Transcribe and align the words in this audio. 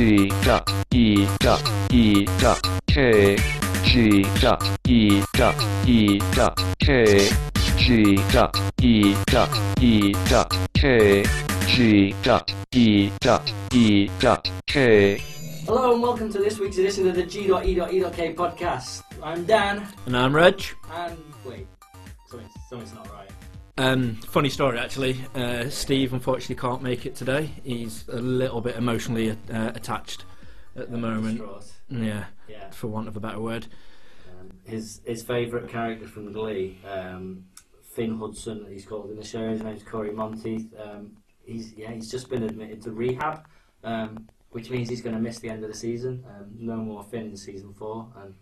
G 0.00 0.28
dot 0.44 0.66
E 0.94 1.26
dot 1.40 1.62
E 1.92 2.24
dot 2.38 2.58
K 2.86 3.36
G 3.84 4.22
dot 4.40 4.64
E 4.88 5.22
dot 5.34 5.54
E 5.86 6.18
dot 6.32 6.58
K 6.78 7.28
G 7.76 8.16
dot 8.32 8.56
E 8.80 9.14
dot 9.26 9.50
E 9.82 10.12
dot 10.30 10.56
K 10.72 11.22
G 11.66 12.14
dot 12.22 12.50
E 12.74 13.10
dot 13.20 13.52
E 13.74 14.08
dot 14.18 14.50
K 14.66 15.18
Hello 15.66 15.92
and 15.92 16.02
welcome 16.02 16.32
to 16.32 16.38
this 16.38 16.58
week's 16.58 16.78
edition 16.78 17.06
of 17.06 17.14
the 17.14 17.26
G.E.E.K 17.26 18.34
podcast. 18.34 19.02
I'm 19.22 19.44
Dan, 19.44 19.86
And 20.06 20.16
I'm 20.16 20.34
Reg. 20.34 20.64
and 20.94 21.18
wait, 21.44 21.66
something's, 22.26 22.52
something's 22.70 22.94
not 22.94 23.06
right. 23.12 23.28
Um, 23.78 24.16
funny 24.16 24.50
story 24.50 24.78
actually. 24.78 25.16
Uh, 25.34 25.68
Steve 25.70 26.12
unfortunately 26.12 26.56
can't 26.56 26.82
make 26.82 27.06
it 27.06 27.14
today. 27.14 27.50
He's 27.64 28.04
a 28.08 28.16
little 28.20 28.60
bit 28.60 28.76
emotionally 28.76 29.30
uh, 29.30 29.72
attached 29.74 30.24
at 30.76 30.90
the 30.90 30.98
moment. 30.98 31.42
Yeah, 31.88 32.26
Yeah. 32.48 32.70
for 32.70 32.88
want 32.88 33.08
of 33.08 33.16
a 33.16 33.20
better 33.20 33.40
word. 33.40 33.66
Um, 34.38 34.50
his 34.64 35.00
his 35.04 35.22
favourite 35.22 35.68
character 35.68 36.06
from 36.06 36.32
Glee, 36.32 36.78
um, 36.88 37.44
Finn 37.82 38.18
Hudson, 38.18 38.66
he's 38.70 38.84
called 38.84 39.10
in 39.10 39.16
the 39.16 39.24
show. 39.24 39.48
His 39.50 39.62
name's 39.62 39.82
Cory 39.82 40.12
Monteith. 40.12 40.72
Um, 40.78 41.16
he's 41.44 41.72
yeah, 41.74 41.90
he's 41.92 42.10
just 42.10 42.28
been 42.28 42.42
admitted 42.42 42.82
to 42.82 42.90
rehab, 42.92 43.46
um, 43.82 44.28
which 44.50 44.70
means 44.70 44.88
he's 44.88 45.00
going 45.02 45.16
to 45.16 45.20
miss 45.22 45.38
the 45.38 45.48
end 45.48 45.64
of 45.64 45.70
the 45.70 45.76
season. 45.76 46.24
Um, 46.28 46.50
no 46.58 46.76
more 46.76 47.02
Finn 47.02 47.26
in 47.26 47.36
season 47.36 47.72
four, 47.72 48.08
and 48.22 48.34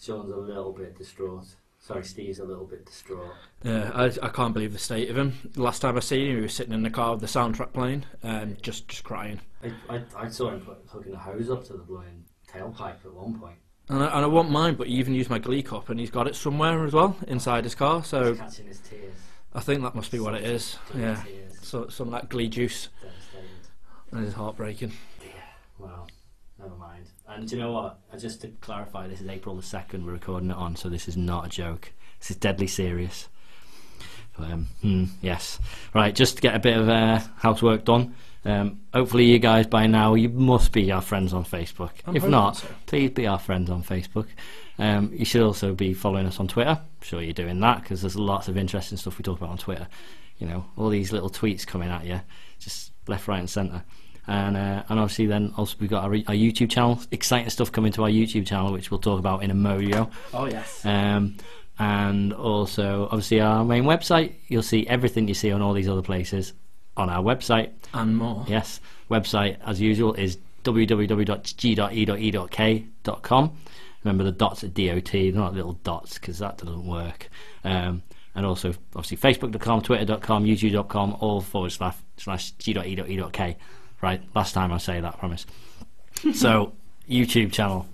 Sean's 0.00 0.30
a 0.32 0.36
little 0.36 0.72
bit 0.72 0.96
distraught. 0.96 1.46
Sorry, 1.82 2.04
Steve's 2.04 2.38
a 2.38 2.44
little 2.44 2.64
bit 2.64 2.86
distraught. 2.86 3.32
Yeah, 3.64 3.90
I, 3.92 4.04
I 4.04 4.28
can't 4.28 4.54
believe 4.54 4.72
the 4.72 4.78
state 4.78 5.10
of 5.10 5.18
him. 5.18 5.50
Last 5.56 5.80
time 5.80 5.96
I 5.96 6.00
seen 6.00 6.28
him, 6.30 6.36
he 6.36 6.42
was 6.42 6.54
sitting 6.54 6.72
in 6.72 6.84
the 6.84 6.90
car 6.90 7.12
with 7.12 7.20
the 7.20 7.26
soundtrack 7.26 7.72
playing, 7.72 8.04
um, 8.22 8.56
just 8.62 8.86
just 8.86 9.02
crying. 9.02 9.40
I, 9.64 9.96
I, 9.96 10.02
I 10.16 10.28
saw 10.28 10.50
him 10.50 10.60
put, 10.60 10.78
hooking 10.86 11.12
a 11.12 11.18
hose 11.18 11.50
up 11.50 11.64
to 11.64 11.72
the 11.72 11.80
blowing 11.80 12.24
tailpipe 12.48 13.04
at 13.04 13.12
one 13.12 13.36
point. 13.36 13.56
And 13.88 14.00
I, 14.00 14.06
and 14.16 14.24
I 14.24 14.28
won't 14.28 14.48
mind, 14.48 14.78
but 14.78 14.86
he 14.86 14.94
even 14.94 15.12
used 15.12 15.28
my 15.28 15.40
Glee 15.40 15.62
cup, 15.62 15.88
and 15.88 15.98
he's 15.98 16.10
got 16.10 16.28
it 16.28 16.36
somewhere 16.36 16.84
as 16.84 16.92
well 16.92 17.16
inside 17.26 17.64
his 17.64 17.74
car. 17.74 18.04
So 18.04 18.30
He's 18.30 18.38
catching 18.38 18.66
his 18.68 18.78
tears. 18.78 19.14
I 19.52 19.60
think 19.60 19.82
that 19.82 19.96
must 19.96 20.12
be 20.12 20.20
what 20.20 20.34
it 20.34 20.44
is. 20.44 20.78
Yeah, 20.96 21.20
Tears. 21.24 21.58
so 21.62 21.88
some 21.88 22.06
of 22.08 22.12
that 22.12 22.28
Glee 22.28 22.48
juice, 22.48 22.90
and 24.12 24.24
it's 24.24 24.34
heartbreaking. 24.34 24.92
Yeah. 25.20 25.32
Well, 25.80 26.08
never 26.60 26.76
mind. 26.76 27.06
And 27.34 27.48
do 27.48 27.56
you 27.56 27.62
know 27.62 27.72
what? 27.72 27.98
Just 28.18 28.42
to 28.42 28.48
clarify, 28.60 29.06
this 29.08 29.20
is 29.20 29.28
April 29.28 29.56
the 29.56 29.62
2nd 29.62 30.04
we're 30.04 30.12
recording 30.12 30.50
it 30.50 30.56
on, 30.56 30.76
so 30.76 30.88
this 30.88 31.08
is 31.08 31.16
not 31.16 31.46
a 31.46 31.48
joke. 31.48 31.92
This 32.18 32.30
is 32.30 32.36
deadly 32.36 32.66
serious. 32.66 33.28
But, 34.36 34.50
um, 34.50 34.68
hmm, 34.82 35.04
yes. 35.22 35.58
Right, 35.94 36.14
just 36.14 36.36
to 36.36 36.42
get 36.42 36.54
a 36.54 36.58
bit 36.58 36.76
of 36.76 36.88
uh, 36.88 37.20
housework 37.36 37.84
done. 37.84 38.14
Um, 38.44 38.80
hopefully, 38.92 39.24
you 39.24 39.38
guys 39.38 39.66
by 39.66 39.86
now, 39.86 40.14
you 40.14 40.28
must 40.28 40.72
be 40.72 40.90
our 40.90 41.00
friends 41.00 41.32
on 41.32 41.44
Facebook. 41.44 41.92
I'm 42.06 42.16
if 42.16 42.26
not, 42.26 42.56
so. 42.56 42.68
please 42.86 43.10
be 43.10 43.26
our 43.26 43.38
friends 43.38 43.70
on 43.70 43.82
Facebook. 43.82 44.26
Um, 44.78 45.10
you 45.14 45.24
should 45.24 45.42
also 45.42 45.74
be 45.74 45.94
following 45.94 46.26
us 46.26 46.40
on 46.40 46.48
Twitter. 46.48 46.70
I'm 46.70 47.02
sure 47.02 47.22
you're 47.22 47.32
doing 47.32 47.60
that 47.60 47.82
because 47.82 48.02
there's 48.02 48.16
lots 48.16 48.48
of 48.48 48.56
interesting 48.58 48.98
stuff 48.98 49.16
we 49.16 49.22
talk 49.22 49.38
about 49.38 49.50
on 49.50 49.58
Twitter. 49.58 49.86
You 50.38 50.48
know, 50.48 50.64
all 50.76 50.88
these 50.88 51.12
little 51.12 51.30
tweets 51.30 51.66
coming 51.66 51.88
at 51.88 52.04
you, 52.04 52.20
just 52.58 52.90
left, 53.06 53.28
right, 53.28 53.38
and 53.38 53.48
centre. 53.48 53.84
And 54.26 54.56
uh, 54.56 54.84
and 54.88 55.00
obviously, 55.00 55.26
then 55.26 55.52
also 55.56 55.76
we've 55.80 55.90
got 55.90 56.04
our, 56.04 56.12
our 56.12 56.34
YouTube 56.34 56.70
channel. 56.70 57.00
Exciting 57.10 57.50
stuff 57.50 57.72
coming 57.72 57.92
to 57.92 58.04
our 58.04 58.08
YouTube 58.08 58.46
channel, 58.46 58.72
which 58.72 58.90
we'll 58.90 59.00
talk 59.00 59.18
about 59.18 59.42
in 59.42 59.50
a 59.50 59.54
mojo. 59.54 60.10
Oh 60.32 60.46
yes. 60.46 60.84
Um, 60.84 61.36
and 61.78 62.32
also, 62.32 63.04
obviously, 63.10 63.40
our 63.40 63.64
main 63.64 63.84
website. 63.84 64.34
You'll 64.46 64.62
see 64.62 64.86
everything 64.86 65.26
you 65.26 65.34
see 65.34 65.50
on 65.50 65.62
all 65.62 65.72
these 65.72 65.88
other 65.88 66.02
places 66.02 66.52
on 66.96 67.10
our 67.10 67.22
website. 67.22 67.70
and 67.94 68.16
more. 68.16 68.44
Yes, 68.48 68.80
website 69.10 69.56
as 69.66 69.80
usual 69.80 70.14
is 70.14 70.38
www.g.e.e.k.com. 70.64 71.16
Remember 74.04 74.24
the 74.24 74.32
dots 74.32 74.64
are 74.64 74.68
DOT, 74.68 75.12
they're 75.12 75.32
not 75.32 75.54
little 75.54 75.74
dots 75.84 76.14
because 76.14 76.38
that 76.38 76.58
doesn't 76.58 76.86
work. 76.86 77.28
Um, 77.64 78.02
and 78.34 78.46
also, 78.46 78.74
obviously, 78.96 79.16
facebook.com, 79.18 79.82
twitter.com, 79.82 80.44
youtube.com, 80.44 81.16
all 81.20 81.40
forward 81.40 81.70
slash, 81.70 81.96
slash 82.16 82.52
g.e.e.k. 82.52 83.56
Right, 84.02 84.20
last 84.34 84.52
time 84.52 84.72
I 84.72 84.78
say 84.78 85.00
that, 85.00 85.14
I 85.14 85.16
promise. 85.16 85.46
so, 86.34 86.72
YouTube 87.08 87.52
channel. 87.52 87.86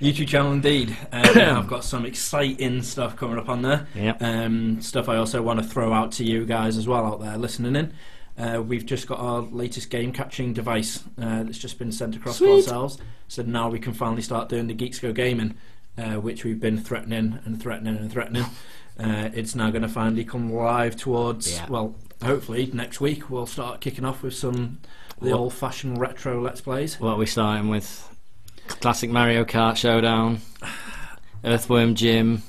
YouTube 0.00 0.28
channel 0.28 0.52
indeed. 0.52 0.96
Uh, 1.12 1.32
I've 1.58 1.68
got 1.68 1.84
some 1.84 2.06
exciting 2.06 2.82
stuff 2.82 3.16
coming 3.16 3.38
up 3.38 3.48
on 3.48 3.62
there. 3.62 3.86
Yep. 3.94 4.22
Um, 4.22 4.80
stuff 4.80 5.08
I 5.08 5.16
also 5.16 5.42
want 5.42 5.60
to 5.60 5.66
throw 5.66 5.92
out 5.92 6.12
to 6.12 6.24
you 6.24 6.44
guys 6.46 6.76
as 6.78 6.88
well 6.88 7.04
out 7.06 7.20
there 7.20 7.36
listening 7.36 7.76
in. 7.76 7.92
Uh, 8.38 8.62
we've 8.62 8.84
just 8.84 9.06
got 9.06 9.18
our 9.18 9.40
latest 9.40 9.88
game 9.90 10.12
catching 10.12 10.52
device 10.52 11.02
uh, 11.20 11.42
that's 11.42 11.58
just 11.58 11.78
been 11.78 11.92
sent 11.92 12.16
across 12.16 12.38
to 12.38 12.44
Sweet. 12.44 12.52
ourselves. 12.56 12.98
So 13.28 13.42
now 13.42 13.68
we 13.70 13.78
can 13.78 13.92
finally 13.94 14.22
start 14.22 14.48
doing 14.48 14.66
the 14.66 14.74
Geeks 14.74 14.98
Go 14.98 15.12
Gaming, 15.12 15.54
uh, 15.96 16.14
which 16.14 16.44
we've 16.44 16.60
been 16.60 16.78
threatening 16.78 17.38
and 17.44 17.60
threatening 17.62 17.96
and 17.96 18.10
threatening. 18.10 18.44
Uh, 18.98 19.28
it's 19.34 19.54
now 19.54 19.68
going 19.68 19.82
to 19.82 19.88
finally 19.90 20.24
come 20.24 20.50
live 20.50 20.96
towards, 20.96 21.52
Yeah. 21.52 21.66
well, 21.68 21.94
hopefully 22.24 22.70
next 22.72 22.98
week 22.98 23.28
we'll 23.28 23.44
start 23.44 23.82
kicking 23.82 24.06
off 24.06 24.22
with 24.22 24.32
some 24.32 24.78
the 25.20 25.30
What- 25.30 25.38
old 25.38 25.52
fashioned 25.54 25.98
retro 26.00 26.42
Let's 26.42 26.60
Plays. 26.60 26.98
What 27.00 27.10
are 27.12 27.16
we 27.16 27.26
starting 27.26 27.68
with? 27.68 28.08
Classic 28.68 29.08
Mario 29.10 29.44
Kart 29.44 29.76
Showdown, 29.76 30.40
Earthworm 31.44 31.94
Jim. 31.94 32.42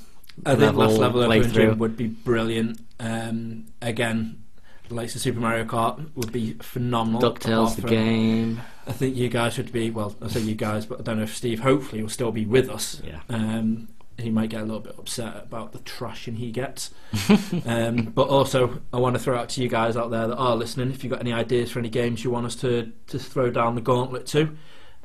I 0.46 0.54
think 0.56 0.76
last 0.76 0.98
level 0.98 1.20
level 1.20 1.22
of 1.22 1.30
playthrough. 1.46 1.52
Jim 1.52 1.78
would 1.78 1.96
be 1.96 2.06
brilliant. 2.08 2.80
Um, 3.00 3.66
again, 3.82 4.42
the 4.88 4.94
likes 4.94 5.14
of 5.14 5.20
Super 5.20 5.40
Mario 5.40 5.64
Kart 5.64 6.00
would 6.16 6.32
be 6.32 6.54
phenomenal. 6.54 7.20
DuckTales 7.20 7.76
the 7.76 7.82
game. 7.82 8.60
I 8.86 8.92
think 8.92 9.16
you 9.16 9.28
guys 9.28 9.56
would 9.58 9.72
be 9.72 9.90
well. 9.90 10.14
I 10.22 10.28
say 10.28 10.40
you 10.40 10.54
guys, 10.54 10.86
but 10.86 11.00
I 11.00 11.02
don't 11.02 11.18
know 11.18 11.24
if 11.24 11.36
Steve. 11.36 11.60
Hopefully, 11.60 12.02
will 12.02 12.08
still 12.08 12.32
be 12.32 12.46
with 12.46 12.68
us. 12.70 13.00
Yeah. 13.04 13.20
Um, 13.28 13.88
he 14.18 14.30
might 14.30 14.50
get 14.50 14.60
a 14.62 14.64
little 14.64 14.80
bit 14.80 14.96
upset 14.98 15.36
about 15.36 15.72
the 15.72 15.78
trashing 15.80 16.36
he 16.36 16.50
gets. 16.50 16.90
um, 17.66 17.96
but 18.14 18.28
also, 18.28 18.80
I 18.92 18.98
want 18.98 19.14
to 19.16 19.22
throw 19.22 19.38
out 19.38 19.48
to 19.50 19.62
you 19.62 19.68
guys 19.68 19.96
out 19.96 20.10
there 20.10 20.26
that 20.28 20.36
are 20.36 20.56
listening. 20.56 20.90
If 20.90 21.04
you've 21.04 21.12
got 21.12 21.20
any 21.20 21.32
ideas 21.32 21.70
for 21.70 21.78
any 21.78 21.88
games 21.88 22.24
you 22.24 22.30
want 22.30 22.46
us 22.46 22.56
to 22.56 22.92
to 23.08 23.18
throw 23.18 23.50
down 23.50 23.74
the 23.74 23.80
gauntlet 23.80 24.26
to. 24.28 24.56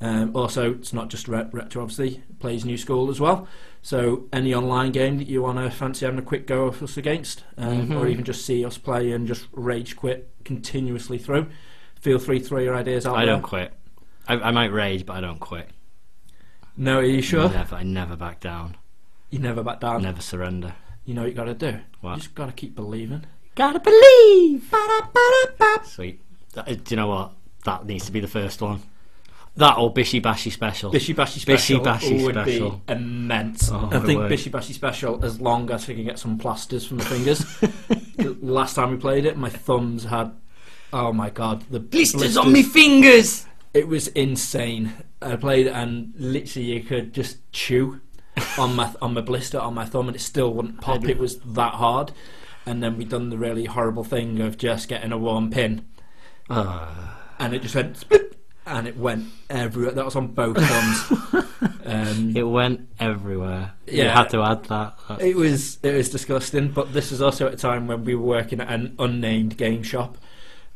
Um, 0.02 0.36
also, 0.36 0.74
it's 0.74 0.92
not 0.92 1.08
just 1.10 1.28
Re- 1.30 1.48
Retro, 1.52 1.82
obviously, 1.84 2.16
it 2.18 2.40
plays 2.40 2.66
New 2.66 2.78
School 2.78 3.10
as 3.10 3.22
well. 3.22 3.48
So, 3.82 4.26
any 4.34 4.54
online 4.54 4.92
game 4.92 5.18
that 5.20 5.28
you 5.28 5.42
want 5.44 5.60
to 5.60 5.70
fancy 5.70 6.06
having 6.06 6.20
a 6.20 6.24
quick 6.24 6.46
go 6.48 6.66
of 6.66 6.82
us 6.84 6.98
against, 6.98 7.44
um, 7.58 7.88
Mhm. 7.88 8.00
or 8.02 8.08
even 8.08 8.26
just 8.26 8.46
see 8.46 8.66
us 8.66 8.78
play 8.78 9.12
and 9.12 9.28
just 9.28 9.48
rage 9.54 9.96
quit 9.96 10.30
continuously 10.44 11.18
through, 11.20 11.48
feel 12.02 12.20
free 12.20 12.40
to 12.40 12.46
throw 12.46 12.60
your 12.60 12.76
ideas 12.76 13.06
out 13.06 13.16
I 13.16 13.26
there. 13.26 13.36
don't 13.36 13.44
quit. 13.44 13.72
I, 14.28 14.34
I 14.36 14.52
might 14.52 14.74
rage, 14.74 15.06
but 15.06 15.14
I 15.18 15.22
don't 15.22 15.40
quit. 15.40 15.70
No, 16.76 16.98
are 16.98 17.04
you 17.04 17.22
sure? 17.22 17.48
Never, 17.50 17.76
I 17.76 17.84
never 17.84 18.16
back 18.18 18.40
down. 18.42 18.76
You 19.34 19.40
never 19.40 19.64
back 19.64 19.80
down. 19.80 20.04
Never 20.04 20.22
surrender. 20.22 20.76
You 21.06 21.16
know 21.16 21.22
what 21.24 21.32
you 21.32 21.36
got 21.36 21.46
to 21.46 21.56
do. 21.56 21.80
What? 22.02 22.12
You 22.12 22.18
just 22.18 22.36
got 22.36 22.46
to 22.46 22.52
keep 22.52 22.76
believing. 22.76 23.26
Gotta 23.56 23.80
believe. 23.80 24.72
Sweet. 25.86 26.22
That- 26.54 26.68
uh, 26.70 26.76
do 26.76 26.82
you 26.90 26.96
know 26.98 27.08
what? 27.08 27.32
That 27.66 27.84
needs 27.88 28.06
to 28.06 28.12
be 28.12 28.20
the 28.20 28.28
first 28.28 28.62
one. 28.62 28.84
That 29.56 29.80
or 29.80 29.92
Bishi 29.92 30.22
Bashi 30.22 30.52
Special. 30.52 30.92
Bishi 30.92 31.16
Bashi 31.16 31.40
Special 31.40 31.80
Bishy 31.80 31.90
Special 31.90 32.20
Bashy 32.20 32.24
would 32.24 32.36
Special. 32.36 32.72
be 32.86 32.94
immense. 32.94 33.72
Oh, 33.72 33.90
I 33.92 33.98
my 33.98 34.06
think 34.06 34.20
word. 34.20 34.32
Bishi 34.32 34.52
Bashi 34.52 34.74
Special, 34.74 35.26
as 35.26 35.42
long 35.42 35.72
as 35.72 35.88
we 35.88 35.96
can 35.96 36.04
get 36.04 36.20
some 36.20 36.38
plasters 36.38 36.86
from 36.86 37.00
the 37.00 37.06
fingers. 37.06 37.44
The 38.18 38.38
Last 38.40 38.76
time 38.76 38.92
we 38.92 38.98
played 38.98 39.26
it, 39.26 39.36
my 39.38 39.50
thumbs 39.50 40.04
had. 40.04 40.32
Oh 40.94 41.12
my 41.12 41.32
god, 41.32 41.64
the 41.72 41.80
Blisters 41.80 42.38
on 42.38 42.52
me 42.54 42.62
fingers. 42.62 43.48
It 43.74 43.88
was 43.88 44.10
insane. 44.10 44.94
I 45.24 45.36
played 45.38 45.66
it 45.66 45.72
and 45.72 46.14
literally 46.18 46.74
you 46.74 46.84
could 46.84 47.14
just 47.14 47.52
chew 47.52 48.00
on 48.58 48.76
my 48.76 48.94
on 49.02 49.14
my 49.14 49.22
blister 49.22 49.60
on 49.60 49.74
my 49.74 49.86
thumb 49.86 50.08
and 50.08 50.16
it 50.16 50.20
still 50.20 50.54
wouldn't 50.54 50.82
pop. 50.82 51.06
It 51.08 51.18
was 51.18 51.38
that 51.40 51.74
hard. 51.76 52.12
And 52.66 52.82
then 52.82 52.98
we 52.98 53.04
done 53.06 53.30
the 53.30 53.38
really 53.38 53.66
horrible 53.66 54.04
thing 54.06 54.40
of 54.40 54.58
just 54.58 54.88
getting 54.88 55.12
a 55.12 55.18
warm 55.18 55.50
pin 55.52 55.86
Ah. 56.50 57.20
and 57.40 57.54
it 57.54 57.62
just 57.62 57.76
went 57.76 57.98
split, 57.98 58.38
and 58.66 58.88
it 58.88 58.98
went 58.98 59.26
everywhere. 59.50 59.92
That 59.94 60.06
was 60.06 60.16
on 60.16 60.28
both 60.28 60.58
thumbs. 60.58 61.46
um, 61.86 62.34
It 62.36 62.44
went 62.44 62.88
everywhere. 63.00 63.74
You 63.88 64.04
Yeah. 64.04 64.14
had 64.18 64.30
to 64.30 64.42
add 64.42 64.64
that. 64.66 64.98
That- 65.10 65.22
it 65.22 65.36
was 65.36 65.78
it 65.84 65.94
was 65.94 66.10
disgusting. 66.10 66.70
But 66.70 66.94
this 66.94 67.12
was 67.12 67.22
also 67.22 67.48
at 67.48 67.54
a 67.54 67.58
time 67.58 67.88
when 67.88 68.06
we 68.06 68.16
were 68.16 68.26
working 68.26 68.62
at 68.62 68.70
an 68.70 68.96
unnamed 69.00 69.58
game 69.58 69.84
shop, 69.84 70.18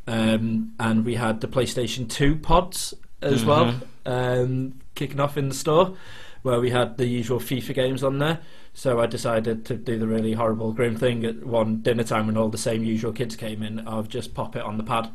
um, 0.08 0.74
and 0.80 1.06
we 1.06 1.16
had 1.16 1.42
the 1.42 1.48
PlayStation 1.48 2.10
Two 2.10 2.36
pods 2.36 2.94
as 3.22 3.44
well, 3.46 3.76
um, 4.06 4.80
kicking 4.96 5.20
off 5.20 5.38
in 5.38 5.50
the 5.50 5.56
store, 5.56 5.96
where 6.42 6.60
we 6.60 6.70
had 6.70 6.98
the 6.98 7.08
usual 7.08 7.40
FIFA 7.40 7.74
games 7.74 8.04
on 8.04 8.20
there. 8.20 8.40
So 8.74 9.00
I 9.00 9.08
decided 9.08 9.66
to 9.66 9.76
do 9.76 9.98
the 9.98 10.08
really 10.08 10.34
horrible, 10.34 10.72
grim 10.72 10.96
thing 10.96 11.26
at 11.26 11.46
one 11.46 11.82
dinner 11.82 12.04
time 12.04 12.28
when 12.28 12.38
all 12.38 12.50
the 12.50 12.58
same 12.58 12.84
usual 12.84 13.12
kids 13.12 13.36
came 13.36 13.64
in 13.64 13.80
of 13.80 14.08
just 14.08 14.34
pop 14.34 14.56
it 14.56 14.62
on 14.62 14.78
the 14.78 14.84
pad. 14.84 15.10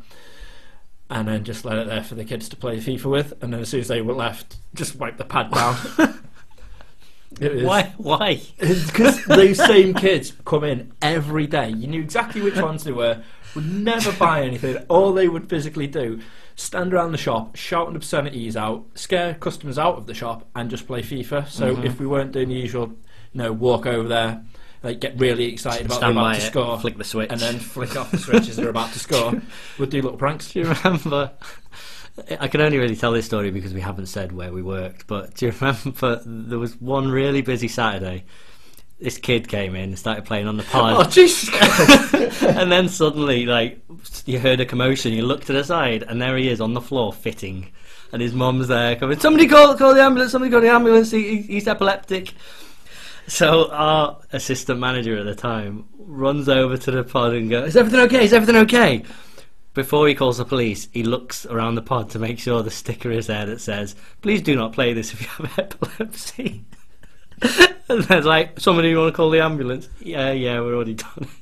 And 1.09 1.27
then 1.27 1.43
just 1.43 1.63
let 1.63 1.77
it 1.77 1.87
there 1.87 2.03
for 2.03 2.15
the 2.15 2.25
kids 2.25 2.49
to 2.49 2.55
play 2.55 2.77
FIFA 2.77 3.05
with, 3.05 3.33
and 3.41 3.53
then 3.53 3.59
as 3.59 3.69
soon 3.69 3.81
as 3.81 3.87
they 3.87 4.01
were 4.01 4.13
left, 4.13 4.57
just 4.73 4.95
wipe 4.95 5.17
the 5.17 5.25
pad 5.25 5.51
down. 5.51 6.19
It 7.39 7.51
is. 7.51 7.63
Why? 7.63 7.93
Why? 7.97 8.41
Because 8.59 9.23
those 9.25 9.57
same 9.57 9.93
kids 9.93 10.33
come 10.45 10.63
in 10.63 10.91
every 11.01 11.47
day. 11.47 11.69
You 11.69 11.87
knew 11.87 12.01
exactly 12.01 12.41
which 12.41 12.55
ones 12.61 12.83
they 12.83 12.91
were. 12.91 13.23
Would 13.55 13.71
never 13.71 14.11
buy 14.13 14.43
anything. 14.43 14.77
All 14.87 15.13
they 15.13 15.27
would 15.27 15.49
physically 15.49 15.87
do, 15.87 16.21
stand 16.55 16.93
around 16.93 17.11
the 17.11 17.17
shop, 17.17 17.55
shouting 17.55 17.95
obscenities 17.95 18.55
out, 18.55 18.85
scare 18.95 19.33
customers 19.35 19.77
out 19.79 19.95
of 19.97 20.05
the 20.07 20.13
shop, 20.13 20.47
and 20.55 20.69
just 20.69 20.87
play 20.87 21.01
FIFA. 21.01 21.47
So 21.49 21.75
Mhm. 21.75 21.85
if 21.85 21.99
we 21.99 22.05
weren't 22.07 22.31
doing 22.31 22.49
the 22.49 22.55
usual, 22.55 22.87
you 23.33 23.41
know, 23.41 23.51
walk 23.51 23.85
over 23.85 24.07
there, 24.07 24.43
like 24.83 24.99
get 24.99 25.19
really 25.19 25.45
excited 25.45 25.85
about 25.85 25.97
Stand 25.97 26.11
about 26.17 26.31
to 26.35 26.37
it, 26.39 26.41
score, 26.41 26.79
flick 26.79 26.97
the 26.97 27.03
switch, 27.03 27.31
and 27.31 27.39
then 27.39 27.57
flick 27.59 27.95
off 27.95 28.11
the 28.11 28.17
switch 28.17 28.49
as 28.49 28.57
they're 28.57 28.69
about 28.69 28.91
to 28.93 28.99
score, 28.99 29.41
we'd 29.79 29.89
do 29.89 30.01
little 30.01 30.17
pranks. 30.17 30.51
Do 30.51 30.59
you 30.59 30.65
remember? 30.73 31.31
I 32.39 32.47
can 32.47 32.61
only 32.61 32.77
really 32.77 32.95
tell 32.95 33.11
this 33.11 33.25
story 33.25 33.49
because 33.49 33.73
we 33.73 33.81
haven't 33.81 34.05
said 34.05 34.31
where 34.33 34.51
we 34.51 34.61
worked. 34.61 35.07
But 35.07 35.33
do 35.35 35.47
you 35.47 35.51
remember 35.59 36.21
there 36.25 36.59
was 36.59 36.79
one 36.79 37.09
really 37.09 37.41
busy 37.41 37.67
Saturday? 37.67 38.25
This 39.03 39.17
kid 39.17 39.49
came 39.49 39.75
in 39.75 39.89
and 39.89 39.99
started 39.99 40.23
playing 40.23 40.47
on 40.47 40.55
the 40.55 40.63
oh, 40.63 40.71
pod. 40.71 41.05
Oh 41.05 41.09
Jesus! 41.09 41.49
and 42.41 42.71
then 42.71 42.87
suddenly, 42.87 43.45
like 43.45 43.83
you 44.25 44.39
heard 44.39 44.61
a 44.61 44.65
commotion. 44.65 45.11
You 45.11 45.23
looked 45.25 45.47
to 45.47 45.53
the 45.53 45.65
side, 45.65 46.03
and 46.03 46.21
there 46.21 46.37
he 46.37 46.47
is 46.47 46.61
on 46.61 46.73
the 46.73 46.79
floor 46.79 47.11
fitting, 47.11 47.69
and 48.13 48.21
his 48.21 48.33
mum's 48.33 48.69
there 48.69 48.95
coming. 48.95 49.19
Somebody 49.19 49.45
call 49.45 49.75
call 49.75 49.93
the 49.93 50.01
ambulance! 50.01 50.31
Somebody 50.31 50.51
call 50.51 50.61
the 50.61 50.69
ambulance! 50.69 51.11
He, 51.11 51.35
he- 51.35 51.41
he's 51.41 51.67
epileptic. 51.67 52.33
So 53.27 53.69
our 53.71 54.21
assistant 54.31 54.79
manager 54.79 55.17
at 55.17 55.25
the 55.25 55.35
time 55.35 55.83
runs 55.97 56.47
over 56.47 56.77
to 56.77 56.91
the 56.91 57.03
pod 57.03 57.33
and 57.33 57.49
goes, 57.49 57.67
"Is 57.67 57.75
everything 57.75 57.99
okay? 57.99 58.23
Is 58.23 58.31
everything 58.31 58.61
okay?" 58.61 59.03
Before 59.73 60.07
he 60.07 60.15
calls 60.15 60.37
the 60.37 60.45
police, 60.45 60.87
he 60.93 61.03
looks 61.03 61.45
around 61.45 61.75
the 61.75 61.81
pod 61.81 62.09
to 62.11 62.19
make 62.19 62.39
sure 62.39 62.63
the 62.63 62.71
sticker 62.71 63.11
is 63.11 63.27
there 63.27 63.45
that 63.47 63.59
says, 63.59 63.97
"Please 64.21 64.41
do 64.41 64.55
not 64.55 64.71
play 64.71 64.93
this 64.93 65.11
if 65.11 65.21
you 65.21 65.27
have 65.27 65.59
epilepsy." 65.59 66.63
and 67.89 68.03
then 68.03 68.23
like, 68.23 68.59
somebody 68.59 68.89
you 68.89 68.97
want 68.97 69.13
to 69.13 69.15
call 69.15 69.29
the 69.29 69.41
ambulance? 69.41 69.89
Yeah, 69.99 70.31
yeah, 70.31 70.59
we're 70.59 70.75
already 70.75 70.95
done. 70.95 71.27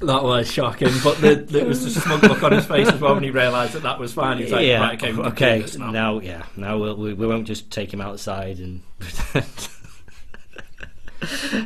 That 0.00 0.24
was 0.24 0.52
shocking, 0.52 0.92
but 1.02 1.22
the, 1.22 1.36
there 1.36 1.64
was 1.64 1.82
a 1.82 1.90
smug 1.90 2.22
look 2.22 2.42
on 2.42 2.52
his 2.52 2.66
face 2.66 2.86
as 2.86 3.00
well 3.00 3.14
when 3.14 3.22
he 3.22 3.30
realised 3.30 3.72
that 3.72 3.84
that 3.84 3.98
was 3.98 4.12
fine. 4.12 4.36
He 4.36 4.42
was 4.42 4.52
like, 4.52 4.66
yeah, 4.66 4.80
right, 4.80 5.02
okay, 5.02 5.18
okay. 5.18 5.64
now. 5.78 5.90
Now, 5.90 6.18
yeah, 6.20 6.42
now 6.54 6.76
we'll, 6.76 6.96
we 6.96 7.14
we 7.14 7.26
won't 7.26 7.46
just 7.46 7.70
take 7.70 7.94
him 7.94 8.02
outside 8.02 8.58
and 8.58 8.82
pretend. 8.98 9.68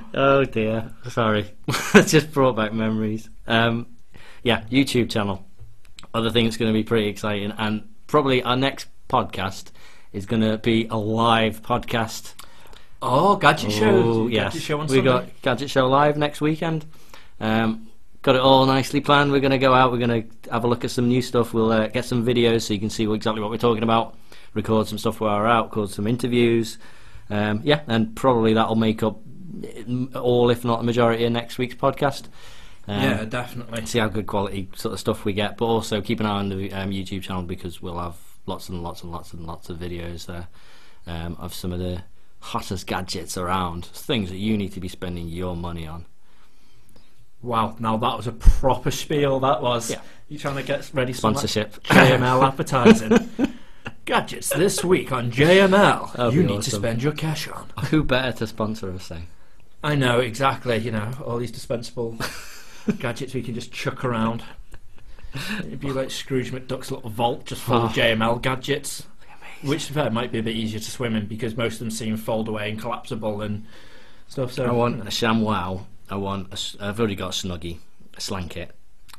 oh 0.15 0.45
dear, 0.45 0.93
sorry. 1.09 1.51
It's 1.93 2.13
just 2.13 2.31
brought 2.31 2.55
back 2.55 2.73
memories. 2.73 3.29
Um, 3.49 3.89
yeah, 4.45 4.63
YouTube 4.71 5.11
channel. 5.11 5.45
Other 6.15 6.31
thing 6.31 6.45
that's 6.45 6.57
going 6.57 6.73
to 6.73 6.79
be 6.79 6.85
pretty 6.85 7.09
exciting, 7.09 7.53
and 7.59 7.89
probably 8.07 8.45
our 8.45 8.57
next 8.57 8.87
podcast 9.09 9.73
is 10.13 10.27
going 10.27 10.43
to 10.43 10.57
be 10.59 10.87
a 10.87 10.97
live 10.97 11.63
podcast. 11.63 12.35
Oh, 13.03 13.37
gadget 13.37 13.73
show! 13.73 13.89
Oh, 13.89 14.29
Gadget 14.29 14.55
yes. 14.55 14.63
show 14.63 14.77
we 14.79 14.89
Sunday. 14.89 15.03
got 15.03 15.43
Gadget 15.43 15.71
Show 15.71 15.89
live 15.89 16.19
next 16.19 16.41
weekend. 16.41 16.85
Um, 17.41 17.89
got 18.23 18.37
it 18.37 18.43
all 18.43 18.67
nicely 18.67 19.01
planned. 19.01 19.33
We're 19.33 19.41
going 19.41 19.53
to 19.53 19.59
go 19.59 19.73
out. 19.73 19.91
We're 19.91 20.07
going 20.07 20.23
to 20.23 20.51
have 20.53 20.65
a 20.65 20.69
look 20.69 20.85
at 20.85 20.91
some 20.91 21.09
new 21.09 21.23
stuff. 21.23 21.55
We'll 21.55 21.73
uh, 21.73 21.89
get 21.89 22.05
some 22.05 22.27
videos 22.27 22.63
so 22.63 22.75
you 22.75 22.81
can 22.81 22.91
see 22.91 23.07
what, 23.07 23.15
exactly 23.15 23.41
what 23.41 23.51
we're 23.51 23.57
talking 23.57 23.83
about. 23.83 24.17
Record 24.53 24.87
some 24.87 24.99
stuff 24.99 25.21
while 25.21 25.39
we're 25.39 25.47
out. 25.47 25.67
Record 25.67 25.91
some 25.91 26.07
interviews. 26.07 26.79
Um, 27.31 27.61
yeah, 27.65 27.81
and 27.87 28.15
probably 28.15 28.55
that'll 28.55 28.75
make 28.75 29.03
up 29.03 29.21
all, 30.15 30.51
if 30.51 30.65
not 30.65 30.79
the 30.79 30.85
majority, 30.85 31.25
of 31.25 31.33
next 31.33 31.57
week's 31.57 31.77
podcast. 31.77 32.25
Um, 32.87 33.03
yeah, 33.03 33.25
definitely. 33.25 33.87
see 33.87 33.99
how 33.99 34.09
good 34.09 34.27
quality 34.27 34.69
sort 34.75 34.93
of 34.93 35.01
stuff 35.01 35.25
we 35.25 35.33
get, 35.33 35.57
but 35.57 35.65
also 35.65 36.03
keep 36.03 36.21
an 36.21 36.27
eye 36.27 36.39
on 36.39 36.49
the 36.49 36.73
um, 36.73 36.91
YouTube 36.91 37.23
channel 37.23 37.43
because 37.43 37.81
we'll 37.81 37.99
have 37.99 38.17
lots 38.47 38.69
and 38.69 38.83
lots 38.83 39.03
and 39.03 39.13
lots 39.13 39.33
and 39.33 39.47
lots 39.47 39.71
of 39.71 39.79
videos 39.79 40.27
there 40.27 40.49
um, 41.07 41.37
of 41.39 41.55
some 41.55 41.73
of 41.73 41.79
the 41.79 42.03
hottest 42.41 42.87
gadgets 42.87 43.37
around, 43.37 43.87
things 43.87 44.31
that 44.31 44.39
you 44.39 44.57
need 44.57 44.73
to 44.73 44.81
be 44.81 44.89
spending 44.89 45.29
your 45.29 45.57
money 45.57 45.87
on. 45.87 46.07
Wow, 47.43 47.77
now 47.79 47.97
that 47.97 48.17
was 48.17 48.27
a 48.27 48.33
proper 48.33 48.91
spiel. 48.91 49.41
That 49.41 49.63
was. 49.63 49.91
Yeah. 49.91 50.01
You 50.29 50.39
trying 50.39 50.57
to 50.57 50.63
get 50.63 50.91
ready 50.93 51.13
Sponsorship. 51.13 51.83
JML 51.85 52.47
advertising? 52.47 53.31
Gadgets 54.05 54.51
this 54.51 54.85
week 54.85 55.11
on 55.13 55.31
JML. 55.31 56.13
That'd 56.13 56.35
you 56.35 56.43
need 56.43 56.63
to 56.63 56.71
spend 56.71 57.03
your 57.03 57.13
cash 57.13 57.49
on. 57.49 57.69
Who 57.91 58.05
better 58.05 58.33
to 58.39 58.47
sponsor 58.47 58.93
us 58.93 59.09
then? 59.09 59.27
I 59.83 59.95
know 59.95 60.21
exactly. 60.21 60.77
You 60.79 60.91
know 60.93 61.13
all 61.25 61.39
these 61.39 61.51
dispensable 61.51 62.17
gadgets 62.99 63.33
we 63.35 63.43
can 63.43 63.55
just 63.55 63.73
chuck 63.73 64.05
around. 64.05 64.43
It'd 65.61 65.81
be 65.81 65.93
like 65.93 66.11
Scrooge 66.11 66.53
McDuck's 66.53 66.91
little 66.91 67.09
vault 67.11 67.47
just 67.47 67.63
full 67.63 67.77
of 67.85 67.91
Oh. 67.91 67.95
JML 67.95 68.43
gadgets, 68.43 69.05
which 69.63 69.87
to 69.87 69.93
be 69.93 70.01
fair 70.01 70.11
might 70.11 70.33
be 70.33 70.39
a 70.39 70.43
bit 70.43 70.57
easier 70.57 70.81
to 70.81 70.91
swim 70.91 71.15
in 71.17 71.27
because 71.27 71.57
most 71.57 71.75
of 71.75 71.79
them 71.81 71.91
seem 71.91 72.17
fold 72.17 72.49
away 72.49 72.71
and 72.71 72.81
collapsible 72.81 73.41
and 73.43 73.65
stuff. 74.29 74.53
So 74.53 74.65
I 74.67 74.73
want 74.73 75.01
a 75.03 75.05
ShamWow. 75.07 75.85
I 76.09 76.17
want. 76.17 76.53
A, 76.81 76.85
I've 76.87 76.99
already 76.99 77.15
got 77.17 77.29
a 77.29 77.47
Snuggie, 77.47 77.79
a 78.17 78.21
Slanket. 78.21 78.75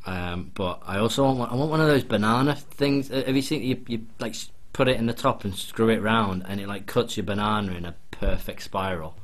Um, 0.06 0.52
but 0.56 0.82
I 0.86 0.98
also 0.98 1.24
want. 1.32 1.52
I 1.52 1.56
want 1.56 1.70
one 1.72 1.82
of 1.82 1.88
those 1.88 2.04
banana 2.04 2.56
things. 2.56 3.12
Uh, 3.12 3.24
Have 3.26 3.36
you 3.36 3.42
seen? 3.42 3.62
You, 3.64 3.82
you 3.88 4.06
like 4.20 4.36
put 4.74 4.88
it 4.88 4.98
in 4.98 5.06
the 5.06 5.14
top 5.14 5.44
and 5.44 5.56
screw 5.56 5.90
it 5.90 6.02
round, 6.02 6.44
and 6.48 6.60
it 6.60 6.68
like 6.68 6.86
cuts 6.88 7.18
your 7.18 7.26
banana 7.26 7.74
in 7.74 7.86
a 7.86 7.96
perfect 8.12 8.64
spiral. 8.64 9.16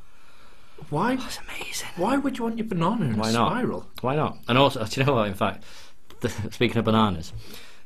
why? 0.90 1.16
That's 1.16 1.40
amazing. 1.40 1.88
Why 1.96 2.18
would 2.18 2.38
you 2.38 2.44
want 2.44 2.58
your 2.58 2.68
banana 2.68 3.06
in 3.06 3.18
Why 3.18 3.30
a 3.30 3.34
not? 3.34 3.52
spiral? 3.52 3.88
Why 4.02 4.16
not? 4.16 4.38
And 4.48 4.58
also, 4.58 4.86
do 4.86 5.00
you 5.02 5.06
know 5.08 5.16
what? 5.16 5.28
In 5.28 5.34
fact, 5.34 5.64
the, 6.22 6.30
speaking 6.52 6.78
of 6.78 6.86
bananas, 6.86 7.34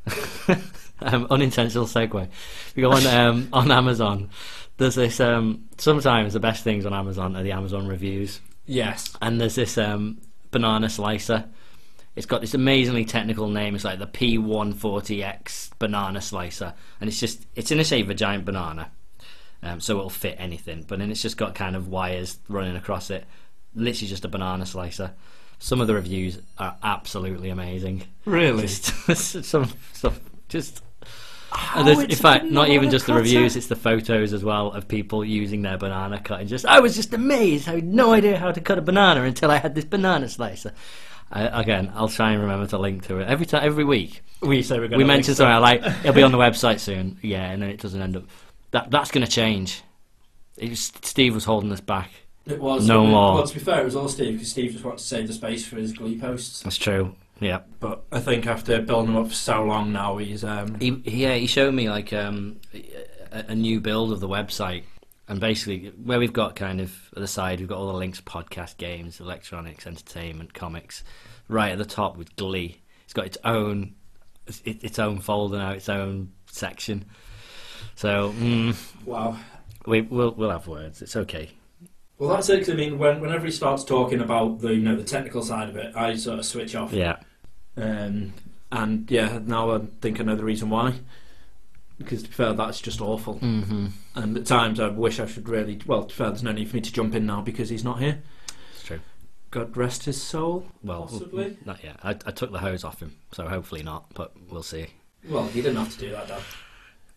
um, 1.02 1.28
unintentional 1.30 1.86
segue. 1.86 2.28
We 2.76 2.82
go 2.82 2.92
on 2.92 3.06
um, 3.08 3.50
on 3.54 3.72
Amazon. 3.72 4.30
There's 4.78 4.96
this. 4.96 5.20
Um, 5.20 5.70
sometimes 5.78 6.34
the 6.34 6.40
best 6.40 6.64
things 6.64 6.86
on 6.86 6.94
Amazon 6.94 7.36
are 7.36 7.44
the 7.44 7.52
Amazon 7.52 7.88
reviews. 7.88 8.40
Yes. 8.66 9.16
and 9.22 9.42
there's 9.42 9.56
this 9.56 9.78
um, 9.78 10.22
banana 10.52 10.90
slicer. 10.90 11.46
It's 12.16 12.26
got 12.26 12.42
this 12.42 12.54
amazingly 12.54 13.06
technical 13.06 13.48
name. 13.48 13.74
It's 13.74 13.84
like 13.86 14.00
the 14.00 14.08
P140X 14.08 15.72
banana 15.80 16.22
slicer, 16.22 16.74
and 17.00 17.10
it's 17.10 17.20
just 17.20 17.46
it's 17.56 17.72
in 17.72 17.78
the 17.78 17.84
shape 17.84 18.06
of 18.06 18.12
a 18.12 18.16
giant 18.16 18.46
banana, 18.46 18.92
um, 19.64 19.80
so 19.80 19.98
it'll 19.98 20.10
fit 20.10 20.36
anything. 20.38 20.84
But 20.88 21.00
then 21.00 21.10
it's 21.10 21.22
just 21.22 21.38
got 21.38 21.56
kind 21.56 21.76
of 21.76 21.88
wires 21.88 22.40
running 22.50 22.76
across 22.76 23.10
it. 23.10 23.26
Literally 23.74 24.08
just 24.08 24.26
a 24.26 24.28
banana 24.28 24.66
slicer. 24.66 25.14
Some 25.60 25.80
of 25.80 25.88
the 25.88 25.94
reviews 25.94 26.40
are 26.58 26.76
absolutely 26.84 27.50
amazing. 27.50 28.04
Really? 28.26 28.64
Just 28.64 29.44
some 29.46 29.72
stuff 29.94 30.20
just. 30.50 30.84
How 31.52 31.84
there's, 31.84 32.00
in 32.00 32.16
fact, 32.16 32.46
not 32.46 32.70
even 32.70 32.90
just 32.90 33.08
the 33.08 33.14
reviews; 33.14 33.56
it's 33.56 33.68
the 33.68 33.76
photos 33.76 34.34
as 34.34 34.44
well 34.44 34.72
of 34.72 34.88
people 34.88 35.26
using 35.26 35.62
their 35.62 35.78
banana 35.78 36.20
cutting. 36.22 36.48
Just, 36.48 36.66
I 36.66 36.80
was 36.80 36.96
just 36.96 37.14
amazed. 37.14 37.68
I 37.68 37.76
had 37.76 37.84
no 37.86 38.14
idea 38.14 38.38
how 38.38 38.52
to 38.52 38.62
cut 38.62 38.78
a 38.78 38.82
banana 38.82 39.24
until 39.24 39.52
I 39.52 39.58
had 39.58 39.76
this 39.76 39.86
banana 39.86 40.30
slicer. 40.30 40.74
I, 41.32 41.62
again, 41.62 41.92
I'll 41.96 42.10
try 42.10 42.32
and 42.32 42.42
remember 42.42 42.68
to 42.68 42.78
link 42.78 43.06
to 43.08 43.20
it 43.20 43.28
every 43.28 43.46
time, 43.46 43.64
every 43.64 43.84
week. 43.84 44.22
We 44.42 44.64
say 44.64 44.80
we're 44.80 44.88
going 44.88 44.98
We 44.98 45.04
mention 45.04 45.36
something 45.36 45.62
like 45.62 45.84
it'll 46.04 46.14
be 46.14 46.24
on 46.24 46.32
the 46.32 46.38
website 46.50 46.80
soon, 46.80 47.18
yeah, 47.22 47.52
and 47.52 47.62
then 47.62 47.70
it 47.70 47.80
doesn't 47.80 48.02
end 48.02 48.18
up. 48.18 48.24
That 48.72 48.90
that's 48.90 49.12
going 49.12 49.26
to 49.26 49.32
change. 49.32 49.82
It 50.58 50.70
was, 50.70 50.92
Steve 51.02 51.34
was 51.34 51.46
holding 51.46 51.72
us 51.72 51.82
back. 51.82 52.12
It 52.46 52.60
was 52.60 52.88
No 52.88 53.06
more. 53.06 53.36
Well, 53.36 53.48
to 53.48 53.54
be 53.54 53.60
fair, 53.60 53.82
it 53.82 53.86
was 53.86 53.96
all 53.96 54.10
Steve 54.10 54.34
because 54.34 54.50
Steve 54.52 54.72
just 54.72 54.84
wanted 54.84 54.98
to 54.98 55.04
save 55.04 55.28
the 55.28 55.34
space 55.34 55.66
for 55.66 55.76
his 55.76 55.94
Glee 55.94 56.20
posts. 56.20 56.62
That's 56.62 56.78
true. 56.78 57.16
Yeah, 57.42 57.62
But 57.80 58.04
I 58.12 58.20
think 58.20 58.46
after 58.46 58.80
building 58.84 59.16
him 59.16 59.24
up 59.24 59.30
for 59.30 59.34
so 59.34 59.64
long 59.64 59.92
now, 59.92 60.18
he's 60.18 60.44
um, 60.44 60.80
he, 60.80 60.92
yeah, 61.06 61.34
he 61.34 61.48
showed 61.48 61.74
me 61.74 61.90
like 61.90 62.14
um, 62.14 62.62
a, 62.72 63.46
a 63.50 63.56
new 63.56 63.82
build 63.82 64.12
of 64.12 64.20
the 64.20 64.28
website, 64.28 64.84
and 65.28 65.40
basically 65.40 65.92
where 66.04 66.20
we've 66.20 66.32
got 66.32 66.56
kind 66.56 66.80
of 66.80 66.94
at 67.16 67.20
the 67.20 67.28
side, 67.28 67.60
we've 67.60 67.68
got 67.68 67.80
all 67.80 67.92
the 67.92 67.98
links: 67.98 68.22
podcast, 68.22 68.78
games, 68.78 69.20
electronics, 69.20 69.88
entertainment, 69.88 70.54
comics. 70.54 71.04
Right 71.48 71.72
at 71.72 71.80
the 71.80 71.86
top 71.86 72.16
with 72.16 72.36
Glee, 72.36 72.80
it's 73.06 73.14
got 73.14 73.26
its 73.26 73.40
own 73.44 73.96
its, 74.46 74.62
its 74.66 75.00
own 75.00 75.20
folder 75.20 75.58
now, 75.58 75.72
its 75.72 75.90
own 75.90 76.32
section. 76.46 77.06
So 77.96 78.34
mm, 78.34 78.76
wow. 79.06 79.36
we 79.88 80.02
we'll 80.02 80.32
we'll 80.36 80.52
have 80.52 80.68
words. 80.68 81.02
It's 81.02 81.16
okay. 81.16 81.50
Well, 82.18 82.30
that's 82.30 82.50
it. 82.50 82.60
'cause 82.60 82.70
I 82.70 82.74
mean, 82.76 83.00
when, 83.00 83.20
whenever 83.20 83.46
he 83.48 83.52
starts 83.52 83.84
talking 83.84 84.22
about 84.22 84.60
the 84.60 84.76
you 84.76 84.82
know 84.82 84.96
the 84.96 85.04
technical 85.04 85.42
side 85.42 85.70
of 85.70 85.76
it, 85.76 85.96
I 85.96 86.16
sort 86.16 86.38
of 86.38 86.46
switch 86.46 86.76
off. 86.76 86.94
Yeah, 86.94 87.18
Um, 87.78 88.34
and 88.72 89.10
yeah, 89.12 89.40
now 89.46 89.72
I 89.72 89.82
think 90.02 90.20
I 90.20 90.24
know 90.24 90.36
the 90.36 90.44
reason 90.46 90.70
why. 90.70 90.96
Because 91.98 92.24
to 92.24 92.30
be 92.30 92.34
fair, 92.34 92.54
that's 92.54 92.82
just 92.82 93.00
awful. 93.02 93.36
mm-hmm. 93.36 93.88
And 94.16 94.38
at 94.38 94.46
times 94.46 94.80
I 94.80 94.88
wish 94.88 95.20
I 95.20 95.28
should 95.28 95.48
really. 95.48 95.80
Well, 95.86 96.02
to 96.04 96.08
be 96.08 96.14
fair, 96.14 96.30
there's 96.30 96.44
no 96.44 96.52
need 96.52 96.70
for 96.70 96.78
me 96.78 96.82
to 96.82 96.92
jump 96.92 97.14
in 97.14 97.26
now 97.26 97.42
because 97.42 97.70
he's 97.70 97.84
not 97.84 98.00
here. 98.00 98.22
it's 98.74 98.84
true. 98.84 99.00
God 99.52 99.76
rest 99.78 100.06
his 100.06 100.22
soul. 100.22 100.66
Well, 100.84 101.04
Possibly. 101.04 101.58
not 101.66 101.84
yet. 101.84 102.00
I, 102.04 102.12
I 102.12 102.32
took 102.32 102.52
the 102.52 102.60
hose 102.60 102.84
off 102.84 103.02
him, 103.02 103.18
so 103.32 103.48
hopefully 103.48 103.84
not. 103.84 104.06
But 104.14 104.34
we'll 104.50 104.64
see. 104.64 104.88
Well, 105.30 105.48
you 105.54 105.62
didn't 105.62 105.78
have 105.78 105.94
to 105.94 106.00
do 106.00 106.10
that, 106.12 106.28
Dad. 106.28 106.42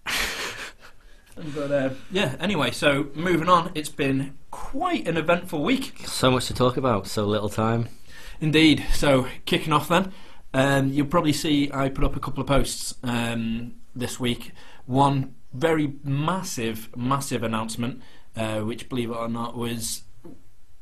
but 1.54 1.70
uh, 1.72 1.90
yeah. 2.10 2.36
Anyway, 2.38 2.70
so 2.70 3.06
moving 3.14 3.48
on. 3.48 3.70
It's 3.74 3.88
been 3.88 4.36
quite 4.50 5.08
an 5.08 5.16
eventful 5.16 5.62
week. 5.62 6.02
So 6.06 6.30
much 6.30 6.46
to 6.46 6.54
talk 6.54 6.76
about, 6.76 7.06
so 7.06 7.24
little 7.24 7.48
time. 7.48 7.88
Indeed. 8.40 8.84
So 8.92 9.26
kicking 9.46 9.72
off 9.72 9.88
then, 9.88 10.12
um, 10.54 10.88
you'll 10.92 11.06
probably 11.06 11.32
see 11.34 11.70
I 11.72 11.90
put 11.90 12.04
up 12.04 12.16
a 12.16 12.20
couple 12.20 12.40
of 12.40 12.46
posts 12.46 12.94
um, 13.02 13.74
this 13.94 14.18
week. 14.18 14.52
One 14.86 15.34
very 15.52 15.94
massive, 16.02 16.88
massive 16.96 17.42
announcement, 17.42 18.00
uh, 18.36 18.60
which 18.60 18.88
believe 18.88 19.10
it 19.10 19.16
or 19.16 19.28
not 19.28 19.56
was 19.56 20.02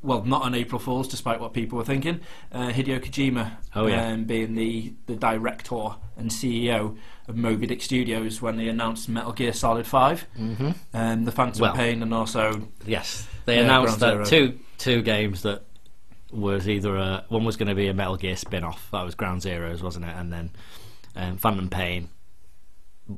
well, 0.01 0.21
not 0.25 0.41
on 0.41 0.53
April 0.53 0.79
Fools, 0.79 1.07
despite 1.07 1.39
what 1.39 1.53
people 1.53 1.77
were 1.77 1.85
thinking. 1.85 2.19
Uh, 2.51 2.67
Hideo 2.71 2.99
Kojima, 2.99 3.51
Oh, 3.73 3.87
yeah. 3.87 4.07
um, 4.09 4.25
being 4.25 4.53
the, 4.53 4.93
the 5.05 5.15
director 5.15 5.95
and 6.17 6.29
CEO 6.29 6.97
of 7.29 7.37
Moby 7.37 7.67
Dick 7.67 7.81
Studios 7.81 8.41
when 8.41 8.57
they 8.57 8.67
announced 8.67 9.07
Metal 9.07 9.31
Gear 9.31 9.53
Solid 9.53 9.87
5, 9.87 10.27
Mm-hmm. 10.37 10.71
um, 10.93 11.23
The 11.23 11.31
Phantom 11.31 11.61
Well. 11.61 11.73
Pain, 11.73 12.01
and 12.03 12.13
also 12.13 12.67
Yes, 12.85 13.25
they 13.45 13.59
announced 13.59 13.99
that 14.01 14.11
Zero. 14.11 14.25
two 14.25 14.59
two 14.77 15.01
games 15.03 15.43
that 15.43 15.63
was 16.33 16.67
either 16.67 16.95
a, 16.95 17.23
one 17.29 17.45
was 17.45 17.57
going 17.57 17.67
to 17.69 17.75
be 17.75 17.87
a 17.87 17.93
Metal 17.93 18.17
Gear 18.17 18.35
spin-off. 18.35 18.87
That 18.91 19.03
was 19.05 19.15
Ground 19.15 19.41
Zeroes, 19.41 19.81
wasn't 19.81 20.05
it? 20.05 20.15
And 20.15 20.31
then 20.33 20.49
um, 21.15 21.37
Phantom 21.37 21.69
Pain 21.69 22.09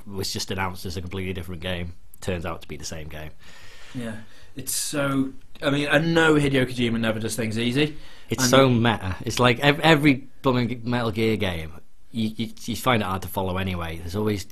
was 0.06 0.34
just 0.34 0.52
announced 0.52 0.86
as 0.86 0.98
a 0.98 1.02
completely 1.02 1.34
different 1.34 1.62
game. 1.62 1.94
Turns 2.22 2.46
out 2.46 2.62
to 2.62 2.68
be 2.68 2.78
the 2.78 2.86
same 2.86 3.08
game. 3.08 3.32
Yeah, 3.94 4.16
it's 4.56 4.76
so. 4.76 5.32
I 5.62 5.70
mean, 5.70 5.88
I 5.90 6.00
know 6.00 6.34
Hideo 6.36 6.66
Kojima 6.66 7.00
never 7.00 7.20
does 7.20 7.36
things 7.36 7.58
easy. 7.58 7.96
It's 8.30 8.44
And- 8.44 8.50
so 8.50 8.70
meta. 8.70 9.16
It's 9.22 9.40
like 9.40 9.60
ev- 9.60 9.80
every 9.82 10.28
blooming 10.42 10.82
Metal 10.84 11.12
Gear 11.12 11.38
game. 11.38 11.72
You, 12.12 12.32
you 12.36 12.50
you 12.66 12.76
find 12.76 13.02
it 13.02 13.06
hard 13.06 13.22
to 13.22 13.28
follow 13.28 13.58
anyway. 13.58 13.98
There's 13.98 14.16
always 14.16 14.48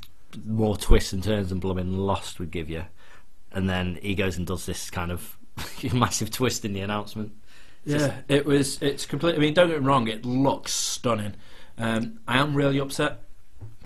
more 0.46 0.78
twists 0.78 1.14
and 1.14 1.24
turns 1.24 1.50
than 1.50 1.60
blooming 1.60 1.98
Lost 1.98 2.40
would 2.40 2.52
give 2.52 2.70
you. 2.70 2.84
And 3.52 3.70
then 3.70 3.98
he 4.02 4.16
goes 4.16 4.38
and 4.38 4.48
does 4.48 4.66
this 4.66 4.90
kind 4.90 5.12
of 5.12 5.38
massive 5.94 6.32
twist 6.32 6.66
in 6.66 6.74
the 6.74 6.82
announcement. 6.82 7.32
Yeah, 7.86 8.22
it 8.28 8.46
was. 8.46 8.82
It's 8.82 9.06
complete. 9.06 9.36
I 9.36 9.40
mean, 9.40 9.54
don't 9.54 9.70
get 9.70 9.82
me 9.82 9.86
wrong. 9.88 10.08
It 10.08 10.26
looks 10.26 10.72
stunning. 10.74 11.34
Um, 11.78 12.20
I 12.28 12.38
am 12.38 12.56
really 12.56 12.80
upset, 12.80 13.22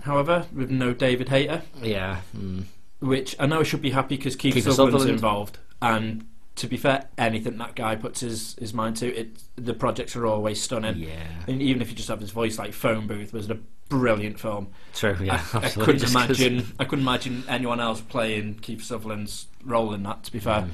however, 0.02 0.46
with 0.52 0.70
no 0.70 0.92
David 0.94 1.28
Hayter, 1.30 1.62
Yeah. 1.82 2.20
Mm. 2.36 2.64
which 3.00 3.34
I 3.38 3.46
know 3.46 3.60
I 3.60 3.62
should 3.62 3.82
be 3.82 3.90
happy 3.90 4.16
because 4.16 4.36
Keith 4.36 4.54
Kiefer 4.54 4.62
Sutherland's 4.72 4.76
Sutherland. 4.76 5.10
involved. 5.10 5.58
And 5.80 6.26
to 6.56 6.66
be 6.66 6.76
fair, 6.76 7.06
anything 7.16 7.56
that 7.58 7.74
guy 7.76 7.96
puts 7.96 8.20
his, 8.20 8.56
his 8.58 8.74
mind 8.74 8.96
to, 8.98 9.06
it 9.14 9.38
the 9.56 9.74
projects 9.74 10.14
are 10.16 10.26
always 10.26 10.60
stunning. 10.62 10.96
Yeah. 10.98 11.22
And 11.46 11.62
even 11.62 11.80
if 11.80 11.88
you 11.88 11.96
just 11.96 12.08
have 12.08 12.20
his 12.20 12.30
voice, 12.30 12.58
like 12.58 12.72
Phone 12.72 13.06
Booth 13.06 13.32
was 13.32 13.48
a 13.48 13.58
brilliant 13.88 14.38
film. 14.38 14.68
True. 14.94 15.16
Yeah. 15.22 15.42
I, 15.54 15.58
I 15.66 15.68
couldn't 15.70 16.04
imagine. 16.10 16.66
I 16.78 16.84
couldn't 16.84 17.04
imagine 17.04 17.44
anyone 17.48 17.80
else 17.80 18.00
playing 18.00 18.56
Keith 18.56 18.82
Sutherland's 18.82 19.46
role 19.64 19.94
in 19.94 20.02
that. 20.02 20.24
To 20.24 20.32
be 20.32 20.40
fair, 20.40 20.62
Mm. 20.62 20.68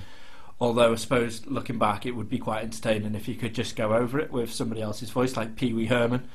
Although 0.61 0.93
I 0.93 0.97
suppose 0.97 1.47
looking 1.47 1.79
back, 1.79 2.07
it 2.07 2.13
would 2.13 2.29
be 2.29 2.39
quite 2.39 2.63
entertaining 2.63 3.15
if 3.15 3.29
you 3.29 3.35
could 3.35 3.55
just 3.55 3.77
go 3.77 3.93
over 3.93 4.19
it 4.19 4.33
with 4.33 4.53
somebody 4.53 4.83
else's 4.83 5.11
voice, 5.11 5.37
like 5.37 5.57
Pee 5.57 5.73
Wee 5.73 5.87
Herman 5.87 6.29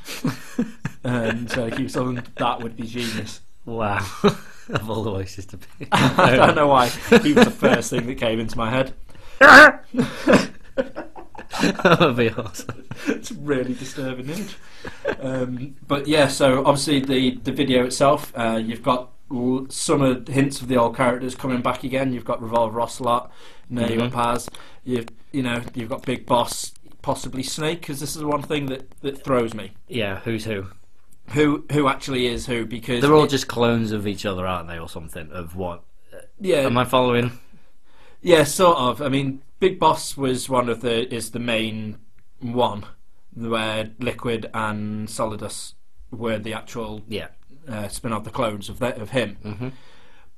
and 1.03 1.51
uh, 1.51 1.87
Sutherland. 1.87 2.29
That 2.37 2.61
would 2.61 2.75
be 2.75 2.83
genius. 2.83 3.41
Wow. 3.65 4.05
of 4.69 4.89
all 4.89 5.03
the 5.03 5.11
voices 5.11 5.45
to 5.47 5.57
be. 5.57 5.65
I 5.91 6.35
don't 6.35 6.55
know 6.55 6.67
why 6.67 6.87
he 6.87 7.33
was 7.33 7.45
the 7.45 7.51
first 7.51 7.89
thing 7.89 8.07
that 8.07 8.15
came 8.15 8.39
into 8.39 8.57
my 8.57 8.69
head. 8.69 8.93
that 9.39 9.83
would 11.99 12.15
be 12.15 12.29
awesome. 12.31 12.85
it's 13.07 13.31
a 13.31 13.35
really 13.35 13.73
disturbing 13.73 14.29
image. 14.29 14.57
Um, 15.19 15.75
but 15.87 16.07
yeah, 16.07 16.27
so 16.27 16.65
obviously 16.65 16.99
the, 16.99 17.37
the 17.43 17.51
video 17.51 17.85
itself, 17.85 18.31
uh, 18.35 18.61
you've 18.63 18.83
got 18.83 19.11
of 19.29 20.27
hints 20.27 20.61
of 20.61 20.67
the 20.67 20.77
old 20.77 20.95
characters 20.95 21.35
coming 21.35 21.61
back 21.61 21.83
again. 21.83 22.13
You've 22.13 22.25
got 22.25 22.41
Revolver 22.41 22.81
Ocelot, 22.81 23.31
Neo 23.69 23.87
Mhm. 23.87 24.01
and 24.03 24.13
Paz. 24.13 24.49
You've 24.83 25.07
you 25.31 25.43
know 25.43 25.61
you've 25.75 25.89
got 25.89 26.03
Big 26.05 26.25
Boss, 26.25 26.73
possibly 27.01 27.43
Snake, 27.43 27.81
because 27.81 27.99
this 27.99 28.15
is 28.15 28.21
the 28.21 28.27
one 28.27 28.41
thing 28.41 28.65
that, 28.67 28.89
that 29.01 29.23
throws 29.23 29.53
me. 29.53 29.71
Yeah, 29.87 30.19
who's 30.21 30.45
who? 30.45 30.65
Who 31.33 31.65
who 31.71 31.87
actually 31.87 32.25
is 32.25 32.47
who? 32.47 32.65
Because 32.65 33.01
They're 33.01 33.13
all 33.13 33.25
it- 33.25 33.29
just 33.29 33.47
clones 33.47 33.91
of 33.91 34.07
each 34.07 34.25
other, 34.25 34.47
aren't 34.47 34.67
they, 34.67 34.79
or 34.79 34.89
something? 34.89 35.29
Of 35.31 35.55
what? 35.55 35.83
yeah 36.39 36.59
Am 36.61 36.77
I 36.77 36.85
following? 36.85 37.31
yeah 38.21 38.43
sort 38.43 38.77
of. 38.77 39.01
I 39.01 39.09
mean, 39.09 39.41
Big 39.59 39.79
Boss 39.79 40.17
was 40.17 40.49
one 40.49 40.69
of 40.69 40.81
the 40.81 41.13
is 41.13 41.31
the 41.31 41.39
main 41.39 41.97
one 42.39 42.85
where 43.35 43.91
Liquid 43.99 44.49
and 44.53 45.07
Solidus 45.07 45.75
were 46.11 46.39
the 46.39 46.53
actual 46.53 47.03
Yeah. 47.07 47.27
Uh, 47.69 47.87
spin 47.87 48.11
off 48.13 48.23
the 48.23 48.29
clones 48.29 48.69
of 48.69 48.79
that, 48.79 48.97
of 48.99 49.11
him. 49.11 49.37
Mm-hmm. 49.43 49.69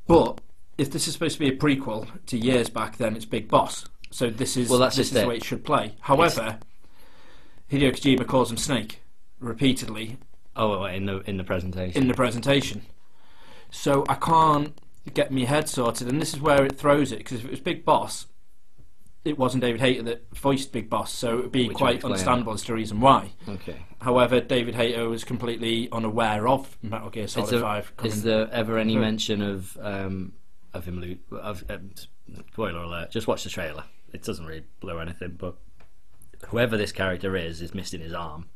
But 0.07 0.41
if 0.77 0.91
this 0.91 1.07
is 1.07 1.13
supposed 1.13 1.35
to 1.35 1.39
be 1.39 1.49
a 1.49 1.55
prequel 1.57 2.07
to 2.27 2.37
years 2.37 2.69
back, 2.69 2.97
then 2.97 3.15
it's 3.15 3.25
Big 3.25 3.47
Boss. 3.47 3.85
So 4.09 4.29
this 4.29 4.57
is 4.57 4.69
Well, 4.69 4.79
that's 4.79 4.95
this 4.97 5.07
just 5.07 5.13
is 5.15 5.17
it. 5.19 5.21
the 5.23 5.27
way 5.29 5.37
it 5.37 5.43
should 5.45 5.63
play. 5.63 5.95
However, 6.01 6.59
Hideo 7.71 7.91
Kojima 7.91 8.27
calls 8.27 8.51
him 8.51 8.57
Snake 8.57 9.01
repeatedly 9.39 10.17
Oh, 10.55 10.83
in 10.85 11.05
the 11.05 11.19
in 11.29 11.37
the 11.37 11.43
presentation. 11.45 12.01
in 12.01 12.07
the 12.09 12.13
presentation. 12.13 12.81
So 13.69 14.03
I 14.09 14.15
can't 14.15 14.77
get 15.13 15.31
my 15.31 15.45
head 15.45 15.69
sorted, 15.69 16.09
and 16.09 16.21
this 16.21 16.33
is 16.33 16.41
where 16.41 16.65
it 16.65 16.77
throws 16.77 17.13
it. 17.13 17.19
Because 17.19 17.39
if 17.39 17.45
it 17.45 17.51
was 17.51 17.59
Big 17.61 17.85
Boss, 17.85 18.25
it 19.23 19.37
wasn't 19.37 19.61
David 19.61 19.81
Hayter 19.81 20.03
that 20.03 20.35
voiced 20.35 20.71
Big 20.71 20.89
Boss, 20.89 21.11
so 21.11 21.37
it 21.37 21.41
would 21.43 21.51
be 21.51 21.67
Which 21.67 21.77
quite 21.77 22.03
understandable 22.03 22.53
as 22.53 22.61
to 22.61 22.67
the 22.67 22.73
reason 22.73 22.99
why. 22.99 23.31
okay. 23.47 23.77
However, 24.01 24.41
David 24.41 24.73
Hayter 24.75 25.07
was 25.07 25.23
completely 25.23 25.87
unaware 25.91 26.47
of 26.47 26.75
Metal 26.81 27.09
Gear 27.11 27.27
Solid 27.27 27.49
there- 27.51 27.61
Five. 27.61 27.93
Is 28.03 28.23
there 28.23 28.49
ever 28.51 28.77
any 28.79 28.93
through. 28.93 29.01
mention 29.01 29.41
of 29.41 29.77
um, 29.81 30.33
of 30.73 30.85
him? 30.85 31.19
lo- 31.31 31.37
Of 31.39 31.63
um, 31.69 31.91
spoiler 32.51 32.79
alert! 32.81 33.11
Just 33.11 33.27
watch 33.27 33.43
the 33.43 33.49
trailer. 33.49 33.83
It 34.11 34.23
doesn't 34.23 34.45
really 34.45 34.63
blow 34.79 34.97
anything, 34.99 35.35
but 35.37 35.55
whoever 36.47 36.75
this 36.77 36.91
character 36.91 37.35
is 37.35 37.61
is 37.61 37.73
missing 37.75 38.01
his 38.01 38.13
arm. 38.13 38.49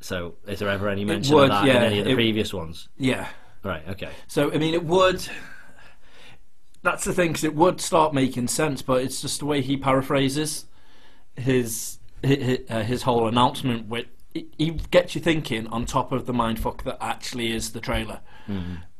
So, 0.00 0.34
is 0.46 0.58
there 0.58 0.68
ever 0.68 0.88
any 0.88 1.04
mention 1.04 1.34
would, 1.34 1.44
of 1.44 1.50
that 1.50 1.64
yeah, 1.66 1.76
in 1.78 1.82
any 1.84 1.98
of 2.00 2.04
the 2.04 2.10
it- 2.10 2.14
previous 2.16 2.52
ones? 2.52 2.88
Yeah. 2.98 3.28
Right. 3.64 3.86
Okay. 3.90 4.10
So 4.26 4.52
I 4.52 4.58
mean, 4.58 4.74
it 4.74 4.84
would. 4.84 5.26
That's 6.82 7.04
the 7.04 7.12
thing, 7.12 7.28
because 7.28 7.44
it 7.44 7.54
would 7.54 7.80
start 7.80 8.12
making 8.12 8.48
sense, 8.48 8.82
but 8.82 9.02
it's 9.02 9.20
just 9.22 9.38
the 9.40 9.46
way 9.46 9.60
he 9.60 9.76
paraphrases 9.76 10.66
his 11.36 11.98
his, 12.22 12.60
uh, 12.68 12.82
his 12.82 13.02
whole 13.02 13.26
announcement. 13.28 13.88
With 13.88 14.06
he- 14.32 14.70
gets 14.90 15.14
you 15.14 15.20
thinking 15.20 15.66
on 15.68 15.84
top 15.86 16.10
of 16.12 16.26
the 16.26 16.32
mindfuck 16.32 16.82
that 16.84 16.98
actually 17.00 17.52
is 17.52 17.72
the 17.72 17.80
trailer. 17.80 18.20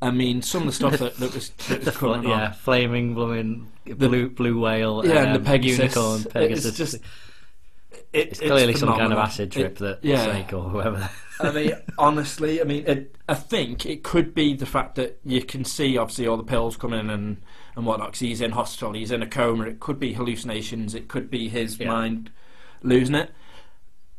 I 0.01 0.11
mean, 0.13 0.41
some 0.41 0.63
of 0.63 0.67
the 0.69 0.73
stuff 0.73 0.99
that, 0.99 1.17
that 1.17 1.35
was 1.35 1.51
that 1.69 1.85
was 1.85 1.97
coming 1.97 2.29
yeah, 2.29 2.47
on. 2.47 2.53
flaming 2.55 3.15
blooming 3.15 3.71
blue 3.85 4.31
blue 4.31 4.59
whale. 4.61 5.03
Yeah, 5.05 5.15
um, 5.15 5.27
and 5.27 5.35
the 5.37 5.41
Pegasus. 5.41 5.79
unicorn 5.79 6.21
It's 6.23 6.33
Pegasus. 6.33 6.77
just- 6.77 6.99
It's, 8.13 8.41
It, 8.41 8.47
clearly 8.47 8.75
some 8.75 8.91
kind 8.97 9.13
of 9.13 9.19
acid 9.19 9.51
trip 9.53 9.73
It- 9.73 9.79
that 9.79 9.99
yeah. 10.03 10.25
Snake 10.25 10.53
or 10.53 10.63
whoever. 10.69 11.09
I 11.41 11.51
mean, 11.51 11.73
honestly, 11.99 12.61
I 12.61 12.65
mean, 12.65 12.85
it, 12.87 13.17
I 13.29 13.35
think 13.35 13.85
it 13.87 14.03
could 14.05 14.35
be 14.35 14.55
the 14.55 14.67
fact 14.67 14.95
that 14.95 15.19
you 15.25 15.43
can 15.43 15.65
see, 15.65 15.99
obviously, 15.99 16.27
all 16.29 16.37
the 16.37 16.45
pills 16.45 16.77
coming 16.77 17.11
and 17.11 17.39
and 17.77 17.87
whatnot. 17.87 18.17
he's 18.17 18.41
in 18.41 18.53
hospital, 18.53 18.93
he's 18.93 19.11
in 19.11 19.23
a 19.23 19.27
coma. 19.27 19.65
It 19.65 19.81
could 19.81 19.99
be 19.99 20.13
hallucinations. 20.15 20.95
It 20.95 21.09
could 21.09 21.31
be 21.31 21.49
his 21.49 21.79
Yeah. 21.79 21.89
mind 21.89 22.31
losing 22.83 23.15
it. 23.15 23.31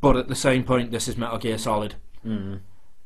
But 0.02 0.18
at 0.18 0.28
the 0.28 0.36
same 0.36 0.64
point, 0.64 0.92
this 0.92 1.08
is 1.08 1.18
Metal 1.18 1.38
Gear 1.38 1.58
Solid. 1.58 1.96
Mm. 2.26 2.60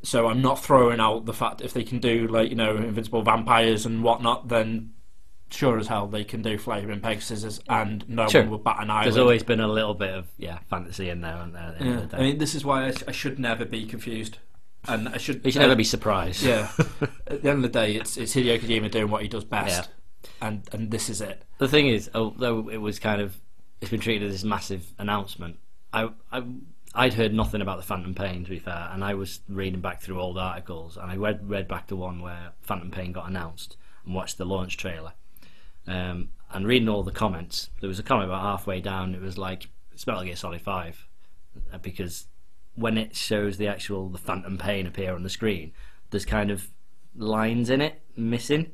So 0.04 0.27
I'm 0.27 0.42
not 0.42 0.63
throwing 0.63 1.00
out 1.00 1.25
the 1.25 1.34
fact 1.34 1.62
if 1.62 1.74
they 1.74 1.84
can 1.84 2.00
do 2.00 2.27
like 2.27 2.50
you 2.50 2.56
know 2.56 2.75
invincible 2.77 3.22
vampires 3.24 3.86
and 3.86 4.04
whatnot, 4.04 4.48
then 4.48 4.94
sure 5.50 5.80
as 5.80 5.88
hell 5.88 6.08
they 6.08 6.24
can 6.24 6.42
do 6.42 6.58
flaming 6.58 7.00
Pegasus 7.00 7.60
and 7.70 8.08
no 8.10 8.27
Sure. 8.27 8.42
one 8.42 8.51
will 8.51 8.58
bat 8.60 8.77
an 8.82 8.89
eye. 8.89 9.04
There's 9.04 9.18
always 9.18 9.44
been 9.44 9.60
a 9.60 9.68
little 9.68 9.94
bit 9.94 10.12
of 10.13 10.27
yeah 10.38 10.60
fantasy 10.70 11.10
in 11.10 11.22
there. 11.22 11.34
At 11.34 11.80
the 11.80 11.86
yeah. 11.86 12.06
the 12.10 12.18
I 12.18 12.20
mean, 12.20 12.38
this 12.38 12.54
is 12.56 12.63
why 12.63 12.88
I, 12.88 12.94
I 13.08 13.12
should 13.12 13.39
never 13.39 13.66
be 13.66 13.86
confused, 13.86 14.38
and 14.88 15.10
I 15.10 15.18
should. 15.18 15.44
you 15.46 15.51
should 15.51 15.62
never 15.62 15.75
be 15.75 15.84
surprised. 15.84 16.44
Yeah. 16.44 16.70
At 17.27 17.42
the 17.44 17.50
end 17.50 17.58
of 17.58 17.62
the 17.63 17.80
day, 17.80 17.96
it's 17.96 18.18
it's 18.18 18.36
Hideo 18.36 18.60
Kojima 18.60 18.89
doing 18.92 19.10
what 19.10 19.22
he 19.24 19.27
does 19.27 19.44
best, 19.46 19.89
and 20.42 20.64
and 20.72 20.92
this 20.92 21.10
is 21.10 21.22
it. 21.22 21.44
The 21.58 21.68
thing 21.68 21.88
is, 21.88 22.10
although 22.14 22.70
it 22.70 22.78
was 22.78 23.00
kind 23.00 23.22
of, 23.22 23.38
it's 23.82 23.92
been 23.92 24.00
treated 24.00 24.28
as 24.28 24.34
this 24.34 24.44
massive 24.44 24.94
announcement. 24.98 25.58
I, 25.94 26.10
I, 26.32 26.44
I'd 26.94 27.14
heard 27.14 27.34
nothing 27.34 27.62
about 27.62 27.78
the 27.78 27.84
Phantom 27.84 28.14
Pain, 28.14 28.44
to 28.44 28.50
be 28.50 28.60
fair, 28.60 28.90
and 28.92 29.04
I 29.04 29.14
was 29.14 29.42
reading 29.48 29.82
back 29.82 30.02
through 30.02 30.20
old 30.20 30.38
articles, 30.38 30.98
and 30.98 31.12
I 31.12 31.16
read 31.16 31.50
read 31.50 31.68
back 31.68 31.88
to 31.88 31.96
one 31.96 32.22
where 32.22 32.54
Phantom 32.62 32.92
Pain 32.92 33.12
got 33.12 33.30
announced 33.30 33.78
and 34.06 34.16
watched 34.16 34.38
the 34.38 34.46
launch 34.46 34.78
trailer. 34.78 35.14
Um, 35.86 36.30
and 36.52 36.66
reading 36.66 36.90
all 36.90 37.04
the 37.04 37.12
comments, 37.12 37.70
there 37.82 37.88
was 37.88 38.00
a 38.00 38.04
comment 38.04 38.30
about 38.30 38.42
halfway 38.42 38.82
down. 38.82 39.16
It 39.16 39.22
was 39.22 39.38
like 39.38 39.70
it's 39.92 40.08
Metal 40.08 40.24
Gear 40.24 40.36
Solid 40.36 40.62
Five, 40.62 41.06
uh, 41.74 41.78
because 41.78 42.28
when 42.76 42.98
it 42.98 43.16
shows 43.16 43.58
the 43.58 43.68
actual 43.68 44.10
the 44.10 44.18
Phantom 44.18 44.58
Pain 44.58 44.86
appear 44.86 45.16
on 45.16 45.24
the 45.24 45.30
screen, 45.30 45.74
there's 46.12 46.26
kind 46.26 46.52
of 46.52 46.70
lines 47.16 47.70
in 47.70 47.82
it 47.82 48.02
missing. 48.16 48.72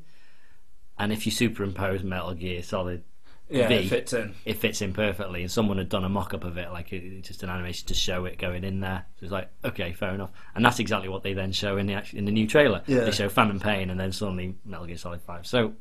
And 0.98 1.12
if 1.12 1.26
you 1.26 1.32
superimpose 1.32 2.02
Metal 2.04 2.34
Gear 2.34 2.62
Solid, 2.62 3.02
Yeah, 3.50 3.68
V. 3.68 3.74
it 3.74 3.88
fits 3.88 4.12
in. 4.12 4.34
it 4.44 4.58
fits 4.58 4.80
in 4.80 4.92
perfectly. 4.92 5.42
And 5.42 5.50
someone 5.50 5.76
had 5.78 5.88
done 5.88 6.04
a 6.04 6.08
mock 6.08 6.32
up 6.34 6.44
of 6.44 6.56
it, 6.56 6.70
like 6.72 6.92
it, 6.92 7.22
just 7.22 7.42
an 7.42 7.50
animation 7.50 7.86
to 7.88 7.94
show 7.94 8.24
it 8.26 8.38
going 8.38 8.62
in 8.64 8.80
there. 8.80 9.04
So 9.18 9.24
it's 9.24 9.32
like, 9.32 9.50
okay, 9.64 9.92
fair 9.92 10.14
enough. 10.14 10.30
And 10.54 10.64
that's 10.64 10.78
exactly 10.78 11.08
what 11.08 11.22
they 11.22 11.32
then 11.34 11.52
show 11.52 11.76
in 11.76 11.86
the 11.86 11.94
act- 11.94 12.14
in 12.14 12.24
the 12.24 12.32
new 12.32 12.46
trailer. 12.46 12.82
Yeah. 12.86 13.00
They 13.04 13.10
show 13.10 13.28
Phantom 13.28 13.58
Pain 13.60 13.90
and 13.90 13.98
then 13.98 14.12
suddenly 14.12 14.54
Metal 14.64 14.86
Gear 14.86 14.96
Solid 14.96 15.20
Five. 15.22 15.46
So 15.46 15.74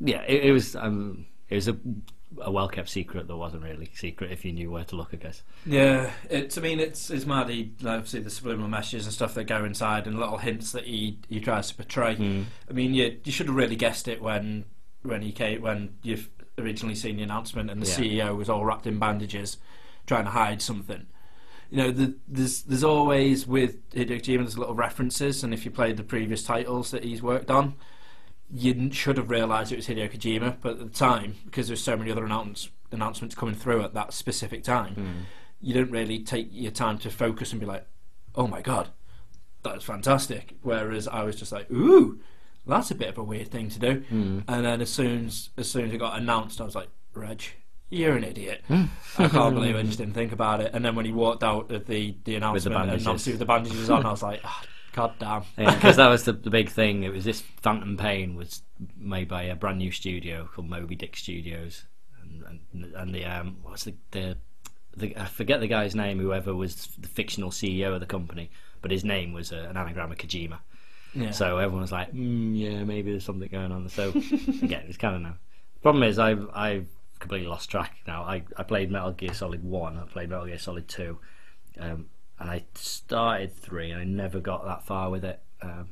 yeah, 0.00 0.22
it, 0.22 0.46
it 0.46 0.52
was 0.52 0.74
um, 0.76 1.26
it 1.48 1.54
was 1.54 1.68
a, 1.68 1.76
a 2.40 2.50
well 2.50 2.68
kept 2.68 2.88
secret 2.88 3.28
that 3.28 3.36
wasn't 3.36 3.62
really 3.62 3.90
secret 3.94 4.32
if 4.32 4.44
you 4.44 4.52
knew 4.52 4.70
where 4.70 4.84
to 4.84 4.96
look, 4.96 5.10
I 5.12 5.16
guess. 5.16 5.42
Yeah, 5.64 6.10
it's. 6.28 6.58
I 6.58 6.60
mean, 6.60 6.80
it's 6.80 7.10
it's 7.10 7.24
mad. 7.26 7.48
He 7.48 7.72
obviously 7.84 8.20
the 8.20 8.30
subliminal 8.30 8.68
messages 8.68 9.06
and 9.06 9.14
stuff 9.14 9.34
that 9.34 9.44
go 9.44 9.64
inside, 9.64 10.06
and 10.06 10.18
little 10.18 10.38
hints 10.38 10.72
that 10.72 10.84
he 10.84 11.18
he 11.28 11.40
tries 11.40 11.68
to 11.68 11.74
portray. 11.74 12.16
Mm. 12.16 12.44
I 12.68 12.72
mean, 12.72 12.94
you 12.94 13.18
you 13.24 13.32
should 13.32 13.46
have 13.46 13.56
really 13.56 13.76
guessed 13.76 14.08
it 14.08 14.20
when 14.20 14.64
when 15.02 15.22
he 15.22 15.32
came 15.32 15.62
when 15.62 15.94
you've 16.02 16.28
originally 16.58 16.94
seen 16.94 17.16
the 17.16 17.22
announcement, 17.22 17.70
and 17.70 17.80
the 17.82 17.86
Yeah. 18.02 18.26
CEO 18.28 18.36
was 18.36 18.48
all 18.48 18.64
wrapped 18.64 18.86
in 18.86 18.98
bandages, 18.98 19.58
trying 20.06 20.24
to 20.24 20.30
hide 20.30 20.60
something. 20.62 21.06
You 21.70 21.76
know, 21.78 21.90
the, 21.90 22.14
there's 22.28 22.62
there's 22.62 22.84
always 22.84 23.46
with 23.46 23.88
Hideo 23.90 24.20
Kojima 24.20 24.38
there's 24.38 24.58
little 24.58 24.74
references, 24.74 25.42
and 25.44 25.52
if 25.54 25.64
you 25.64 25.70
played 25.70 25.96
the 25.96 26.04
previous 26.04 26.42
titles 26.42 26.90
that 26.92 27.04
he's 27.04 27.22
worked 27.22 27.50
on, 27.50 27.74
you 28.52 28.90
should 28.92 29.16
have 29.16 29.30
realised 29.30 29.72
it 29.72 29.76
was 29.76 29.86
Hideo 29.88 30.10
Kojima. 30.10 30.56
But 30.60 30.72
at 30.72 30.78
the 30.78 30.86
time, 30.98 31.36
because 31.44 31.66
there's 31.68 31.82
so 31.82 31.96
many 31.96 32.10
other 32.10 32.24
announce, 32.24 32.68
announcements 32.92 33.34
coming 33.34 33.54
through 33.54 33.82
at 33.82 33.94
that 33.94 34.12
specific 34.12 34.62
time, 34.62 34.94
Hmm. 34.94 35.12
you 35.60 35.74
didn't 35.74 35.90
really 35.90 36.20
take 36.20 36.48
your 36.52 36.70
time 36.72 36.98
to 36.98 37.10
focus 37.10 37.52
and 37.52 37.60
be 37.60 37.66
like, 37.66 37.86
"Oh 38.34 38.46
my 38.46 38.60
god, 38.62 38.88
that's 39.62 39.84
fantastic." 39.84 40.54
Whereas 40.62 41.08
I 41.08 41.22
was 41.24 41.36
just 41.36 41.50
like, 41.52 41.70
"Ooh, 41.70 42.20
that's 42.66 42.90
a 42.90 42.94
bit 42.94 43.08
of 43.08 43.18
a 43.18 43.22
weird 43.24 43.50
thing 43.50 43.68
to 43.70 43.78
do." 43.78 44.00
Hmm. 44.08 44.40
And 44.48 44.64
then 44.64 44.80
as 44.80 44.90
soon 44.90 45.26
as 45.26 45.50
as 45.56 45.70
soon 45.70 45.86
as 45.86 45.92
it 45.92 45.98
got 45.98 46.18
announced, 46.20 46.60
I 46.60 46.64
was 46.64 46.74
like, 46.76 46.88
"Reg, 47.14 47.42
you're 47.90 48.16
an 48.16 48.24
idiot." 48.24 48.62
Hmm. 48.68 48.84
I 49.18 49.28
can't 49.28 49.54
believe 49.58 49.74
I 49.76 49.82
just 49.82 49.98
didn't 49.98 50.14
think 50.14 50.32
about 50.32 50.60
it. 50.60 50.70
And 50.72 50.84
then 50.84 50.94
when 50.94 51.06
he 51.06 51.12
walked 51.12 51.42
out 51.42 51.70
of 51.72 51.86
the 51.86 52.14
the 52.24 52.36
announcement 52.36 52.76
and 52.76 52.84
bandages. 52.86 53.06
obviously 53.08 53.32
with 53.32 53.40
the 53.40 53.46
bandages 53.46 53.90
on, 53.90 54.06
I 54.06 54.10
was 54.10 54.22
like, 54.22 54.40
oh, 54.44 54.62
"God 54.96 55.12
damn." 55.18 55.44
because 55.56 55.96
that 55.96 56.08
was 56.08 56.24
the, 56.24 56.32
the 56.32 56.50
big 56.50 56.70
thing. 56.70 57.04
It 57.04 57.12
was 57.12 57.24
this 57.24 57.40
Phantom 57.40 57.96
Pain 57.96 58.34
was 58.34 58.62
made 58.96 59.28
by 59.28 59.42
a 59.42 59.54
brand 59.54 59.78
new 59.78 59.92
studio 59.92 60.48
called 60.52 60.68
Moby 60.68 60.96
Dick 60.96 61.16
Studios, 61.16 61.84
and 62.22 62.42
and, 62.72 62.94
and 62.94 63.14
the 63.14 63.24
um, 63.24 63.58
what's 63.62 63.84
the, 63.84 63.94
the 64.10 64.36
the 64.96 65.16
I 65.16 65.26
forget 65.26 65.60
the 65.60 65.68
guy's 65.68 65.94
name. 65.94 66.18
Whoever 66.18 66.54
was 66.54 66.88
the 66.98 67.08
fictional 67.08 67.50
CEO 67.50 67.94
of 67.94 68.00
the 68.00 68.06
company, 68.06 68.50
but 68.82 68.90
his 68.90 69.04
name 69.04 69.32
was 69.32 69.52
uh, 69.52 69.66
an 69.68 69.76
anagram 69.76 70.10
of 70.10 70.18
Kojima. 70.18 70.58
Yeah. 71.14 71.30
So 71.30 71.58
everyone 71.58 71.82
was 71.82 71.92
like, 71.92 72.12
mm, 72.12 72.58
"Yeah, 72.58 72.84
maybe 72.84 73.10
there's 73.10 73.24
something 73.24 73.48
going 73.48 73.72
on." 73.72 73.88
So 73.88 74.08
again, 74.62 74.84
it's 74.88 74.98
kind 74.98 75.14
of 75.14 75.22
now. 75.22 75.34
Problem 75.82 76.02
is, 76.02 76.18
I've 76.18 76.48
I've 76.52 76.88
completely 77.18 77.48
lost 77.48 77.70
track 77.70 77.96
now. 78.06 78.22
I, 78.22 78.42
I 78.56 78.62
played 78.62 78.90
Metal 78.90 79.12
Gear 79.12 79.32
Solid 79.32 79.64
One. 79.64 79.98
I 79.98 80.04
played 80.04 80.28
Metal 80.28 80.46
Gear 80.46 80.58
Solid 80.58 80.88
Two, 80.88 81.18
um, 81.78 82.06
and 82.38 82.50
I 82.50 82.64
started 82.74 83.54
three, 83.54 83.90
and 83.90 84.00
I 84.00 84.04
never 84.04 84.40
got 84.40 84.64
that 84.66 84.84
far 84.84 85.10
with 85.10 85.24
it. 85.24 85.40
Um, 85.62 85.88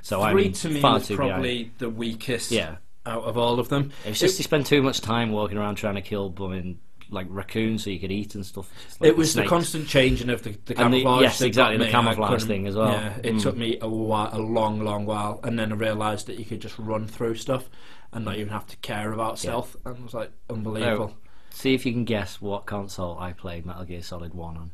so 0.00 0.20
Three 0.30 0.46
I'm 0.46 0.52
to 0.52 0.68
me 0.68 0.80
far 0.80 0.94
was 0.94 1.08
too 1.08 1.16
probably 1.16 1.64
behind. 1.64 1.78
the 1.78 1.90
weakest 1.90 2.50
Yeah, 2.52 2.76
out 3.06 3.24
of 3.24 3.36
all 3.36 3.58
of 3.58 3.68
them. 3.68 3.92
it 4.04 4.10
was 4.10 4.20
just 4.20 4.38
you 4.38 4.44
spend 4.44 4.66
too 4.66 4.82
much 4.82 5.00
time 5.00 5.32
walking 5.32 5.58
around 5.58 5.74
trying 5.76 5.94
to 5.96 6.02
kill 6.02 6.28
blooming 6.30 6.78
like 7.10 7.26
raccoons 7.28 7.84
so 7.84 7.90
you 7.90 7.98
could 8.00 8.10
eat 8.12 8.34
and 8.34 8.46
stuff. 8.46 8.70
Like 9.00 9.08
it 9.10 9.16
was 9.16 9.34
the 9.34 9.44
constant 9.44 9.86
changing 9.86 10.30
of 10.30 10.42
the, 10.44 10.56
the 10.64 10.80
And 10.80 10.94
the- 10.94 11.02
camouflage. 11.02 11.22
yes, 11.22 11.40
exactly, 11.42 11.76
the 11.76 11.90
camouflage 11.90 12.44
thing 12.44 12.66
as 12.66 12.74
well. 12.76 12.90
Yeah, 12.92 13.16
it 13.22 13.34
Mm. 13.34 13.42
took 13.42 13.56
me 13.56 13.76
a, 13.82 13.88
while, 13.88 14.30
a 14.32 14.38
long, 14.40 14.80
long 14.82 15.04
while, 15.04 15.38
and 15.44 15.58
then 15.58 15.72
I 15.72 15.74
realised 15.74 16.26
that 16.28 16.38
you 16.38 16.44
could 16.46 16.60
just 16.60 16.78
run 16.78 17.06
through 17.06 17.34
stuff 17.34 17.68
and 18.12 18.24
not 18.24 18.36
even 18.36 18.48
have 18.52 18.66
to 18.68 18.76
care 18.78 19.12
about 19.12 19.32
Yeah. 19.32 19.50
stealth. 19.50 19.76
And 19.84 19.98
it 19.98 20.02
was 20.02 20.14
like 20.14 20.30
unbelievable. 20.48 21.14
See 21.50 21.74
if 21.74 21.84
you 21.84 21.92
can 21.92 22.04
guess 22.04 22.40
what 22.40 22.64
console 22.66 23.18
I 23.18 23.32
played 23.32 23.66
Metal 23.66 23.84
Gear 23.84 24.00
Solid 24.02 24.32
One 24.32 24.56
on. 24.56 24.70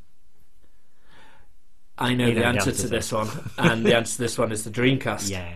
I 1.99 2.15
know 2.15 2.27
You 2.29 2.35
the 2.35 2.41
don't 2.41 2.55
answer 2.57 2.71
have 2.71 2.77
to 2.77 2.83
to 2.83 2.89
this 2.89 3.13
one, 3.13 3.29
and 3.59 3.85
the 3.85 3.97
answer 3.97 4.17
to 4.17 4.23
this 4.23 4.39
one 4.39 4.53
is 4.53 4.65
the 4.65 4.71
Dreamcast. 4.71 5.31
Yeah. 5.31 5.49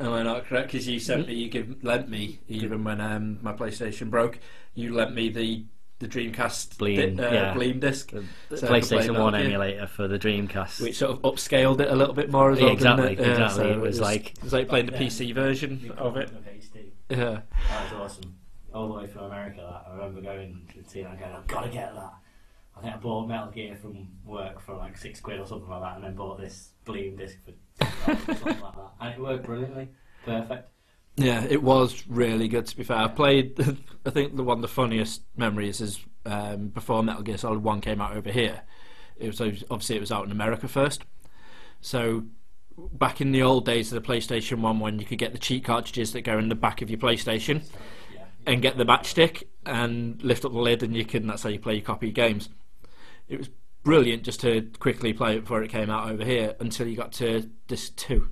Am 0.00 0.12
I 0.12 0.22
not 0.22 0.44
correct? 0.46 0.70
Because 0.70 0.86
you 0.86 1.00
sent 1.00 1.26
me, 1.26 1.34
you 1.34 1.48
give, 1.48 1.82
lent 1.82 2.08
me, 2.08 2.38
even 2.48 2.84
when 2.84 3.00
um, 3.00 3.38
my 3.42 3.52
PlayStation 3.52 4.10
broke, 4.10 4.38
you 4.74 4.94
lent 4.94 5.14
me 5.14 5.28
the 5.28 5.64
the 6.00 6.06
Dreamcast 6.06 6.76
Bleem, 6.76 7.16
di- 7.16 7.24
uh, 7.26 7.32
yeah. 7.32 7.54
Bleem 7.54 7.80
disc, 7.80 8.12
The 8.50 8.56
So 8.56 8.68
I 8.68 8.78
could 8.78 8.88
play 8.88 8.98
PlayStation 9.08 9.18
One 9.20 9.32
Gear. 9.32 9.42
emulator 9.46 9.86
for 9.88 10.06
the 10.06 10.16
Dreamcast. 10.16 10.80
which 10.80 10.96
sort 10.98 11.10
of 11.10 11.22
upscaled 11.22 11.80
it 11.80 11.90
a 11.90 11.96
little 11.96 12.14
bit 12.14 12.30
more 12.30 12.52
as 12.52 12.58
Yeah, 12.60 12.66
well. 12.66 12.72
exactly, 12.74 13.12
it? 13.14 13.18
Yeah, 13.18 13.26
exactly. 13.32 13.64
so 13.64 13.70
It 13.70 13.80
was 13.80 14.00
like- 14.00 14.30
it 14.38 14.44
was 14.44 14.52
like 14.52 14.68
playing 14.68 14.86
the 14.86 14.92
PC 14.92 15.34
version 15.34 15.92
of 15.98 16.16
it. 16.16 16.30
Yeah. 17.10 17.16
That 17.68 17.92
was 17.92 17.92
awesome. 18.12 18.36
All 18.72 18.86
the 18.86 18.94
way 18.94 19.06
from 19.08 19.24
America, 19.24 19.56
that 19.60 19.90
I 19.90 19.96
remember 19.96 20.20
going 20.20 20.68
and 20.76 20.86
seeing 20.86 21.06
that 21.06 21.18
going, 21.18 21.32
I've 21.32 21.46
got 21.48 21.62
to 21.62 21.68
get 21.70 21.92
that. 21.96 22.12
I 22.78 22.82
think 22.82 22.94
I 22.94 22.98
bought 22.98 23.26
Metal 23.26 23.50
Gear 23.50 23.76
from 23.76 24.08
work 24.24 24.60
for 24.60 24.76
like 24.76 24.96
six 24.96 25.20
quid 25.20 25.40
or 25.40 25.46
something 25.46 25.68
like 25.68 25.82
that, 25.82 25.96
and 25.96 26.04
then 26.04 26.14
bought 26.14 26.38
this 26.38 26.70
Bleem 26.86 27.18
disc 27.18 27.36
for 27.44 27.52
something 28.06 28.60
like 28.60 28.60
that, 28.60 28.90
and 29.00 29.14
it 29.14 29.20
worked 29.20 29.44
brilliantly, 29.44 29.88
perfect. 30.24 30.70
Yeah, 31.16 31.44
it 31.48 31.62
was 31.62 32.06
really 32.06 32.46
good. 32.46 32.66
To 32.66 32.76
be 32.76 32.84
fair, 32.84 32.98
I 32.98 33.08
played. 33.08 33.58
I 34.06 34.10
think 34.10 34.36
the 34.36 34.44
one 34.44 34.58
of 34.58 34.62
the 34.62 34.68
funniest 34.68 35.22
memories 35.36 35.80
is 35.80 35.98
um, 36.24 36.68
before 36.68 37.02
Metal 37.02 37.22
Gear 37.22 37.38
Solid 37.38 37.64
One 37.64 37.80
came 37.80 38.00
out 38.00 38.16
over 38.16 38.30
here. 38.30 38.62
It 39.16 39.26
was 39.26 39.40
obviously 39.40 39.96
it 39.96 40.00
was 40.00 40.12
out 40.12 40.24
in 40.24 40.30
America 40.30 40.68
first. 40.68 41.02
So 41.80 42.26
back 42.76 43.20
in 43.20 43.32
the 43.32 43.42
old 43.42 43.66
days 43.66 43.92
of 43.92 44.00
the 44.00 44.08
PlayStation 44.08 44.60
One, 44.60 44.78
when 44.78 45.00
you 45.00 45.04
could 45.04 45.18
get 45.18 45.32
the 45.32 45.38
cheat 45.38 45.64
cartridges 45.64 46.12
that 46.12 46.20
go 46.20 46.38
in 46.38 46.48
the 46.48 46.54
back 46.54 46.82
of 46.82 46.90
your 46.90 47.00
PlayStation 47.00 47.62
and 48.46 48.62
get 48.62 48.78
the 48.78 48.84
matchstick 48.84 49.42
and 49.66 50.22
lift 50.22 50.44
up 50.44 50.52
the 50.52 50.58
lid, 50.58 50.84
and 50.84 50.96
you 50.96 51.04
can. 51.04 51.26
That's 51.26 51.42
how 51.42 51.48
you 51.48 51.58
play 51.58 51.74
your 51.74 51.84
copy 51.84 52.12
games. 52.12 52.48
It 53.28 53.38
was 53.38 53.50
brilliant 53.82 54.22
just 54.22 54.40
to 54.40 54.68
quickly 54.78 55.12
play 55.12 55.36
it 55.36 55.40
before 55.40 55.62
it 55.62 55.68
came 55.68 55.90
out 55.90 56.10
over 56.10 56.24
here 56.24 56.54
until 56.60 56.86
you 56.86 56.96
got 56.96 57.12
to 57.12 57.48
disc 57.66 57.96
two. 57.96 58.30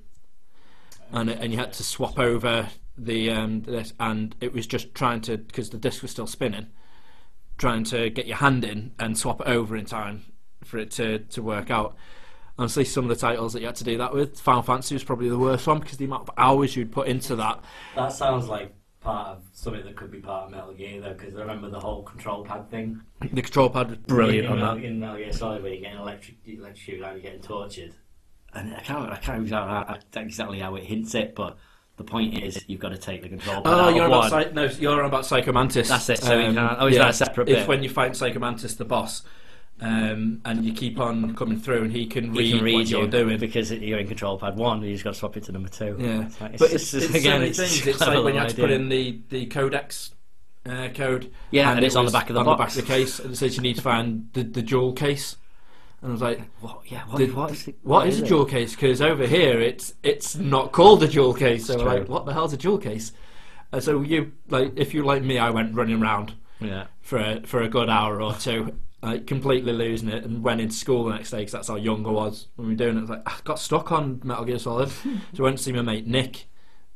And 1.11 1.29
and 1.29 1.51
you 1.51 1.59
had 1.59 1.73
to 1.73 1.83
swap 1.83 2.19
over 2.19 2.69
the 2.97 3.31
um 3.31 3.61
this 3.61 3.93
and 3.99 4.35
it 4.41 4.53
was 4.53 4.67
just 4.67 4.93
trying 4.93 5.21
to 5.21 5.37
because 5.37 5.69
the 5.69 5.77
disc 5.77 6.01
was 6.01 6.11
still 6.11 6.27
spinning 6.27 6.67
trying 7.57 7.83
to 7.83 8.09
get 8.09 8.27
your 8.27 8.37
hand 8.37 8.63
in 8.63 8.91
and 8.99 9.17
swap 9.17 9.41
it 9.41 9.47
over 9.47 9.75
in 9.75 9.85
time 9.85 10.25
for 10.63 10.77
it 10.77 10.91
to 10.91 11.19
to 11.19 11.41
work 11.41 11.71
out. 11.71 11.95
Honestly 12.59 12.83
some 12.83 13.05
of 13.05 13.09
the 13.09 13.15
titles 13.15 13.53
that 13.53 13.61
you 13.61 13.67
had 13.67 13.75
to 13.75 13.83
do 13.83 13.97
that 13.97 14.13
with 14.13 14.39
Final 14.39 14.63
Fantasy 14.63 14.95
was 14.95 15.03
probably 15.03 15.29
the 15.29 15.37
worst 15.39 15.65
one 15.67 15.79
because 15.79 15.97
the 15.97 16.05
amount 16.05 16.27
of 16.27 16.35
hours 16.37 16.75
you'd 16.75 16.91
put 16.91 17.07
into 17.07 17.35
that. 17.35 17.63
That 17.95 18.11
sounds 18.11 18.47
like 18.47 18.73
part 19.07 19.27
of 19.37 19.43
something 19.53 19.83
that 19.85 19.95
could 19.95 20.11
be 20.11 20.19
part 20.19 20.45
of 20.45 20.51
Metal 20.51 20.73
Gear 20.73 20.99
though, 21.01 21.13
because 21.13 21.33
I 21.35 21.39
remember 21.39 21.69
the 21.69 21.79
whole 21.79 22.03
control 22.03 22.43
pad 22.43 22.69
thing. 22.69 23.01
the 23.21 23.41
control 23.41 23.69
pad 23.69 23.89
was 23.89 23.97
brilliant 23.99 24.45
in, 24.47 24.51
on 24.51 24.59
Metal- 24.59 24.75
that 24.75 24.83
In 24.83 24.99
Metal 24.99 25.17
Gear 25.17 25.31
Solid, 25.33 25.63
where 25.63 25.71
you're 25.71 25.81
getting 25.81 25.99
electric, 25.99 26.35
electrocuted 26.45 27.03
and 27.03 27.13
you're 27.13 27.21
getting 27.31 27.41
tortured. 27.41 27.93
and 28.53 28.75
I 28.75 28.79
can't, 28.81 29.09
I 29.11 29.15
can't 29.17 29.41
exactly 29.43 29.69
how, 29.73 29.97
exactly 30.21 30.59
how 30.59 30.75
it 30.75 30.83
hints 30.83 31.15
it, 31.15 31.35
but 31.35 31.57
the 31.95 32.03
point 32.03 32.37
is 32.43 32.63
you've 32.67 32.79
got 32.81 32.89
to 32.89 32.97
take 32.97 33.21
the 33.23 33.29
control 33.29 33.61
pad 33.61 33.73
Oh, 33.73 33.79
out 33.89 33.95
you're 33.95 34.05
of 34.05 34.11
on 34.11 34.17
one. 34.19 34.27
about 34.27 34.43
Psy- 34.47 34.51
no, 34.53 34.63
you're 34.65 34.99
on 35.01 35.05
about 35.07 35.23
Psychomantis. 35.23 35.87
That's 35.87 36.09
it, 36.09 36.19
so 36.19 36.37
you 36.37 36.47
um, 36.47 36.55
can't- 36.55 36.77
oh, 36.81 36.87
is 36.87 36.97
that 36.97 37.09
a 37.09 37.13
separate 37.13 37.49
It's 37.49 37.59
bit? 37.61 37.67
when 37.67 37.83
you 37.83 37.89
fight 37.89 38.11
Psychomantis, 38.11 38.77
the 38.77 38.85
boss, 38.85 39.23
um, 39.79 40.41
and 40.45 40.65
you 40.65 40.73
keep 40.73 40.99
on 40.99 41.35
coming 41.35 41.59
through, 41.59 41.83
and 41.83 41.91
he 41.91 42.05
can 42.07 42.31
read, 42.33 42.45
he 42.45 42.51
can 42.53 42.63
read 42.63 42.73
what 42.75 42.87
you 42.89 42.97
you're 42.99 43.07
doing. 43.07 43.37
because 43.39 43.71
you're 43.71 43.99
in 43.99 44.07
control 44.07 44.37
pad 44.39 44.57
one. 44.57 44.81
You 44.81 44.91
just 44.93 45.03
got 45.03 45.13
to 45.13 45.19
swap 45.19 45.37
it 45.37 45.43
to 45.45 45.51
number 45.51 45.69
two. 45.69 45.95
Yeah, 45.99 46.25
it's 46.25 46.41
like, 46.41 46.57
but 46.57 46.71
it's, 46.73 46.93
it's 46.93 47.13
again, 47.15 47.43
it's 47.43 47.59
things. 47.59 47.85
a 47.85 47.89
It's 47.91 47.99
like 47.99 48.23
when 48.23 48.33
you 48.33 48.39
have 48.39 48.49
to 48.49 48.61
put 48.61 48.71
in 48.71 48.89
the 48.89 49.21
the 49.29 49.45
codec 49.47 50.11
uh, 50.65 50.89
code. 50.95 51.31
Yeah, 51.51 51.69
and 51.71 51.79
it 51.79 51.85
it's 51.85 51.95
on 51.95 52.05
the 52.05 52.11
back 52.11 52.29
of 52.29 52.33
the 52.33 52.39
on 52.39 52.45
box. 52.45 52.75
the 52.75 52.81
back 52.81 52.83
of 52.83 52.87
the 52.87 52.93
case, 52.93 53.19
and 53.19 53.33
it 53.33 53.37
says 53.37 53.55
you 53.55 53.61
need 53.61 53.75
to 53.75 53.81
find 53.81 54.29
the, 54.33 54.43
the 54.43 54.61
jewel 54.61 54.93
case. 54.93 55.35
And 56.01 56.09
I 56.09 56.11
was 56.11 56.21
like, 56.21 56.41
What? 56.59 56.79
Yeah. 56.87 57.03
What, 57.07 57.17
the- 57.17 57.31
what 57.31 57.51
is 57.51 57.67
it? 57.67 57.75
"What 57.83 58.07
is 58.07 58.19
a 58.21 58.23
it? 58.23 58.27
jewel 58.27 58.45
case?" 58.45 58.75
Because 58.75 59.01
over 59.01 59.25
here, 59.27 59.59
it's 59.59 59.93
it's 60.03 60.35
not 60.35 60.71
called 60.71 61.03
a 61.03 61.07
jewel 61.07 61.33
case. 61.33 61.67
So 61.67 61.77
like, 61.77 62.07
"What 62.09 62.25
the 62.25 62.33
hell's 62.33 62.53
a 62.53 62.57
jewel 62.57 62.77
case?" 62.79 63.11
And 63.71 63.83
so 63.83 64.01
you 64.01 64.31
like, 64.49 64.73
if 64.75 64.93
you 64.93 65.03
like 65.03 65.23
me, 65.23 65.37
I 65.39 65.49
went 65.49 65.75
running 65.75 66.01
around 66.01 66.33
Yeah. 66.61 66.85
for 67.01 67.17
a, 67.19 67.41
for 67.45 67.61
a 67.61 67.67
good 67.67 67.89
hour 67.89 68.21
or 68.21 68.33
two, 68.33 68.77
like 69.01 69.27
completely 69.27 69.73
losing 69.73 70.09
it, 70.09 70.23
and 70.23 70.43
went 70.43 70.61
into 70.61 70.75
school 70.75 71.05
the 71.05 71.13
next 71.13 71.31
day 71.31 71.39
because 71.39 71.51
that's 71.51 71.67
how 71.67 71.75
young 71.75 72.05
I 72.05 72.09
was 72.09 72.47
when 72.55 72.67
we 72.67 72.73
were 72.73 72.77
doing 72.77 72.95
it. 72.95 72.99
I 72.99 73.01
was 73.01 73.09
like, 73.09 73.23
I 73.25 73.33
got 73.43 73.59
stuck 73.59 73.91
on 73.91 74.21
Metal 74.23 74.45
Gear 74.45 74.59
Solid, 74.59 74.89
so 75.33 75.39
I 75.39 75.41
went 75.41 75.57
to 75.57 75.63
see 75.63 75.71
my 75.71 75.81
mate 75.81 76.07
Nick 76.07 76.47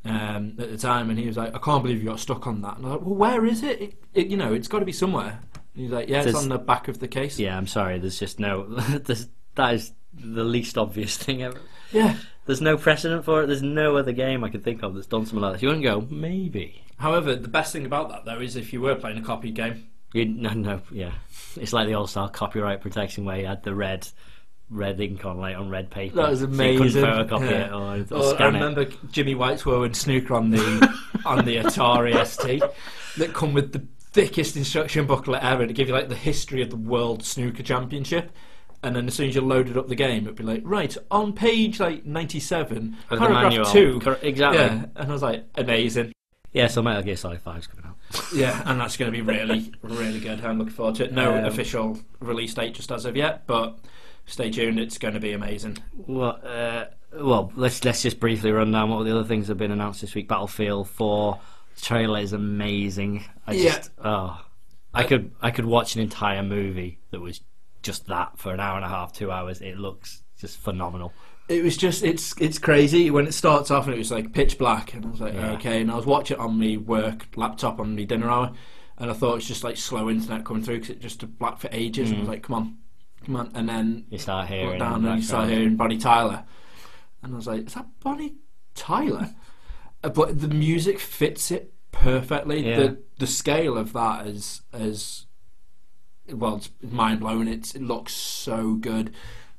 um, 0.04 0.56
at 0.60 0.72
the 0.72 0.78
time, 0.78 1.10
and 1.10 1.20
he 1.20 1.28
was 1.28 1.38
like, 1.38 1.54
I 1.54 1.60
can't 1.60 1.84
believe 1.84 2.02
you 2.02 2.10
got 2.10 2.20
stuck 2.20 2.48
on 2.48 2.62
that. 2.62 2.78
And 2.78 2.86
I 2.86 2.90
was 2.90 2.98
like, 2.98 3.06
Well, 3.06 3.16
where 3.16 3.46
is 3.46 3.64
it? 3.64 3.82
it, 3.82 4.04
it 4.14 4.28
you 4.28 4.38
know, 4.38 4.54
it's 4.54 4.68
got 4.68 4.80
to 4.80 4.86
be 4.86 4.92
somewhere. 4.92 5.40
And 5.74 5.84
he's 5.84 5.92
like, 5.92 6.10
Yeah, 6.10 6.24
it's 6.24 6.38
on 6.38 6.50
the 6.50 6.58
back 6.58 6.88
of 6.88 7.00
the 7.00 7.08
case. 7.08 7.40
Yeah. 7.40 7.58
I'm 7.58 7.68
sorry. 7.68 8.00
There's 8.00 8.20
just 8.20 8.40
no. 8.40 8.66
there's, 8.90 9.28
that 9.56 9.76
is 9.76 9.94
the 10.14 10.44
least 10.44 10.78
obvious 10.78 11.18
thing 11.18 11.44
ever. 11.44 11.60
Yeah. 11.92 12.18
There's 12.46 12.62
no 12.62 12.78
precedent 12.78 13.24
for 13.26 13.44
it. 13.44 13.48
There's 13.48 13.62
no 13.62 13.98
other 13.98 14.12
game 14.12 14.44
I 14.44 14.50
can 14.50 14.62
think 14.62 14.82
of 14.82 14.96
that's 14.96 15.08
done 15.08 15.26
something 15.26 15.42
like 15.42 15.54
this. 15.54 15.62
You 15.62 15.70
wouldn't 15.70 15.86
go 15.86 16.02
maybe. 16.10 16.84
However, 16.98 17.36
the 17.36 17.48
best 17.48 17.72
thing 17.72 17.86
about 17.86 18.10
that 18.10 18.26
though 18.26 18.40
is 18.40 18.56
if 18.56 18.74
you 18.74 18.82
were 18.82 18.96
playing 18.96 19.18
a 19.18 19.22
copied 19.22 19.56
game, 19.56 19.88
You, 20.14 20.26
no, 20.26 20.50
no, 20.54 20.82
yeah. 20.92 21.12
It's 21.56 21.74
like 21.74 21.88
the 21.88 21.96
old 21.96 22.10
style 22.10 22.30
copyright 22.30 22.82
protection 22.82 23.26
where 23.26 23.38
you 23.40 23.46
had 23.46 23.64
the 23.64 23.74
red, 23.76 24.08
red 24.70 25.00
ink 25.00 25.26
on 25.26 25.38
like 25.38 25.56
on 25.58 25.70
red 25.70 25.90
paper. 25.90 26.16
That 26.18 26.30
was 26.32 26.40
So 26.42 26.46
you 26.48 26.78
couldn't 26.80 27.04
photocopy 27.04 27.50
Yeah. 27.52 27.66
it 27.68 27.72
or, 27.72 28.18
or 28.18 28.22
Or 28.24 28.32
I 28.32 28.36
scan 28.36 28.56
it. 28.56 28.60
remember 28.60 28.86
Jimmy 29.12 29.36
White's 29.36 29.66
and 29.66 29.96
snooker 29.96 30.34
on 30.34 30.50
the 30.50 30.60
on 31.26 31.46
the 31.46 31.58
Atari 31.58 32.26
ST 32.26 32.62
that 33.18 33.34
come 33.34 33.54
with 33.54 33.72
the 33.74 33.86
thickest 34.12 34.58
instruction 34.58 35.06
booklet 35.06 35.42
ever 35.44 35.66
to 35.66 35.72
give 35.74 35.88
you 35.88 35.94
like 35.94 36.10
the 36.10 36.16
history 36.16 36.62
of 36.62 36.70
the 36.70 36.76
World 36.78 37.24
Snooker 37.24 37.64
Championship. 37.64 38.32
And 38.84 38.96
then 38.96 39.08
as 39.08 39.14
soon 39.14 39.30
as 39.30 39.36
you 39.36 39.42
loaded 39.42 39.78
up 39.78 39.88
the 39.90 39.96
game, 39.96 40.24
it'd 40.24 40.36
be 40.36 40.44
like, 40.44 40.62
right, 40.66 40.96
on 41.12 41.34
page 41.34 41.80
like 41.80 42.04
ninety-seven, 42.06 42.98
paragraph 43.10 43.44
manual. 43.44 43.66
two. 43.66 44.00
Cor- 44.02 44.18
exactly. 44.24 44.60
Yeah, 44.60 44.86
and 44.96 45.10
I 45.10 45.14
was 45.14 45.22
like, 45.22 45.46
amazing. 45.56 46.14
Yeah, 46.52 46.68
so 46.68 46.82
Metal 46.82 47.04
Gear 47.04 47.16
Solid 47.16 47.40
5 47.42 47.58
is 47.60 47.68
coming 47.68 47.86
out. 47.86 47.91
Yeah, 48.34 48.62
and 48.66 48.80
that's 48.80 48.98
going 48.98 49.12
to 49.12 49.16
be 49.18 49.22
really, 49.22 49.72
really 49.82 50.20
good. 50.20 50.44
I'm 50.44 50.58
looking 50.58 50.74
forward 50.74 50.96
to 50.96 51.06
it. 51.06 51.14
No 51.14 51.36
Um, 51.38 51.46
official 51.46 52.00
release 52.20 52.54
date 52.54 52.74
just 52.74 52.92
as 52.92 53.06
of 53.06 53.16
yet, 53.16 53.46
but 53.48 53.78
stay 54.26 54.50
tuned. 54.52 54.80
It's 54.80 54.98
going 54.98 55.14
to 55.14 55.20
be 55.20 55.32
amazing. 55.34 55.78
Well, 56.08 56.40
uh, 56.44 56.86
well, 57.14 57.52
let's 57.56 57.84
let's 57.84 58.02
just 58.02 58.20
briefly 58.20 58.52
run 58.52 58.72
down 58.72 58.90
what 58.90 59.04
the 59.04 59.12
other 59.12 59.28
things 59.28 59.48
have 59.50 59.58
been 59.58 59.72
announced 59.72 60.02
this 60.02 60.16
week. 60.16 60.28
Battlefield 60.28 60.90
4 60.90 61.40
trailer 61.82 62.20
is 62.20 62.34
amazing. 62.34 63.26
I 63.48 63.54
Yeah. 63.54 63.82
oh, 64.04 64.42
I 64.94 65.04
could 65.04 65.32
I 65.42 65.52
could 65.52 65.66
watch 65.66 65.96
an 65.96 66.02
entire 66.02 66.44
movie 66.44 67.00
that 67.12 67.20
was 67.22 67.42
just 67.82 68.08
that 68.08 68.38
for 68.38 68.54
an 68.54 68.60
hour 68.60 68.76
and 68.76 68.86
a 68.86 68.90
half, 68.90 69.14
two 69.14 69.32
hours. 69.32 69.62
It 69.62 69.78
looks 69.78 70.22
just 70.40 70.58
phenomenal. 70.58 71.14
It 71.50 71.64
was 71.64 71.76
just 71.76 72.04
it's 72.04 72.34
it's 72.40 72.58
crazy. 72.60 73.12
When 73.12 73.28
it 73.28 73.34
starts 73.34 73.72
off 73.72 73.86
and 73.86 73.94
it 73.96 73.98
was 73.98 74.12
like 74.12 74.32
pitch 74.34 74.58
black 74.58 74.94
and 74.94 75.06
I 75.06 75.10
was 75.10 75.20
like 75.20 75.34
Yeah. 75.34 75.52
okay 75.54 75.82
and 75.82 75.92
I 75.92 75.96
was 75.96 76.06
watching 76.06 76.38
it 76.38 76.40
on 76.42 76.58
my 76.60 76.78
work 76.78 77.28
laptop 77.36 77.80
on 77.80 77.96
my 77.96 78.04
dinner 78.04 78.30
hour 78.30 78.54
and 78.98 79.10
I 79.10 79.14
thought 79.14 79.38
it's 79.38 79.48
just 79.48 79.64
like 79.64 79.76
slow 79.78 80.10
internet 80.10 80.46
coming 80.46 80.64
through 80.64 80.76
because 80.80 80.92
it 80.92 81.02
just 81.02 81.38
black 81.40 81.58
for 81.60 81.70
ages 81.74 82.10
and 82.10 82.18
I 82.18 82.20
was 82.22 82.30
like 82.30 82.44
come 82.44 82.56
on 82.56 82.78
come 83.26 83.36
on 83.36 83.52
and 83.54 83.68
then 83.68 84.06
You 84.10 84.18
start 84.18 84.48
hearing 84.48 84.80
down 84.80 85.06
and 85.06 85.18
you 85.18 85.24
start 85.24 85.50
hearing 85.50 85.76
Bonnie 85.76 85.98
Tyler 85.98 86.46
and 87.22 87.34
I 87.34 87.36
was 87.36 87.48
like 87.48 87.68
is 87.68 87.74
that 87.74 87.88
Bonnie 88.00 88.36
Tyler? 88.74 89.36
Uh, 90.04 90.10
but 90.10 90.40
the 90.40 90.48
music 90.48 91.00
fits 91.00 91.52
it 91.52 91.74
perfectly. 91.92 92.66
Yeah. 92.68 92.78
the 92.78 93.04
the 93.20 93.28
scale 93.28 93.78
of 93.78 93.92
that 93.94 94.26
is 94.26 94.62
is 94.74 95.26
well 96.32 96.56
it's 96.56 96.72
mind 96.82 97.20
blowing 97.20 97.50
it's, 97.50 97.76
it 97.76 97.82
looks 97.82 98.14
so 98.14 98.76
good. 98.76 99.14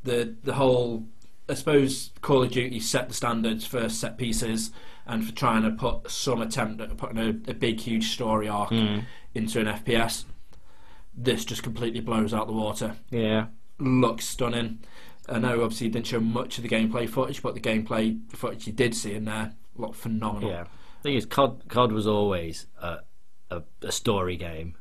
The 0.05 0.35
the 0.43 0.55
whole 0.55 1.07
I 1.49 1.55
suppose 1.55 2.11
Call 2.21 2.43
of 2.43 2.51
Duty 2.53 2.81
set 2.81 3.09
the 3.09 3.15
standards 3.15 3.67
for 3.67 3.89
set 3.89 4.17
pieces 4.17 4.71
and 5.07 5.27
for 5.27 5.35
trying 5.35 5.63
to 5.63 5.71
put 5.71 6.11
some 6.11 6.41
attempt 6.41 6.81
at 6.81 6.97
putting 6.97 7.19
a, 7.19 7.29
a 7.51 7.55
big 7.55 7.81
huge 7.81 8.11
story 8.11 8.49
arc 8.49 8.71
Mm. 8.71 9.05
into 9.35 9.61
an 9.61 9.67
FPS 9.67 10.25
this 11.15 11.45
just 11.45 11.63
completely 11.63 12.01
blows 12.01 12.33
out 12.33 12.47
the 12.47 12.53
water 12.55 12.97
Yeah, 13.11 13.47
looks 13.79 14.25
stunning 14.27 14.79
I 15.29 15.39
know 15.39 15.63
obviously 15.63 15.89
you 15.89 15.93
didn't 15.93 16.07
show 16.07 16.21
much 16.21 16.57
of 16.59 16.63
the 16.63 16.69
gameplay 16.71 17.09
footage 17.09 17.43
but 17.43 17.55
the 17.55 17.61
gameplay 17.61 18.19
footage 18.35 18.67
you 18.67 18.73
did 18.73 18.95
see 18.95 19.13
in 19.15 19.25
there 19.27 19.55
looked 19.77 19.97
phenomenal 19.97 20.49
yeah. 20.51 20.65
the 20.65 21.09
thing 21.09 21.15
is, 21.17 21.27
COD 21.27 21.69
COD 21.69 21.93
was 21.93 22.07
always 22.07 22.67
a, 22.81 22.99
a 23.51 23.63
a 23.83 23.93
story 23.93 24.37
game, 24.37 24.75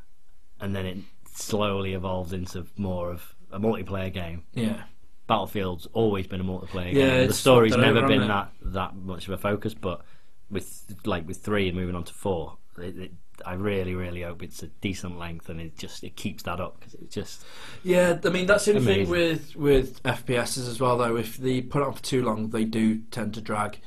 and 0.60 0.76
then 0.76 0.86
it 0.86 0.98
slowly 1.34 1.94
evolved 1.94 2.32
into 2.34 2.66
more 2.78 3.10
of 3.12 3.36
a 3.52 3.60
multiplayer 3.60 4.14
game. 4.14 4.44
yeah 4.54 4.84
Battlefield's 5.32 5.88
always 5.94 6.28
been 6.28 6.42
a 6.42 6.44
multiplayer 6.44 6.92
Yeah, 6.92 7.20
game. 7.20 7.28
The 7.30 7.34
story's 7.34 7.78
never 7.78 8.06
been 8.06 8.28
that 8.28 8.52
that 8.64 8.98
much 8.98 9.30
of 9.30 9.34
a 9.34 9.38
focus, 9.38 9.74
but 9.74 10.02
with 10.50 10.84
like 11.06 11.26
with 11.26 11.38
three 11.38 11.70
and 11.70 11.78
moving 11.78 11.96
on 11.96 12.04
to 12.04 12.14
four, 12.14 12.58
it, 12.78 12.98
it, 12.98 13.12
I 13.46 13.54
really 13.54 13.96
really 13.96 14.24
hope 14.24 14.44
it's 14.44 14.62
a 14.62 14.68
decent 14.68 15.18
length 15.18 15.48
and 15.48 15.62
it 15.62 15.78
just 15.78 16.04
it 16.04 16.18
keeps 16.18 16.44
that 16.44 16.60
up 16.60 16.78
because 16.78 16.96
it's 16.96 17.16
just 17.16 17.46
Yeah, 17.82 18.20
I 18.26 18.28
mean 18.28 18.46
that's 18.46 18.66
the 18.66 18.82
thing 18.82 19.08
with 19.08 19.56
with 19.56 20.04
FPSs 20.04 20.68
as 20.68 20.82
well. 20.82 20.98
Though, 20.98 21.16
if 21.16 21.38
they 21.38 21.62
put 21.62 21.82
it 21.82 21.88
on 21.88 21.94
for 21.94 22.04
too 22.04 22.26
long, 22.26 22.50
they 22.50 22.66
do 22.66 22.98
tend 23.10 23.34
to 23.36 23.42
drag. 23.42 23.80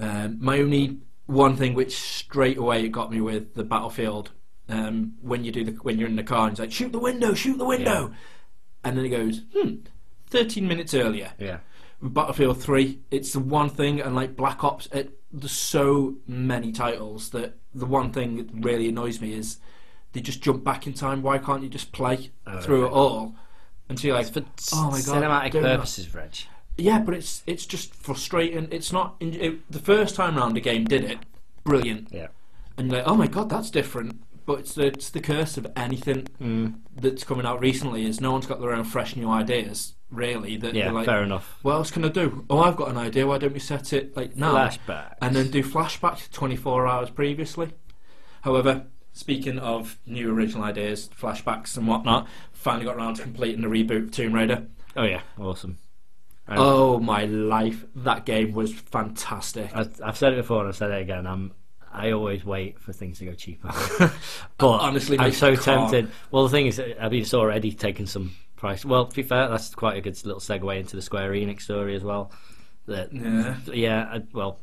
Um, 0.00 0.38
my 0.40 0.60
only 0.60 1.00
one 1.26 1.56
thing 1.56 1.74
which 1.74 1.94
straight 1.94 2.56
away 2.56 2.86
it 2.86 2.88
got 2.88 3.10
me 3.10 3.20
with 3.20 3.52
the 3.52 3.64
Battlefield 3.64 4.30
um, 4.70 5.16
when 5.20 5.44
you 5.44 5.52
do 5.52 5.62
the 5.62 5.72
when 5.72 5.98
you're 5.98 6.08
in 6.08 6.16
the 6.16 6.24
car 6.24 6.44
and 6.44 6.52
it's 6.52 6.60
like 6.60 6.72
shoot 6.72 6.90
the 6.92 6.98
window, 6.98 7.34
shoot 7.34 7.58
the 7.58 7.66
window, 7.66 8.14
and 8.82 8.96
then 8.96 9.04
it 9.04 9.10
goes 9.10 9.42
hmm, 9.54 9.74
thirteen 10.36 10.68
minutes 10.68 10.94
earlier. 10.94 11.32
yeah 11.38 11.58
Battlefield 12.02 12.60
Three, 12.62 13.00
it's 13.10 13.32
the 13.32 13.40
one 13.40 13.70
thing, 13.70 14.00
and 14.00 14.14
like 14.14 14.36
Black 14.36 14.62
Ops, 14.62 14.86
it, 14.92 15.18
there's 15.32 15.50
so 15.52 16.16
many 16.26 16.70
titles 16.70 17.30
that 17.30 17.56
the 17.74 17.86
one 17.86 18.12
thing 18.12 18.36
that 18.36 18.48
really 18.52 18.88
annoys 18.88 19.20
me 19.20 19.32
is 19.32 19.58
they 20.12 20.20
just 20.20 20.42
jump 20.42 20.62
back 20.62 20.86
in 20.86 20.92
time. 20.92 21.22
Why 21.22 21.38
can't 21.38 21.62
you 21.62 21.68
just 21.70 21.92
play 21.92 22.30
Oh, 22.46 22.60
through 22.60 22.84
okay. 22.84 22.92
it 22.92 22.96
all? 22.96 23.34
And 23.88 23.98
so 23.98 24.08
you're 24.08 24.16
like, 24.16 24.30
for 24.30 24.44
oh 24.74 24.90
my 24.90 25.00
god, 25.00 25.22
cinematic 25.22 25.52
purposes, 25.52 26.14
Reg. 26.14 26.34
Yeah, 26.76 26.98
but 26.98 27.14
it's 27.14 27.42
it's 27.46 27.64
just 27.64 27.94
frustrating. 27.94 28.68
It's 28.70 28.92
not 28.92 29.16
it, 29.20 29.60
the 29.72 29.78
first 29.78 30.14
time 30.16 30.36
round 30.36 30.54
the 30.54 30.60
game 30.60 30.84
did 30.84 31.02
it, 31.04 31.18
brilliant, 31.64 32.08
Yeah. 32.12 32.26
and 32.76 32.88
you're 32.90 32.98
like, 33.00 33.08
oh 33.08 33.16
my 33.16 33.26
god, 33.26 33.48
that's 33.48 33.70
different. 33.70 34.20
But 34.46 34.60
it's 34.60 34.74
the, 34.74 34.86
it's 34.86 35.10
the 35.10 35.20
curse 35.20 35.56
of 35.58 35.66
anything 35.76 36.28
Mm. 36.40 36.76
that's 36.94 37.24
coming 37.24 37.44
out 37.44 37.60
recently 37.60 38.06
is 38.06 38.20
no 38.20 38.30
one's 38.32 38.46
got 38.46 38.60
their 38.60 38.72
own 38.72 38.84
fresh 38.84 39.16
new 39.16 39.28
ideas. 39.28 39.94
Really, 40.10 40.56
that 40.58 40.72
Yeah, 40.74 40.92
like, 40.92 41.04
fair 41.06 41.24
enough. 41.24 41.58
what 41.62 41.72
else 41.74 41.90
can 41.90 42.04
I 42.04 42.08
do? 42.08 42.44
Oh, 42.48 42.60
I've 42.60 42.76
got 42.76 42.88
an 42.90 42.96
idea. 42.96 43.26
Why 43.26 43.38
don't 43.38 43.52
we 43.52 43.58
set 43.58 43.92
it 43.92 44.16
like 44.16 44.36
now 44.36 44.54
Flashback. 44.54 45.14
and 45.20 45.34
then 45.34 45.50
do 45.50 45.64
flashbacks 45.64 46.30
24 46.30 46.86
hours 46.86 47.10
previously? 47.10 47.72
However, 48.42 48.84
speaking 49.12 49.58
of 49.58 49.98
new 50.06 50.32
original 50.32 50.62
ideas, 50.62 51.10
flashbacks 51.20 51.76
and 51.76 51.88
whatnot, 51.88 52.28
finally 52.52 52.84
got 52.84 52.94
around 52.96 53.14
to 53.16 53.22
completing 53.22 53.62
the 53.62 53.68
reboot 53.68 54.04
of 54.04 54.10
Tomb 54.12 54.32
Raider. 54.32 54.66
oh 54.96 55.02
yeah, 55.02 55.22
awesome. 55.38 55.78
Oh 56.48 57.00
my 57.00 57.24
life, 57.24 57.84
that 57.96 58.24
game 58.24 58.52
was 58.52 58.72
fantastic. 58.72 59.70
I've, 59.74 60.00
I've 60.04 60.16
said 60.16 60.32
it 60.34 60.36
before 60.36 60.60
and 60.60 60.68
I've 60.68 60.76
said 60.76 60.92
it 60.92 61.02
again. 61.02 61.26
I'm 61.26 61.50
I 61.96 62.12
always 62.12 62.44
wait 62.44 62.78
for 62.78 62.92
things 62.92 63.18
to 63.18 63.24
go 63.24 63.32
cheaper, 63.32 63.68
but 64.58 64.68
Honestly, 64.68 65.18
I'm 65.18 65.32
so 65.32 65.56
tempted. 65.56 66.10
Well, 66.30 66.44
the 66.44 66.50
thing 66.50 66.66
is, 66.66 66.78
I 66.78 67.08
mean, 67.08 67.22
it's 67.22 67.34
already 67.34 67.72
taken 67.72 68.06
some 68.06 68.32
price. 68.56 68.84
Well, 68.84 69.06
to 69.06 69.16
be 69.16 69.22
fair, 69.22 69.48
that's 69.48 69.74
quite 69.74 69.96
a 69.96 70.00
good 70.00 70.22
little 70.24 70.40
segue 70.40 70.78
into 70.78 70.96
the 70.96 71.02
Square 71.02 71.32
Enix 71.32 71.62
story 71.62 71.96
as 71.96 72.04
well. 72.04 72.32
That 72.86 73.12
Yeah. 73.12 73.56
yeah, 73.72 74.08
I, 74.12 74.22
well, 74.32 74.60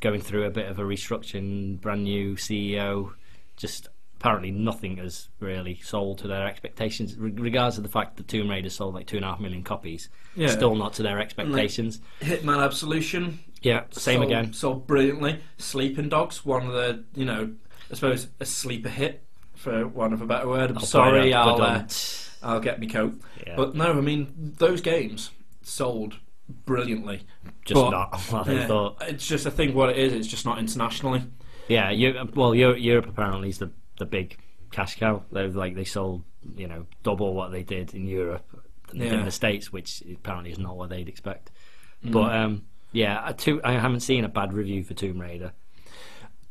going 0.00 0.20
through 0.20 0.44
a 0.44 0.50
bit 0.50 0.66
of 0.68 0.78
a 0.78 0.82
restructuring, 0.82 1.80
brand 1.80 2.04
new 2.04 2.36
CEO, 2.36 3.12
just 3.56 3.88
apparently 4.20 4.50
nothing 4.50 4.96
has 4.98 5.28
really 5.40 5.78
sold 5.82 6.18
to 6.18 6.28
their 6.28 6.46
expectations. 6.46 7.16
Re- 7.16 7.30
regards 7.30 7.76
to 7.76 7.82
the 7.82 7.88
fact 7.88 8.16
that 8.16 8.28
Tomb 8.28 8.48
Raider 8.50 8.70
sold 8.70 8.94
like 8.94 9.06
two 9.06 9.16
and 9.16 9.24
a 9.24 9.28
half 9.28 9.40
million 9.40 9.62
copies, 9.62 10.08
Yeah. 10.36 10.48
still 10.48 10.74
not 10.74 10.94
to 10.94 11.02
their 11.02 11.18
expectations. 11.20 12.00
Hitman 12.20 12.62
Absolution. 12.62 13.40
Yeah, 13.62 13.84
same 13.90 14.20
sold, 14.20 14.26
again. 14.30 14.52
Sold 14.52 14.86
brilliantly. 14.86 15.40
Sleeping 15.58 16.08
Dogs, 16.08 16.44
one 16.44 16.66
of 16.66 16.72
the, 16.72 17.04
you 17.14 17.24
know, 17.24 17.52
I 17.90 17.94
suppose 17.94 18.28
a 18.40 18.44
sleeper 18.46 18.88
hit, 18.90 19.22
for 19.54 19.86
want 19.88 20.12
of 20.12 20.20
a 20.20 20.26
better 20.26 20.48
word. 20.48 20.70
I'm 20.70 20.78
I'll 20.78 20.84
sorry, 20.84 21.32
I'll, 21.32 21.60
uh, 21.62 21.84
I'll 22.42 22.60
get 22.60 22.78
me 22.80 22.86
coat. 22.86 23.18
yeah. 23.46 23.54
But 23.56 23.74
no, 23.74 23.92
I 23.92 24.00
mean, 24.00 24.54
those 24.58 24.80
games 24.82 25.30
sold 25.62 26.18
brilliantly. 26.66 27.22
just 27.64 27.80
but- 27.80 27.90
not 27.90 28.14
what 28.30 28.46
Yeah, 28.46 28.66
thought. 28.66 29.02
It's 29.08 29.26
just, 29.26 29.46
I 29.46 29.50
think 29.50 29.74
what 29.74 29.88
it 29.90 29.96
is, 29.98 30.12
it's 30.12 30.26
just 30.28 30.44
not 30.44 30.58
internationally. 30.58 31.22
Yeah, 31.68 31.90
you, 31.90 32.28
well, 32.34 32.54
Europe 32.54 33.06
apparently 33.08 33.48
is 33.48 33.58
the 33.58 33.70
the 33.98 34.06
big 34.06 34.38
cash 34.70 34.96
cow. 34.98 35.22
They 35.32 35.46
like 35.48 35.74
they 35.74 35.84
sold 35.84 36.22
you 36.56 36.66
know 36.66 36.86
double 37.02 37.34
what 37.34 37.52
they 37.52 37.62
did 37.62 37.94
in 37.94 38.06
Europe 38.06 38.44
than 38.88 38.98
they 38.98 39.04
did 39.06 39.12
Yeah. 39.14 39.18
in 39.20 39.24
the 39.24 39.30
states, 39.30 39.72
which 39.72 40.02
apparently 40.12 40.50
is 40.52 40.58
not 40.58 40.76
what 40.76 40.90
they'd 40.90 41.08
expect. 41.08 41.50
Mm. 42.04 42.12
But 42.12 42.34
um, 42.34 42.62
yeah, 42.92 43.20
I, 43.20 43.34
I 43.64 43.72
haven't 43.72 44.00
seen 44.00 44.24
a 44.24 44.28
bad 44.28 44.52
review 44.52 44.84
for 44.84 44.94
Tomb 44.94 45.20
Raider. 45.20 45.52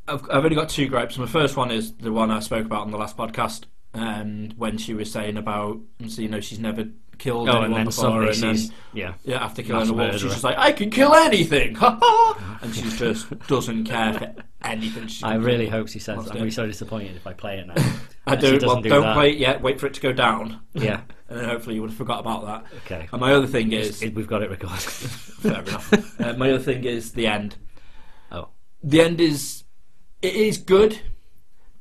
I've, 0.08 0.23
I've 0.29 0.43
only 0.43 0.56
got 0.56 0.69
two 0.69 0.88
gripes. 0.88 1.17
My 1.17 1.25
first 1.27 1.56
one 1.56 1.71
is 1.71 1.93
the 1.93 2.12
one 2.12 2.29
I 2.32 2.39
spoke 2.39 2.65
about 2.65 2.82
on 2.82 2.91
the 2.91 2.97
last 2.97 3.15
podcast, 3.15 3.63
and 3.93 4.53
when 4.58 4.77
she 4.77 4.93
was 4.93 5.12
saying 5.12 5.38
about, 5.38 5.79
so, 6.08 6.21
you 6.21 6.27
know, 6.27 6.41
she's 6.41 6.60
never 6.60 6.86
killed 7.23 7.47
Oh, 7.47 7.51
anyone 7.62 7.65
and 7.65 7.75
then 7.75 7.86
before, 7.86 8.23
and 8.23 8.36
then 8.36 8.57
yeah. 8.93 9.13
yeah, 9.23 9.43
after 9.43 9.63
killing 9.63 9.89
a 9.89 9.93
wolf, 9.93 10.12
she's 10.13 10.23
just 10.23 10.43
like, 10.43 10.57
I 10.57 10.73
can 10.73 10.89
kill 10.89 11.15
anything, 11.15 11.73
ha 11.75 11.97
ha, 12.01 12.59
and 12.62 12.75
she 12.75 12.81
just 12.97 13.47
doesn't 13.47 13.86
care 13.86 14.13
for 14.13 14.36
anything. 14.62 15.07
She 15.07 15.23
I 15.23 15.36
really 15.36 15.67
hope 15.69 15.88
she 15.88 15.99
says. 15.99 16.17
I'm 16.29 16.36
really 16.36 16.51
so 16.51 16.67
disappointed 16.67 17.15
if 17.15 17.25
I 17.25 17.31
play 17.31 17.59
it 17.59 17.67
now. 17.67 17.75
I 18.27 18.36
do. 18.36 18.59
Well, 18.62 18.81
do 18.81 18.89
don't 18.89 19.03
that. 19.03 19.13
play 19.15 19.31
it 19.31 19.38
yet. 19.38 19.62
Wait 19.62 19.79
for 19.79 19.88
it 19.88 19.93
to 19.93 20.01
go 20.01 20.12
down, 20.12 20.59
Yeah. 20.73 21.01
and 21.29 21.39
then 21.39 21.45
hopefully 21.47 21.75
you 21.75 21.81
would 21.81 21.91
have 21.91 21.97
forgot 21.97 22.19
about 22.19 22.45
that. 22.45 22.65
Okay. 22.86 23.07
And 23.12 23.21
my 23.21 23.33
other 23.33 23.47
thing 23.47 23.71
is, 23.71 24.01
It- 24.03 24.13
we've 24.15 24.27
got 24.27 24.41
it 24.43 24.49
recorded. 24.49 24.79
fair 24.81 25.62
enough. 25.62 25.93
Uh, 26.19 26.33
my 26.33 26.49
other 26.51 26.59
thing 26.63 26.83
is 26.83 27.13
the 27.13 27.27
end. 27.27 27.55
oh. 28.33 28.49
the 28.83 28.99
end 29.01 29.21
is 29.21 29.63
it 30.21 30.36
is 30.36 30.57
good, 30.57 30.99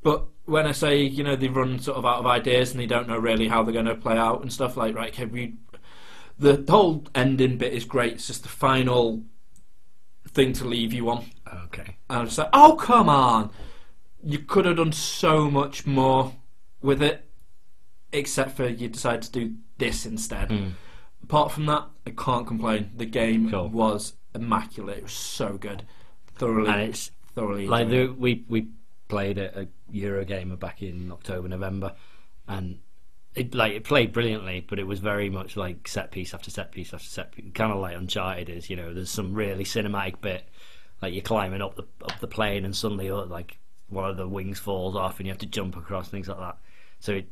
but 0.05 0.26
when 0.44 0.66
I 0.66 0.72
say 0.72 1.02
you 1.02 1.22
know 1.24 1.37
they 1.37 1.48
run 1.48 1.78
sort 1.78 1.98
of 1.98 2.05
out 2.07 2.18
of 2.18 2.26
ideas 2.26 2.72
and 2.72 2.81
they 2.81 2.87
don't 2.87 3.09
know 3.09 3.18
really 3.18 3.48
how 3.48 3.62
they're 3.62 3.72
going 3.72 3.87
to 3.87 3.94
play 3.94 4.16
out 4.16 4.42
and 4.42 4.52
stuff 4.52 4.76
like 4.76 4.94
right, 4.94 5.12
okay, 5.12 5.26
we 5.26 5.55
the 6.38 6.64
whole 6.68 7.05
ending 7.14 7.59
bit 7.59 7.72
is 7.72 7.85
great. 7.85 8.14
It's 8.14 8.26
just 8.26 8.42
the 8.42 8.48
final 8.48 9.22
thing 10.28 10.52
to 10.55 10.64
leave 10.64 10.92
you 10.92 11.11
on. 11.11 11.26
Okay. 11.66 11.96
And 12.09 12.20
I'm 12.20 12.24
just 12.26 12.38
like, 12.38 12.48
oh 12.52 12.76
come 12.76 13.09
on, 13.09 13.50
you 14.22 14.38
could 14.38 14.64
have 14.66 14.76
done 14.76 14.92
so 14.92 15.50
much 15.50 15.87
more 15.87 16.35
with 16.81 17.02
it, 17.02 17.28
except 18.12 18.57
for 18.57 18.66
you 18.66 18.88
decided 18.88 19.22
to 19.22 19.31
do 19.33 19.55
this 19.78 20.07
instead. 20.07 20.50
Hmm. 20.50 20.68
Apart 21.22 21.52
from 21.52 21.66
that, 21.66 21.87
I 22.07 22.11
can't 22.11 22.46
complain. 22.46 22.90
The 22.96 23.07
game 23.07 23.50
Cool. 23.50 23.68
was 23.68 24.14
immaculate. 24.35 24.98
It 24.98 25.02
was 25.05 25.12
so 25.12 25.57
good, 25.57 25.85
thoroughly, 26.35 26.68
And 26.70 26.81
it's 26.83 27.12
thoroughly. 27.35 27.68
like 27.68 27.88
the, 27.88 28.07
we 28.09 28.44
we 28.48 28.68
played 29.09 29.38
a, 29.38 29.61
a 29.62 29.66
Eurogamer 29.92 30.59
back 30.59 30.83
in 30.83 31.12
October 31.12 31.48
November, 31.48 31.94
and 32.48 32.78
it 33.35 33.55
like 33.55 33.72
it 33.72 33.85
played 33.85 34.12
brilliantly, 34.12 34.64
but 34.68 34.78
it 34.78 34.87
was 34.87 35.00
very 35.00 35.31
much 35.31 35.57
like 35.57 35.88
set 35.88 36.11
piece 36.11 36.35
after 36.35 36.50
set 36.50 36.72
piece 36.72 36.92
after 36.92 37.09
set 37.09 37.33
piece, 37.33 37.52
kind 37.55 37.72
of 37.72 37.78
like 37.78 37.96
Uncharted 37.96 38.48
is. 38.48 38.68
You 38.68 38.76
know, 38.76 38.92
there's 38.92 39.11
some 39.11 39.35
really 39.35 39.64
cinematic 39.64 40.20
bit, 40.20 40.48
like 41.00 41.14
you're 41.14 41.22
climbing 41.22 41.62
up 41.62 41.76
the 41.76 41.85
up 42.02 42.20
the 42.20 42.26
plane, 42.26 42.64
and 42.64 42.76
suddenly 42.76 43.11
like 43.11 43.59
one 43.88 44.09
of 44.09 44.16
the 44.16 44.28
wings 44.28 44.59
falls 44.59 44.96
off, 44.96 45.18
and 45.18 45.26
you 45.26 45.33
have 45.33 45.40
to 45.40 45.46
jump 45.46 45.76
across 45.76 46.09
things 46.09 46.28
like 46.28 46.38
that. 46.38 46.59
So 47.00 47.12
it, 47.12 47.28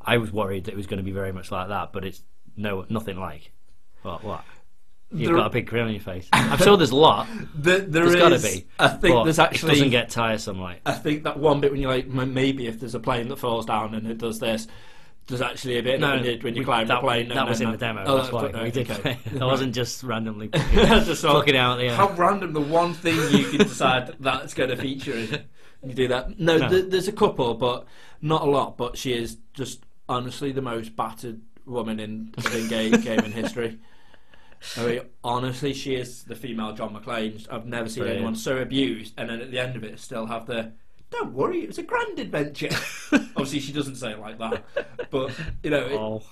I 0.00 0.16
was 0.18 0.32
worried 0.32 0.64
that 0.64 0.72
it 0.72 0.76
was 0.76 0.86
going 0.86 0.98
to 0.98 1.04
be 1.04 1.12
very 1.12 1.32
much 1.32 1.50
like 1.50 1.68
that, 1.68 1.92
but 1.92 2.04
it's 2.04 2.22
no 2.56 2.86
nothing 2.88 3.18
like. 3.18 3.52
What 4.02 4.24
what? 4.24 4.44
You've 5.12 5.28
There- 5.28 5.36
got 5.36 5.46
a 5.46 5.50
big 5.50 5.66
grin 5.66 5.84
on 5.86 5.92
your 5.92 6.00
face. 6.00 6.28
I'm 6.32 6.58
sure 6.58 6.76
there's 6.76 6.90
a 6.90 6.96
lot. 6.96 7.26
There, 7.54 7.78
there 7.78 8.04
There's 8.08 8.16
gotta 8.16 8.38
be, 8.38 8.66
I 8.78 8.88
think 8.88 9.24
there's 9.24 9.38
it 9.38 9.42
actually. 9.42 9.72
doesn't 9.74 9.90
get 9.90 10.10
tiresome. 10.10 10.60
Like 10.60 10.80
I 10.86 10.92
think 10.92 11.24
that 11.24 11.38
one 11.38 11.60
bit 11.60 11.70
when 11.72 11.80
you're 11.80 11.90
like, 11.90 12.06
maybe 12.08 12.66
if 12.66 12.80
there's 12.80 12.94
a 12.94 13.00
plane 13.00 13.28
that 13.28 13.36
falls 13.36 13.66
down 13.66 13.94
and 13.94 14.06
it 14.06 14.18
does 14.18 14.38
this, 14.40 14.66
there's 15.28 15.40
actually 15.42 15.78
a 15.78 15.82
bit 15.82 15.98
no, 16.00 16.10
when 16.16 16.24
you, 16.24 16.38
when 16.40 16.54
you 16.54 16.64
climb 16.64 16.86
that, 16.86 16.96
the 16.96 17.00
plane. 17.00 17.28
That 17.28 17.48
was 17.48 17.60
in 17.60 17.70
the 17.72 17.76
demo. 17.76 18.04
Oh, 18.06 18.18
that's 18.18 18.30
why 18.32 18.48
good, 18.50 18.62
we 18.62 18.70
did. 18.70 18.90
okay. 18.90 19.18
wasn't 19.34 19.74
just 19.74 20.02
randomly 20.04 20.48
Just 20.72 21.20
so- 21.22 21.36
out 21.38 21.46
the 21.46 21.54
air. 21.88 21.94
How 21.96 22.10
random 22.12 22.52
the 22.52 22.60
one 22.60 22.94
thing 22.94 23.16
you 23.36 23.44
can 23.46 23.58
decide 23.58 24.14
that's 24.20 24.54
going 24.54 24.70
to 24.70 24.76
feature 24.76 25.14
in. 25.14 25.44
You 25.84 25.94
do 25.94 26.08
that. 26.08 26.38
No, 26.38 26.58
No. 26.58 26.68
Th- 26.68 26.86
there's 26.88 27.08
a 27.08 27.12
couple, 27.12 27.54
but 27.54 27.86
not 28.22 28.42
a 28.42 28.44
lot. 28.50 28.76
But 28.76 28.96
she 28.96 29.12
is 29.12 29.36
just 29.52 29.84
honestly 30.08 30.52
the 30.52 30.62
most 30.62 30.94
battered 30.96 31.40
woman 31.64 31.98
in, 32.00 32.32
in 32.54 32.68
game, 32.68 32.94
in 32.94 33.32
history. 33.32 33.78
I 34.76 34.86
mean, 34.86 35.00
honestly, 35.22 35.72
she 35.72 35.94
is 35.94 36.24
the 36.24 36.34
female 36.34 36.72
John 36.72 36.94
McClane. 36.94 37.46
I've 37.50 37.66
never 37.66 37.88
seen 37.88 38.02
Brilliant. 38.02 38.16
anyone 38.18 38.36
so 38.36 38.58
abused, 38.58 39.14
and 39.16 39.30
then 39.30 39.40
at 39.40 39.50
the 39.50 39.58
end 39.58 39.76
of 39.76 39.84
it, 39.84 39.98
still 40.00 40.26
have 40.26 40.46
the. 40.46 40.72
Don't 41.10 41.32
worry, 41.34 41.62
it 41.62 41.68
was 41.68 41.78
a 41.78 41.82
grand 41.84 42.18
adventure. 42.18 42.70
Obviously, 43.12 43.60
she 43.60 43.72
doesn't 43.72 43.94
say 43.96 44.10
it 44.12 44.18
like 44.18 44.38
that, 44.38 44.64
but 45.10 45.30
you 45.62 45.70
know, 45.70 45.86
it, 45.86 45.92
Oh, 45.92 46.22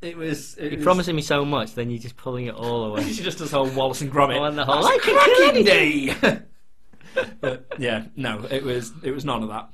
it 0.00 0.16
was. 0.16 0.56
It 0.56 0.64
you're 0.72 0.76
was 0.76 0.84
promising 0.84 1.14
me 1.16 1.22
so 1.22 1.44
much, 1.44 1.74
then 1.74 1.90
you're 1.90 2.00
just 2.00 2.16
pulling 2.16 2.46
it 2.46 2.54
all 2.54 2.84
away. 2.84 3.02
she 3.12 3.22
just 3.22 3.38
does 3.38 3.50
whole 3.50 3.68
Wallace 3.68 4.00
and 4.00 4.10
Gromit. 4.10 4.38
Oh, 4.40 4.44
and 4.44 4.56
the 4.56 4.64
whole, 4.64 4.82
That's 4.82 4.86
"I 4.86 4.94
a 4.96 5.00
can 5.00 5.24
kill 5.24 5.44
cracking 5.44 5.64
day. 5.64 6.42
but 7.40 7.66
yeah, 7.78 8.06
no, 8.16 8.46
it 8.50 8.62
was 8.62 8.92
it 9.02 9.10
was 9.10 9.24
none 9.24 9.42
of 9.42 9.48
that. 9.50 9.68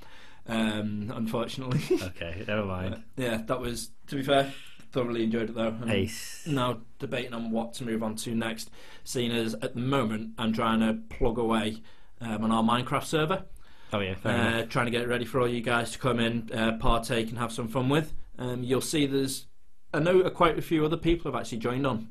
Um, 0.50 1.12
unfortunately, 1.14 1.80
okay, 2.02 2.42
never 2.48 2.64
mind. 2.64 3.02
yeah, 3.16 3.42
that 3.46 3.60
was 3.60 3.90
to 4.08 4.16
be 4.16 4.22
fair. 4.22 4.52
Thoroughly 4.92 5.24
enjoyed 5.24 5.50
it 5.50 5.54
though. 5.54 5.76
And 5.80 5.90
Ace. 5.90 6.44
Now 6.46 6.80
debating 6.98 7.34
on 7.34 7.50
what 7.50 7.74
to 7.74 7.84
move 7.84 8.02
on 8.02 8.16
to 8.16 8.34
next. 8.34 8.70
Seeing 9.04 9.30
as 9.32 9.54
at 9.54 9.74
the 9.74 9.80
moment 9.80 10.30
I'm 10.38 10.52
trying 10.52 10.80
to 10.80 10.98
plug 11.14 11.38
away 11.38 11.82
um, 12.20 12.42
on 12.44 12.50
our 12.52 12.62
Minecraft 12.62 13.04
server, 13.04 13.44
Oh 13.92 14.00
yeah, 14.00 14.14
fair 14.14 14.62
uh, 14.62 14.66
trying 14.66 14.86
to 14.86 14.90
get 14.90 15.02
it 15.02 15.08
ready 15.08 15.24
for 15.24 15.40
all 15.40 15.48
you 15.48 15.60
guys 15.60 15.92
to 15.92 15.98
come 15.98 16.18
in, 16.20 16.50
uh, 16.52 16.72
partake, 16.78 17.28
and 17.30 17.38
have 17.38 17.52
some 17.52 17.68
fun 17.68 17.88
with. 17.88 18.12
Um, 18.38 18.62
you'll 18.62 18.80
see 18.80 19.06
there's, 19.06 19.46
I 19.94 19.98
know 20.00 20.28
quite 20.30 20.58
a 20.58 20.62
few 20.62 20.84
other 20.84 20.96
people 20.96 21.30
have 21.30 21.40
actually 21.40 21.58
joined 21.58 21.86
on, 21.86 22.08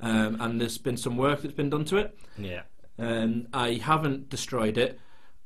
um, 0.00 0.36
and 0.40 0.60
there's 0.60 0.78
been 0.78 0.96
some 0.96 1.16
work 1.16 1.42
that's 1.42 1.54
been 1.54 1.70
done 1.70 1.84
to 1.86 1.96
it. 1.98 2.18
Yeah. 2.38 2.62
and 2.98 3.46
I 3.52 3.74
haven't 3.74 4.28
destroyed 4.30 4.76
it 4.78 4.98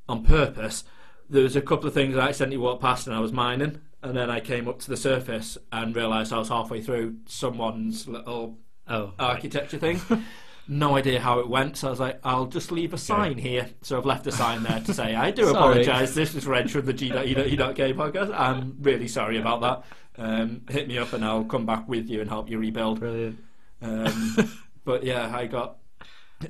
on 0.08 0.24
purpose. 0.24 0.84
There 1.28 1.42
was 1.42 1.56
a 1.56 1.60
couple 1.62 1.88
of 1.88 1.94
things 1.94 2.16
I 2.16 2.28
accidentally 2.28 2.56
walked 2.58 2.80
past 2.82 3.06
and 3.06 3.14
I 3.16 3.20
was 3.20 3.32
mining, 3.32 3.80
and 4.06 4.16
then 4.16 4.30
I 4.30 4.40
came 4.40 4.68
up 4.68 4.78
to 4.80 4.88
the 4.88 4.96
surface 4.96 5.58
and 5.72 5.94
realised 5.94 6.32
I 6.32 6.38
was 6.38 6.48
halfway 6.48 6.80
through 6.80 7.16
someone's 7.26 8.08
little 8.08 8.58
Oh. 8.88 9.12
architecture 9.18 9.78
thing. 9.78 10.00
no 10.68 10.96
idea 10.96 11.20
how 11.20 11.40
it 11.40 11.48
went, 11.48 11.76
so 11.76 11.88
I 11.88 11.90
was 11.90 12.00
like, 12.00 12.20
I'll 12.24 12.46
just 12.46 12.70
leave 12.70 12.94
a 12.94 12.98
sign 12.98 13.36
here. 13.36 13.68
So 13.82 13.98
I've 13.98 14.06
left 14.06 14.26
a 14.26 14.32
sign 14.32 14.62
there 14.62 14.80
to 14.80 14.94
say, 14.94 15.14
I 15.14 15.30
do 15.30 15.48
apologise. 15.50 16.14
This 16.14 16.34
is 16.34 16.46
Reg 16.46 16.70
from 16.70 16.86
the 16.86 16.92
G.E.E.K 16.92 17.94
podcast. 17.94 18.32
I'm 18.32 18.76
really 18.80 19.08
sorry 19.08 19.38
about 19.38 19.60
that. 19.60 19.84
Um, 20.18 20.62
hit 20.68 20.88
me 20.88 20.98
up 20.98 21.12
and 21.12 21.24
I'll 21.24 21.44
come 21.44 21.66
back 21.66 21.88
with 21.88 22.08
you 22.08 22.20
and 22.20 22.28
help 22.28 22.48
you 22.48 22.58
rebuild. 22.58 23.00
Brilliant. 23.00 23.38
Um, 23.82 24.36
but 24.84 25.04
yeah, 25.04 25.34
I 25.34 25.46
got 25.46 25.78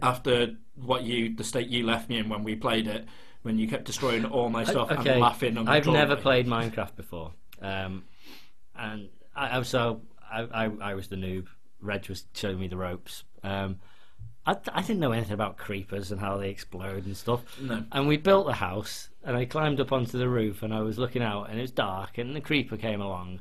after 0.02 0.56
what 0.74 1.02
you 1.02 1.34
the 1.34 1.44
state 1.44 1.68
you 1.68 1.84
left 1.84 2.08
me 2.08 2.18
in 2.18 2.28
when 2.28 2.44
we 2.44 2.54
played 2.54 2.86
it, 2.86 3.06
when 3.42 3.58
you 3.58 3.68
kept 3.68 3.84
destroying 3.84 4.24
all 4.24 4.50
my 4.50 4.64
stuff 4.64 4.90
okay. 4.90 5.12
and 5.12 5.20
laughing. 5.20 5.56
I've 5.68 5.86
never 5.86 6.16
played 6.16 6.46
Minecraft 6.46 6.96
before, 6.96 7.32
um, 7.60 8.04
and 8.76 9.08
I, 9.34 9.58
I 9.58 9.62
so 9.62 10.02
I, 10.30 10.42
I, 10.42 10.70
I 10.80 10.94
was 10.94 11.08
the 11.08 11.16
noob. 11.16 11.46
Reg 11.80 12.08
was 12.08 12.24
showing 12.34 12.58
me 12.58 12.68
the 12.68 12.76
ropes. 12.76 13.24
Um, 13.42 13.78
I, 14.46 14.56
I 14.72 14.80
didn't 14.82 15.00
know 15.00 15.12
anything 15.12 15.32
about 15.34 15.56
creepers 15.56 16.12
and 16.12 16.20
how 16.20 16.36
they 16.36 16.50
explode 16.50 17.04
and 17.06 17.16
stuff. 17.16 17.42
No. 17.60 17.84
And 17.92 18.06
we 18.08 18.16
built 18.16 18.46
the 18.46 18.54
house, 18.54 19.08
and 19.24 19.36
I 19.36 19.44
climbed 19.44 19.80
up 19.80 19.92
onto 19.92 20.18
the 20.18 20.28
roof, 20.28 20.62
and 20.62 20.72
I 20.72 20.80
was 20.80 20.98
looking 20.98 21.22
out, 21.22 21.50
and 21.50 21.58
it 21.58 21.62
was 21.62 21.72
dark, 21.72 22.18
and 22.18 22.34
the 22.34 22.40
creeper 22.40 22.76
came 22.76 23.00
along, 23.00 23.40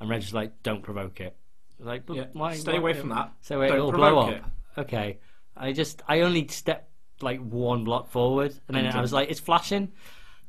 and 0.00 0.08
Reg 0.10 0.20
was 0.20 0.34
like, 0.34 0.62
"Don't 0.62 0.82
provoke 0.82 1.20
it." 1.20 1.36
Like, 1.78 2.06
but 2.06 2.16
Yeah, 2.16 2.24
why? 2.32 2.54
stay 2.54 2.72
why- 2.72 2.78
away 2.78 2.92
from 2.94 3.10
that. 3.10 3.32
So 3.42 3.60
it 3.60 3.68
Don't 3.68 3.78
will 3.80 3.92
blow 3.92 4.18
up. 4.18 4.50
Okay. 4.78 5.18
I 5.56 5.72
just 5.72 6.02
I 6.06 6.20
only 6.20 6.46
stepped 6.48 6.90
like 7.22 7.40
one 7.40 7.84
block 7.84 8.10
forward, 8.10 8.54
and 8.68 8.76
then 8.76 8.86
And 8.86 8.94
I 8.94 9.00
was 9.00 9.12
like, 9.12 9.30
"It's 9.30 9.40
flashing," 9.40 9.92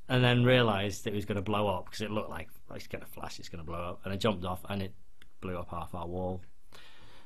and 0.09 0.23
then 0.23 0.43
realised 0.43 1.07
it 1.07 1.13
was 1.13 1.25
going 1.25 1.37
to 1.37 1.41
blow 1.41 1.67
up 1.67 1.85
because 1.85 2.01
it 2.01 2.11
looked 2.11 2.29
like 2.29 2.49
it's 2.77 2.87
going 2.87 3.03
to 3.03 3.07
flash, 3.09 3.39
it's 3.39 3.49
going 3.49 3.63
to 3.63 3.69
blow 3.69 3.79
up, 3.81 4.01
and 4.05 4.13
I 4.13 4.17
jumped 4.17 4.45
off, 4.45 4.61
and 4.69 4.81
it 4.81 4.93
blew 5.41 5.57
up 5.57 5.69
half 5.69 5.93
our 5.93 6.07
wall, 6.07 6.41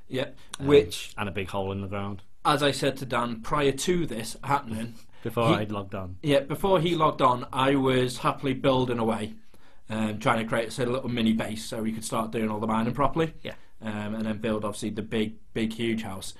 Yeah, 0.08 0.30
um, 0.60 0.68
which, 0.68 1.14
and 1.18 1.30
a 1.30 1.32
big 1.32 1.50
hole 1.50 1.72
in 1.72 1.82
the 1.82 1.88
ground 1.88 2.24
as 2.44 2.64
I 2.64 2.72
said 2.72 2.98
to 2.98 3.06
Dan 3.06 3.42
prior 3.42 3.72
to 3.72 4.06
this 4.08 4.36
happening, 4.44 4.96
before 5.22 5.50
He- 5.50 5.54
I'd 5.58 5.72
logged 5.72 5.94
on. 5.94 6.16
yeah, 6.24 6.40
before 6.40 6.80
he 6.80 6.96
logged 6.96 7.22
on, 7.22 7.46
I 7.54 7.76
was 7.76 8.18
happily 8.18 8.56
building 8.56 8.98
away, 8.98 9.36
um, 9.92 10.18
trying 10.18 10.40
to 10.40 10.50
create 10.50 10.76
a 10.80 10.86
little 10.88 11.08
mini 11.08 11.34
base 11.34 11.64
so 11.64 11.84
we 11.84 11.92
could 11.92 12.04
start 12.04 12.32
doing 12.32 12.50
all 12.50 12.60
the 12.60 12.66
mining 12.66 12.96
properly. 12.96 13.34
Yeah. 13.44 13.54
um, 13.84 14.14
and 14.16 14.26
then 14.26 14.38
build 14.40 14.64
obviously 14.66 14.90
the 14.92 15.02
big, 15.04 15.36
big, 15.54 15.74
huge 15.74 16.02
house. 16.04 16.34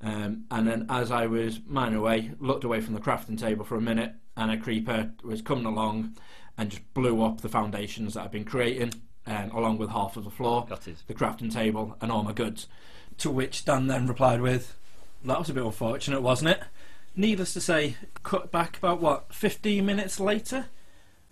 Um, 0.00 0.44
and 0.50 0.66
then 0.68 0.86
as 0.88 1.10
I 1.12 1.26
was 1.26 1.60
mining 1.66 1.96
away, 1.98 2.30
looked 2.40 2.62
away 2.64 2.80
from 2.80 2.94
the 2.94 3.00
crafting 3.00 3.36
table 3.38 3.64
for 3.64 3.76
a 3.76 3.80
minute, 3.80 4.12
and 4.36 4.50
a 4.52 4.56
creeper 4.58 5.10
was 5.24 5.40
coming 5.42 5.64
along 5.64 6.14
and 6.58 6.70
just 6.70 6.92
blew 6.92 7.22
up 7.22 7.40
the 7.40 7.48
foundations 7.48 8.14
that 8.14 8.24
I've 8.24 8.32
been 8.32 8.44
creating, 8.44 8.92
um, 9.26 9.50
along 9.52 9.78
with 9.78 9.90
half 9.90 10.16
of 10.16 10.24
the 10.24 10.30
floor, 10.30 10.66
the 10.68 11.14
crafting 11.14 11.52
table, 11.52 11.96
and 12.00 12.12
all 12.12 12.24
my 12.24 12.32
goods. 12.32 12.66
To 13.18 13.30
which 13.30 13.64
Dan 13.64 13.86
then 13.86 14.06
replied 14.06 14.40
with, 14.40 14.76
"That 15.24 15.38
was 15.38 15.48
a 15.48 15.54
bit 15.54 15.64
unfortunate, 15.64 16.20
wasn't 16.20 16.50
it?" 16.50 16.62
Needless 17.16 17.52
to 17.54 17.60
say, 17.60 17.96
cut 18.22 18.50
back 18.50 18.76
about 18.76 19.00
what 19.00 19.32
15 19.32 19.86
minutes 19.86 20.20
later, 20.20 20.66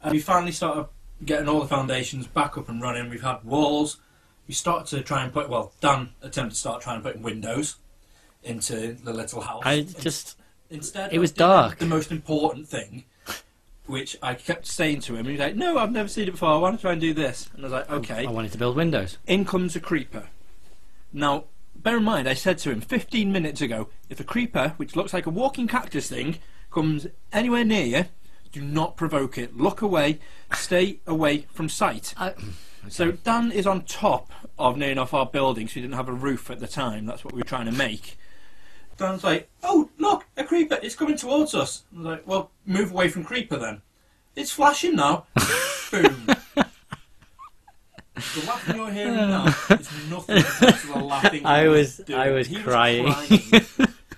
and 0.03 0.13
we 0.13 0.21
finally 0.21 0.53
started 0.53 0.89
getting 1.25 1.49
all 1.49 1.61
the 1.61 1.69
foundations 1.69 2.27
back 2.27 2.57
up 2.59 2.69
and 2.69 2.81
running. 2.81 3.11
We've 3.11 3.23
had 3.23 3.45
walls. 3.45 3.99
We 4.47 4.55
started 4.55 4.97
to 4.97 5.03
try 5.03 5.25
and 5.25 5.33
put. 5.33 5.49
Well, 5.49 5.73
Dan 5.81 6.11
attempted 6.23 6.55
to 6.55 6.61
start 6.61 6.83
trying 6.83 7.03
to 7.03 7.11
put 7.11 7.21
windows 7.21 7.77
into 8.43 8.93
the 8.95 9.13
little 9.13 9.41
house. 9.41 9.63
I 9.65 9.83
just 9.83 10.37
instead 10.71 11.13
it 11.13 11.19
was 11.19 11.33
dark. 11.33 11.79
The 11.79 11.87
most 11.87 12.11
important 12.11 12.69
thing, 12.69 13.05
which 13.87 14.17
I 14.23 14.35
kept 14.35 14.67
saying 14.67 15.01
to 15.03 15.15
him, 15.15 15.21
and 15.21 15.29
he's 15.29 15.41
like, 15.41 15.57
"No, 15.57 15.79
I've 15.79 15.93
never 15.93 16.09
seen 16.09 16.29
it 16.29 16.33
before. 16.33 16.51
I 16.51 16.57
want 16.57 16.77
to 16.77 16.81
try 16.81 16.93
and 16.93 17.01
do 17.01 17.15
this." 17.15 17.49
And 17.55 17.63
I 17.63 17.65
was 17.65 17.73
like, 17.73 17.91
"Okay." 17.91 18.27
I 18.27 18.31
wanted 18.31 18.53
to 18.53 18.59
build 18.59 18.77
windows. 18.77 19.19
in 19.27 19.45
comes 19.45 19.77
a 19.77 19.81
creeper. 19.81 20.29
Now, 21.13 21.45
bear 21.75 21.99
in 21.99 22.05
mind, 22.05 22.29
I 22.29 22.35
said 22.35 22.59
to 22.59 22.71
him 22.71 22.81
15 22.81 23.33
minutes 23.33 23.61
ago, 23.61 23.89
if 24.09 24.21
a 24.21 24.25
creeper, 24.25 24.75
which 24.77 24.97
looks 24.97 25.13
like 25.13 25.27
a 25.27 25.31
walking 25.31 25.69
cactus 25.69 26.09
thing, 26.09 26.39
comes 26.71 27.07
anywhere 27.33 27.65
near 27.65 27.85
you, 27.85 28.05
do 28.53 28.61
not 28.61 28.97
provoke 28.97 29.39
it. 29.39 29.57
Look 29.57 29.83
away, 29.83 30.19
stay 30.53 31.01
away 31.07 31.47
from 31.53 31.69
sight. 31.69 32.15
I, 32.17 32.35
So 32.89 33.13
Dan 33.13 33.51
is 33.51 33.67
on 33.67 33.83
top 33.83 34.31
of 34.59 34.77
near 34.77 34.91
enough 34.91 35.13
our 35.13 35.27
building, 35.27 35.69
so 35.69 35.77
we 35.77 35.83
didn't 35.83 35.97
have 35.97 36.09
a 36.09 36.13
roof 36.13 36.51
at 36.51 36.61
the 36.61 36.69
time. 36.69 37.07
That's 37.07 37.25
what 37.25 37.35
we 37.35 37.41
were 37.41 37.45
trying 37.45 37.67
to 37.67 37.73
make. 37.73 38.19
Dan's 38.97 39.23
like, 39.25 39.49
"Oh, 39.63 39.91
look, 39.99 40.25
a 40.37 40.45
creeper! 40.45 40.79
It's 40.83 40.95
coming 40.95 41.17
towards 41.17 41.55
us." 41.55 41.85
I 41.93 41.97
was 41.99 42.07
like, 42.07 42.27
"Well, 42.27 42.51
move 42.65 42.91
away 42.93 43.09
from 43.09 43.25
creeper 43.25 43.57
then." 43.57 43.83
It's 44.35 44.51
flashing 44.53 44.97
now. 44.97 45.27
Boom. 45.91 46.27
The 48.15 48.45
laughing 48.47 48.77
you're 48.77 48.91
hearing 48.91 49.15
now 49.15 49.47
is 49.47 49.91
nothing 50.11 50.43
compared 50.43 50.81
to 50.81 50.87
the 50.87 50.99
laughing. 51.05 51.45
I 51.47 51.69
was- 51.69 51.99
doing. 51.99 52.19
I 52.19 52.31
was 52.31 52.47
He 52.47 52.63
crying. 52.63 53.13
crying, 53.13 53.67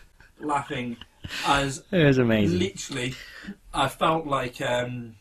laughing 0.40 0.96
as 1.46 1.82
it 1.90 2.04
was 2.04 2.18
amazing. 2.18 2.58
literally, 2.60 3.14
I 3.74 3.88
felt 3.88 4.26
like, 4.26 4.60
um, 4.60 5.16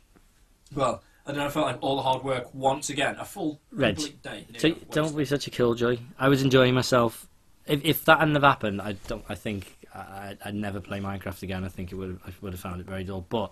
well, 0.76 1.02
I 1.26 1.32
don't 1.32 1.39
know, 1.39 1.48
I 1.48 1.50
felt 1.50 1.65
like 1.65 1.80
all 1.82 1.96
the 1.98 2.04
hard 2.04 2.24
work 2.24 2.54
once 2.54 2.89
again, 2.89 3.15
a 3.20 3.26
full 3.26 3.60
Reg, 3.72 3.96
complete 3.96 4.22
day. 4.22 4.46
So, 4.58 4.70
don't 4.91 5.15
be 5.17 5.26
such 5.26 5.48
a 5.48 5.50
killjoy. 5.50 5.98
I 6.20 6.30
was 6.30 6.43
enjoying 6.43 6.74
myself. 6.76 7.28
If, 7.67 7.84
if 7.86 8.06
that 8.06 8.19
hadn't 8.19 8.36
have 8.36 8.43
happened, 8.43 8.82
I 8.82 8.93
don't. 9.08 9.23
I 9.30 9.36
think 9.36 9.75
I, 9.93 10.38
I'd 10.43 10.56
never 10.56 10.80
play 10.80 10.99
Minecraft 10.99 11.43
again. 11.43 11.63
I 11.63 11.67
think 11.69 11.91
it 11.91 11.95
would. 11.95 12.19
I 12.25 12.32
would 12.41 12.53
have 12.53 12.60
found 12.60 12.82
it 12.82 12.88
very 12.88 13.03
dull. 13.03 13.25
But 13.27 13.51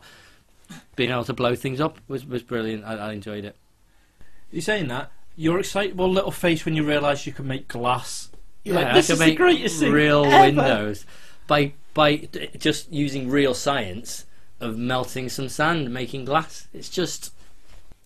being 0.96 1.12
able 1.12 1.26
to 1.26 1.34
blow 1.34 1.56
things 1.56 1.82
up 1.82 2.00
was 2.08 2.26
was 2.26 2.44
brilliant. 2.44 2.86
I, 2.86 2.96
I 2.96 3.12
enjoyed 3.14 3.46
it. 3.46 3.56
You're 4.52 4.62
saying 4.62 4.88
that 4.88 5.12
your 5.36 5.60
excitable 5.60 6.10
little 6.10 6.32
face 6.32 6.66
when 6.66 6.76
you 6.76 6.84
realise 6.84 7.26
you 7.28 7.34
can 7.34 7.48
make 7.48 7.68
glass. 7.68 8.30
You're 8.64 8.76
like, 8.76 8.88
I 8.88 8.94
this 8.94 9.08
could 9.08 9.14
is 9.14 9.20
the 9.20 9.26
make 9.26 9.38
greatest 9.38 9.80
thing 9.80 9.92
real 9.92 10.26
ever." 10.26 10.46
windows 10.46 11.06
by 11.48 11.74
by 11.94 12.28
just 12.58 12.92
using 12.92 13.30
real 13.30 13.54
science 13.54 14.26
of 14.60 14.78
melting 14.78 15.30
some 15.30 15.50
sand, 15.50 15.94
making 15.94 16.26
glass. 16.26 16.68
It's 16.74 16.90
just, 16.90 17.34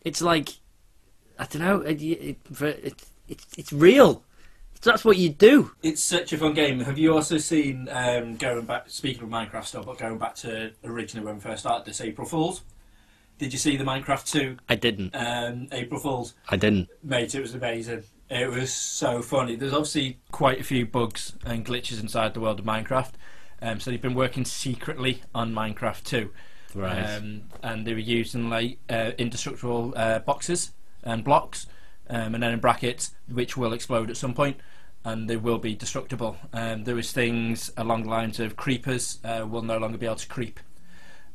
it's 0.01 0.21
like, 0.21 0.49
I 1.37 1.45
don't 1.45 1.61
know. 1.61 1.81
It, 1.81 2.01
it, 2.01 2.37
it, 2.61 3.03
it's 3.27 3.45
it's 3.57 3.73
real. 3.73 4.23
That's 4.81 5.03
what 5.03 5.17
you 5.17 5.29
do. 5.29 5.71
It's 5.83 6.01
such 6.01 6.31
a 6.31 6.37
fun 6.37 6.53
game. 6.53 6.79
Have 6.79 6.97
you 6.97 7.13
also 7.13 7.37
seen 7.37 7.89
um, 7.91 8.37
going 8.37 8.65
back? 8.65 8.89
Speaking 8.89 9.23
of 9.23 9.29
Minecraft 9.29 9.65
stuff, 9.65 9.85
but 9.85 9.97
going 9.97 10.17
back 10.17 10.35
to 10.35 10.71
originally 10.85 11.25
when 11.25 11.35
we 11.35 11.41
first 11.41 11.59
started 11.59 11.85
this 11.85 11.99
April 12.01 12.27
Fools. 12.27 12.61
Did 13.39 13.53
you 13.53 13.59
see 13.59 13.77
the 13.77 13.83
Minecraft 13.83 14.29
Two 14.29 14.57
I 14.67 14.75
didn't. 14.75 15.15
um, 15.15 15.67
April 15.71 15.99
Fools? 15.99 16.33
I 16.49 16.57
didn't. 16.57 16.89
Mate, 17.03 17.33
it 17.35 17.41
was 17.41 17.55
amazing. 17.55 18.03
It 18.29 18.49
was 18.49 18.71
so 18.71 19.21
funny. 19.21 19.55
There's 19.55 19.73
obviously 19.73 20.19
quite 20.31 20.59
a 20.59 20.63
few 20.63 20.85
bugs 20.85 21.33
and 21.45 21.65
glitches 21.65 21.99
inside 22.01 22.33
the 22.33 22.39
world 22.41 22.59
of 22.59 22.65
Minecraft. 22.65 23.11
Um, 23.61 23.79
so 23.79 23.91
they've 23.91 24.01
been 24.01 24.13
working 24.13 24.45
secretly 24.45 25.21
on 25.33 25.53
Minecraft 25.53 26.03
too. 26.03 26.31
Um, 27.15 27.43
and 27.63 27.87
they 27.87 27.93
were 27.93 27.99
using 27.99 28.49
like 28.49 28.77
uh, 28.89 29.11
indestructible 29.17 29.93
uh, 29.95 30.19
boxes 30.19 30.73
and 31.03 31.23
blocks, 31.23 31.65
um, 32.09 32.33
and 32.33 32.43
then 32.43 32.53
in 32.53 32.59
brackets, 32.59 33.11
which 33.27 33.55
will 33.55 33.73
explode 33.73 34.09
at 34.09 34.17
some 34.17 34.33
point, 34.33 34.57
and 35.05 35.29
they 35.29 35.37
will 35.37 35.59
be 35.59 35.75
destructible. 35.75 36.37
Um, 36.53 36.83
there 36.83 36.95
was 36.95 37.11
things 37.11 37.71
along 37.77 38.03
the 38.03 38.09
lines 38.09 38.39
of 38.39 38.55
creepers 38.55 39.19
uh, 39.23 39.45
will 39.49 39.61
no 39.61 39.77
longer 39.77 39.97
be 39.97 40.05
able 40.05 40.15
to 40.15 40.27
creep. 40.27 40.59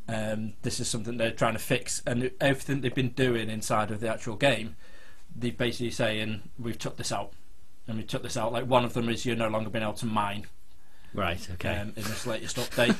Um, 0.06 0.52
this 0.62 0.80
is 0.80 0.88
something 0.88 1.16
they're 1.16 1.30
trying 1.30 1.54
to 1.54 1.58
fix, 1.58 2.02
and 2.06 2.30
everything 2.40 2.80
they've 2.80 2.94
been 2.94 3.10
doing 3.10 3.48
inside 3.48 3.90
of 3.90 4.00
the 4.00 4.08
actual 4.08 4.36
game, 4.36 4.76
they're 5.34 5.52
basically 5.52 5.90
saying 5.90 6.42
we've 6.58 6.78
took 6.78 6.96
this 6.96 7.12
out, 7.12 7.32
and 7.88 7.96
we 7.96 8.04
took 8.04 8.22
this 8.22 8.36
out. 8.36 8.52
Like 8.52 8.66
one 8.66 8.84
of 8.84 8.92
them 8.92 9.08
is 9.08 9.24
you're 9.24 9.36
no 9.36 9.48
longer 9.48 9.70
being 9.70 9.82
able 9.82 9.94
to 9.94 10.06
mine 10.06 10.46
right. 11.14 11.48
Okay. 11.54 11.78
um, 11.78 11.92
in 11.96 12.02
this 12.02 12.26
latest 12.26 12.56
update, 12.56 12.96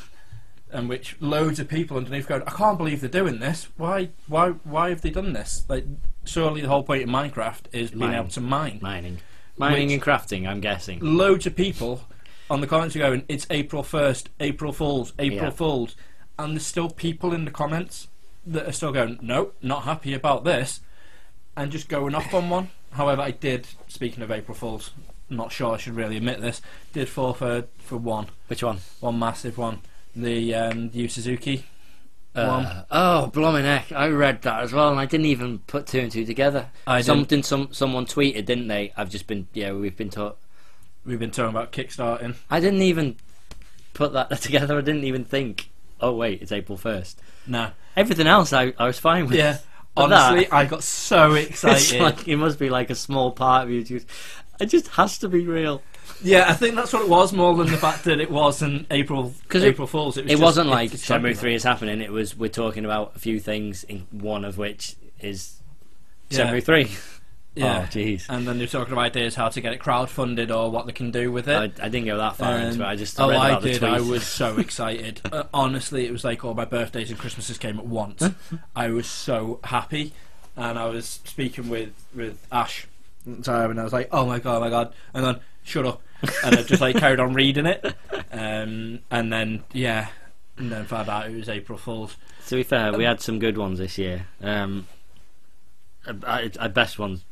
and 0.75 0.89
which 0.89 1.17
loads 1.21 1.61
of 1.61 1.69
people 1.69 1.97
underneath 1.97 2.27
going, 2.29 2.43
I 2.43 2.51
can't 2.51 2.77
believe 2.77 3.01
they're 3.01 3.09
doing 3.09 3.39
this. 3.39 3.69
Why, 3.77 4.11
why, 4.27 4.51
why 4.65 4.89
have 4.91 5.01
they 5.01 5.11
done 5.11 5.33
this? 5.33 5.65
Like, 5.69 5.87
surely 6.25 6.61
the 6.61 6.69
whole 6.69 6.83
point 6.83 7.05
of 7.05 7.09
Minecraft 7.09 7.61
is 7.73 7.93
being 7.93 8.13
able 8.13 8.29
to 8.31 8.41
mine. 8.41 8.81
Mining, 8.83 9.19
mining 9.57 9.87
Which- 9.87 9.95
and 9.95 10.03
crafting. 10.03 10.47
I'm 10.49 10.61
guessing. 10.61 10.99
Loads 11.01 11.47
of 11.47 11.55
people 11.55 12.03
on 12.51 12.61
the 12.61 12.67
comments 12.67 12.95
are 12.97 12.99
going, 12.99 13.25
it's 13.29 13.47
April 13.51 13.83
first, 13.83 14.29
April 14.41 14.73
Fools, 14.73 15.13
April 15.19 15.45
Yeah. 15.45 15.51
Fools, 15.51 15.97
and 16.39 16.55
there's 16.55 16.67
still 16.67 16.91
people 16.91 17.33
in 17.33 17.45
the 17.45 17.51
comments 17.51 18.09
that 18.47 18.69
are 18.69 18.73
still 18.73 18.93
going, 18.93 19.19
no, 19.23 19.53
not 19.63 19.85
happy 19.85 20.13
about 20.13 20.45
this, 20.45 20.81
and 21.57 21.71
just 21.71 21.89
going 21.89 22.15
off 22.15 22.35
on 22.35 22.51
one. 22.51 22.71
However, 22.93 23.23
I 23.23 23.31
did. 23.31 23.67
Speaking 23.89 24.23
of 24.23 24.31
April 24.31 24.55
Fools, 24.57 24.91
not 25.31 25.53
sure 25.53 25.75
I 25.75 25.79
should 25.79 25.95
really 25.95 26.17
admit 26.17 26.41
this. 26.41 26.61
Did 26.93 27.09
fall 27.09 27.33
for 27.33 27.65
for 27.79 27.97
one. 27.97 28.27
Which 28.49 28.63
one? 28.63 28.79
one 29.01 29.19
massive 29.19 29.57
one. 29.57 29.81
The 30.17 30.55
um, 30.55 30.91
Yu 30.93 31.09
Suzuki. 31.09 31.65
one. 32.33 32.45
Uh, 32.45 32.85
oh, 32.91 33.27
blooming 33.29 33.65
heck! 33.65 33.91
I 33.93 34.09
read 34.09 34.43
that 34.43 34.63
as 34.63 34.73
well, 34.73 34.91
and 34.91 34.99
I 35.01 35.07
didn't 35.07 35.27
even 35.27 35.59
put 35.61 35.87
two 35.87 36.01
and 36.01 36.11
two 36.13 36.25
together. 36.25 36.71
I 36.87 36.99
didn't. 36.99 37.07
Something 37.07 37.43
some 37.43 37.69
someone 37.73 38.07
tweeted, 38.07 38.45
didn't 38.47 38.69
they? 38.69 38.93
I've 38.97 39.11
just 39.11 39.27
been 39.27 39.49
yeah, 39.53 39.73
we've 39.73 39.97
been 39.97 40.11
taught. 40.11 40.37
We've 41.05 41.19
been 41.19 41.31
talking 41.31 41.51
about 41.51 41.73
kickstarting. 41.73 42.35
I 42.51 42.61
didn't 42.61 42.83
even 42.83 43.17
put 43.93 44.13
that 44.13 44.31
together. 44.41 44.79
I 44.79 44.81
didn't 44.83 45.05
even 45.05 45.25
think. 45.25 45.71
Oh 46.01 46.15
wait, 46.15 46.43
it's 46.43 46.53
April 46.53 46.77
first. 46.79 47.21
Nah. 47.47 47.71
Everything 47.97 48.27
else, 48.27 48.53
I, 48.53 48.73
I 48.79 48.87
was 48.87 48.99
fine 48.99 49.27
with. 49.27 49.35
Yeah. 49.37 49.59
But 49.95 50.13
Honestly, 50.13 50.45
that- 50.47 50.53
I 50.53 50.65
got 50.67 50.83
so 50.83 51.35
excited. 51.35 52.01
like 52.01 52.27
it 52.27 52.37
must 52.37 52.59
be 52.59 52.69
like 52.69 52.91
a 52.91 52.95
small 52.97 53.31
part 53.31 53.65
of 53.65 53.71
you. 53.71 53.85
Just, 53.85 54.07
it 54.61 54.67
just 54.67 54.89
has 54.89 55.19
to 55.19 55.29
be 55.29 55.47
real. 55.47 55.83
yeah, 56.23 56.47
I 56.49 56.55
think 56.55 56.75
that's 56.75 56.93
what 56.93 57.03
it 57.03 57.09
was 57.09 57.33
more 57.33 57.55
than 57.55 57.67
the 57.69 57.77
fact 57.77 58.05
that 58.05 58.21
it 58.21 58.31
wasn't 58.31 58.87
April 58.91 59.35
Cause 59.49 59.63
April 59.65 59.87
Fools. 59.87 60.17
It, 60.17 60.25
was 60.25 60.33
It 60.33 60.39
wasn't 60.41 60.69
like 60.69 60.91
Shenmue 60.93 61.37
three 61.37 61.55
is 61.55 61.63
happening. 61.65 62.01
It 62.01 62.13
was 62.13 62.37
we're 62.37 62.49
talking 62.49 62.85
about 62.85 63.13
a 63.17 63.19
few 63.19 63.41
things, 63.41 63.85
in 63.85 64.07
one 64.11 64.45
of 64.45 64.59
which 64.59 64.97
is 65.21 65.61
Yeah. 66.31 66.51
Shenmue 66.51 66.63
three. 66.65 66.91
Yeah. 67.57 67.83
Oh 67.85 67.87
jeez. 67.89 68.27
and 68.29 68.49
then 68.49 68.59
they're 68.59 68.67
talking 68.67 68.93
about 68.93 69.03
ideas 69.05 69.37
how 69.37 69.49
to 69.49 69.61
get 69.61 69.73
it 69.73 69.79
crowdfunded 69.79 70.51
or 70.53 70.73
what 70.73 70.87
they 70.87 70.93
can 70.93 71.13
do 71.13 71.31
with 71.31 71.47
it. 71.47 71.55
I, 71.57 71.85
I 71.85 71.89
didn't 71.89 72.07
go 72.07 72.19
that 72.19 72.35
far 72.35 72.59
into 72.59 72.81
it. 72.81 72.85
Um, 72.85 72.89
I 72.91 72.97
just 72.97 73.21
oh, 73.21 73.31
read 73.31 73.37
I 73.39 73.49
about 73.51 73.63
the 73.63 73.69
did. 73.71 73.79
tweet. 73.79 73.93
I 73.93 74.01
was 74.01 74.27
so 74.27 74.57
excited. 74.59 75.21
uh, 75.31 75.45
honestly, 75.55 76.05
it 76.05 76.11
was 76.11 76.25
like 76.25 76.45
all 76.45 76.55
my 76.55 76.65
birthdays 76.65 77.11
and 77.11 77.19
Christmases 77.21 77.57
came 77.59 77.79
at 77.79 77.87
once. 77.87 78.29
I 78.75 78.89
was 78.89 79.07
so 79.07 79.61
happy, 79.63 80.15
and 80.57 80.77
I 80.77 80.87
was 80.87 81.21
speaking 81.25 81.69
with 81.69 81.93
with 82.13 82.45
Ash 82.51 82.89
time, 83.43 83.71
and 83.71 83.81
I 83.81 83.85
was 83.85 83.93
like, 83.93 84.09
"Oh 84.13 84.27
my 84.27 84.39
god, 84.39 84.57
oh 84.57 84.61
my 84.61 84.71
god!" 84.71 84.95
And 85.13 85.25
then 85.25 85.41
shut 85.63 85.87
up, 85.87 86.03
and 86.45 86.57
I 86.57 86.63
just 86.63 86.81
like 86.81 86.97
carried 86.97 87.21
on 87.21 87.35
reading 87.35 87.67
it, 87.67 87.85
um, 88.33 89.01
and 89.11 89.33
then 89.33 89.65
yeah, 89.73 90.09
and 90.57 90.71
then 90.71 90.85
found 90.87 91.09
out 91.09 91.29
it 91.31 91.37
was 91.37 91.49
April 91.49 91.79
Fools. 91.79 92.17
To 92.49 92.57
be 92.57 92.63
fair, 92.63 92.89
Um, 92.89 92.99
we 92.99 93.05
had 93.05 93.21
some 93.21 93.39
good 93.39 93.57
ones 93.57 93.79
this 93.79 93.97
year. 93.99 94.27
Um, 94.43 94.87
I, 96.27 96.51
I 96.61 96.69
best 96.69 96.99
ones 96.99 97.25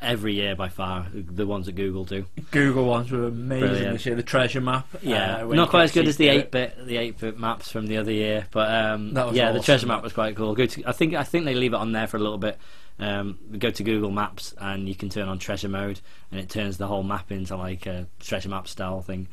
every 0.00 0.34
year 0.34 0.54
by 0.54 0.68
far. 0.68 1.06
The 1.12 1.46
ones 1.46 1.66
that 1.66 1.72
Google 1.72 2.04
do. 2.04 2.26
Google 2.50 2.84
ones 2.84 3.10
were 3.10 3.26
amazing 3.26 3.68
Brilliant. 3.68 3.92
this 3.94 4.06
year. 4.06 4.14
The 4.14 4.22
treasure 4.22 4.60
map, 4.60 4.86
Yeah, 5.02 5.44
uh, 5.44 5.46
not 5.46 5.70
quite 5.70 5.84
as 5.84 5.92
good 5.92 6.06
as 6.06 6.16
the 6.16 6.28
eight 6.28 6.50
bit 6.50 6.86
the 6.86 6.96
eight 6.96 7.18
bit 7.18 7.38
maps 7.38 7.70
from 7.70 7.86
the 7.86 7.96
other 7.96 8.12
year, 8.12 8.46
but 8.50 8.70
um, 8.70 9.12
yeah, 9.32 9.52
the 9.52 9.60
treasure 9.60 9.86
map 9.86 10.02
was 10.02 10.12
quite 10.12 10.36
cool. 10.36 10.54
Go 10.54 10.66
to, 10.66 10.84
I 10.86 10.92
think 10.92 11.14
I 11.14 11.24
think 11.24 11.44
they 11.44 11.54
leave 11.54 11.72
it 11.72 11.78
on 11.78 11.92
there 11.92 12.06
for 12.06 12.16
a 12.16 12.20
little 12.20 12.38
bit. 12.38 12.58
Um, 12.98 13.38
go 13.58 13.70
to 13.70 13.82
Google 13.82 14.12
Maps 14.12 14.54
and 14.56 14.88
you 14.88 14.94
can 14.94 15.08
turn 15.08 15.28
on 15.28 15.38
treasure 15.38 15.68
mode, 15.68 16.00
and 16.30 16.40
it 16.40 16.48
turns 16.48 16.76
the 16.76 16.86
whole 16.86 17.02
map 17.02 17.32
into 17.32 17.56
like 17.56 17.86
a 17.86 18.06
treasure 18.20 18.48
map 18.48 18.68
style 18.68 19.02
thing. 19.02 19.28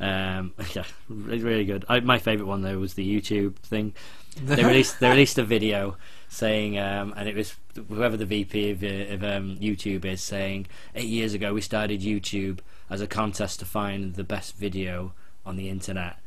Um, 0.00 0.54
yeah, 0.74 0.84
really, 1.08 1.42
really 1.42 1.64
good. 1.64 1.84
I, 1.88 2.00
my 2.00 2.18
favourite 2.18 2.48
one 2.48 2.62
though 2.62 2.78
was 2.78 2.94
the 2.94 3.20
YouTube 3.20 3.56
thing. 3.56 3.94
They 4.42 4.64
released 4.64 5.00
they 5.00 5.10
released 5.10 5.38
a 5.38 5.44
video 5.44 5.96
saying, 6.28 6.78
um, 6.78 7.14
and 7.16 7.28
it 7.28 7.34
was 7.34 7.56
whoever 7.88 8.16
the 8.16 8.26
VP 8.26 8.70
of, 8.70 8.82
uh, 8.82 9.14
of 9.14 9.24
um, 9.24 9.56
YouTube 9.58 10.04
is 10.04 10.22
saying, 10.22 10.66
eight 10.94 11.08
years 11.08 11.34
ago 11.34 11.54
we 11.54 11.60
started 11.60 12.00
YouTube 12.00 12.60
as 12.90 13.00
a 13.00 13.06
contest 13.06 13.58
to 13.60 13.64
find 13.64 14.14
the 14.14 14.24
best 14.24 14.56
video 14.56 15.12
on 15.44 15.56
the 15.56 15.68
internet. 15.68 16.18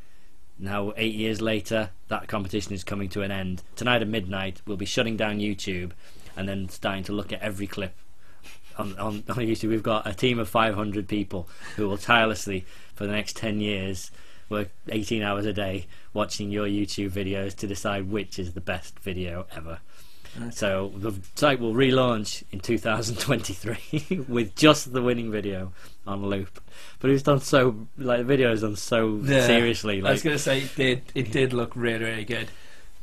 Now, 0.58 0.94
eight 0.96 1.16
years 1.16 1.42
later, 1.42 1.90
that 2.08 2.28
competition 2.28 2.74
is 2.74 2.84
coming 2.84 3.10
to 3.10 3.24
an 3.24 3.32
end. 3.32 3.64
Tonight 3.76 4.04
at 4.04 4.08
midnight, 4.08 4.62
we'll 4.68 4.78
be 4.78 4.86
shutting 4.86 5.18
down 5.18 5.40
YouTube 5.40 5.92
and 6.38 6.48
then 6.48 6.70
starting 6.70 7.04
to 7.06 7.14
look 7.14 7.34
at 7.34 7.42
every 7.42 7.68
clip 7.68 7.96
on, 8.78 8.98
on, 9.00 9.24
on 9.28 9.38
YouTube. 9.38 9.70
We've 9.70 9.82
got 9.82 10.08
a 10.08 10.14
team 10.14 10.38
of 10.40 10.50
500 10.50 11.08
people 11.08 11.50
who 11.76 11.90
will 11.90 11.98
tirelessly, 11.98 12.66
for 12.94 13.06
the 13.06 13.12
next 13.12 13.38
10 13.38 13.60
years, 13.60 14.12
work 14.50 14.70
18 14.90 15.24
hours 15.24 15.46
a 15.46 15.54
day 15.54 15.88
watching 16.14 16.52
your 16.52 16.68
YouTube 16.68 17.10
videos 17.10 17.56
to 17.56 17.66
decide 17.66 18.12
which 18.12 18.38
is 18.38 18.54
the 18.54 18.62
best 18.62 19.00
video 19.00 19.48
ever. 19.56 19.80
So 20.52 20.92
the 20.96 21.14
site 21.36 21.60
will 21.60 21.74
relaunch 21.74 22.44
in 22.52 22.60
2023 22.62 24.26
with 24.28 24.56
just 24.56 24.94
the 24.94 25.02
winning 25.02 25.32
video 25.32 25.74
on 26.08 26.26
loop. 26.26 26.62
But 27.00 27.10
it's 27.12 27.24
done 27.24 27.42
so 27.42 27.88
like 27.98 28.20
the 28.20 28.24
video 28.24 28.52
is 28.52 28.62
done 28.62 28.76
so 28.76 29.20
Yeah. 29.24 29.46
seriously. 29.46 30.02
I 30.04 30.12
was 30.12 30.24
going 30.24 30.36
to 30.36 30.42
say 30.42 30.62
it 30.62 30.76
did. 30.76 31.02
It 31.16 31.32
did 31.32 31.54
look 31.54 31.76
really, 31.76 32.06
really 32.06 32.26
good, 32.26 32.48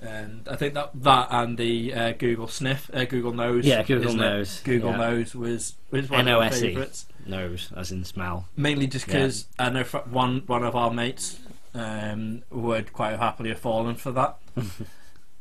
and 0.01 0.49
I 0.51 0.57
think 0.57 0.75
that 0.75 0.91
that 1.03 1.29
and 1.31 1.59
the 1.59 1.93
uh, 1.95 2.12
Google 2.12 2.49
Sniff, 2.49 2.91
uh, 2.95 3.05
Google 3.05 3.33
Nose, 3.33 3.64
Yeah, 3.67 3.83
Google 3.83 4.09
isn't 4.09 4.23
it? 4.23 4.61
Google 4.64 4.91
yeah. 4.93 4.97
Nose 4.97 5.35
was 5.35 5.75
was 5.91 6.09
one 6.09 6.21
of 6.29 6.38
my 6.41 6.49
NOSE. 6.49 6.61
favourites. 6.61 7.07
nose 7.27 7.71
as 7.77 7.93
in 7.93 8.05
smell. 8.05 8.49
Mainly 8.57 8.87
just 8.87 9.07
because 9.07 9.47
I 9.59 9.69
know 9.71 9.83
one 9.85 10.43
one 10.47 10.64
of 10.64 10.75
our 10.75 10.91
mates 10.93 11.38
um, 11.75 12.43
would 12.51 12.93
quite 12.93 13.19
happily 13.19 13.51
have 13.51 13.59
fallen 13.59 13.97
for 13.97 14.12
that, 14.12 14.38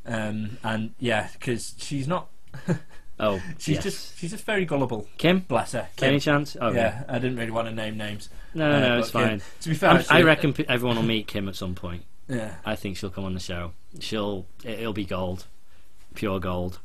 um, 0.08 0.58
and 0.64 0.94
yeah, 1.00 1.30
because 1.34 1.76
she's 1.78 2.08
not. 2.08 2.30
Oh, 3.20 3.42
She's 3.58 3.78
yes. 3.78 3.84
just 3.84 4.20
she's 4.20 4.30
just 4.30 4.44
very 4.46 4.64
gullible. 4.64 5.08
Kim. 5.18 5.40
Bless 5.40 5.72
her. 5.72 5.88
Any 6.04 6.20
chance? 6.20 6.56
Oh 6.62 6.72
yeah, 6.72 7.04
I 7.10 7.18
didn't 7.18 7.38
really 7.38 7.50
want 7.50 7.68
to 7.68 7.74
name 7.74 7.98
names. 7.98 8.30
No, 8.54 8.70
no, 8.70 8.78
Uh, 8.78 8.80
no, 8.90 9.00
it's 9.00 9.10
Kim- 9.10 9.22
fine. 9.22 9.42
To 9.62 9.70
be 9.70 9.74
fair, 9.74 9.90
I'm- 9.90 10.06
I 10.12 10.22
reckon 10.22 10.54
everyone 10.70 10.98
will 10.98 11.04
meet 11.04 11.26
Kim 11.26 11.48
at 11.50 11.56
some 11.56 11.74
point. 11.74 12.04
Yeah, 12.28 12.54
I 12.64 12.76
think 12.76 12.96
she'll 12.96 13.10
come 13.10 13.24
on 13.26 13.34
the 13.34 13.40
show. 13.40 13.72
She'll 14.00 14.46
it- 14.64 14.82
it'll 14.82 14.94
be 14.94 15.04
gold, 15.04 15.48
pure 16.14 16.40
gold. 16.40 16.78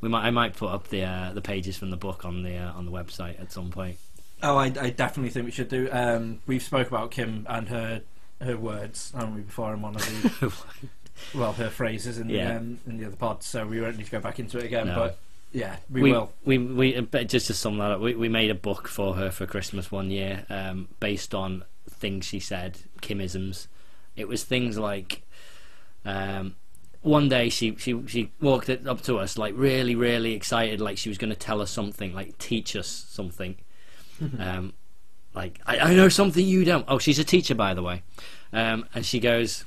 We 0.00 0.08
might 0.08 0.24
I 0.26 0.30
might 0.30 0.54
put 0.54 0.70
up 0.70 0.90
the 0.90 1.02
uh, 1.02 1.32
the 1.32 1.42
pages 1.42 1.76
from 1.76 1.90
the 1.90 1.96
book 1.96 2.24
on 2.24 2.44
the 2.44 2.56
uh, 2.58 2.72
on 2.74 2.86
the 2.86 2.92
website 2.92 3.40
at 3.40 3.50
some 3.50 3.70
point. 3.70 3.96
Oh, 4.44 4.56
I, 4.56 4.66
I 4.66 4.90
definitely 4.90 5.30
think 5.30 5.46
we 5.46 5.50
should 5.50 5.68
do. 5.68 5.88
Um, 5.90 6.38
we've 6.46 6.62
spoke 6.62 6.86
about 6.86 7.10
Kim 7.10 7.46
and 7.50 7.68
her 7.68 8.02
her 8.40 8.56
words, 8.56 9.10
haven't 9.12 9.34
we, 9.34 9.40
before 9.40 9.74
in 9.74 9.82
one 9.82 9.96
of 9.96 10.02
the 10.06 10.52
well, 11.34 11.52
her 11.54 11.70
phrases 11.70 12.18
in 12.18 12.28
Yeah. 12.28 12.52
the 12.52 12.56
um, 12.56 12.78
in 12.86 12.98
the 12.98 13.06
other 13.06 13.16
pods. 13.16 13.46
So 13.46 13.66
we 13.66 13.80
won't 13.80 13.96
need 13.98 14.06
to 14.06 14.10
go 14.10 14.20
back 14.20 14.38
into 14.38 14.58
it 14.58 14.64
again. 14.64 14.86
No. 14.88 14.94
But 14.94 15.18
yeah, 15.52 15.76
we, 15.90 16.02
we 16.02 16.12
will. 16.12 16.32
We, 16.44 16.58
we, 16.58 17.00
but 17.00 17.28
just 17.28 17.46
to 17.48 17.54
sum 17.54 17.78
that 17.78 17.90
up, 17.90 18.00
we, 18.00 18.14
we 18.14 18.28
made 18.28 18.50
a 18.50 18.54
book 18.54 18.88
for 18.88 19.14
her 19.14 19.30
for 19.30 19.46
Christmas 19.46 19.90
one 19.92 20.10
year, 20.10 20.46
um, 20.48 20.88
based 21.00 21.34
on 21.34 21.64
things 21.90 22.24
she 22.24 22.40
said, 22.40 22.78
Kimisms. 23.02 23.66
It 24.16 24.28
was 24.28 24.44
things 24.44 24.78
like, 24.78 25.22
um, 26.04 26.56
one 27.02 27.28
day 27.28 27.48
she, 27.48 27.76
she, 27.76 28.02
she 28.06 28.30
walked 28.40 28.70
up 28.70 29.00
to 29.02 29.18
us 29.18 29.36
like 29.36 29.54
really, 29.56 29.94
really 29.94 30.34
excited, 30.34 30.80
like 30.80 30.98
she 30.98 31.08
was 31.08 31.18
going 31.18 31.30
to 31.30 31.38
tell 31.38 31.60
us 31.60 31.70
something, 31.70 32.14
like 32.14 32.38
teach 32.38 32.76
us 32.76 32.86
something. 33.08 33.56
um, 34.38 34.72
like 35.34 35.60
I, 35.66 35.78
I 35.78 35.94
know 35.94 36.08
something 36.08 36.46
you 36.46 36.64
don't. 36.64 36.84
Oh, 36.88 36.98
she's 36.98 37.18
a 37.18 37.24
teacher, 37.24 37.54
by 37.54 37.74
the 37.74 37.82
way. 37.82 38.02
Um, 38.52 38.86
and 38.94 39.04
she 39.04 39.18
goes, 39.18 39.64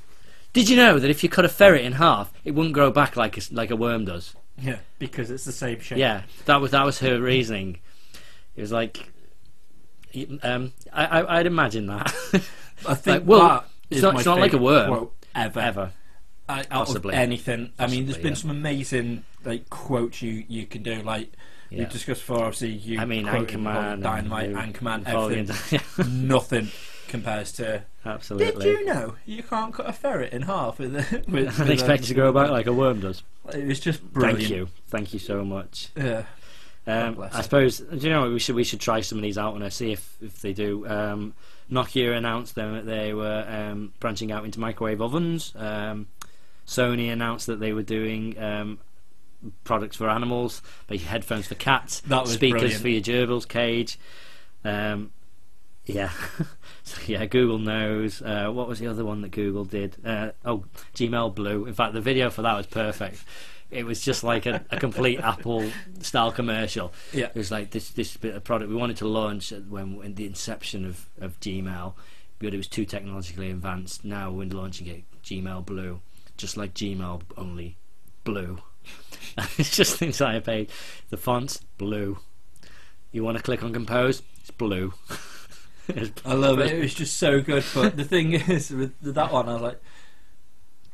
"Did 0.56 0.70
you 0.70 0.76
know 0.76 0.98
that 0.98 1.10
if 1.10 1.22
you 1.22 1.28
cut 1.28 1.44
a 1.44 1.48
ferret 1.50 1.84
in 1.84 1.92
half, 1.92 2.32
it 2.42 2.52
wouldn't 2.52 2.72
grow 2.74 2.90
back 2.90 3.14
like 3.14 3.36
a, 3.36 3.40
like 3.52 3.70
a 3.70 3.76
worm 3.76 4.06
does?" 4.06 4.34
Yeah, 4.58 4.78
because 4.98 5.30
it's 5.30 5.44
the 5.44 5.52
same 5.52 5.80
shape. 5.80 5.98
Yeah, 5.98 6.22
that 6.46 6.62
was 6.62 6.70
that 6.70 6.84
was 6.86 6.98
her 7.00 7.20
reasoning. 7.20 7.78
It 8.56 8.62
was 8.62 8.72
like, 8.72 9.06
um, 10.42 10.72
I, 10.92 11.04
I 11.20 11.38
I'd 11.40 11.46
imagine 11.46 11.86
that 11.88 12.06
I 12.88 12.94
think 12.94 13.06
Like, 13.06 13.26
well, 13.26 13.64
it's 13.90 14.00
not- 14.00 14.14
it's 14.16 14.24
not 14.24 14.38
like 14.38 14.54
a 14.54 14.58
worm. 14.58 15.10
ever. 15.34 15.60
ever. 15.60 15.92
I, 16.48 16.60
out 16.70 16.86
Possibly. 16.86 17.12
of 17.14 17.20
anything. 17.20 17.72
I 17.78 17.86
mean, 17.88 18.06
there's 18.06 18.16
been 18.16 18.28
yeah. 18.28 18.34
some 18.34 18.50
amazing 18.50 19.24
like 19.44 19.68
quotes 19.68 20.22
you 20.22 20.44
you 20.48 20.64
can 20.66 20.82
do. 20.82 21.02
Like 21.02 21.32
Yeah. 21.68 21.80
We've 21.80 21.90
discussed 21.90 22.20
before, 22.20 22.44
obviously, 22.44 22.70
you 22.70 22.98
I 23.00 23.04
mean, 23.04 23.26
Anchorman 23.26 23.92
and 23.94 24.02
Dynamite, 24.02 24.50
you- 24.50 24.56
Anchorman, 24.56 25.06
everything. 25.06 25.80
Nothing 26.28 26.70
compares 27.08 27.52
to. 27.52 27.84
Absolutely. 28.04 28.64
Did 28.64 28.80
you 28.80 28.86
know 28.86 29.14
you 29.26 29.42
can't 29.42 29.74
cut 29.74 29.86
a 29.88 29.92
ferret 29.92 30.32
in 30.32 30.42
half 30.42 30.78
with, 30.78 30.94
with, 31.28 31.60
I 31.60 31.64
with 31.64 31.70
expect 31.70 32.04
it 32.04 32.06
to 32.06 32.14
grow 32.14 32.32
back 32.32 32.50
like 32.50 32.66
a 32.66 32.72
worm 32.72 33.00
does. 33.00 33.22
It 33.52 33.66
was 33.66 33.80
just 33.80 34.02
brilliant. 34.12 34.38
Thank 34.40 34.50
you, 34.50 34.68
thank 34.88 35.12
you 35.12 35.18
so 35.18 35.44
much. 35.44 35.90
Yeah. 35.96 36.24
Um, 36.88 37.20
I 37.32 37.42
suppose 37.42 37.78
do 37.78 37.96
you 37.96 38.10
know 38.10 38.22
what, 38.22 38.30
we 38.30 38.38
should 38.38 38.54
we 38.54 38.62
should 38.62 38.80
try 38.80 39.00
some 39.00 39.18
of 39.18 39.22
these 39.22 39.36
out 39.36 39.56
and 39.60 39.72
see 39.72 39.92
if 39.92 40.16
if 40.22 40.40
they 40.40 40.52
do. 40.52 40.86
Um, 40.86 41.34
Nokia 41.70 42.16
announced 42.16 42.54
them 42.54 42.74
that 42.74 42.86
they 42.86 43.12
were 43.12 43.44
um, 43.48 43.92
branching 43.98 44.30
out 44.30 44.44
into 44.44 44.60
microwave 44.60 45.00
ovens. 45.00 45.52
Um, 45.56 46.06
Sony 46.64 47.12
announced 47.12 47.48
that 47.48 47.58
they 47.58 47.72
were 47.72 47.82
doing 47.82 48.40
um, 48.40 48.78
products 49.64 49.96
for 49.96 50.08
animals, 50.08 50.62
like 50.88 51.00
headphones 51.00 51.46
for 51.46 51.54
cats, 51.56 52.00
That 52.02 52.22
was 52.22 52.32
speakers 52.34 52.78
brilliant. 52.78 52.82
for 52.82 52.88
your 52.88 53.00
gerbils 53.00 53.48
cage. 53.48 53.98
Um, 54.64 55.10
yeah, 55.86 56.10
so, 56.82 57.00
yeah. 57.06 57.24
Google 57.26 57.58
knows. 57.58 58.20
Uh, 58.20 58.48
what 58.50 58.68
was 58.68 58.78
the 58.78 58.88
other 58.88 59.04
one 59.04 59.20
that 59.22 59.30
Google 59.30 59.64
did? 59.64 59.96
Uh, 60.04 60.32
oh, 60.44 60.64
Gmail 60.94 61.34
Blue. 61.34 61.66
In 61.66 61.74
fact, 61.74 61.94
the 61.94 62.00
video 62.00 62.30
for 62.30 62.42
that 62.42 62.56
was 62.56 62.66
perfect. 62.66 63.24
It 63.70 63.84
was 63.84 64.00
just 64.00 64.22
like 64.22 64.46
a, 64.46 64.64
a 64.70 64.78
complete 64.78 65.18
Apple 65.22 65.68
style 66.00 66.30
commercial. 66.32 66.92
Yeah. 67.12 67.26
It 67.26 67.34
was 67.34 67.50
like 67.50 67.70
this 67.70 67.90
this 67.90 68.16
bit 68.16 68.34
of 68.34 68.44
product 68.44 68.70
we 68.70 68.76
wanted 68.76 68.98
to 68.98 69.08
launch 69.08 69.52
at- 69.52 69.66
when 69.66 70.00
in 70.02 70.14
the 70.14 70.26
inception 70.26 70.84
of, 70.84 71.06
of 71.20 71.38
Gmail, 71.40 71.94
but 72.38 72.54
it 72.54 72.56
was 72.56 72.68
too 72.68 72.84
technologically 72.84 73.50
advanced. 73.50 74.04
Now 74.04 74.30
we're 74.30 74.48
launching 74.48 74.86
it 74.86 75.04
Gmail 75.24 75.64
Blue, 75.66 76.00
just 76.36 76.56
like 76.56 76.74
Gmail 76.74 77.22
only 77.36 77.76
blue. 78.24 78.58
it's 79.58 79.74
just 79.76 79.98
the 79.98 80.06
entire 80.06 80.40
page. 80.40 80.70
The 81.10 81.16
font's 81.16 81.58
blue. 81.78 82.18
You 83.12 83.24
want 83.24 83.36
to 83.36 83.42
click 83.42 83.62
on 83.62 83.72
compose? 83.72 84.22
It's 84.40 84.50
blue. 84.50 84.92
I 86.24 86.34
love 86.34 86.58
it. 86.58 86.72
It 86.72 86.80
was 86.80 86.94
just 86.94 87.16
so 87.16 87.40
good. 87.40 87.64
But 87.74 87.96
the 87.96 88.04
thing 88.04 88.32
is, 88.50 88.70
with 88.70 88.92
that 89.02 89.32
one, 89.32 89.48
I 89.48 89.52
was 89.54 89.62
like, 89.62 89.80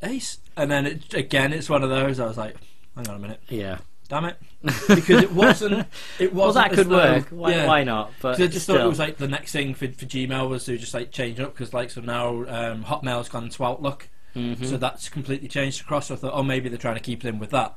Ace. 0.03 0.39
And 0.57 0.71
then 0.71 0.87
it, 0.87 1.15
again, 1.15 1.53
it's 1.53 1.71
one 1.71 1.83
of 1.83 1.91
those. 1.91 2.21
I 2.21 2.27
was 2.27 2.37
like, 2.37 2.57
hang 2.97 3.09
on 3.09 3.17
a 3.17 3.19
minute, 3.19 3.41
yeah. 3.49 3.79
damn 4.09 4.25
it, 4.27 4.37
because 4.63 5.23
it 5.23 5.33
wasn't. 5.33 5.87
It 6.19 6.33
wasn't. 6.33 6.35
Well, 6.35 6.53
that 6.53 6.73
could 6.73 6.89
though- 6.89 6.97
work. 7.15 7.29
Why, 7.31 7.51
yeah. 7.53 7.67
why 7.67 7.85
not? 7.85 8.13
But 8.21 8.39
I 8.41 8.47
just 8.49 8.67
thought 8.67 8.81
it 8.81 8.87
was 8.87 8.99
like 8.99 9.17
the 9.17 9.29
next 9.29 9.53
thing 9.53 9.75
for, 9.75 9.87
for 9.89 10.05
Gmail 10.07 10.49
was 10.49 10.65
to 10.67 10.77
just 10.77 10.93
like 10.95 11.11
change 11.13 11.41
up 11.41 11.55
because 11.55 11.73
like 11.73 11.91
so 11.91 12.01
now 12.03 12.29
um, 12.49 12.85
Hotmail's 12.85 13.29
gone 13.31 13.49
to 13.49 13.65
Outlook, 13.65 14.09
Mhm. 14.37 14.65
so 14.67 14.77
that's 14.77 15.09
completely 15.09 15.49
changed 15.49 15.81
across. 15.81 16.09
So 16.09 16.15
I 16.15 16.19
thought, 16.19 16.33
oh, 16.35 16.43
maybe 16.43 16.69
they're 16.69 16.79
trying 16.79 16.97
to 16.97 17.01
keep 17.01 17.25
in 17.25 17.39
with 17.39 17.51
that, 17.51 17.75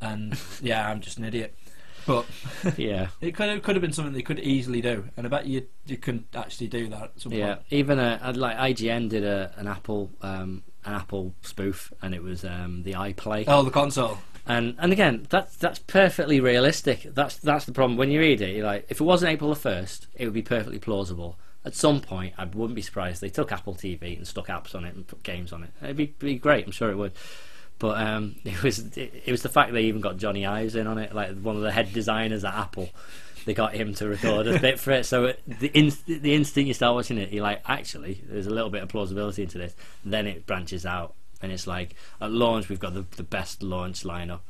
and 0.00 0.36
yeah, 0.62 0.88
I'm 0.88 1.00
just 1.00 1.18
an 1.18 1.24
idiot. 1.24 1.54
But 2.08 2.26
yeah. 2.78 3.08
it 3.20 3.34
could 3.36 3.48
have, 3.48 3.62
could 3.62 3.76
have 3.76 3.82
been 3.82 3.92
something 3.92 4.14
they 4.14 4.22
could 4.22 4.40
easily 4.40 4.80
do, 4.80 5.04
and 5.16 5.26
I 5.26 5.28
bet 5.28 5.46
you 5.46 5.66
you 5.86 5.96
couldn't 5.98 6.26
actually 6.34 6.66
do 6.68 6.88
that. 6.88 7.02
At 7.02 7.20
some 7.20 7.32
Yeah, 7.32 7.56
point. 7.56 7.66
even 7.70 7.98
a, 8.00 8.18
I'd 8.22 8.36
like 8.36 8.56
IGN 8.56 9.10
did 9.10 9.24
a 9.24 9.52
an 9.56 9.68
Apple 9.68 10.10
um, 10.22 10.64
an 10.84 10.94
Apple 10.94 11.34
spoof, 11.42 11.92
and 12.02 12.14
it 12.14 12.22
was 12.22 12.44
um, 12.44 12.82
the 12.82 12.94
iPlay. 12.94 13.44
Oh, 13.46 13.62
the 13.62 13.70
console. 13.70 14.18
And 14.46 14.76
and 14.78 14.92
again, 14.92 15.26
that's 15.28 15.56
that's 15.56 15.78
perfectly 15.80 16.40
realistic. 16.40 17.02
That's 17.14 17.36
that's 17.36 17.66
the 17.66 17.72
problem. 17.72 17.98
When 17.98 18.10
you 18.10 18.20
read 18.20 18.40
it, 18.40 18.56
you're 18.56 18.64
like, 18.66 18.86
if 18.88 19.00
it 19.00 19.04
wasn't 19.04 19.32
April 19.32 19.50
the 19.50 19.56
first, 19.56 20.06
it 20.14 20.24
would 20.24 20.32
be 20.34 20.42
perfectly 20.42 20.78
plausible. 20.78 21.38
At 21.64 21.74
some 21.74 22.00
point, 22.00 22.32
I 22.38 22.44
wouldn't 22.46 22.76
be 22.76 22.80
surprised 22.80 23.16
if 23.16 23.20
they 23.20 23.28
took 23.28 23.52
Apple 23.52 23.74
TV 23.74 24.16
and 24.16 24.26
stuck 24.26 24.46
apps 24.46 24.74
on 24.74 24.86
it 24.86 24.94
and 24.94 25.06
put 25.06 25.22
games 25.22 25.52
on 25.52 25.64
it. 25.64 25.70
It'd 25.82 25.96
be, 25.96 26.06
be 26.18 26.36
great. 26.38 26.64
I'm 26.64 26.72
sure 26.72 26.90
it 26.90 26.96
would. 26.96 27.12
But 27.78 28.00
um, 28.00 28.36
it 28.44 28.62
was 28.62 28.96
it, 28.96 29.22
it 29.26 29.30
was 29.30 29.42
the 29.42 29.48
fact 29.48 29.72
they 29.72 29.82
even 29.82 30.00
got 30.00 30.16
Johnny 30.16 30.46
Ives 30.46 30.74
in 30.74 30.86
on 30.86 30.98
it, 30.98 31.14
like 31.14 31.40
one 31.40 31.56
of 31.56 31.62
the 31.62 31.72
head 31.72 31.92
designers 31.92 32.44
at 32.44 32.54
Apple. 32.54 32.90
They 33.44 33.54
got 33.54 33.72
him 33.72 33.94
to 33.94 34.06
record 34.06 34.46
a 34.46 34.58
bit 34.58 34.78
for 34.78 34.90
it. 34.90 35.06
So 35.06 35.26
it, 35.26 35.42
the 35.46 35.70
inst- 35.72 36.06
the 36.06 36.34
instant 36.34 36.66
you 36.66 36.74
start 36.74 36.94
watching 36.94 37.16
it, 37.18 37.32
you're 37.32 37.42
like, 37.42 37.62
actually, 37.66 38.22
there's 38.28 38.46
a 38.46 38.50
little 38.50 38.68
bit 38.68 38.82
of 38.82 38.90
plausibility 38.90 39.42
into 39.42 39.58
this. 39.58 39.74
Then 40.04 40.26
it 40.26 40.44
branches 40.46 40.84
out, 40.84 41.14
and 41.40 41.50
it's 41.50 41.66
like 41.66 41.94
at 42.20 42.30
launch 42.30 42.68
we've 42.68 42.80
got 42.80 42.94
the 42.94 43.06
the 43.16 43.22
best 43.22 43.62
launch 43.62 44.02
lineup 44.02 44.40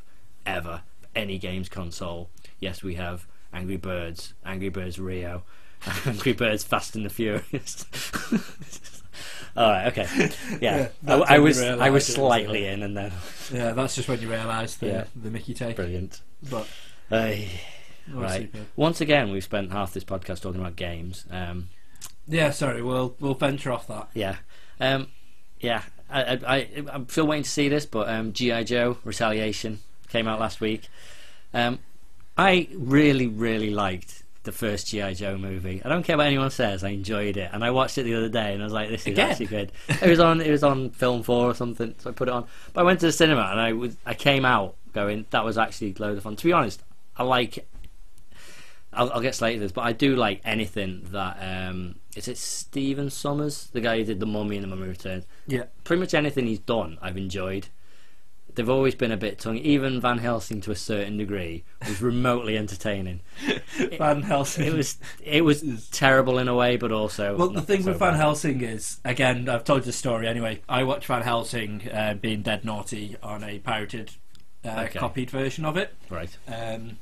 ever 0.45 0.83
any 1.15 1.39
games 1.39 1.69
console. 1.69 2.31
Yes, 2.61 2.83
we 2.83 2.95
have 2.95 3.27
Angry 3.53 3.77
Birds, 3.77 4.35
Angry 4.45 4.69
Birds 4.69 4.99
Rio, 4.99 5.43
Angry 6.07 6.33
Birds 6.33 6.65
Fast 6.65 6.97
and 6.97 7.05
the 7.05 7.11
Furious. 7.11 7.85
All 9.57 9.71
right, 9.71 9.87
okay, 9.89 10.07
yeah. 10.61 10.89
Yeah, 11.07 11.15
I, 11.15 11.37
I 11.37 11.39
was 11.39 11.61
I 11.61 11.91
was 11.91 12.07
slightly 12.07 12.67
in, 12.67 12.83
and 12.83 12.97
then 12.97 13.13
Yeah, 13.53 13.73
that's 13.73 13.95
just 13.97 14.09
when 14.09 14.21
you 14.21 14.31
realise 14.31 14.77
the 14.77 14.87
Yeah. 14.87 15.05
the 15.17 15.31
Mickey 15.31 15.55
take. 15.55 15.77
brilliant. 15.77 16.21
But 16.49 16.67
oh, 17.11 17.35
Right. 18.11 18.43
superb. 18.43 18.67
Once 18.77 19.01
again, 19.01 19.31
we've 19.33 19.45
spent 19.45 19.73
half 19.73 19.93
this 19.93 20.05
podcast 20.05 20.41
talking 20.43 20.61
about 20.61 20.77
games. 20.77 21.25
Um, 21.31 21.69
Yeah, 22.27 22.51
sorry, 22.51 22.83
we'll 22.83 23.17
we'll 23.21 23.35
venture 23.35 23.73
off 23.73 23.87
that. 23.89 24.09
yeah, 24.15 24.37
um, 24.81 25.09
yeah. 25.61 25.83
I, 26.11 26.23
I, 26.23 26.39
I, 26.57 26.69
I'm 26.93 27.07
still 27.11 27.27
waiting 27.27 27.43
to 27.45 27.51
see 27.51 27.69
this, 27.69 27.85
but 27.85 28.09
um, 28.09 28.33
GI 28.33 28.65
Joe 28.65 28.97
Retaliation 29.05 29.81
came 30.09 30.27
out 30.27 30.41
last 30.41 30.59
week. 30.61 30.89
Um, 31.53 31.81
I 32.37 32.69
really, 32.75 33.27
really 33.27 33.69
liked 33.71 34.23
the 34.45 34.53
first 34.53 34.87
GI 34.89 35.15
Joe 35.15 35.37
movie. 35.37 35.83
I 35.85 35.89
don't 35.89 36.03
care 36.03 36.17
what 36.17 36.27
anyone 36.27 36.51
says. 36.51 36.85
I 36.85 36.91
enjoyed 36.91 37.37
it, 37.37 37.51
and 37.53 37.65
I 37.65 37.71
watched 37.71 37.99
it 37.99 38.05
the 38.05 38.15
other 38.15 38.29
day, 38.29 38.55
and 38.55 38.63
I 38.63 38.65
was 38.65 38.73
like, 38.73 38.89
"This 38.89 39.03
is 39.03 39.09
Again? 39.09 39.31
actually 39.31 39.47
good." 39.47 39.73
It 39.89 40.09
was 40.09 40.21
on. 40.21 40.41
It 40.41 40.51
was 40.51 40.63
on 40.63 40.91
Film 40.91 41.23
Four 41.23 41.47
or 41.47 41.55
something, 41.55 41.95
so 41.99 42.11
I 42.11 42.13
put 42.13 42.29
it 42.29 42.35
on. 42.35 42.47
But 42.73 42.83
I 42.83 42.85
went 42.85 43.01
to 43.01 43.07
the 43.07 43.13
cinema, 43.13 43.43
and 43.51 43.61
I 43.61 43.73
was. 43.73 43.97
I 44.07 44.15
came 44.15 44.45
out 44.45 44.77
going, 44.93 45.27
"That 45.31 45.45
was 45.45 45.59
actually 45.59 45.95
load 45.95 46.17
of 46.17 46.23
fun." 46.23 46.37
To 46.37 46.45
be 46.45 46.53
honest, 46.53 46.83
I 47.17 47.25
like. 47.25 47.67
I'll, 48.91 49.13
I'll 49.13 49.21
get 49.21 49.35
to 49.35 49.59
this, 49.59 49.71
but 49.71 49.83
I 49.83 49.93
do 49.93 50.17
like 50.17 50.41
anything 50.45 51.03
that 51.11 51.37
um, 51.41 51.97
is 52.17 52.27
it 52.27 52.39
Stephen 52.39 53.11
Sommers, 53.11 53.71
the 53.71 53.81
guy 53.81 53.99
who 53.99 54.05
did 54.05 54.19
the 54.19 54.27
Mummy 54.27 54.57
and 54.57 54.65
the 54.65 54.69
Mummy 54.69 54.89
Returns. 54.89 55.25
Yeah. 55.47 55.65
Pretty 55.85 56.01
much 56.01 56.15
anything 56.15 56.47
he's 56.47 56.59
done, 56.59 56.99
I've 57.03 57.17
enjoyed. 57.19 57.69
They've 58.59 58.69
always 58.69 58.97
been 58.97 59.13
a 59.13 59.17
bit 59.17 59.39
tongue. 59.39 59.57
Even 59.59 60.01
Van 60.01 60.19
Helsing, 60.19 60.61
to 60.63 60.73
a 60.73 60.77
certain 60.77 61.17
degree, 61.17 61.63
was 61.87 62.03
remotely 62.03 62.59
entertaining. 62.59 63.21
Van 63.99 64.23
Helsing. 64.23 64.67
It 64.67 64.75
was 64.75 64.99
it 65.25 65.45
was 65.45 65.89
terrible 65.91 66.39
in 66.39 66.49
a 66.49 66.55
way, 66.57 66.77
but 66.77 66.91
also 66.91 67.37
Well, 67.37 67.51
the 67.51 67.63
thing 67.63 67.83
so 67.85 67.91
with 67.91 68.01
Van 68.01 68.15
bad. 68.15 68.19
Helsing 68.21 68.61
is, 68.63 68.99
again, 69.05 69.49
I've 69.49 69.63
told 69.63 69.83
you 69.83 69.85
the 69.87 69.93
story 69.93 70.27
anyway. 70.27 70.61
I 70.69 70.83
watched 70.83 71.07
Van 71.07 71.23
Helsing 71.23 71.89
uh, 71.89 72.15
being 72.15 72.43
dead 72.43 72.65
naughty 72.65 73.17
on 73.23 73.45
a 73.45 73.61
pirated, 73.61 74.11
uh, 74.65 74.87
Okay. 74.89 74.99
copied 74.99 75.31
version 75.31 75.65
of 75.65 75.77
it. 75.77 75.95
right? 76.11 76.37
Um, 76.49 76.99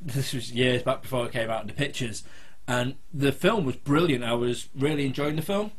this 0.00 0.32
was 0.32 0.52
years 0.52 0.82
back 0.84 1.02
before 1.02 1.26
it 1.26 1.32
came 1.32 1.50
out 1.50 1.62
in 1.62 1.66
the 1.66 1.72
pictures, 1.74 2.22
and 2.68 2.94
the 3.12 3.32
film 3.32 3.64
was 3.64 3.74
brilliant. 3.76 4.22
I 4.22 4.34
was 4.34 4.68
really 4.76 5.06
enjoying 5.06 5.34
the 5.36 5.42
film. 5.42 5.72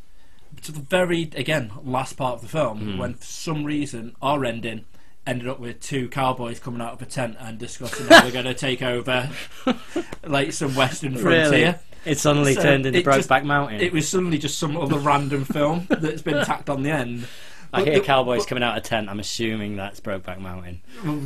To 0.63 0.71
the 0.71 0.79
very 0.81 1.29
again 1.35 1.71
last 1.83 2.13
part 2.17 2.35
of 2.35 2.41
the 2.41 2.47
film, 2.47 2.79
Hmm. 2.79 2.97
when 2.97 3.13
for 3.15 3.23
some 3.25 3.63
reason 3.65 4.15
our 4.21 4.43
ending 4.45 4.85
ended 5.27 5.47
up 5.47 5.59
with 5.59 5.79
two 5.81 6.07
cowboys 6.09 6.59
coming 6.59 6.81
out 6.81 6.93
of 6.93 7.01
a 7.01 7.05
tent 7.05 7.35
and 7.39 7.57
discussing 7.57 8.07
how 8.07 8.21
they're 8.21 8.31
going 8.31 8.45
to 8.53 8.53
take 8.53 8.81
over, 8.81 9.29
like 10.25 10.51
some 10.53 10.75
western 10.75 11.17
frontier. 11.17 11.49
Really, 11.51 11.75
it 12.05 12.19
suddenly 12.19 12.53
So 12.53 12.61
turned 12.61 12.85
into 12.85 13.01
Brokeback 13.01 13.43
Mountain. 13.43 13.81
It 13.81 13.91
was 13.93 14.07
suddenly 14.07 14.37
just 14.37 14.57
some 14.59 14.77
other 14.77 14.99
random 14.99 15.43
film 15.45 15.87
that's 15.89 16.21
been 16.21 16.45
tacked 16.45 16.69
on 16.69 16.83
the 16.83 16.91
end. 16.91 17.27
I 17.73 17.79
But 17.79 17.87
hear 17.87 17.99
the- 17.99 18.05
cowboys 18.05 18.43
but- 18.43 18.49
coming 18.49 18.63
out 18.63 18.77
of 18.77 18.83
a 18.83 18.87
tent. 18.87 19.09
I'm 19.09 19.19
assuming 19.19 19.75
that's 19.75 19.99
Brokeback 19.99 20.39
Mountain. 20.39 20.81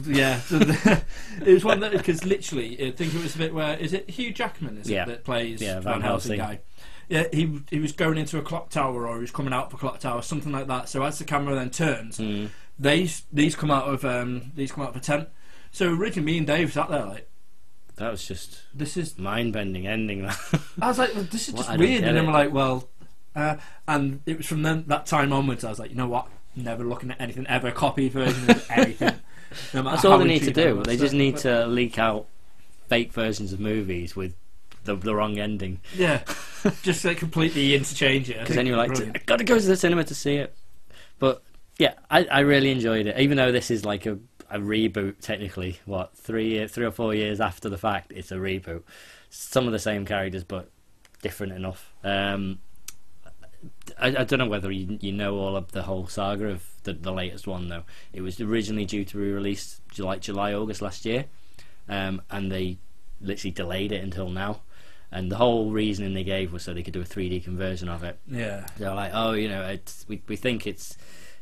Yeah, 0.08 0.40
it 0.50 1.54
was 1.54 1.64
one 1.66 1.82
that 1.82 1.92
because 1.92 2.24
literally, 2.26 2.88
I 2.88 2.92
think 2.92 3.14
it 3.14 3.22
was 3.22 3.36
a 3.36 3.38
bit 3.38 3.54
where 3.54 3.78
is 3.78 3.94
it 3.94 4.10
Hugh 4.10 4.32
Jackman 4.32 4.78
is 4.78 4.90
Yeah. 4.90 5.04
it 5.04 5.08
that 5.08 5.24
plays 5.26 5.62
Yeah, 5.62 5.76
Van, 5.76 5.84
Van 5.84 6.02
Helsing 6.02 6.40
Helsing. 6.40 6.58
guy? 6.58 6.62
Yeah, 7.10 7.26
he 7.34 7.62
he 7.72 7.80
was 7.80 7.92
going 7.92 8.18
into 8.18 8.38
a 8.38 8.42
clock 8.42 8.70
tower 8.70 9.08
or 9.08 9.16
he 9.16 9.22
was 9.22 9.32
coming 9.32 9.52
out 9.54 9.66
of 9.68 9.74
a 9.74 9.78
clock 9.78 10.00
tower, 10.00 10.22
something 10.22 10.52
like 10.52 10.68
that. 10.68 10.88
So 10.90 11.04
as 11.04 11.18
the 11.20 11.26
camera 11.26 11.56
then 11.56 11.72
turns, 11.72 12.20
Mm. 12.20 12.50
these 12.80 13.24
these 13.34 13.56
come 13.56 13.72
out 13.72 13.88
of 13.88 14.06
um 14.06 14.52
these 14.56 14.72
come 14.72 14.84
out 14.84 14.92
of 14.92 14.96
a 14.96 15.00
tent. 15.00 15.28
So 15.72 15.92
originally, 15.94 16.26
me 16.34 16.38
and 16.38 16.48
Dave 16.48 16.72
sat 16.72 16.90
there 16.90 17.06
like, 17.06 17.28
That 17.98 18.12
was 18.12 18.28
just 18.28 18.62
this 18.74 18.96
is. 18.96 19.18
mind-bending 19.18 19.88
ending. 19.88 20.22
That 20.24 20.40
I 20.82 20.88
was 20.88 20.98
like, 21.00 21.14
well, 21.16 21.24
this 21.24 21.48
is 21.50 21.54
just 21.56 21.68
don't 21.70 21.80
weird, 21.80 22.04
and 22.04 22.16
then 22.16 22.28
we're 22.28 22.34
like, 22.34 22.54
well, 22.54 22.88
uh, 23.36 23.58
and 23.88 24.22
it 24.26 24.38
was 24.38 24.46
from 24.46 24.62
then 24.62 24.84
that 24.88 25.06
time 25.08 25.34
onwards. 25.34 25.64
I 25.64 25.70
was 25.70 25.80
like, 25.80 25.90
you 25.90 25.96
know 25.98 26.08
what? 26.08 26.28
Never 26.56 26.84
looking 26.84 27.10
at 27.12 27.20
anything 27.22 27.46
ever 27.48 27.72
Copy 27.72 28.10
version 28.10 28.50
of 28.52 28.66
anything. 28.72 29.16
No 29.74 29.82
That's 29.82 30.06
all 30.06 30.18
they 30.20 30.26
need 30.26 30.44
to 30.44 30.52
do. 30.52 30.84
They 30.84 30.98
just 30.98 31.14
need 31.14 31.38
to 31.38 31.66
leak 31.66 31.98
out 31.98 32.28
fake 32.88 33.14
versions 33.14 33.52
of 33.54 33.60
movies 33.60 34.16
with 34.16 34.36
the, 34.84 34.96
the 34.96 35.16
wrong 35.16 35.38
ending. 35.38 35.80
Yeah, 35.96 36.24
just 36.82 37.06
like 37.06 37.18
completely 37.18 37.76
interchange 37.76 38.30
it. 38.30 38.40
Because 38.40 38.56
then 38.56 38.66
you're 38.66 38.78
like, 38.78 38.90
Brilliant. 38.90 39.18
I 39.18 39.22
gotta 39.26 39.44
go 39.44 39.60
to 39.60 39.66
the 39.66 39.76
cinema 39.76 40.04
to 40.06 40.16
see 40.16 40.36
it. 40.36 40.56
But 41.20 41.42
yeah, 41.78 41.94
I, 42.10 42.26
I 42.26 42.40
really 42.42 42.72
enjoyed 42.72 43.08
it. 43.08 43.18
Even 43.20 43.38
though 43.38 43.52
this 43.52 43.72
is 43.72 43.86
like 43.86 44.06
a, 44.06 44.18
a 44.50 44.60
reboot, 44.60 45.20
technically, 45.22 45.80
what 45.86 46.16
three 46.18 46.68
three 46.68 46.86
or 46.86 46.92
four 46.92 47.14
years 47.14 47.40
after 47.40 47.70
the 47.70 47.78
fact, 47.78 48.12
it's 48.16 48.32
a 48.32 48.36
reboot. 48.36 48.84
Some 49.30 49.68
of 49.68 49.72
the 49.72 49.80
same 49.80 50.06
characters, 50.06 50.44
but 50.44 50.70
different 51.22 51.54
enough. 51.54 51.94
Um, 52.04 52.60
I, 54.00 54.08
I 54.08 54.24
don't 54.24 54.40
know 54.40 54.48
whether 54.48 54.72
you, 54.72 54.98
you 55.02 55.12
know 55.12 55.36
all 55.36 55.56
of 55.56 55.72
the 55.72 55.84
whole 55.84 56.08
saga 56.08 56.48
of 56.48 56.66
the, 56.84 56.94
the 56.94 57.12
latest 57.12 57.48
one 57.48 57.68
though. 57.68 57.84
It 58.14 58.22
was 58.22 58.40
originally 58.40 58.86
due 58.86 59.06
to 59.06 59.18
be 59.18 59.32
released 59.32 59.82
July, 59.90 60.18
July, 60.18 60.54
August 60.54 60.82
last 60.82 61.06
year, 61.06 61.26
um, 61.88 62.22
and 62.30 62.52
they 62.52 62.78
literally 63.22 63.52
delayed 63.52 63.92
it 63.92 64.04
until 64.04 64.30
now. 64.30 64.62
And 65.12 65.32
the 65.32 65.38
whole 65.38 65.72
reasoning 65.72 66.14
they 66.14 66.24
gave 66.24 66.54
was 66.54 66.64
so 66.64 66.74
they 66.74 66.84
could 66.84 66.94
do 66.94 67.02
a 67.02 67.06
3D 67.06 67.44
conversion 67.44 67.90
of 67.90 68.04
it. 68.04 68.20
Yeah. 68.28 68.68
They're 68.78 68.94
like, 68.94 69.12
oh, 69.14 69.32
you 69.34 69.50
know, 69.50 69.64
it's, 69.64 70.06
we 70.08 70.22
we 70.28 70.36
think 70.36 70.68
it's 70.68 70.98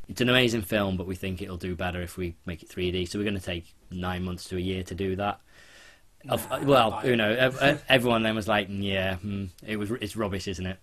it's 0.07 0.21
an 0.21 0.29
amazing 0.29 0.61
film, 0.61 0.95
but 0.95 1.05
we 1.05 1.15
think 1.15 1.41
it'll 1.41 1.57
do 1.57 1.75
better 1.75 2.01
if 2.01 2.15
we 2.17 2.35
make 2.45 2.63
it 2.63 2.69
3D. 2.69 3.09
So 3.09 3.19
we're 3.19 3.25
going 3.25 3.37
to 3.39 3.45
take 3.45 3.75
nine 3.91 4.23
months 4.23 4.45
to 4.49 4.55
a 4.57 4.59
year 4.59 4.83
to 4.83 4.95
do 4.95 5.17
that. 5.17 5.41
Of, 6.29 6.49
Nah, 6.49 6.59
well, 6.63 7.01
you 7.05 7.15
know, 7.15 7.29
ev- 7.29 7.57
ev- 7.61 7.83
everyone 7.89 8.23
then 8.23 8.35
was 8.35 8.47
like, 8.47 8.67
yeah, 8.69 9.15
hmm, 9.17 9.45
it 9.65 9.77
was 9.77 9.91
it's 9.91 10.15
rubbish, 10.15 10.47
isn't 10.47 10.65
it? 10.65 10.79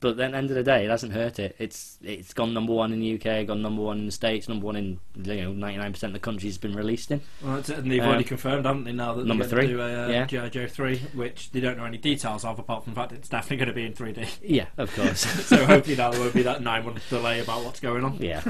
But 0.00 0.16
then, 0.16 0.32
end 0.32 0.48
of 0.50 0.54
the 0.54 0.62
day, 0.62 0.84
it 0.84 0.90
hasn't 0.90 1.12
hurt 1.12 1.40
it. 1.40 1.56
It's 1.58 1.98
it's 2.02 2.32
gone 2.32 2.54
number 2.54 2.72
one 2.72 2.92
in 2.92 3.00
the 3.00 3.14
UK, 3.14 3.46
gone 3.48 3.62
number 3.62 3.82
one 3.82 3.98
in 3.98 4.06
the 4.06 4.12
States, 4.12 4.48
number 4.48 4.64
one 4.64 4.76
in 4.76 5.00
you 5.16 5.42
know 5.42 5.52
ninety 5.52 5.76
nine 5.78 5.92
percent 5.92 6.10
of 6.10 6.14
the 6.14 6.20
countries 6.24 6.50
it's 6.54 6.58
been 6.58 6.76
released 6.76 7.10
in. 7.10 7.20
Well, 7.42 7.56
that's 7.56 7.68
it, 7.70 7.78
and 7.78 7.90
they've 7.90 8.00
Um, 8.00 8.08
already 8.10 8.22
confirmed, 8.22 8.64
haven't 8.64 8.84
they, 8.84 8.92
now 8.92 9.14
that 9.14 9.26
number 9.26 9.44
they're 9.44 9.56
going 9.58 9.66
three, 9.68 9.72
to 9.76 9.76
do 9.76 9.80
a 9.80 10.04
uh, 10.06 10.08
yeah. 10.08 10.26
G.I. 10.26 10.48
Joe 10.50 10.66
3, 10.68 10.98
which 11.14 11.50
they 11.50 11.58
don't 11.58 11.76
know 11.76 11.84
any 11.84 11.98
details 11.98 12.44
of, 12.44 12.60
apart 12.60 12.84
from 12.84 12.94
the 12.94 13.00
fact 13.00 13.10
it's 13.10 13.28
definitely 13.28 13.56
going 13.56 13.68
to 13.68 13.74
be 13.74 13.84
in 13.86 13.92
3D. 13.92 14.28
Yeah, 14.44 14.66
of 14.76 14.94
course. 14.94 15.20
so 15.46 15.66
hopefully 15.66 15.96
now 15.96 16.12
there 16.12 16.20
won't 16.20 16.34
be 16.34 16.42
that 16.42 16.62
nine 16.62 16.84
month 16.84 17.02
delay 17.10 17.40
about 17.40 17.64
what's 17.64 17.80
going 17.80 18.04
on. 18.04 18.18
yeah, 18.22 18.42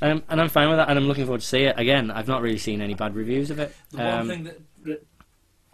um, 0.00 0.22
and 0.30 0.40
I'm 0.40 0.48
fine 0.48 0.70
with 0.70 0.78
that, 0.78 0.88
and 0.88 0.98
I'm 0.98 1.06
looking 1.06 1.24
forward 1.26 1.42
to 1.42 1.46
see 1.46 1.64
it 1.64 1.78
again. 1.78 2.10
I've 2.10 2.28
not 2.28 2.40
really 2.40 2.56
seen 2.56 2.80
any 2.80 2.94
bad 2.94 3.14
reviews 3.14 3.50
of 3.50 3.58
it. 3.58 3.76
The 3.90 3.98
one 3.98 4.06
Um, 4.06 4.28
thing 4.28 4.44
that, 4.44 4.58
that 4.84 5.06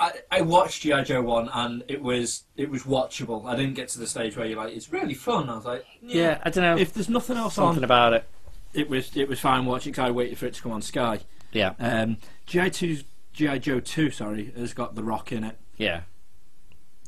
I, 0.01 0.13
I 0.31 0.41
watched 0.41 0.81
GI 0.83 1.03
Joe 1.05 1.21
one 1.23 1.51
and 1.53 1.85
it 1.87 2.01
was 2.03 2.45
it 2.57 2.71
was 2.71 2.85
watchable. 2.85 3.45
I 3.45 3.55
didn't 3.55 3.75
get 3.75 3.89
to 3.91 3.99
the 3.99 4.07
stage 4.07 4.37
where 4.37 4.47
you're 4.47 4.57
like, 4.57 4.75
it's 4.75 4.91
really 4.91 5.13
fun. 5.15 5.51
I 5.51 5.57
was 5.57 5.67
like, 5.67 5.85
yeah, 6.03 6.41
I 6.43 6.49
don't 6.51 6.65
know. 6.65 6.79
If 6.79 6.95
there's 6.95 7.11
nothing 7.11 7.37
else 7.37 7.55
something 7.55 7.79
on, 7.79 7.85
about 7.85 8.15
it. 8.15 8.25
it 8.73 8.89
was 8.89 9.15
it 9.17 9.29
was 9.29 9.39
fine 9.41 9.67
watching. 9.67 9.93
Cause 9.93 10.07
I 10.07 10.11
waited 10.11 10.39
for 10.39 10.47
it 10.47 10.55
to 10.55 10.63
come 10.63 10.73
on 10.73 10.81
Sky. 10.83 11.21
Yeah, 11.53 11.75
Um, 11.79 12.17
GI 12.47 12.71
two 12.71 12.99
GI 13.35 13.59
Joe 13.59 13.81
two, 13.81 14.11
sorry, 14.11 14.53
has 14.57 14.73
got 14.73 14.95
the 14.95 15.03
Rock 15.03 15.33
in 15.33 15.45
it. 15.45 15.59
yeah, 15.77 16.03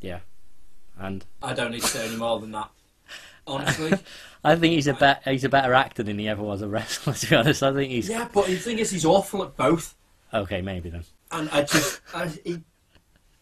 yeah, 0.01 0.19
and 0.99 1.25
I 1.43 1.55
don't 1.55 1.71
need 1.71 1.81
to 1.83 1.87
say 1.87 2.07
any 2.07 2.17
more 2.17 2.41
than 2.41 2.51
that. 2.53 2.69
Honestly, 3.47 3.93
I 4.45 4.57
think 4.57 4.75
he's 4.75 4.87
a 4.87 4.95
bet 4.95 5.23
he's 5.25 5.45
a 5.45 5.49
better 5.49 5.73
actor 5.75 6.03
than 6.03 6.19
he 6.19 6.29
ever 6.29 6.43
was 6.43 6.61
a 6.63 6.69
wrestler. 6.69 7.15
To 7.15 7.27
be 7.31 7.37
honest, 7.37 7.63
I 7.63 7.73
think 7.73 7.91
he's 7.91 8.09
yeah, 8.09 8.29
but 8.33 8.47
the 8.47 8.57
thing 8.57 8.79
is, 8.79 8.91
he's 8.91 9.05
awful 9.05 9.43
at 9.45 9.57
both, 9.57 9.95
okay. 10.35 10.61
Maybe 10.61 10.91
then. 10.91 11.05
and 11.31 11.49
I 11.51 11.63
just 11.63 12.01
I, 12.15 12.27
he 12.45 12.61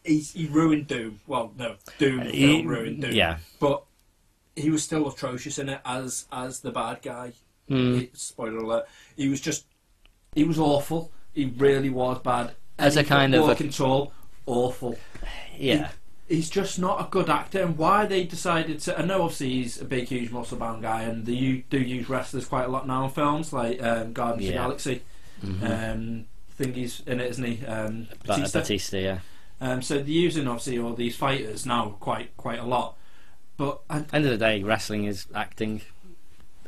he's, 0.04 0.32
he 0.32 0.46
ruined 0.46 0.86
Doom. 0.86 1.20
Well, 1.26 1.52
no, 1.58 1.76
Doom 1.98 2.22
He- 2.22 2.64
ruined 2.64 3.02
Doom. 3.02 3.12
yeah. 3.12 3.38
but 3.58 3.84
he 4.56 4.68
was 4.70 4.82
still 4.82 5.08
atrocious 5.08 5.58
in 5.58 5.68
it 5.68 5.80
as 5.84 6.26
as 6.32 6.60
the 6.60 6.70
bad 6.70 7.02
guy. 7.02 7.32
Mm. 7.68 7.98
He- 8.00 8.10
spoiler 8.14 8.58
alert. 8.58 8.86
He 9.16 9.28
was 9.28 9.40
just 9.40 9.64
he 10.34 10.44
was 10.44 10.58
awful. 10.58 11.10
He 11.32 11.46
really 11.56 11.90
was 11.90 12.18
bad. 12.20 12.52
As 12.78 12.96
a 12.96 13.04
kind 13.04 13.34
of 13.34 13.42
a- 13.44 13.46
walking 13.46 13.70
tall, 13.70 14.12
awful. 14.46 14.98
Yeah, 15.56 15.90
He's 16.28 16.48
just 16.48 16.78
not 16.78 17.00
a 17.00 17.10
good 17.10 17.28
actor, 17.28 17.60
and 17.62 17.76
why 17.76 18.06
they 18.06 18.22
decided 18.24 18.78
to. 18.80 18.98
I 18.98 19.04
know 19.04 19.22
obviously 19.22 19.50
he's 19.50 19.80
a 19.80 19.84
big, 19.84 20.06
huge, 20.08 20.30
muscle-bound 20.30 20.80
guy, 20.82 21.02
and 21.02 21.26
they 21.26 21.64
do 21.68 21.78
use 21.78 22.08
wrestlers 22.08 22.46
quite 22.46 22.64
a 22.66 22.68
lot 22.68 22.86
now 22.86 23.04
in 23.04 23.10
films, 23.10 23.52
like 23.52 23.82
um, 23.82 24.12
Guardians 24.12 24.42
of 24.44 24.46
the 24.48 24.54
Yeah. 24.54 24.62
Galaxy. 24.62 25.02
Mhm. 25.44 25.92
Um, 25.92 26.24
I 26.48 26.52
think 26.62 26.76
he's 26.76 27.00
in 27.06 27.18
it, 27.20 27.30
isn't 27.30 27.44
he? 27.44 27.66
Um, 27.66 28.06
Batista. 28.24 28.60
Batista. 28.60 28.98
Yeah, 28.98 29.18
Um, 29.60 29.82
so 29.82 29.96
they're 29.96 30.06
using 30.08 30.46
obviously 30.48 30.78
all 30.78 30.94
these 30.94 31.16
fighters 31.16 31.66
now 31.66 31.96
quite 32.00 32.36
quite 32.36 32.58
a 32.58 32.64
lot. 32.64 32.96
But 33.56 33.80
I, 33.90 33.96
end 34.12 34.24
of 34.24 34.30
the 34.30 34.38
day, 34.38 34.62
wrestling 34.62 35.04
is 35.04 35.26
acting. 35.34 35.82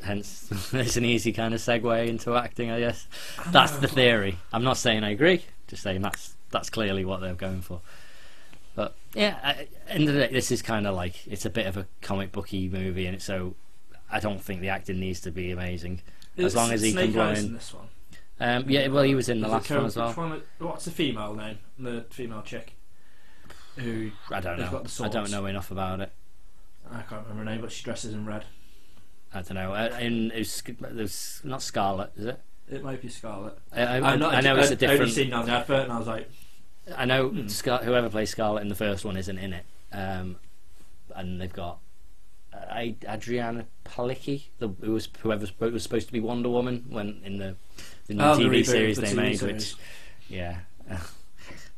Hence, 0.03 0.49
it's 0.73 0.97
an 0.97 1.05
easy 1.05 1.33
kind 1.33 1.55
of 1.55 1.61
segue 1.61 2.07
into 2.09 2.35
acting, 2.35 2.71
I 2.71 2.81
guess. 2.81 3.07
I 3.39 3.51
That's 3.51 3.73
know, 3.75 3.81
the 3.81 3.89
theory. 3.89 4.37
I'm 4.53 4.65
not 4.65 4.77
saying 4.77 5.05
I 5.05 5.11
agree. 5.11 5.45
Just 5.69 5.83
saying 5.83 6.03
that's 6.03 6.35
that's 6.51 6.69
clearly 6.71 7.05
what 7.05 7.21
they're 7.21 7.35
going 7.35 7.63
for. 7.63 7.81
But 8.75 8.95
yeah, 9.15 9.39
I, 9.43 9.69
end 9.89 10.09
of 10.09 10.15
the 10.15 10.27
day, 10.27 10.33
this 10.33 10.51
is 10.51 10.61
kind 10.61 10.87
of 10.87 10.95
like 10.95 11.27
it's 11.27 11.47
a 11.47 11.51
bit 11.51 11.67
of 11.67 11.77
a 11.77 11.87
comic 12.03 12.33
booky 12.33 12.69
movie, 12.69 13.07
and 13.07 13.23
so 13.23 13.55
I 14.11 14.19
don't 14.21 14.41
think 14.43 14.61
the 14.61 14.69
acting 14.69 14.99
needs 15.01 15.21
to 15.21 15.31
be 15.31 15.51
amazing. 15.51 16.03
As 16.37 16.47
It's 16.47 16.55
long 16.55 16.73
as 16.73 16.83
he 16.83 16.93
can 16.93 17.03
Snake 17.05 17.13
blow 17.15 17.29
Eyes 17.31 17.41
in- 17.41 17.47
in 17.47 17.55
this 17.55 17.73
one. 17.75 17.87
Um, 18.41 18.65
yeah, 18.69 18.89
well, 18.89 19.05
he 19.05 19.15
was 19.15 19.29
in 19.29 19.41
the 19.41 19.47
last 19.49 19.71
one 19.71 19.85
as 19.85 19.97
well. 19.97 20.13
one- 20.15 20.43
what's 20.59 20.85
the 20.87 20.91
female 20.91 21.35
name? 21.35 21.59
The 21.79 22.07
female 22.11 22.43
chick. 22.43 22.75
Who 23.77 24.11
I 24.31 24.41
don't 24.41 24.59
know. 24.59 24.83
the 24.83 25.05
I 25.05 25.09
don't 25.09 25.31
know 25.31 25.47
enough 25.47 25.71
about 25.71 26.01
it. 26.01 26.13
I 26.91 27.03
can't 27.03 27.23
remember 27.27 27.39
her 27.45 27.45
name, 27.45 27.61
but 27.63 27.73
she 27.73 27.83
dresses 27.83 28.13
in 28.13 28.27
red. 28.27 28.45
I 29.33 29.41
don't 29.41 29.55
know. 29.55 29.73
Uh, 29.73 29.97
In 30.01 30.31
it 30.31 30.39
was, 30.41 30.63
there's 30.79 31.41
not 31.43 31.63
Scarlet, 31.63 32.11
is 32.17 32.27
it? 32.27 32.41
It 32.71 32.83
might 32.85 33.01
be 33.01 33.09
Scarlet. 33.09 33.59
I, 33.73 33.83
I, 34.01 34.17
not, 34.17 34.35
I 34.35 34.41
know 34.41 34.57
it's 34.57 34.69
a 34.71 34.73
only 34.73 34.77
different. 34.77 35.13
seen 35.13 35.29
it 35.29 35.33
on 35.33 35.47
the 35.47 35.53
advert, 35.53 35.85
and 35.85 35.93
I 35.93 35.99
was 35.99 36.07
like, 36.07 36.31
I 36.97 37.05
know 37.07 37.29
Hmm. 37.31 37.49
Scar- 37.49 37.83
whoever 37.83 38.11
plays 38.11 38.31
Scarlet 38.31 38.61
in 38.61 38.69
the 38.69 38.75
first 38.75 39.05
one 39.05 39.17
isn't 39.17 39.39
in 39.39 39.53
it, 39.55 39.65
um, 39.93 40.37
and 41.15 41.41
they've 41.41 41.53
got 41.53 41.79
uh, 42.53 42.75
Adrianne 42.77 43.65
Palicki, 43.87 44.45
the 44.59 44.69
who 44.83 44.93
was 44.93 45.09
whoever 45.21 45.47
was 45.59 45.83
supposed 45.83 46.09
to 46.09 46.13
be 46.13 46.21
Wonder 46.21 46.51
Woman 46.51 46.85
when 46.91 47.21
in 47.25 47.39
the 47.39 47.57
the 48.07 48.15
new 48.15 48.23
oh, 48.23 48.37
TV 48.37 48.51
reboot, 48.61 48.67
series 48.67 48.97
the 48.97 49.03
they 49.03 49.13
TV 49.13 49.17
made, 49.17 49.39
series. 49.39 49.77
which 49.77 49.83
yeah, 50.29 50.59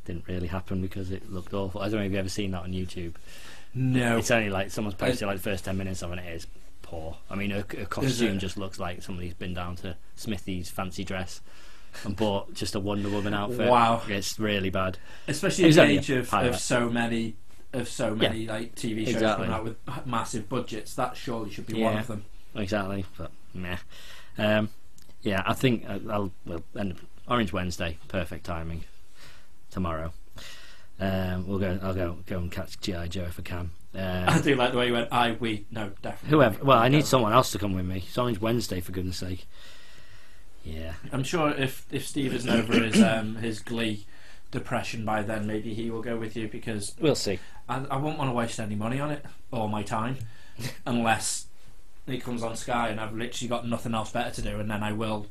didn't 0.04 0.26
really 0.28 0.46
happen 0.48 0.80
because 0.82 1.10
it 1.10 1.30
looked 1.32 1.54
awful. 1.54 1.80
I 1.80 1.84
don't 1.84 1.94
know 2.00 2.06
if 2.06 2.12
you've 2.12 2.18
ever 2.18 2.28
seen 2.28 2.50
that 2.52 2.62
on 2.62 2.72
YouTube. 2.72 3.14
no, 3.74 4.18
It's 4.18 4.30
only 4.30 4.50
like 4.50 4.70
someone's 4.70 4.94
posted 4.96 5.26
like 5.26 5.36
the 5.38 5.42
first 5.42 5.64
ten 5.64 5.76
minutes 5.76 6.02
of 6.02 6.12
it. 6.12 6.18
It 6.18 6.34
is 6.36 6.46
poor. 6.82 7.16
I 7.30 7.34
mean, 7.34 7.50
her, 7.50 7.64
her 7.76 7.86
costume 7.86 8.38
just 8.38 8.56
looks 8.56 8.78
like 8.78 9.02
somebody's 9.02 9.34
been 9.34 9.54
down 9.54 9.76
to 9.76 9.96
Smiffy's 10.16 10.70
fancy 10.70 11.04
dress 11.04 11.40
and 12.04 12.16
bought 12.16 12.52
just 12.54 12.74
a 12.74 12.80
Wonder 12.80 13.08
Woman 13.08 13.34
outfit. 13.42 13.70
Wow. 13.70 14.02
it's 14.08 14.38
really 14.38 14.70
bad. 14.70 14.98
especially 15.28 15.64
in 15.64 15.70
the 15.72 15.82
age 15.82 16.10
of, 16.10 16.32
of 16.34 16.58
so 16.58 16.90
many 16.90 17.36
of 17.72 17.88
so 17.88 18.14
many 18.14 18.46
like 18.46 18.74
TV 18.76 19.04
shows 19.04 19.14
exactly. 19.14 19.46
coming 19.46 19.50
out 19.50 19.64
with 19.64 20.06
massive 20.06 20.48
budgets. 20.48 20.94
That 20.94 21.16
surely 21.16 21.50
should 21.50 21.66
be 21.66 21.82
one 21.82 21.98
of 21.98 22.06
them. 22.06 22.24
Exactly, 22.54 23.04
but 23.18 23.32
meh. 23.52 23.78
Um, 24.38 24.68
yeah, 25.22 25.42
I 25.46 25.54
think 25.54 25.84
I- 25.88 26.00
I'll 26.10 26.32
well 26.46 26.62
end 26.78 26.96
Orange 27.26 27.52
Wednesday, 27.52 27.98
perfect 28.08 28.44
timing. 28.44 28.84
Tomorrow, 29.74 30.12
um, 31.00 31.48
we'll 31.48 31.58
go. 31.58 31.78
I'll 31.82 31.94
go 31.94 32.18
go 32.26 32.38
and 32.38 32.50
catch 32.50 32.80
GI 32.80 33.08
Joe 33.08 33.24
if 33.24 33.40
I 33.40 33.42
can. 33.42 33.70
I 33.94 34.26
Um, 34.36 34.40
do 34.42 34.54
like 34.54 34.70
the 34.70 34.78
way 34.78 34.86
you 34.86 34.92
went. 34.92 35.12
I 35.12 35.32
we 35.32 35.66
no 35.72 35.90
definitely. 36.00 36.30
whoever. 36.30 36.64
Well, 36.64 36.78
I 36.78 36.86
need 36.86 37.04
someone 37.06 37.32
else 37.32 37.50
to 37.52 37.58
come 37.58 37.74
with 37.74 37.84
me. 37.84 38.04
It's 38.06 38.16
Orange 38.16 38.40
Wednesday 38.40 38.80
for 38.80 38.92
goodness 38.92 39.16
sake. 39.18 39.46
Yeah, 40.64 40.92
I'm 41.12 41.24
sure 41.24 41.50
if 41.50 41.86
if 41.90 42.06
Steve 42.06 42.32
isn't 42.34 42.48
over 42.48 42.72
his 42.74 43.02
um 43.02 43.34
his 43.36 43.58
Glee 43.58 44.06
depression 44.52 45.04
by 45.04 45.22
then, 45.22 45.46
maybe 45.48 45.74
he 45.74 45.90
will 45.90 46.02
go 46.02 46.16
with 46.16 46.36
you 46.36 46.46
because 46.46 46.94
we'll 47.00 47.16
see. 47.16 47.40
I, 47.68 47.84
I 47.90 47.96
won't 47.96 48.16
want 48.16 48.30
to 48.30 48.34
waste 48.34 48.60
any 48.60 48.76
money 48.76 49.00
on 49.00 49.10
it 49.10 49.24
or 49.50 49.68
my 49.68 49.82
time 49.82 50.18
unless 50.86 51.46
it 52.06 52.22
comes 52.22 52.44
on 52.44 52.54
Sky 52.54 52.90
and 52.90 53.00
I've 53.00 53.12
literally 53.14 53.48
got 53.48 53.66
nothing 53.66 53.92
else 53.94 54.12
better 54.12 54.30
to 54.30 54.42
do, 54.42 54.60
and 54.60 54.70
then 54.70 54.84
I 54.84 54.92
will. 54.92 55.26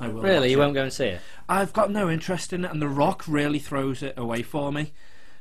I 0.00 0.08
will. 0.08 0.22
Really, 0.22 0.50
you 0.50 0.58
won't 0.58 0.74
go 0.74 0.84
and 0.84 0.92
see 0.92 1.06
it? 1.06 1.20
I've 1.48 1.72
got 1.72 1.90
no 1.90 2.08
interest 2.08 2.52
in 2.52 2.64
it, 2.64 2.70
and 2.70 2.80
The 2.80 2.88
Rock 2.88 3.24
really 3.26 3.58
throws 3.58 4.02
it 4.02 4.16
away 4.16 4.42
for 4.42 4.70
me. 4.72 4.92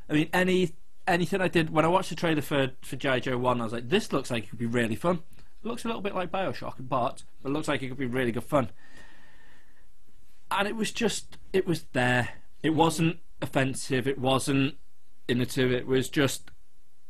I 0.10 0.14
mean, 0.14 0.30
any 0.34 0.74
anything 1.08 1.42
I 1.42 1.48
did 1.48 1.70
when 1.70 1.86
I 1.86 1.90
watched 1.90 2.10
the 2.10 2.16
trailer 2.16 2.42
for 2.42 2.72
for 2.82 2.96
G.I. 2.96 3.20
Joe 3.22 3.38
One, 3.38 3.62
I 3.62 3.66
was 3.66 3.74
like, 3.74 3.90
this 3.90 4.12
looks 4.12 4.32
like 4.32 4.46
it 4.46 4.50
could 4.50 4.60
be 4.60 4.66
really 4.66 4.96
fun. 4.96 5.20
It 5.64 5.68
looks 5.68 5.86
a 5.86 5.88
little 5.88 6.02
bit 6.02 6.16
like 6.16 6.32
Bioshock, 6.32 6.76
but 6.80 7.24
it 7.44 7.50
looks 7.50 7.68
like 7.68 7.82
it 7.82 7.90
could 7.90 7.98
be 7.98 8.06
really 8.06 8.32
good 8.32 8.44
fun. 8.44 8.70
And 10.50 10.68
it 10.68 10.76
was 10.76 10.92
just, 10.92 11.38
it 11.52 11.68
was 11.68 11.86
there. 11.94 12.30
It 12.64 12.70
wasn't 12.72 13.18
offensive. 13.42 14.08
It 14.08 14.18
wasn't 14.18 14.76
innovative. 15.28 15.72
It 15.72 15.88
was 15.88 16.10
just 16.10 16.52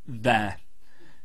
there. 0.07 0.57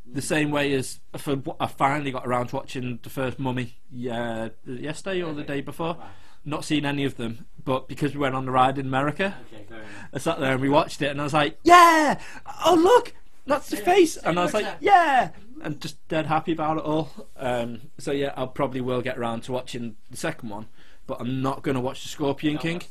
The 0.05 0.23
same 0.23 0.51
way 0.51 0.73
as 0.75 1.01
for, 1.17 1.41
I 1.61 1.67
finally 1.67 2.11
got 2.11 2.27
around 2.27 2.49
to 2.49 2.57
watching 2.57 2.99
the 3.03 3.09
first 3.09 3.39
Mummy 3.39 3.77
yeah, 3.91 4.49
yesterday 4.67 5.23
or 5.23 5.33
the 5.33 5.45
day 5.45 5.61
before. 5.61 5.97
Not 6.45 6.65
seen 6.65 6.85
any 6.85 7.05
of 7.05 7.17
them, 7.17 7.47
but 7.65 7.87
because 7.89 8.15
we 8.15 8.19
went 8.21 8.35
on 8.35 8.45
the 8.47 8.51
ride 8.51 8.77
in 8.77 8.87
America, 8.87 9.37
Okay. 9.55 9.83
I 10.13 10.19
sat 10.19 10.41
there 10.41 10.53
and 10.53 10.61
we 10.61 10.69
watched 10.69 11.01
it, 11.01 11.07
and 11.07 11.21
I 11.21 11.25
was 11.25 11.33
like, 11.33 11.57
"Yeah! 11.63 12.21
Oh 12.65 12.75
look, 12.75 13.15
that's 13.47 13.69
the 13.71 13.77
face!" 13.77 14.17
And 14.17 14.39
I 14.41 14.43
was 14.43 14.53
like, 14.53 14.67
"Yeah!" 14.81 15.31
And 15.63 15.81
just 15.81 16.07
dead 16.09 16.27
happy 16.27 16.51
about 16.51 16.79
it 16.79 16.83
all. 16.83 17.29
Um, 17.37 17.83
so 17.99 18.11
yeah, 18.11 18.33
I'll 18.37 18.49
probably 18.49 18.81
will 18.81 19.03
get 19.03 19.17
around 19.17 19.45
to 19.45 19.53
watching 19.53 19.95
the 20.11 20.17
second 20.17 20.49
one, 20.49 20.67
but 21.07 21.21
I'm 21.21 21.41
not 21.43 21.63
going 21.63 21.77
to 21.77 21.81
watch 21.81 22.03
the 22.03 22.09
Scorpion 22.09 22.59
King. 22.59 22.83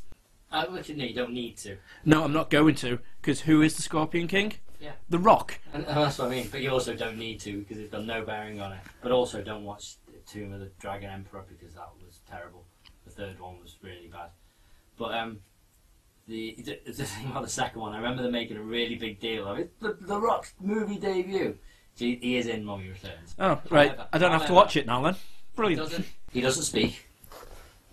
Uh, 0.50 0.66
no, 0.70 0.80
you 0.80 1.14
don't 1.14 1.34
need 1.34 1.58
to. 1.58 1.78
No, 2.06 2.24
I'm 2.24 2.34
not 2.34 2.50
going 2.50 2.76
to, 2.76 3.00
because 3.22 3.42
who 3.42 3.62
is 3.62 3.76
the 3.76 3.82
Scorpion 3.82 4.28
King? 4.28 4.54
Yeah. 4.82 4.94
The 5.10 5.20
Rock. 5.20 5.60
And, 5.74 5.86
and 5.86 5.98
that's 5.98 6.18
what 6.18 6.28
I 6.28 6.32
mean. 6.32 6.48
But 6.52 6.62
you 6.62 6.72
also 6.72 6.96
don't 6.96 7.18
need 7.18 7.40
to 7.42 7.60
because 7.60 7.78
it's 7.78 7.92
got 7.92 8.04
no 8.04 8.24
bearing 8.26 8.60
on 8.60 8.74
it. 8.74 8.80
But 9.02 9.12
also 9.12 9.42
don't 9.42 9.64
watch 9.64 9.96
Tomb 10.26 10.54
of 10.54 10.60
the 10.60 10.72
Dragon 10.80 11.10
Emperor 11.12 11.46
because 11.48 11.76
that 11.76 11.90
was 12.06 12.20
terrible. 12.30 12.66
The 13.06 13.12
third 13.12 13.40
one 13.40 13.60
was 13.62 13.78
really 13.82 14.08
bad. 14.08 14.30
But 14.98 15.14
um, 15.14 15.40
the 16.28 16.56
the, 16.86 16.92
the 16.92 17.04
thing 17.06 17.30
about 17.30 17.44
the 17.44 17.50
second 17.50 17.80
one, 17.80 17.94
I 17.94 17.98
remember 17.98 18.24
them 18.24 18.32
making 18.32 18.58
a 18.58 18.62
really 18.62 18.96
big 18.96 19.20
deal 19.20 19.48
of 19.48 19.60
it. 19.60 19.72
The, 19.80 19.98
the 20.02 20.20
Rock's 20.20 20.54
movie 20.60 20.98
debut. 20.98 21.58
So 21.96 22.06
he, 22.06 22.16
he 22.22 22.38
is 22.38 22.48
in 22.48 22.64
Mummy 22.64 22.90
Returns. 22.90 23.36
Oh, 23.38 23.62
right. 23.70 23.90
However- 23.90 24.08
I 24.14 24.18
don't 24.18 24.32
have 24.32 24.48
to 24.48 24.54
watch 24.54 24.78
it 24.78 24.86
now 24.86 25.02
then. 25.02 25.14
He 25.14 25.20
Brilliant. 25.56 25.84
doesn't. 25.84 26.08
He 26.32 26.42
doesn't 26.42 26.64
speak. 26.64 27.08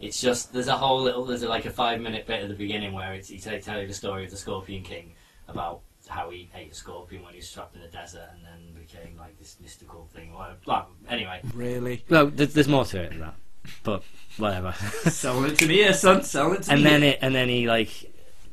It's 0.00 0.20
just 0.20 0.52
there's 0.52 0.68
a 0.68 0.76
whole 0.76 1.02
little 1.02 1.24
there's 1.24 1.42
like 1.42 1.64
a 1.66 1.70
five 1.70 2.00
minute 2.00 2.26
bit 2.26 2.42
at 2.42 2.48
the 2.48 2.54
beginning 2.54 2.92
where 2.92 3.14
it's 3.14 3.28
he 3.28 3.38
tell 3.40 3.58
tell 3.60 3.80
you 3.80 3.88
the 3.88 3.94
story 3.94 4.24
of 4.24 4.30
the 4.30 4.36
Scorpion 4.36 4.84
King 4.84 5.12
about 5.48 5.80
how 6.08 6.30
he 6.30 6.48
ate 6.54 6.72
a 6.72 6.74
scorpion 6.74 7.22
when 7.22 7.32
he 7.32 7.38
was 7.38 7.50
trapped 7.50 7.74
in 7.76 7.82
the 7.82 7.88
desert 7.88 8.28
and 8.34 8.44
then 8.44 8.80
became 8.82 9.16
like 9.18 9.38
this 9.38 9.56
mystical 9.60 10.08
thing. 10.14 10.32
Well, 10.34 10.54
well, 10.66 10.88
anyway, 11.08 11.40
Really? 11.54 12.04
No, 12.08 12.26
there's, 12.26 12.54
there's 12.54 12.68
more 12.68 12.84
to 12.86 13.02
it 13.02 13.10
than 13.10 13.20
that. 13.20 13.34
But 13.82 14.02
whatever. 14.38 14.72
Sell 15.10 15.44
it 15.44 15.58
to 15.58 15.66
me, 15.66 15.80
yeah, 15.80 15.92
son. 15.92 16.22
Sell 16.22 16.52
it 16.52 16.62
to 16.64 16.72
and 16.72 16.82
me. 16.82 16.88
then 16.90 17.02
it, 17.02 17.18
and 17.20 17.34
then 17.34 17.48
he 17.48 17.68
like, 17.68 18.12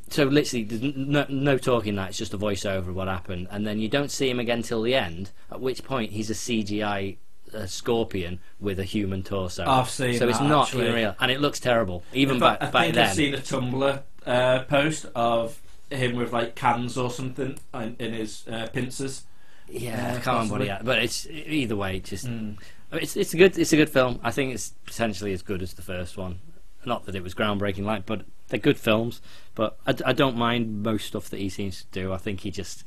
so 0.09 0.25
literally, 0.25 0.63
there's 0.65 0.95
no, 0.95 1.25
no 1.29 1.57
talking. 1.57 1.95
That 1.95 2.09
it's 2.09 2.17
just 2.17 2.33
a 2.33 2.37
voiceover 2.37 2.89
of 2.89 2.95
what 2.95 3.07
happened, 3.07 3.47
and 3.49 3.65
then 3.65 3.79
you 3.79 3.87
don't 3.87 4.11
see 4.11 4.29
him 4.29 4.39
again 4.39 4.61
till 4.61 4.81
the 4.81 4.93
end. 4.93 5.31
At 5.51 5.61
which 5.61 5.83
point 5.83 6.11
he's 6.11 6.29
a 6.29 6.33
CGI 6.33 7.17
uh, 7.53 7.65
scorpion 7.65 8.39
with 8.59 8.79
a 8.79 8.83
human 8.83 9.23
torso. 9.23 9.63
I've 9.65 9.89
seen 9.89 10.17
so 10.19 10.27
it's 10.27 10.39
that, 10.39 10.47
not 10.49 10.67
actually. 10.67 10.83
even 10.83 10.95
real, 10.95 11.15
and 11.19 11.31
it 11.31 11.39
looks 11.39 11.59
terrible. 11.61 12.03
Even 12.13 12.35
In 12.35 12.39
back, 12.41 12.59
fact, 12.59 12.75
I 12.75 12.77
back 12.77 12.83
think 12.83 12.95
then. 12.95 13.05
I've 13.07 13.15
seen 13.15 13.33
a 13.35 13.37
Tumblr 13.37 14.01
uh, 14.25 14.59
post 14.63 15.05
of 15.15 15.59
him 15.95 16.15
with 16.15 16.31
like 16.33 16.55
cans 16.55 16.97
or 16.97 17.09
something 17.09 17.57
in, 17.73 17.95
in 17.99 18.13
his 18.13 18.47
uh, 18.47 18.67
pincers. 18.73 19.23
Yeah, 19.67 19.79
Yeah, 19.79 20.07
I 20.07 20.11
can't 20.13 20.25
remember 20.27 20.49
possibly. 20.49 20.67
had, 20.67 20.85
but 20.85 20.99
it's 21.01 21.27
either 21.27 21.75
way. 21.75 21.99
Just 21.99 22.25
Mm. 22.27 22.57
it's 22.91 23.15
it's 23.17 23.33
a 23.33 23.37
good 23.37 23.57
it's 23.57 23.73
a 23.73 23.77
good 23.77 23.89
film. 23.89 24.19
I 24.23 24.31
think 24.31 24.53
it's 24.53 24.73
potentially 24.85 25.33
as 25.33 25.41
good 25.41 25.61
as 25.61 25.73
the 25.73 25.81
first 25.81 26.17
one. 26.17 26.39
Not 26.85 27.05
that 27.07 27.15
it 27.15 27.23
was 27.23 27.33
groundbreaking, 27.33 27.83
like, 27.83 28.05
but 28.05 28.25
they're 28.49 28.59
good 28.59 28.77
films. 28.77 29.21
But 29.55 29.77
I, 29.87 29.95
I 30.05 30.13
don't 30.13 30.37
mind 30.37 30.83
most 30.83 31.07
stuff 31.07 31.29
that 31.31 31.39
he 31.39 31.49
seems 31.49 31.81
to 31.83 31.87
do. 31.91 32.13
I 32.13 32.17
think 32.17 32.41
he 32.41 32.51
just 32.51 32.83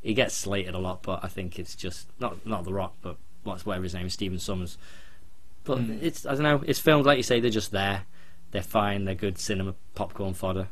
he 0.00 0.14
gets 0.14 0.34
slated 0.34 0.74
a 0.74 0.78
lot, 0.78 1.02
but 1.02 1.24
I 1.24 1.28
think 1.28 1.58
it's 1.58 1.74
just 1.74 2.08
not 2.20 2.46
not 2.46 2.64
The 2.64 2.72
Rock, 2.72 2.94
but 3.02 3.16
what's 3.42 3.66
whatever 3.66 3.82
his 3.82 3.94
name 3.94 4.06
is, 4.06 4.12
Stephen 4.12 4.38
Sommers. 4.38 4.76
But 5.64 5.78
Mm. 5.78 6.02
it's 6.02 6.24
I 6.24 6.34
don't 6.34 6.42
know. 6.44 6.62
It's 6.66 6.78
films 6.78 7.04
like 7.06 7.16
you 7.16 7.22
say. 7.24 7.40
They're 7.40 7.50
just 7.50 7.72
there. 7.72 8.02
They're 8.52 8.62
fine. 8.62 9.06
They're 9.06 9.14
good 9.16 9.38
cinema 9.38 9.74
popcorn 9.96 10.34
fodder. 10.34 10.68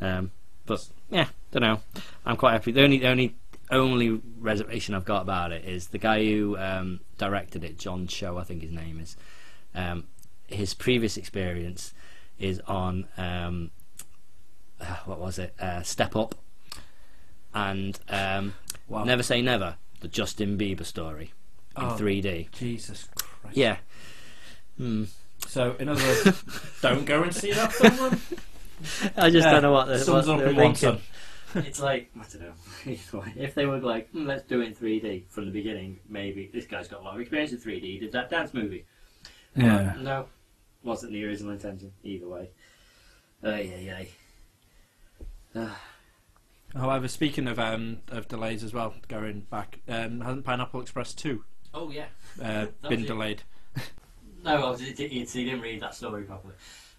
Um, 0.00 0.30
but 0.66 0.86
yeah, 1.10 1.26
don't 1.52 1.62
know. 1.62 1.80
I'm 2.26 2.36
quite 2.36 2.52
happy. 2.52 2.72
The 2.72 2.82
only 2.82 2.98
the 2.98 3.08
only 3.08 3.34
only 3.70 4.20
reservation 4.38 4.94
I've 4.94 5.04
got 5.04 5.22
about 5.22 5.52
it 5.52 5.64
is 5.64 5.88
the 5.88 5.98
guy 5.98 6.24
who 6.24 6.56
um, 6.58 7.00
directed 7.18 7.64
it, 7.64 7.78
Jon 7.78 8.06
Chu, 8.06 8.36
I 8.38 8.44
think 8.44 8.62
his 8.62 8.72
name 8.72 9.00
is. 9.00 9.16
Um, 9.74 10.04
his 10.46 10.74
previous 10.74 11.16
experience 11.16 11.94
is 12.38 12.60
on 12.66 13.06
um, 13.16 13.70
uh, 14.80 14.96
what 15.06 15.18
was 15.18 15.38
it? 15.38 15.54
Uh, 15.58 15.82
Step 15.82 16.14
Up 16.14 16.34
and 17.54 17.98
um, 18.08 18.54
Wow. 18.88 19.04
Never 19.04 19.22
Say 19.22 19.40
Never, 19.40 19.76
the 20.00 20.08
Justin 20.08 20.58
Bieber 20.58 20.84
story 20.84 21.32
in 21.76 21.84
Oh. 21.84 21.96
3D. 21.98 22.50
Jesus 22.52 23.08
Christ. 23.14 23.56
Yeah. 23.56 23.76
Hmm. 24.76 25.04
So, 25.46 25.74
in 25.78 25.88
other 25.88 26.02
words, 26.02 26.42
don't 26.82 27.04
go 27.06 27.22
and 27.22 27.34
see 27.34 27.52
that 27.52 27.72
film. 27.72 28.20
then. 28.80 29.12
I 29.16 29.30
just 29.30 29.44
Yeah, 29.46 29.52
don't 29.52 29.62
know 29.62 29.72
what 29.72 29.86
the 29.86 29.98
sums 29.98 30.26
what 30.26 30.34
up 30.34 30.38
they're 30.40 30.48
in 30.50 30.56
one 30.56 30.74
thinking. 30.74 31.00
son. 31.54 31.64
It's 31.66 31.80
like 31.80 32.10
I 32.18 32.24
don't 32.32 32.42
know. 32.42 33.24
if 33.36 33.54
they 33.54 33.66
were 33.66 33.78
like, 33.78 34.10
"Hmm, 34.10 34.26
let's 34.26 34.42
do 34.44 34.60
it 34.60 34.66
in 34.68 34.74
3D 34.74 35.28
from 35.28 35.44
the 35.46 35.52
beginning, 35.52 36.00
maybe 36.08 36.50
this 36.52 36.66
guy's 36.66 36.88
got 36.88 37.00
a 37.00 37.04
lot 37.04 37.14
of 37.14 37.20
experience 37.20 37.52
in 37.52 37.58
3D. 37.58 37.82
He 37.82 37.98
did 37.98 38.12
that 38.12 38.28
dance 38.30 38.52
movie. 38.52 38.84
Yeah. 39.56 39.94
No, 40.00 40.26
wasn't 40.82 41.12
the 41.12 41.24
original 41.24 41.52
intention. 41.52 41.92
Either 42.02 42.26
way. 42.28 42.50
Uh, 43.44 43.50
yeah, 43.56 44.04
yeah. 45.54 45.70
However, 46.74 47.06
speaking 47.06 47.46
of 47.46 47.58
um, 47.60 47.98
of 48.08 48.26
delays 48.26 48.64
as 48.64 48.72
well, 48.74 48.94
going 49.06 49.42
back, 49.42 49.78
um, 49.88 50.20
hasn't 50.22 50.44
Pineapple 50.44 50.80
Express 50.80 51.14
two 51.14 51.44
oh 51.72 51.90
yeah, 51.90 52.06
uh, 52.42 52.66
been 52.88 53.04
it. 53.04 53.06
delayed? 53.06 53.42
no, 54.42 54.56
I 54.66 54.70
was, 54.70 54.82
you, 54.82 54.88
you 55.06 55.24
didn't 55.24 55.60
read 55.60 55.80
that 55.82 55.94
story 55.94 56.24
properly. 56.24 56.54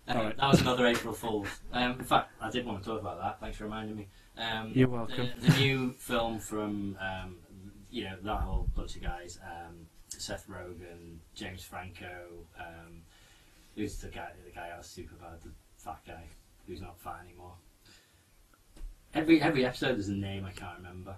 Alright. 0.10 0.38
That 0.38 0.48
was 0.52 0.62
another 0.62 0.86
April 0.86 1.14
Fool's. 1.14 1.48
Um, 1.74 1.94
in 1.94 2.04
fact, 2.06 2.32
I 2.40 2.50
did 2.52 2.66
want 2.66 2.84
to 2.84 2.90
talk 2.90 3.02
about 3.02 3.20
that. 3.20 3.40
Thanks 3.40 3.58
for 3.58 3.64
reminding 3.64 3.96
me. 3.96 4.08
Um, 4.38 4.72
You're 4.76 4.88
welcome. 4.88 5.30
The, 5.40 5.52
the 5.52 5.58
new 5.60 5.94
film 5.94 6.40
from 6.40 6.98
um, 7.02 7.38
you 7.90 8.04
know 8.04 8.16
that 8.24 8.42
whole 8.42 8.68
bunch 8.76 8.96
of 8.98 9.02
guys, 9.02 9.40
um, 9.44 9.88
Seth 10.10 10.48
Rogen, 10.48 11.18
James 11.34 11.64
Franco, 11.64 12.46
um, 12.60 13.02
who's 13.76 13.98
the 13.98 14.10
guy? 14.10 14.30
The 14.46 14.52
guy 14.52 14.70
out 14.72 14.80
of 14.80 14.86
Superbad, 14.86 15.42
the 15.44 15.50
fat 15.78 16.00
guy 16.06 16.24
who's 16.68 16.82
not 16.82 17.00
fat 17.00 17.22
anymore. 17.28 17.54
Every 19.14 19.42
every 19.42 19.66
episode 19.66 19.94
there's 19.94 20.10
a 20.10 20.14
name 20.14 20.46
I 20.46 20.52
can't 20.52 20.78
remember. 20.78 21.16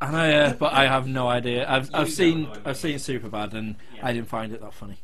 I 0.00 0.10
know, 0.12 0.28
yeah, 0.28 0.52
but 0.58 0.72
I 0.72 0.86
have 0.86 1.06
no 1.08 1.28
idea. 1.28 1.68
I've 1.68 1.86
You 1.86 1.90
I've 1.94 2.10
seen 2.10 2.48
I 2.64 2.70
I've 2.70 2.76
seen 2.76 2.96
Superbad 2.96 3.52
and 3.52 3.76
Yeah. 3.94 4.06
I 4.06 4.12
didn't 4.12 4.28
find 4.28 4.52
it 4.52 4.60
that 4.60 4.72
funny. 4.74 4.98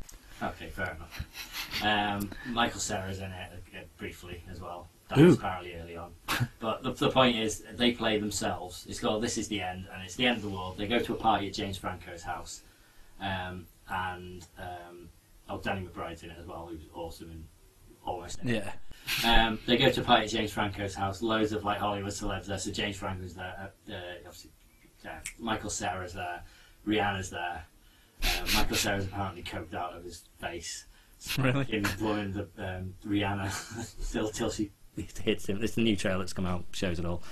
Okay, 0.51 0.69
fair 0.69 0.97
enough. 0.97 1.27
Um, 1.83 2.31
Michael 2.53 2.81
Cera's 2.81 3.19
in 3.19 3.31
it 3.31 3.51
uh, 3.77 3.81
briefly 3.97 4.43
as 4.51 4.61
well. 4.61 4.89
That 5.09 5.19
Ooh. 5.19 5.27
was 5.27 5.37
apparently 5.37 5.75
early 5.75 5.97
on. 5.97 6.13
But 6.61 6.83
the, 6.83 6.93
the 6.93 7.11
point 7.11 7.37
is, 7.37 7.63
they 7.75 7.93
play 7.93 8.19
themselves. 8.19 8.87
It's 8.89 9.01
called 9.01 9.23
This 9.23 9.37
Is 9.37 9.49
the 9.49 9.61
End, 9.61 9.87
and 9.93 10.03
it's 10.03 10.17
the 10.17 10.27
end 10.27 10.37
of 10.39 10.43
the 10.43 10.49
world. 10.49 10.79
They 10.79 10.87
go 10.87 10.99
to 10.99 11.13
a 11.13 11.17
party 11.17 11.49
at 11.49 11.55
James 11.55 11.77
Franco's 11.77 12.23
house. 12.23 12.63
Um, 13.21 13.67
and, 13.89 14.47
um, 14.59 15.09
oh, 15.49 15.59
Danny 15.59 15.87
McBride's 15.87 16.23
in 16.23 16.31
it 16.31 16.37
as 16.41 16.47
well, 16.47 16.69
who's 16.71 16.89
awesome 16.95 17.31
and 17.31 17.45
almost 18.05 18.41
in 18.41 18.49
it. 18.49 18.65
Yeah. 19.25 19.47
Um, 19.47 19.59
they 19.67 19.77
go 19.77 19.91
to 19.91 20.01
a 20.01 20.05
party 20.05 20.25
at 20.25 20.31
James 20.31 20.53
Franco's 20.53 20.95
house. 20.95 21.21
Loads 21.21 21.53
of 21.53 21.65
like 21.65 21.79
Hollywood 21.79 22.13
celebs 22.13 22.47
there. 22.47 22.59
So 22.59 22.71
James 22.71 22.97
Franco's 22.97 23.35
there. 23.35 23.73
Uh, 23.89 23.93
uh, 23.93 24.01
obviously, 24.27 24.51
uh, 25.05 25.11
Michael 25.39 25.71
Cera's 25.71 26.15
there. 26.15 26.43
Rihanna's 26.87 27.31
there. 27.31 27.67
Uh, 28.25 28.47
Michael 28.57 28.77
Cera's 28.77 29.05
apparently 29.07 29.43
coked 29.43 29.75
out 29.75 29.95
of 29.97 30.05
his 30.05 30.25
face. 30.41 30.87
Really? 31.39 31.65
In 31.73 31.87
blowing 31.99 32.33
the 32.33 32.43
um, 32.59 32.93
Rihanna 33.07 33.51
till 34.13 34.29
till 34.29 34.51
she. 34.51 34.71
It 34.97 35.17
hits 35.19 35.47
him. 35.49 35.63
It's 35.63 35.75
the 35.75 35.83
new 35.83 35.97
trailer 35.97 36.19
that's 36.19 36.35
come 36.35 36.45
out. 36.45 36.65
Shows 36.73 36.99
it 36.99 37.07
all. 37.07 37.23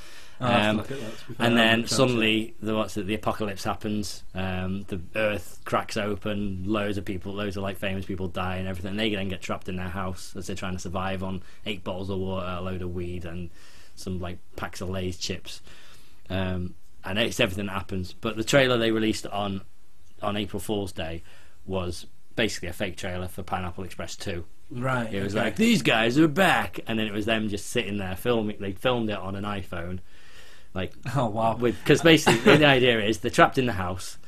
I'll 0.40 0.50
have 0.50 0.62
to 0.62 0.68
Um, 0.70 0.76
that, 0.78 0.86
to 0.86 0.94
be 1.28 1.34
fair. 1.34 1.46
and 1.46 1.56
then 1.58 1.86
suddenly 1.86 2.54
the 2.62 2.74
what's 2.74 2.96
it, 2.96 3.06
the 3.06 3.14
apocalypse 3.14 3.62
happens 3.64 4.24
um, 4.34 4.82
the 4.88 5.00
earth 5.14 5.60
cracks 5.64 5.96
open 5.98 6.64
loads 6.66 6.96
of 6.98 7.04
people 7.04 7.32
loads 7.34 7.56
of 7.58 7.62
like 7.62 7.76
famous 7.76 8.06
people 8.06 8.26
die 8.28 8.56
and 8.56 8.66
everything 8.66 8.96
they 8.96 9.14
then 9.14 9.28
get 9.28 9.42
trapped 9.42 9.68
in 9.68 9.76
their 9.76 9.88
house 9.90 10.34
as 10.36 10.46
they're 10.48 10.56
trying 10.56 10.72
to 10.72 10.80
survive 10.80 11.22
on 11.22 11.42
eight 11.66 11.84
bottles 11.84 12.08
of 12.10 12.18
water 12.18 12.46
a 12.58 12.60
load 12.62 12.80
of 12.82 12.92
weed 12.94 13.24
and 13.26 13.50
some 13.94 14.18
like 14.20 14.38
packs 14.56 14.80
of 14.80 14.88
Lay's 14.88 15.16
chips 15.18 15.60
um, 16.30 16.74
and 17.04 17.18
it's 17.18 17.38
everything 17.38 17.66
that 17.66 17.72
happens 17.72 18.12
but 18.14 18.36
the 18.36 18.42
trailer 18.44 18.78
they 18.78 18.90
released 18.90 19.26
on 19.28 19.60
on 20.22 20.36
April 20.36 20.60
Fool's 20.60 20.92
Day 20.92 21.22
was 21.66 22.06
basically 22.36 22.68
a 22.68 22.72
fake 22.72 22.96
trailer 22.96 23.28
for 23.28 23.42
Pineapple 23.42 23.84
Express 23.84 24.16
2. 24.16 24.44
Right. 24.70 25.12
it 25.12 25.22
was 25.22 25.36
okay. 25.36 25.44
like 25.44 25.56
these 25.56 25.82
guys 25.82 26.18
are 26.18 26.28
back, 26.28 26.80
and 26.86 26.98
then 26.98 27.06
it 27.06 27.12
was 27.12 27.26
them 27.26 27.48
just 27.48 27.66
sitting 27.66 27.98
there 27.98 28.16
filming. 28.16 28.56
They 28.58 28.72
filmed 28.72 29.10
it 29.10 29.18
on 29.18 29.36
an 29.36 29.44
iPhone, 29.44 29.98
like 30.72 30.94
Oh 31.14 31.26
wow. 31.26 31.54
because 31.54 32.00
basically 32.00 32.56
the 32.56 32.66
idea 32.66 33.00
is 33.00 33.18
they're 33.18 33.30
trapped 33.30 33.58
in 33.58 33.66
the 33.66 33.72
house. 33.72 34.18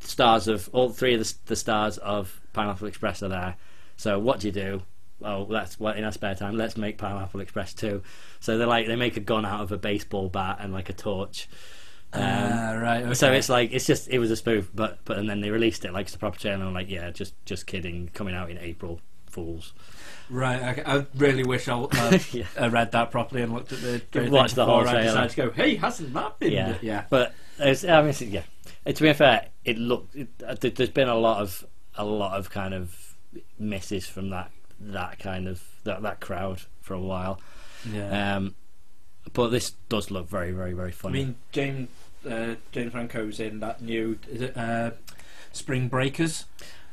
Stars 0.00 0.48
of 0.48 0.68
all 0.72 0.88
three 0.88 1.14
of 1.14 1.20
the, 1.20 1.34
the 1.46 1.56
stars 1.56 1.98
of 1.98 2.40
Pineapple 2.54 2.88
Express 2.88 3.22
are 3.22 3.28
there. 3.28 3.56
So 3.96 4.18
what 4.18 4.40
do 4.40 4.48
you 4.48 4.52
do? 4.52 4.82
Oh, 5.22 5.44
that's 5.44 5.78
what 5.78 5.96
in 5.96 6.04
our 6.04 6.10
spare 6.10 6.34
time. 6.34 6.56
Let's 6.56 6.76
make 6.76 6.98
Pineapple 6.98 7.40
Express 7.40 7.74
too. 7.74 8.02
So 8.40 8.58
they're 8.58 8.66
like 8.66 8.86
they 8.86 8.96
make 8.96 9.16
a 9.18 9.20
gun 9.20 9.44
out 9.44 9.60
of 9.60 9.72
a 9.72 9.78
baseball 9.78 10.28
bat 10.28 10.58
and 10.60 10.72
like 10.72 10.88
a 10.88 10.94
torch. 10.94 11.48
Um, 12.14 12.22
Ah, 12.22 12.72
right. 12.80 13.02
Okay. 13.04 13.14
So 13.14 13.32
it's 13.32 13.48
like 13.48 13.72
it's 13.72 13.86
just 13.86 14.08
it 14.08 14.18
was 14.18 14.30
a 14.30 14.36
spoof, 14.36 14.70
but 14.74 14.98
but 15.04 15.18
and 15.18 15.28
then 15.28 15.40
they 15.40 15.50
released 15.50 15.84
it 15.84 15.92
like 15.92 16.06
it's 16.06 16.14
a 16.14 16.18
proper 16.18 16.38
trailer. 16.38 16.56
And 16.56 16.64
I'm 16.64 16.74
like, 16.74 16.90
yeah, 16.90 17.10
just 17.10 17.34
just 17.46 17.66
kidding, 17.66 18.10
coming 18.12 18.34
out 18.34 18.50
in 18.50 18.58
April 18.58 19.00
Fools. 19.26 19.72
right. 20.28 20.78
I, 20.86 20.96
I 20.98 21.06
really 21.16 21.42
wish 21.44 21.68
I, 21.68 21.78
uh, 21.78 22.18
Yeah. 22.32 22.44
I 22.60 22.68
read 22.68 22.92
that 22.92 23.10
properly 23.10 23.42
and 23.42 23.52
looked 23.54 23.72
at 23.72 23.80
the 23.80 24.28
watched 24.30 24.56
the 24.56 24.66
whole 24.66 24.82
before 24.82 24.96
I 24.98 25.02
decided 25.04 25.30
to 25.30 25.36
go. 25.36 25.50
Hey, 25.52 25.76
hasn't 25.76 26.12
that 26.12 26.38
been? 26.38 26.52
Yeah. 26.52 26.76
Yeah. 26.82 27.04
But 27.08 27.34
it's, 27.58 27.82
I 27.84 28.00
mean, 28.02 28.10
it's- 28.10 28.20
yeah. 28.22 28.42
Uh, 28.86 28.92
To 28.92 29.02
be 29.02 29.12
fair, 29.14 29.46
it 29.64 29.78
looked. 29.78 30.14
It, 30.14 30.28
uh, 30.46 30.54
there- 30.60 30.70
there's 30.70 30.90
been 30.90 31.08
a 31.08 31.14
lot 31.16 31.40
of 31.40 31.64
a 31.96 32.04
lot 32.04 32.38
of 32.38 32.50
kind 32.50 32.74
of 32.74 33.14
misses 33.58 34.06
from 34.06 34.28
that 34.30 34.50
that 34.80 35.18
kind 35.18 35.46
of 35.48 35.62
that 35.84 36.02
that 36.02 36.20
crowd 36.20 36.62
for 36.82 36.92
a 36.94 37.00
while. 37.00 37.40
Yeah. 37.90 38.36
Um, 38.36 38.54
but 39.32 39.48
this 39.48 39.70
does 39.88 40.10
look 40.10 40.28
very, 40.28 40.50
very, 40.52 40.72
very 40.72 40.90
funny. 40.92 41.20
I 41.20 41.24
mean, 41.24 41.34
James 41.52 41.88
uh, 42.28 42.54
James 42.72 42.92
Franco's 42.92 43.40
in 43.40 43.60
that 43.60 43.80
new 43.82 44.18
is 44.30 44.42
it 44.42 44.56
uh, 44.56 44.90
Spring 45.52 45.88
Breakers. 45.88 46.44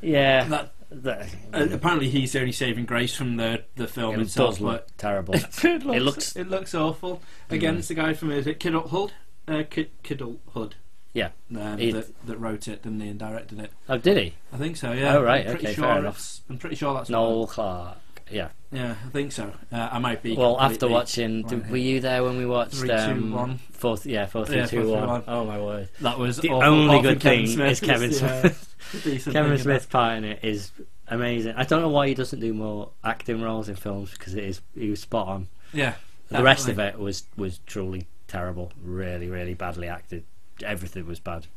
yeah, 0.01 0.43
That 0.45 0.71
that, 0.91 1.29
uh, 1.53 1.67
apparently 1.71 2.09
he's 2.09 2.31
the 2.31 2.39
only 2.39 2.51
saving 2.51 2.85
grace 2.85 3.13
from 3.15 3.37
the 3.37 3.63
the 3.75 3.87
film 3.87 4.15
it 4.15 4.21
itself. 4.21 4.55
does 4.55 4.61
look 4.61 4.87
terrible. 4.97 5.33
but 5.33 5.63
it 5.65 5.83
looks, 5.85 6.01
looks- 6.03 6.35
it 6.35 6.49
looks 6.49 6.73
awful. 6.73 7.21
Again, 7.49 7.75
Mm. 7.75 7.79
it's 7.79 7.87
the 7.89 7.93
guy 7.93 8.13
from 8.13 8.31
is 8.31 8.47
it 8.47 8.59
Kidulthood? 8.59 9.11
Uh, 9.47 9.63
Kid, 9.69 9.89
Kidulthood. 10.03 10.73
Yeah. 11.13 11.29
Um, 11.55 11.77
that, 11.77 12.07
that 12.27 12.37
wrote 12.37 12.67
it, 12.67 12.83
didn't 12.83 13.01
he, 13.01 13.09
and 13.09 13.17
directed 13.19 13.59
it. 13.59 13.71
oh, 13.87 13.97
did 13.97 14.17
he? 14.17 14.33
I 14.53 14.57
think 14.57 14.77
so. 14.77 14.91
Yeah. 14.91 15.15
Oh, 15.17 15.23
right, 15.23 15.41
I'm 15.45 15.53
pretty 15.53 15.67
okay, 15.67 15.73
sure 15.75 15.83
fair 15.85 15.99
it's- 15.99 16.41
I'm 16.49 16.57
pretty 16.59 16.75
sure 16.75 16.93
that's 16.93 17.09
Noel 17.09 17.47
Clarke. 17.47 17.97
Yeah. 18.31 18.49
Yeah, 18.71 18.95
I 19.03 19.09
think 19.09 19.31
so. 19.31 19.51
Uh, 19.71 19.89
I 19.91 19.97
might 19.99 20.21
be. 20.21 20.35
Well, 20.35 20.59
after 20.59 20.87
watching, 20.87 21.41
did, 21.43 21.71
were 21.71 21.77
you 21.77 22.01
there 22.01 22.23
when 22.23 22.37
we 22.37 22.45
watched 22.45 22.75
Three, 22.75 22.89
two, 22.89 22.93
um, 22.93 23.31
one. 23.31 23.57
Four, 23.71 23.97
yeah, 24.03 24.27
four, 24.27 24.45
three, 24.45 24.57
Yeah, 24.57 24.67
two, 24.67 24.83
four, 24.83 24.99
three, 24.99 25.07
one. 25.07 25.23
Oh 25.27 25.43
my 25.43 25.59
word! 25.59 25.89
that 26.01 26.19
was 26.19 26.37
The 26.37 26.49
awful, 26.49 26.69
only 26.69 26.97
awful 26.97 27.01
good 27.01 27.19
Kevin 27.19 27.45
thing 27.45 27.55
Smith 27.55 27.71
is 27.71 27.79
Kevin 27.79 28.11
yeah, 28.11 28.17
Smith. 28.41 29.23
the 29.25 29.31
Kevin 29.31 29.57
Smith's 29.57 29.85
part 29.87 30.17
in 30.19 30.23
it 30.23 30.39
is 30.43 30.71
amazing. 31.07 31.55
I 31.55 31.63
don't 31.63 31.81
know 31.81 31.89
why 31.89 32.09
he 32.09 32.13
doesn't 32.13 32.39
do 32.39 32.53
more 32.53 32.91
acting 33.03 33.41
roles 33.41 33.69
in 33.69 33.75
films 33.75 34.11
because 34.11 34.35
it 34.35 34.43
is 34.43 34.61
he 34.77 34.91
was 34.91 34.99
spot 34.99 35.27
on. 35.27 35.47
Yeah. 35.73 35.95
The 36.29 36.43
rest 36.43 36.67
of 36.67 36.77
it 36.77 36.99
was 36.99 37.23
was 37.37 37.59
truly 37.65 38.05
terrible, 38.27 38.71
really, 38.83 39.29
really 39.29 39.55
badly 39.55 39.87
acted. 39.87 40.25
Everything 40.63 41.07
was 41.07 41.19
bad. 41.19 41.47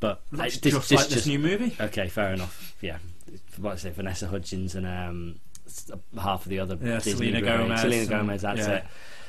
But 0.00 0.22
I- 0.32 0.36
Looks 0.36 0.58
this, 0.58 0.72
just 0.72 0.88
this 0.88 1.00
like 1.00 1.08
this 1.08 1.26
new 1.26 1.38
movie. 1.38 1.76
Okay, 1.80 2.08
fair 2.08 2.32
enough. 2.32 2.74
Yeah, 2.80 2.98
what 3.58 3.74
I 3.74 3.76
say, 3.76 3.90
Vanessa 3.90 4.26
Hudgens 4.28 4.74
and 4.74 4.86
um, 4.86 5.40
s- 5.78 5.90
half 6.20 6.44
of 6.44 6.50
the 6.50 6.58
other 6.60 6.76
Yeah, 6.80 6.96
Disney 6.96 7.12
Selena 7.12 7.40
brigade. 7.40 7.56
Gomez 7.58 7.80
Selena 7.80 8.00
and- 8.00 8.10
Gomez, 8.10 8.42
that's 8.42 8.60
yeah. 8.60 8.70
it. 8.74 8.84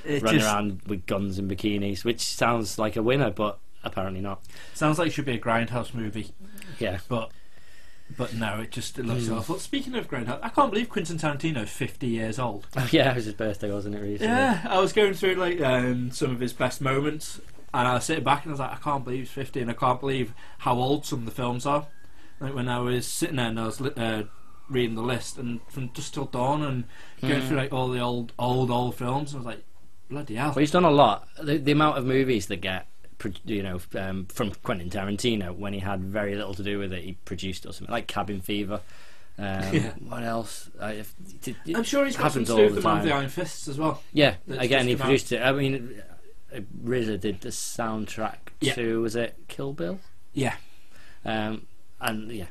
It 0.06 0.24
Running 0.24 0.40
just 0.40 0.52
around 0.54 0.82
with 0.88 1.06
guns 1.06 1.38
and 1.40 1.52
bikinis, 1.52 2.04
which 2.06 2.22
sounds 2.22 2.80
like 2.80 2.96
a 2.96 3.04
winner, 3.04 3.32
but 3.32 3.60
apparently 3.84 4.22
not. 4.22 4.42
sounds 4.74 4.98
like 5.00 5.08
it 5.08 5.12
should 5.12 5.26
be 5.26 5.34
a 5.34 5.40
grindhouse 5.40 5.94
movie, 5.94 6.32
Yeah, 6.80 7.00
but 7.10 7.32
but 8.18 8.34
no, 8.34 8.62
it 8.62 8.72
just 8.72 8.98
it 8.98 9.06
looks 9.06 9.28
Hmm. 9.28 9.34
awful. 9.36 9.60
Speaking 9.60 9.94
of 9.96 10.10
grindhouse, 10.10 10.40
I 10.42 10.50
can't 10.50 10.72
believe 10.72 10.90
Quentin 10.90 11.18
Tarantino's 11.18 11.70
fifty 11.70 12.08
years 12.08 12.40
old. 12.40 12.66
oh, 12.78 12.88
yeah, 12.92 13.12
it 13.12 13.16
was 13.18 13.26
his 13.26 13.34
birthday, 13.36 13.72
wasn't 13.72 13.96
it? 13.96 14.00
Recently? 14.02 14.28
Yeah, 14.28 14.66
I 14.70 14.80
was 14.80 14.94
going 14.94 15.14
through 15.14 15.36
like 15.36 15.60
um, 15.62 16.12
some 16.12 16.32
of 16.32 16.40
his 16.40 16.54
best 16.54 16.80
moments, 16.82 17.40
and 17.74 17.88
I 17.88 17.94
was 17.96 18.06
sitting 18.06 18.24
back 18.24 18.46
and 18.46 18.52
I 18.52 18.54
was 18.54 18.60
like, 18.62 18.72
I 18.72 18.76
can't 18.78 19.04
believe 19.04 19.20
he's 19.20 19.32
fifty, 19.32 19.60
and 19.62 19.70
I 19.70 19.74
can't 19.74 20.00
believe 20.00 20.34
how 20.60 20.76
old 20.76 21.06
some 21.06 21.20
of 21.20 21.26
the 21.26 21.32
films 21.32 21.66
are. 21.66 21.88
Like 22.40 22.56
when 22.56 22.68
I 22.70 22.80
was 22.80 23.06
sitting 23.06 23.36
there 23.36 23.48
and 23.50 23.60
I 23.60 23.66
was 23.66 23.80
li- 23.82 23.92
uh, 23.98 24.24
reading 24.70 24.96
the 24.96 25.02
list, 25.02 25.38
and 25.38 25.60
from 25.68 25.88
Dusk 25.88 26.14
Till 26.14 26.26
Dawn, 26.26 26.62
and 26.64 26.84
going 27.22 27.42
Mm. 27.42 27.48
through 27.48 27.58
like 27.58 27.74
all 27.74 27.88
the 27.90 28.00
old, 28.00 28.34
old, 28.40 28.70
old 28.72 28.96
films, 28.96 29.34
I 29.34 29.38
was 29.38 29.46
like, 29.46 29.64
bloody 30.10 30.36
hell. 30.36 30.50
Well, 30.50 30.60
he's 30.60 30.72
done 30.72 30.86
a 30.86 30.92
lot. 30.92 31.28
The, 31.42 31.58
the 31.58 31.72
amount 31.72 31.98
of 31.98 32.06
movies 32.06 32.46
that 32.48 32.58
get, 32.58 32.88
you 33.46 33.64
know, 33.64 33.80
um, 33.96 34.26
from 34.28 34.52
Quentin 34.64 34.90
Tarantino 34.90 35.56
when 35.56 35.74
he 35.74 35.80
had 35.80 36.02
very 36.02 36.36
little 36.36 36.54
to 36.54 36.64
do 36.64 36.80
with 36.80 36.94
it, 36.94 37.04
he 37.04 37.14
produced 37.26 37.66
or 37.66 37.74
something 37.74 37.92
like 37.92 38.08
Cabin 38.08 38.42
Fever. 38.42 38.82
Um, 39.38 39.74
Yeah. 39.74 39.94
What 40.08 40.24
else? 40.24 40.70
I, 40.80 40.92
if, 40.94 41.14
it, 41.48 41.56
it 41.66 41.76
I'm 41.78 41.84
sure 41.84 42.06
he's 42.06 42.18
got 42.18 42.32
some 42.32 42.46
to 42.46 42.56
do 42.56 42.64
with 42.66 42.76
the 42.76 42.82
Man 42.82 43.06
the 43.06 43.14
Iron 43.14 43.30
Fists 43.30 43.68
as 43.68 43.78
well. 43.78 44.02
Yeah, 44.14 44.36
That's 44.48 44.62
again, 44.64 44.88
he 44.88 44.94
come 44.94 45.02
out. 45.02 45.06
produced 45.06 45.32
it. 45.32 45.42
I 45.42 45.52
mean, 45.52 46.02
RZA 46.84 47.20
did 47.20 47.42
the 47.42 47.50
soundtrack 47.50 48.38
Yeah. 48.62 48.74
to 48.76 49.02
was 49.02 49.16
it 49.16 49.36
Kill 49.48 49.74
Bill? 49.74 50.00
Yeah. 50.34 50.56
Um, 51.26 51.68
and 52.02 52.32
yeah, 52.32 52.46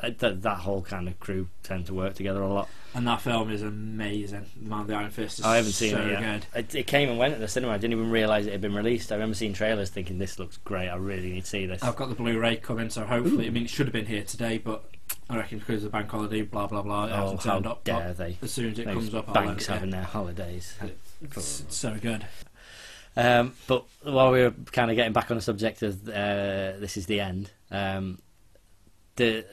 that 0.00 0.42
that 0.42 0.58
whole 0.58 0.82
kind 0.82 1.08
of 1.08 1.18
crew 1.20 1.48
tend 1.62 1.86
to 1.86 1.94
work 1.94 2.14
together 2.14 2.42
a 2.42 2.48
lot. 2.48 2.68
And 2.94 3.06
that 3.06 3.20
film 3.20 3.50
is 3.50 3.62
amazing. 3.62 4.46
The 4.60 4.68
Man 4.68 4.80
with 4.80 4.88
the 4.88 4.94
Iron 4.94 5.10
Fist 5.10 5.38
is 5.38 5.44
I 5.44 5.56
haven't 5.56 5.72
seen 5.72 5.92
so 5.92 6.00
it 6.00 6.10
yet. 6.10 6.20
good. 6.52 6.58
It, 6.58 6.74
it 6.74 6.86
came 6.86 7.08
and 7.08 7.18
went 7.18 7.34
at 7.34 7.40
the 7.40 7.48
cinema. 7.48 7.72
I 7.72 7.78
didn't 7.78 7.92
even 7.92 8.10
realise 8.10 8.46
it 8.46 8.52
had 8.52 8.60
been 8.60 8.74
released. 8.74 9.12
I 9.12 9.16
remember 9.16 9.34
seeing 9.34 9.52
trailers, 9.52 9.90
thinking 9.90 10.18
this 10.18 10.38
looks 10.38 10.56
great. 10.58 10.88
I 10.88 10.96
really 10.96 11.30
need 11.30 11.42
to 11.42 11.46
see 11.46 11.66
this. 11.66 11.82
I've 11.82 11.96
got 11.96 12.08
the 12.08 12.14
Blu-ray 12.14 12.56
coming, 12.56 12.90
so 12.90 13.04
hopefully, 13.04 13.46
I 13.46 13.50
mean, 13.50 13.64
it 13.64 13.70
should 13.70 13.86
have 13.86 13.92
been 13.92 14.06
here 14.06 14.24
today, 14.24 14.58
but 14.58 14.84
I 15.28 15.36
reckon 15.36 15.60
because 15.60 15.76
of 15.76 15.82
the 15.82 15.90
bank 15.90 16.10
holiday, 16.10 16.42
blah 16.42 16.66
blah 16.66 16.82
blah, 16.82 17.06
it 17.06 17.12
oh, 17.12 17.16
hasn't 17.16 17.42
how 17.44 17.54
turned 17.54 17.66
up. 17.66 17.84
dare 17.84 18.12
they? 18.12 18.38
as 18.42 18.52
soon 18.52 18.72
as 18.72 18.78
it 18.78 18.86
Those 18.86 18.94
comes 18.94 19.14
up, 19.14 19.32
banks 19.32 19.66
having 19.66 19.90
their 19.90 20.02
holidays. 20.02 20.74
It's, 21.22 21.60
it's 21.60 21.76
so 21.76 21.96
good. 22.00 22.26
Um, 23.16 23.54
but 23.66 23.84
while 24.02 24.32
we 24.32 24.42
were 24.42 24.54
kind 24.72 24.90
of 24.90 24.96
getting 24.96 25.12
back 25.12 25.30
on 25.30 25.36
the 25.36 25.42
subject 25.42 25.82
of 25.82 26.08
uh, 26.08 26.78
this 26.78 26.96
is 26.96 27.06
the 27.06 27.20
end, 27.20 27.50
um, 27.70 28.18
the 29.16 29.44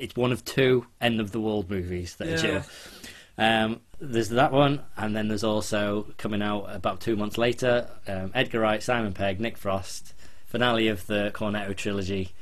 it's 0.00 0.16
one 0.16 0.32
of 0.32 0.44
two 0.44 0.86
end 1.00 1.20
of 1.20 1.32
the 1.32 1.40
world 1.40 1.70
movies 1.70 2.16
that 2.16 2.28
are 2.28 2.36
due. 2.36 2.62
Um, 3.38 3.80
there's 4.00 4.30
that 4.30 4.52
one, 4.52 4.82
and 4.96 5.14
then 5.14 5.28
there's 5.28 5.44
also 5.44 6.06
coming 6.18 6.42
out 6.42 6.64
about 6.74 7.00
two 7.00 7.16
months 7.16 7.38
later, 7.38 7.88
um, 8.06 8.30
Edgar 8.34 8.60
Wright, 8.60 8.82
Simon 8.82 9.12
Pegg, 9.12 9.40
Nick 9.40 9.56
Frost, 9.56 10.14
finale 10.46 10.88
of 10.88 11.06
the 11.06 11.30
Cornetto 11.34 11.76
trilogy. 11.76 12.32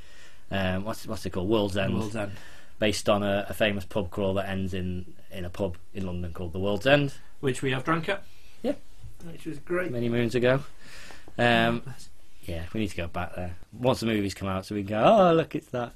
Um, 0.50 0.84
what's 0.84 1.06
what's 1.06 1.26
it 1.26 1.30
called? 1.30 1.48
World's 1.48 1.76
End, 1.76 1.94
World's 1.94 2.16
End, 2.16 2.32
based 2.78 3.08
on 3.08 3.22
a, 3.22 3.46
a 3.48 3.54
famous 3.54 3.84
pub 3.84 4.10
crawl 4.10 4.34
that 4.34 4.48
ends 4.48 4.72
in 4.72 5.14
in 5.30 5.44
a 5.44 5.50
pub 5.50 5.76
in 5.92 6.06
London 6.06 6.32
called 6.32 6.52
the 6.52 6.58
World's 6.60 6.86
End 6.86 7.12
which 7.40 7.62
we 7.62 7.70
have 7.70 7.84
drunk 7.84 8.08
at. 8.08 8.22
Yeah. 8.62 8.74
which 9.24 9.46
was 9.46 9.58
great. 9.58 9.92
many 9.92 10.08
moons 10.08 10.34
ago. 10.34 10.60
Um, 11.38 11.82
Yeah, 12.42 12.64
we 12.72 12.80
need 12.80 12.88
to 12.88 12.96
go 12.96 13.08
back 13.08 13.34
there 13.36 13.56
once 13.72 14.00
the 14.00 14.06
movies 14.06 14.34
come 14.34 14.48
out, 14.48 14.64
so 14.66 14.74
we 14.74 14.82
can 14.82 14.88
go. 14.88 15.04
Oh, 15.04 15.32
look, 15.34 15.54
it's 15.54 15.68
that. 15.68 15.92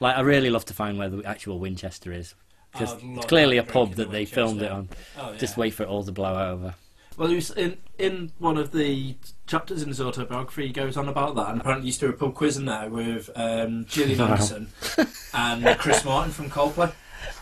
Like, 0.00 0.16
I 0.16 0.20
really 0.20 0.50
love 0.50 0.64
to 0.66 0.74
find 0.74 0.98
where 0.98 1.08
the 1.08 1.24
actual 1.24 1.58
Winchester 1.58 2.12
is 2.12 2.34
because 2.72 2.94
it's 3.02 3.26
clearly 3.26 3.56
a 3.56 3.62
pub 3.64 3.94
that 3.94 4.06
in 4.06 4.12
they 4.12 4.24
the 4.24 4.30
filmed 4.30 4.62
it 4.62 4.70
on. 4.70 4.88
Oh, 5.18 5.32
yeah. 5.32 5.38
Just 5.38 5.56
wait 5.56 5.70
for 5.74 5.82
it 5.84 5.88
all 5.88 6.04
to 6.04 6.12
blow 6.12 6.52
over. 6.52 6.74
Well, 7.16 7.28
he 7.28 7.34
was 7.34 7.50
in 7.50 7.78
in 7.98 8.30
one 8.38 8.56
of 8.56 8.70
the 8.70 9.16
chapters 9.48 9.82
in 9.82 9.88
his 9.88 10.00
autobiography. 10.00 10.68
He 10.68 10.72
goes 10.72 10.96
on 10.96 11.08
about 11.08 11.34
that, 11.34 11.48
and 11.50 11.60
apparently 11.60 11.82
he 11.84 11.88
used 11.88 11.98
to 12.00 12.06
do 12.06 12.12
a 12.12 12.16
pub 12.16 12.34
quiz 12.34 12.56
in 12.56 12.66
there 12.66 12.88
with 12.88 13.28
um, 13.34 13.86
Gillian 13.86 14.20
Wow. 14.20 14.26
Anderson 14.26 14.68
and 15.34 15.78
Chris 15.78 16.04
Martin 16.04 16.32
from 16.32 16.48
Coldplay. 16.48 16.92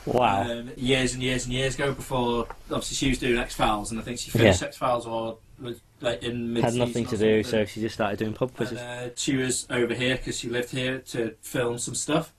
Wow. 0.06 0.42
Um, 0.50 0.70
years 0.76 1.12
and 1.12 1.22
years 1.22 1.44
and 1.44 1.52
years 1.52 1.74
ago, 1.74 1.92
before 1.92 2.46
obviously 2.70 2.94
she 2.94 3.08
was 3.10 3.18
doing 3.18 3.36
X 3.36 3.54
Files, 3.54 3.90
and 3.90 4.00
I 4.00 4.02
think 4.02 4.18
she 4.18 4.30
finished 4.30 4.62
Yeah. 4.62 4.68
X 4.68 4.78
Files 4.78 5.06
or 5.06 5.38
was 5.60 5.80
like 6.00 6.22
in 6.22 6.54
mid 6.54 6.64
Had 6.64 6.74
nothing 6.74 7.04
to 7.06 7.16
do, 7.18 7.42
so 7.42 7.66
she 7.66 7.80
just 7.82 7.94
started 7.96 8.18
doing 8.18 8.32
pub 8.32 8.54
quizzes. 8.54 8.78
And, 8.80 9.10
uh, 9.10 9.14
she 9.16 9.36
was 9.36 9.66
over 9.68 9.92
here 9.92 10.16
because 10.16 10.38
she 10.38 10.48
lived 10.48 10.70
here 10.70 11.00
to 11.00 11.34
film 11.42 11.76
some 11.78 11.94
stuff. 11.94 12.32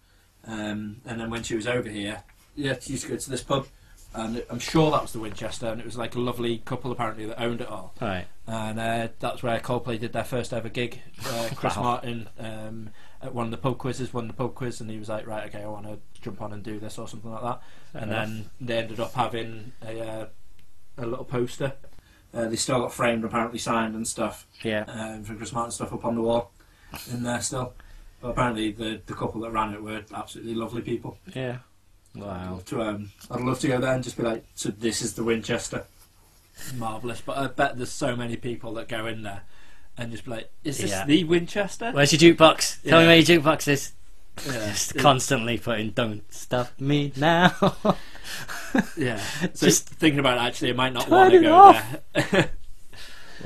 Um, 0.47 1.01
and 1.05 1.19
then 1.19 1.29
when 1.29 1.43
she 1.43 1.55
was 1.55 1.67
over 1.67 1.89
here, 1.89 2.23
yeah, 2.55 2.77
she 2.79 2.93
used 2.93 3.03
to 3.03 3.09
go 3.09 3.17
to 3.17 3.29
this 3.29 3.43
pub. 3.43 3.67
And 4.13 4.43
I'm 4.49 4.59
sure 4.59 4.89
that 4.91 5.01
was 5.01 5.11
the 5.11 5.19
Winchester, 5.19 5.67
and 5.67 5.79
it 5.79 5.85
was 5.85 5.97
like 5.97 6.15
a 6.15 6.19
lovely 6.19 6.59
couple 6.59 6.91
apparently 6.91 7.25
that 7.25 7.39
owned 7.39 7.61
it 7.61 7.67
all. 7.67 7.93
Right. 8.01 8.25
And 8.47 8.79
uh, 8.79 9.09
that's 9.19 9.43
where 9.43 9.59
Coldplay 9.59 9.99
did 9.99 10.13
their 10.13 10.23
first 10.23 10.53
ever 10.53 10.69
gig. 10.69 11.01
Uh, 11.23 11.49
Chris 11.55 11.75
Wow. 11.75 11.83
Martin 11.83 12.29
um, 12.39 12.89
at 13.21 13.35
one 13.35 13.45
of 13.45 13.51
the 13.51 13.57
pub 13.57 13.77
quizzes 13.77 14.13
won 14.13 14.27
the 14.27 14.33
pub 14.33 14.55
quiz, 14.55 14.79
and 14.81 14.89
he 14.89 14.97
was 14.97 15.09
like, 15.09 15.27
"Right, 15.27 15.45
okay, 15.49 15.61
I 15.61 15.67
want 15.67 15.85
to 15.85 15.99
jump 16.21 16.41
on 16.41 16.53
and 16.53 16.63
do 16.63 16.79
this 16.79 16.97
or 16.97 17.07
something 17.07 17.31
like 17.31 17.43
that." 17.43 17.61
and 17.93 18.11
then 18.11 18.49
they 18.61 18.77
ended 18.77 18.99
up 18.99 19.13
having 19.13 19.73
a 19.85 19.99
uh, 19.99 20.25
a 20.97 21.05
little 21.05 21.25
poster. 21.25 21.73
Uh, 22.33 22.47
they 22.47 22.55
still 22.55 22.79
got 22.79 22.93
framed, 22.93 23.23
apparently 23.23 23.59
signed 23.59 23.93
and 23.93 24.07
stuff 24.07 24.47
yeah, 24.63 24.83
um, 24.87 25.23
for 25.23 25.35
Chris 25.35 25.51
Martin 25.53 25.71
stuff 25.71 25.93
up 25.93 26.05
on 26.05 26.15
the 26.15 26.21
wall 26.21 26.51
in 27.11 27.23
there 27.23 27.41
still. 27.41 27.73
But 28.22 28.30
apparently 28.30 28.72
the 28.72 29.01
the 29.05 29.13
couple 29.13 29.41
that 29.41 29.51
ran 29.51 29.74
it 29.74 29.82
were 29.82 30.03
absolutely 30.13 30.55
lovely 30.55 30.82
people. 30.82 31.18
yeah. 31.34 31.57
I'd 32.15 32.22
Wow. 32.24 32.51
love 32.53 32.65
to 32.65 32.82
um, 32.82 33.11
I'd 33.30 33.41
love 33.41 33.59
to 33.59 33.68
go 33.68 33.80
there 33.80 33.93
and 33.93 34.03
just 34.03 34.18
be 34.18 34.24
like, 34.24 34.43
so 34.55 34.70
this 34.70 35.01
is 35.03 35.13
the 35.13 35.24
Winchester. 35.24 35.86
Marvelous, 36.76 37.22
but 37.22 37.38
I 37.38 37.45
bet 37.47 37.78
there's 37.78 37.91
so 37.91 38.15
many 38.15 38.36
people 38.36 38.74
that 38.76 38.88
go 38.88 39.05
in 39.05 39.22
there 39.22 39.41
and 39.99 40.11
just 40.11 40.26
be 40.26 40.32
like, 40.32 40.51
is 40.63 40.80
this 40.80 40.89
Yeah. 40.89 41.05
the 41.05 41.24
Winchester? 41.26 41.91
Where's 41.91 42.11
your 42.11 42.34
jukebox? 42.34 42.82
Tell 42.84 42.99
me 42.99 43.05
Yeah. 43.05 43.07
where 43.09 43.15
your 43.18 43.41
jukebox 43.41 43.68
is. 43.68 43.91
Yeah, 44.47 44.51
Just 44.72 44.97
constantly 44.97 45.57
putting 45.59 45.91
"Don't 45.91 46.24
stop 46.34 46.80
me 46.80 47.11
now." 47.15 47.55
yeah. 48.97 49.18
So 49.53 49.65
just 49.68 49.89
thinking 49.89 50.20
about 50.20 50.38
it, 50.38 50.41
actually, 50.41 50.70
I 50.72 50.74
might 50.74 50.93
not 50.93 51.03
turn 51.03 51.11
want 51.11 51.32
to 51.34 51.38
it 51.38 51.41
go 51.41 51.55
off. 51.55 51.95
there. 52.13 52.49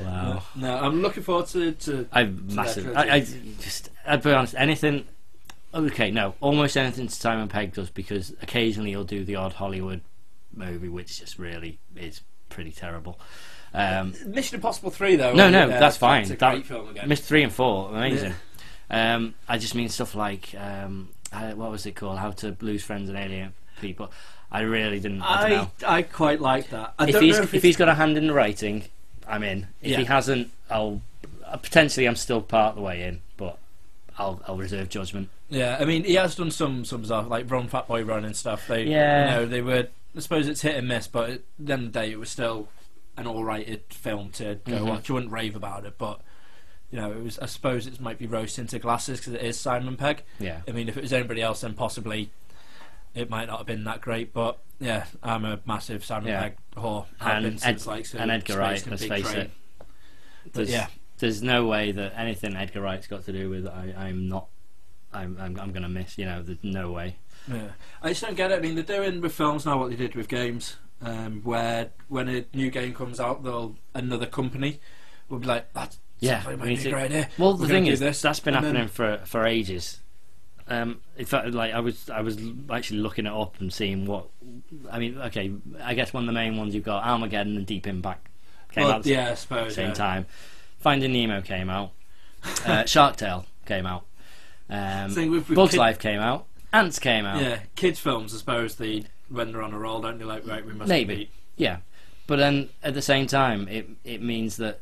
wow. 0.00 0.42
no, 0.56 0.76
I'm 0.78 1.00
looking 1.02 1.22
forward 1.22 1.46
to. 1.48 1.72
to 1.72 2.06
I'm 2.12 2.48
So 2.50 2.56
massive. 2.56 2.96
I, 2.96 3.10
I 3.10 3.20
just, 3.60 3.90
I'll 4.06 4.18
be 4.18 4.32
honest. 4.32 4.54
Anything. 4.56 5.06
Okay, 5.74 6.10
no, 6.10 6.34
almost 6.40 6.76
anything 6.76 7.08
Simon 7.08 7.48
Pegg 7.48 7.72
does 7.72 7.88
because 7.88 8.34
occasionally 8.42 8.90
he'll 8.90 9.04
do 9.04 9.24
the 9.24 9.36
odd 9.36 9.54
Hollywood 9.54 10.02
movie, 10.54 10.88
which 10.88 11.18
just 11.20 11.38
really 11.38 11.78
is 11.96 12.20
pretty 12.50 12.72
terrible. 12.72 13.18
Um, 13.72 14.14
Mission 14.26 14.56
Impossible 14.56 14.90
Three, 14.90 15.16
though. 15.16 15.32
No, 15.32 15.48
no, 15.48 15.64
uh, 15.64 15.66
that's 15.68 15.96
fine. 15.96 16.24
A 16.24 16.36
That- 16.36 16.52
great 16.52 16.66
film 16.66 16.90
again. 16.90 17.08
Missed 17.08 17.24
three 17.24 17.42
and 17.42 17.52
four, 17.52 17.88
amazing. 17.90 18.34
Um, 18.90 19.34
I 19.48 19.56
just 19.56 19.74
mean 19.74 19.88
stuff 19.88 20.14
like 20.14 20.54
um, 20.58 21.08
uh, 21.32 21.52
what 21.52 21.70
was 21.70 21.86
it 21.86 21.92
called? 21.96 22.18
How 22.18 22.32
to 22.32 22.54
lose 22.60 22.84
friends 22.84 23.08
and 23.08 23.16
alienate 23.16 23.52
people. 23.80 24.12
I 24.50 24.60
really 24.60 25.00
didn't. 25.00 25.22
I, 25.22 25.68
I. 25.82 25.96
I 25.98 26.02
quite 26.02 26.40
like 26.42 26.68
that. 26.70 26.92
I 26.98 27.08
if 27.08 27.18
he's 27.18 27.38
if, 27.38 27.54
if, 27.54 27.62
he's 27.62 27.78
got 27.78 27.88
a 27.88 27.94
hand 27.94 28.18
in 28.18 28.26
the 28.26 28.34
writing, 28.34 28.84
I'm 29.26 29.42
in. 29.42 29.68
If 29.80 29.92
Yeah. 29.92 29.98
he 29.98 30.04
hasn't, 30.04 30.50
I'll 30.70 31.00
uh, 31.46 31.56
potentially 31.56 32.06
I'm 32.06 32.16
still 32.16 32.42
part 32.42 32.70
of 32.72 32.76
the 32.76 32.82
way 32.82 33.04
in, 33.04 33.22
but 33.38 33.58
I'll 34.22 34.42
I'll 34.46 34.56
reserve 34.56 34.88
judgment. 34.88 35.28
Yeah, 35.50 35.76
I 35.80 35.84
mean, 35.84 36.04
he 36.04 36.14
has 36.14 36.34
done 36.36 36.50
some 36.50 36.84
some 36.84 37.04
stuff 37.04 37.28
like 37.28 37.50
Run 37.50 37.68
Fat 37.68 37.86
Boy 37.88 38.02
Run 38.04 38.24
and 38.24 38.36
stuff. 38.36 38.66
They, 38.68 38.84
Yeah. 38.84 39.24
you 39.24 39.30
know, 39.36 39.46
they 39.46 39.60
were. 39.62 39.88
I 40.16 40.20
suppose 40.20 40.46
it's 40.48 40.60
hit 40.62 40.76
and 40.76 40.86
miss, 40.88 41.08
but 41.08 41.30
at 41.30 41.40
the 41.58 41.72
end 41.72 41.86
of 41.86 41.92
the 41.92 42.00
day, 42.00 42.10
it 42.12 42.18
was 42.18 42.28
still 42.30 42.68
an 43.16 43.26
all-righted 43.26 43.82
film 43.90 44.30
to 44.32 44.56
go 44.64 44.72
Mhm. 44.78 44.86
watch. 44.86 45.08
You 45.08 45.14
wouldn't 45.14 45.32
rave 45.32 45.56
about 45.56 45.84
it, 45.86 45.96
but 45.98 46.20
you 46.90 46.98
know, 47.00 47.10
it 47.12 47.22
was. 47.22 47.38
I 47.38 47.46
suppose 47.46 47.86
it 47.86 48.00
might 48.00 48.18
be 48.18 48.26
rose 48.26 48.54
tinted 48.54 48.82
glasses 48.82 49.18
because 49.20 49.32
it 49.34 49.42
is 49.42 49.58
Simon 49.58 49.96
Pegg. 49.96 50.22
Yeah. 50.38 50.60
I 50.68 50.72
mean, 50.72 50.88
if 50.88 50.96
it 50.96 51.02
was 51.02 51.12
anybody 51.12 51.40
else, 51.42 51.62
then 51.62 51.74
possibly 51.74 52.30
it 53.14 53.28
might 53.30 53.46
not 53.48 53.58
have 53.58 53.66
been 53.66 53.84
that 53.84 54.00
great. 54.02 54.32
But 54.34 54.58
yeah, 54.80 55.04
I'm 55.22 55.44
a 55.44 55.60
massive 55.66 56.04
Simon 56.04 56.28
Yeah. 56.28 56.40
Pegg 56.42 56.56
whore. 56.76 57.06
Have 57.18 57.36
And 57.36 57.44
been 57.44 57.58
since 57.58 57.86
like 57.86 58.06
so 58.06 58.18
and 58.18 58.30
Edgar 58.30 58.52
Space 58.54 58.58
Wright, 58.58 58.86
let's 58.90 59.04
face 59.06 59.30
Train. 59.30 59.40
it. 59.42 59.50
But 60.52 60.68
yeah, 60.68 60.88
there's 61.22 61.42
no 61.42 61.66
way 61.66 61.92
that 61.92 62.12
anything 62.18 62.54
Edgar 62.56 62.80
Wright's 62.82 63.06
got 63.06 63.24
to 63.24 63.32
do 63.32 63.48
with 63.48 63.66
I, 63.66 63.94
I'm 63.96 64.28
not. 64.28 64.48
I'm 65.12 65.36
I'm, 65.40 65.58
I'm 65.58 65.70
going 65.72 65.82
to 65.84 65.88
miss. 65.88 66.18
You 66.18 66.26
know, 66.26 66.42
there's 66.42 66.62
no 66.62 66.90
way. 66.90 67.16
Yeah, 67.50 67.68
I 68.02 68.10
just 68.10 68.22
don't 68.22 68.34
get 68.36 68.50
it. 68.50 68.56
I 68.58 68.60
mean, 68.60 68.74
they're 68.74 68.84
doing 68.84 69.20
with 69.20 69.32
films 69.34 69.64
now 69.64 69.78
what 69.78 69.90
they 69.90 69.96
did 69.96 70.14
with 70.14 70.28
games, 70.28 70.76
um, 71.00 71.40
where 71.42 71.90
when 72.08 72.28
a 72.28 72.44
new 72.54 72.70
game 72.70 72.92
comes 72.94 73.18
out, 73.20 73.42
they'll 73.44 73.76
another 73.94 74.26
company 74.26 74.80
will 75.28 75.38
be 75.38 75.46
like, 75.46 75.72
"That's 75.72 75.98
Yeah, 76.20 76.40
that 76.40 76.48
we 76.48 76.56
might 76.56 76.68
need 76.68 76.82
be 76.82 76.88
a 76.88 76.92
great 76.92 77.04
idea." 77.04 77.28
Well, 77.38 77.52
We're 77.56 77.66
the 77.66 77.68
thing 77.68 77.86
is, 77.86 78.00
this, 78.00 78.20
that's 78.20 78.40
been 78.40 78.54
and 78.54 78.64
then- 78.64 78.74
happening 78.74 78.88
for 78.88 79.20
for 79.24 79.46
ages. 79.46 80.00
Um, 80.68 81.00
in 81.18 81.26
fact, 81.26 81.48
like 81.50 81.74
I 81.74 81.80
was, 81.80 82.08
I 82.08 82.20
was 82.22 82.38
actually 82.70 83.00
looking 83.00 83.26
it 83.26 83.32
up 83.32 83.60
and 83.60 83.72
seeing 83.72 84.06
what. 84.06 84.28
I 84.90 84.98
mean, 84.98 85.18
okay, 85.18 85.52
I 85.82 85.94
guess 85.94 86.12
one 86.14 86.22
of 86.22 86.26
the 86.26 86.32
main 86.32 86.56
ones 86.56 86.74
you've 86.74 86.84
got 86.84 87.04
Armageddon 87.04 87.56
and 87.56 87.66
Deep 87.66 87.86
Impact 87.86 88.28
came 88.72 88.84
Well, 88.84 88.92
out 88.92 88.96
at 88.98 89.02
the 89.02 89.10
yeah, 89.10 89.30
I 89.30 89.34
suppose. 89.34 89.74
same 89.74 89.88
yeah. 89.88 89.94
time. 89.94 90.26
Finding 90.82 91.12
Nemo 91.12 91.40
came 91.40 91.70
out. 91.70 91.92
Uh, 92.66 92.84
Shark 92.86 93.16
Tale 93.16 93.46
came 93.66 93.86
out. 93.86 94.04
Um, 94.68 95.14
with- 95.14 95.48
with 95.48 95.54
Bugs 95.54 95.70
kid- 95.72 95.78
Life 95.78 95.98
came 96.00 96.18
out. 96.20 96.46
Ants 96.72 96.98
came 96.98 97.24
out. 97.24 97.40
Yeah, 97.40 97.60
kids' 97.76 98.00
films, 98.00 98.34
I 98.34 98.38
suppose, 98.38 98.74
they 98.76 99.04
when 99.28 99.52
they're 99.52 99.62
on 99.62 99.72
a 99.72 99.78
roll, 99.78 100.00
don't 100.00 100.18
they? 100.18 100.24
Like, 100.24 100.46
right, 100.46 100.64
we 100.66 100.72
must 100.72 100.88
Maybe. 100.88 101.14
compete. 101.14 101.30
Yeah, 101.56 101.76
but 102.26 102.36
then 102.36 102.70
at 102.82 102.94
the 102.94 103.02
same 103.02 103.26
time, 103.28 103.68
it 103.68 103.88
it 104.04 104.22
means 104.22 104.56
that, 104.56 104.80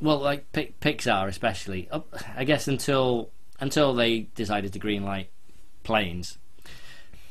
well, 0.00 0.18
like 0.18 0.50
Pi- 0.52 0.72
Pixar 0.80 1.28
especially, 1.28 1.88
up, 1.92 2.08
I 2.36 2.42
guess 2.44 2.66
until 2.66 3.30
until 3.60 3.94
they 3.94 4.20
decided 4.34 4.72
to 4.72 4.78
greenlight 4.80 5.26
planes. 5.84 6.38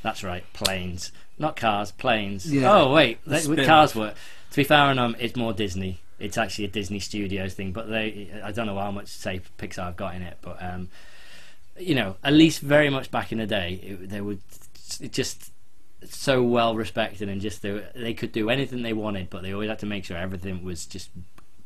That's 0.03 0.23
right, 0.23 0.45
planes, 0.53 1.11
not 1.39 1.55
cars, 1.57 1.91
planes. 1.91 2.51
Yeah. 2.51 2.71
Oh 2.73 2.93
wait, 2.93 3.21
The 3.25 3.29
they, 3.31 3.35
with 3.35 3.43
spin-off. 3.43 3.65
cars 3.65 3.95
work. 3.95 4.15
To 4.51 4.55
be 4.55 4.63
fair 4.63 4.83
on 4.85 4.95
them, 4.97 5.15
it's 5.19 5.35
more 5.35 5.51
Disney. 5.51 5.99
It's 6.19 6.37
actually 6.37 6.65
a 6.65 6.69
Disney 6.69 6.99
Studios 6.99 7.53
thing, 7.53 7.71
but 7.71 7.89
they 7.89 8.29
I 8.43 8.51
don't 8.51 8.67
know 8.67 8.79
how 8.79 8.91
much 8.91 9.07
say 9.07 9.41
Pixar 9.57 9.85
have 9.85 9.97
got 9.97 10.15
in 10.15 10.21
it, 10.21 10.37
but 10.41 10.61
um, 10.61 10.89
you 11.77 11.95
know, 11.95 12.15
at 12.23 12.33
least 12.33 12.61
very 12.61 12.89
much 12.89 13.11
back 13.11 13.31
in 13.31 13.37
the 13.37 13.45
day, 13.45 13.79
it, 13.83 14.09
they 14.09 14.21
were 14.21 14.37
just 15.11 15.51
so 16.03 16.41
well 16.43 16.75
respected 16.75 17.27
and 17.29 17.41
just 17.41 17.61
they, 17.61 17.83
they 17.95 18.13
could 18.13 18.31
do 18.31 18.49
anything 18.49 18.81
they 18.81 18.93
wanted, 18.93 19.29
but 19.29 19.41
they 19.41 19.53
always 19.53 19.69
had 19.69 19.79
to 19.79 19.85
make 19.85 20.05
sure 20.05 20.17
everything 20.17 20.63
was 20.63 20.85
just 20.85 21.09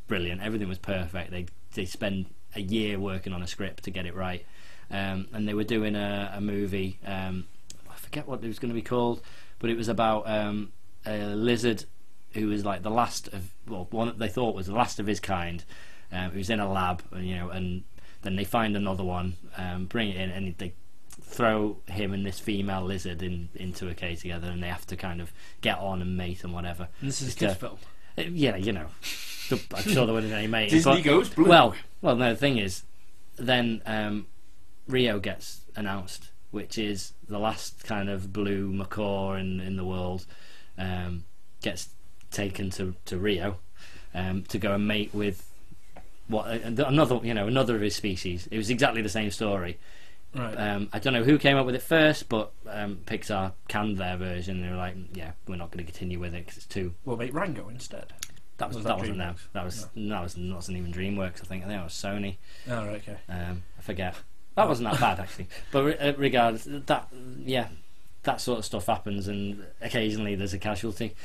brilliant. 0.08 0.42
Everything 0.42 0.68
was 0.68 0.80
perfect. 0.80 1.32
They 1.32 1.46
they 1.76 1.86
spend 1.86 2.26
a 2.56 2.62
year 2.62 3.00
working 3.00 3.34
on 3.34 3.44
a 3.44 3.48
script 3.48 3.84
to 3.84 3.92
get 3.92 4.06
it 4.06 4.16
right, 4.16 4.46
um, 4.90 5.28
and 5.34 5.48
they 5.48 5.54
were 5.54 5.64
doing 5.64 5.96
a, 5.96 6.34
a 6.36 6.42
movie. 6.42 7.00
Um, 7.06 7.46
I 7.90 7.96
forget 7.96 8.28
what 8.28 8.44
it 8.44 8.48
was 8.48 8.60
going 8.60 8.70
to 8.70 8.76
be 8.76 8.82
called, 8.82 9.22
but 9.60 9.70
it 9.70 9.78
was 9.78 9.88
about 9.88 10.28
um, 10.28 10.72
a 11.06 11.36
lizard 11.36 11.86
who 12.34 12.48
was 12.48 12.64
like 12.66 12.84
the 12.84 12.90
last 12.92 13.28
of 13.30 13.52
well, 13.68 13.88
one 13.92 14.08
that 14.08 14.20
they 14.20 14.28
thought 14.28 14.56
was 14.56 14.68
the 14.68 14.74
last 14.76 15.00
of 15.00 15.08
his 15.08 15.20
kind. 15.20 15.64
Um, 16.12 16.32
who's 16.32 16.50
in 16.50 16.60
a 16.60 16.72
lab, 16.72 17.04
and 17.12 17.28
you 17.28 17.36
know, 17.36 17.50
and 17.50 17.84
then 18.24 18.36
they 18.36 18.44
find 18.44 18.76
another 18.76 19.04
one, 19.04 19.36
um, 19.58 19.86
bring 19.86 20.10
it 20.10 20.16
in, 20.18 20.32
and 20.32 20.56
they 20.58 20.74
throw 21.22 21.78
him 21.86 22.14
and 22.14 22.26
this 22.26 22.40
female 22.40 22.82
lizard 22.84 23.22
in 23.22 23.50
into 23.54 23.88
a 23.90 23.94
cage 23.94 24.22
together, 24.22 24.48
and 24.50 24.64
they 24.64 24.70
have 24.70 24.88
to 24.88 24.96
kind 24.96 25.22
of 25.22 25.32
get 25.62 25.78
on 25.78 26.02
and 26.02 26.18
mate 26.18 26.44
and 26.44 26.52
whatever. 26.52 26.88
And 27.00 27.10
this 27.10 27.22
is 27.22 27.36
a 27.36 27.38
kids' 27.38 27.58
film. 27.58 27.78
Uh, 28.18 28.24
Yeah, 28.24 28.56
you 28.56 28.72
know, 28.72 28.88
I'm 29.52 29.84
sure 29.84 30.06
there 30.08 30.16
wasn't 30.16 30.34
any 30.34 30.48
mating. 30.56 30.78
Disney 30.80 30.94
but- 30.96 31.04
goes 31.04 31.30
blue. 31.30 31.46
well, 31.48 31.76
well, 32.02 32.16
no. 32.16 32.32
The 32.32 32.40
thing 32.40 32.58
is, 32.58 32.82
then 33.38 33.84
um, 33.86 34.26
Rio 34.88 35.20
gets 35.20 35.62
announced, 35.76 36.32
which 36.50 36.80
is 36.80 37.14
the 37.28 37.38
last 37.38 37.84
kind 37.84 38.10
of 38.10 38.34
blue 38.34 38.72
macaw 38.74 39.34
in 39.36 39.60
in 39.60 39.76
the 39.76 39.86
world, 39.86 40.26
um, 40.76 41.26
gets 41.62 41.90
taken 42.32 42.70
to 42.72 42.96
to 43.06 43.18
Rio 43.18 43.58
um, 44.14 44.44
to 44.44 44.58
go 44.58 44.74
and 44.74 44.88
mate 44.88 45.14
with 45.14 45.46
what 46.28 46.48
uh, 46.48 46.86
another 46.86 47.20
you 47.24 47.34
know 47.34 47.48
another 47.48 47.76
of 47.76 47.82
his 47.82 47.96
species. 47.96 48.48
It 48.52 48.58
was 48.58 48.70
exactly 48.70 49.02
the 49.02 49.10
same 49.10 49.32
story. 49.32 49.78
right. 50.36 50.54
Um, 50.54 50.90
I 50.94 51.00
don't 51.00 51.14
know 51.14 51.24
who 51.24 51.38
came 51.38 51.58
up 51.58 51.66
with 51.66 51.76
it 51.76 51.82
first, 51.82 52.30
but 52.30 52.52
um, 52.68 53.00
Pixar 53.06 53.54
canned 53.68 53.98
their 53.98 54.18
version. 54.18 54.62
They 54.62 54.70
were 54.70 54.76
like, 54.76 54.96
"Yeah, 55.14 55.32
we're 55.48 55.56
not 55.56 55.72
going 55.72 55.86
to 55.86 55.92
continue 55.92 56.20
with 56.20 56.34
it 56.34 56.46
because 56.46 56.58
it's 56.58 56.66
too." 56.68 56.94
we'll 57.06 57.18
make 57.18 57.34
Rango 57.34 57.68
instead. 57.70 58.14
That 58.58 58.68
was, 58.68 58.76
Was 58.76 58.86
that, 58.86 58.90
that 58.90 59.00
wasn't 59.00 59.18
them. 59.20 59.36
That 59.54 59.66
was 59.66 59.88
that 59.96 60.22
was 60.22 60.34
that 60.34 60.54
wasn't 60.54 60.78
even 60.78 60.92
DreamWorks. 60.92 61.42
I 61.42 61.46
think 61.46 61.64
I 61.64 61.68
think 61.68 61.80
it 61.80 61.84
was 61.84 61.94
Sony. 61.94 62.36
Oh, 62.70 62.86
right, 62.86 62.96
okay. 62.98 63.18
Um, 63.30 63.64
I 63.78 63.82
forget. 63.82 64.16
That 64.56 64.68
wasn't 64.68 64.92
that 64.92 65.00
bad 65.00 65.20
actually. 65.22 65.48
But 65.72 66.02
uh, 66.02 66.14
regardless, 66.18 66.68
that 66.68 67.08
yeah, 67.40 67.70
that 68.24 68.42
sort 68.42 68.60
of 68.60 68.66
stuff 68.66 68.88
happens, 68.88 69.28
and 69.30 69.66
occasionally 69.82 70.36
there's 70.36 70.54
a 70.54 70.60
casualty. 70.60 71.16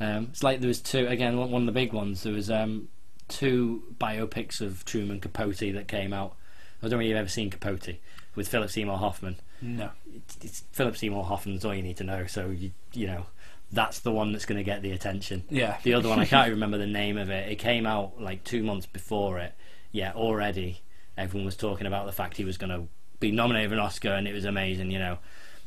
Um, 0.00 0.28
it's 0.30 0.42
like 0.42 0.60
there 0.60 0.68
was 0.68 0.80
two 0.80 1.06
again. 1.06 1.36
One 1.36 1.62
of 1.62 1.66
the 1.66 1.72
big 1.72 1.92
ones. 1.92 2.22
There 2.22 2.32
was 2.32 2.50
um, 2.50 2.88
two 3.28 3.82
biopics 3.98 4.60
of 4.60 4.84
Truman 4.84 5.20
Capote 5.20 5.58
that 5.74 5.88
came 5.88 6.12
out. 6.12 6.36
I 6.82 6.88
don't 6.88 6.98
know 6.98 7.04
if 7.04 7.08
you've 7.08 7.18
ever 7.18 7.28
seen 7.28 7.50
Capote 7.50 7.96
with 8.34 8.48
Philip 8.48 8.70
Seymour 8.70 8.96
Hoffman. 8.98 9.36
No. 9.60 9.90
It's, 10.16 10.38
it's 10.40 10.64
Philip 10.72 10.96
Seymour 10.96 11.24
Hoffman's 11.24 11.64
all 11.64 11.74
you 11.74 11.82
need 11.82 11.98
to 11.98 12.04
know. 12.04 12.26
So 12.26 12.48
you 12.48 12.70
you 12.92 13.06
know 13.06 13.26
that's 13.72 14.00
the 14.00 14.10
one 14.10 14.32
that's 14.32 14.46
going 14.46 14.58
to 14.58 14.64
get 14.64 14.82
the 14.82 14.92
attention. 14.92 15.44
Yeah. 15.48 15.76
The 15.82 15.94
other 15.94 16.08
one, 16.08 16.18
I 16.18 16.24
can't 16.24 16.46
even 16.46 16.56
remember 16.56 16.78
the 16.78 16.86
name 16.86 17.16
of 17.18 17.30
it. 17.30 17.50
It 17.52 17.56
came 17.56 17.86
out 17.86 18.20
like 18.20 18.42
two 18.42 18.62
months 18.62 18.86
before 18.86 19.38
it. 19.38 19.54
Yeah, 19.92 20.12
already 20.12 20.82
everyone 21.16 21.44
was 21.44 21.56
talking 21.56 21.86
about 21.86 22.06
the 22.06 22.12
fact 22.12 22.36
he 22.36 22.44
was 22.44 22.56
going 22.56 22.70
to 22.70 22.88
be 23.20 23.30
nominated 23.30 23.70
for 23.70 23.74
an 23.74 23.80
Oscar, 23.80 24.12
and 24.12 24.26
it 24.26 24.32
was 24.32 24.44
amazing, 24.44 24.90
you 24.90 24.98
know. 24.98 25.18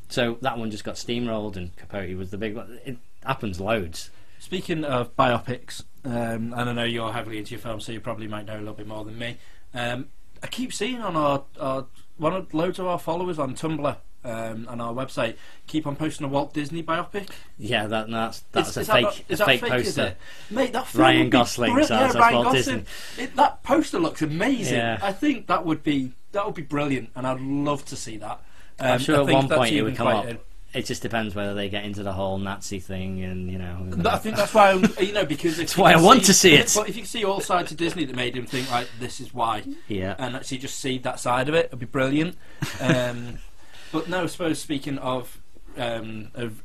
So 0.09 0.37
that 0.41 0.57
one 0.57 0.71
just 0.71 0.83
got 0.83 0.95
steamrolled, 0.95 1.55
and 1.55 1.75
Capote 1.77 2.17
was 2.17 2.31
the 2.31 2.37
big 2.37 2.55
one. 2.55 2.79
It 2.85 2.97
happens 3.23 3.59
loads. 3.59 4.09
Speaking 4.43 4.83
of 4.83 5.15
biopics, 5.15 5.85
um, 6.03 6.53
and 6.53 6.69
I 6.69 6.73
know 6.73 6.83
you're 6.83 7.13
heavily 7.13 7.37
into 7.37 7.51
your 7.51 7.61
film, 7.61 7.79
so 7.79 7.93
you 7.93 8.01
probably 8.01 8.27
might 8.27 8.45
know 8.45 8.57
a 8.57 8.59
little 8.59 8.73
bit 8.73 8.85
more 8.85 9.05
than 9.05 9.17
me. 9.17 9.37
Um, 9.73 10.09
I 10.43 10.47
keep 10.47 10.73
seeing 10.73 10.99
on 10.99 11.15
our, 11.15 11.45
our 11.57 11.85
one 12.17 12.33
of 12.33 12.53
loads 12.53 12.77
of 12.77 12.85
our 12.85 12.99
followers 12.99 13.39
on 13.39 13.55
Tumblr 13.55 13.95
um, 14.25 14.67
and 14.69 14.81
our 14.81 14.93
website 14.93 15.37
keep 15.65 15.87
on 15.87 15.95
posting 15.95 16.25
a 16.25 16.27
Walt 16.27 16.53
Disney 16.53 16.83
biopic. 16.83 17.29
Yeah, 17.57 17.87
that 17.87 18.09
that's 18.09 18.41
that's 18.51 18.75
Is- 18.75 18.77
a 18.77 18.81
is 18.81 18.87
fake 18.89 19.25
is 19.29 19.39
a 19.39 19.45
that 19.45 19.59
fake 19.59 19.63
Is 19.63 19.85
poster. 19.85 20.15
Mate, 20.51 20.73
that 20.73 20.87
film 20.87 21.01
Ryan 21.01 21.29
Gosling, 21.29 21.83
so 21.85 21.93
yeah, 21.93 22.11
Ryan 22.11 22.35
Walt 22.35 22.53
Gosling. 22.53 22.85
It, 23.17 23.35
that 23.37 23.63
poster 23.63 23.99
looks 23.99 24.21
amazing. 24.21 24.75
Yeah. 24.75 24.99
I 25.01 25.13
think 25.13 25.47
that 25.47 25.65
would 25.65 25.83
be 25.83 26.11
that 26.33 26.45
would 26.45 26.55
be 26.55 26.63
brilliant, 26.63 27.11
and 27.15 27.25
I'd 27.25 27.39
love 27.39 27.85
to 27.85 27.95
see 27.95 28.17
that. 28.17 28.43
Um, 28.77 28.91
I'm 28.91 28.99
sure 28.99 29.15
I 29.15 29.19
at 29.21 29.33
one 29.33 29.47
point 29.47 29.73
it 29.73 29.83
would 29.83 29.95
come 29.95 30.07
up. 30.07 30.25
It 30.73 30.85
just 30.85 31.03
depends 31.03 31.35
whether 31.35 31.53
they 31.53 31.69
get 31.69 31.85
into 31.85 32.01
the 32.01 32.13
whole 32.13 32.39
Nazi 32.39 32.79
thing, 32.79 33.23
and 33.23 33.51
you 33.51 33.59
know. 33.59 33.89
I 34.05 34.17
think 34.17 34.35
that's 34.35 34.53
why 34.53 34.73
you 34.99 35.13
know 35.13 35.25
because 35.25 35.59
you 35.77 35.83
why 35.83 35.93
I 35.93 36.01
want 36.01 36.25
to 36.25 36.33
see 36.33 36.55
it. 36.55 36.71
But 36.75 36.89
if 36.89 36.97
you 36.97 37.05
see 37.05 37.23
all 37.23 37.41
sides 37.41 37.71
of 37.71 37.77
Disney 37.77 38.05
that 38.05 38.15
made 38.15 38.35
him 38.35 38.47
think 38.47 38.71
like 38.71 38.87
this 38.99 39.19
is 39.19 39.33
why, 39.33 39.63
yeah. 39.87 40.15
and 40.17 40.35
actually 40.35 40.57
just 40.57 40.79
see 40.79 40.97
that 40.99 41.19
side 41.19 41.47
of 41.47 41.55
it, 41.55 41.67
it'd 41.67 41.79
be 41.79 41.85
brilliant. 41.85 42.37
Um, 42.81 43.37
but 43.91 44.09
no, 44.09 44.23
I 44.23 44.25
suppose 44.25 44.59
speaking 44.59 44.97
of 44.97 45.39
um, 45.77 46.31
of 46.33 46.63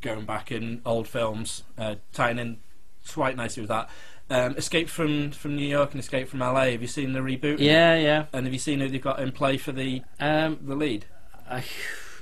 going 0.00 0.24
back 0.24 0.50
in 0.50 0.80
old 0.86 1.06
films, 1.06 1.64
uh, 1.76 1.96
tying 2.12 2.38
in 2.38 2.58
quite 3.12 3.36
nicely 3.36 3.60
with 3.60 3.68
that. 3.68 3.90
Um, 4.30 4.56
Escape 4.56 4.88
from 4.88 5.32
from 5.32 5.56
New 5.56 5.66
York 5.66 5.90
and 5.90 6.00
Escape 6.00 6.28
from 6.28 6.40
LA. 6.40 6.70
Have 6.70 6.80
you 6.80 6.88
seen 6.88 7.12
the 7.12 7.20
reboot? 7.20 7.58
Yeah, 7.58 7.96
yeah. 7.96 8.26
And 8.32 8.46
have 8.46 8.52
you 8.52 8.58
seen 8.58 8.80
who 8.80 8.88
they've 8.88 9.02
got 9.02 9.20
in 9.20 9.32
play 9.32 9.58
for 9.58 9.72
the 9.72 10.02
Um, 10.18 10.58
the 10.62 10.74
lead? 10.74 11.04
I, 11.50 11.64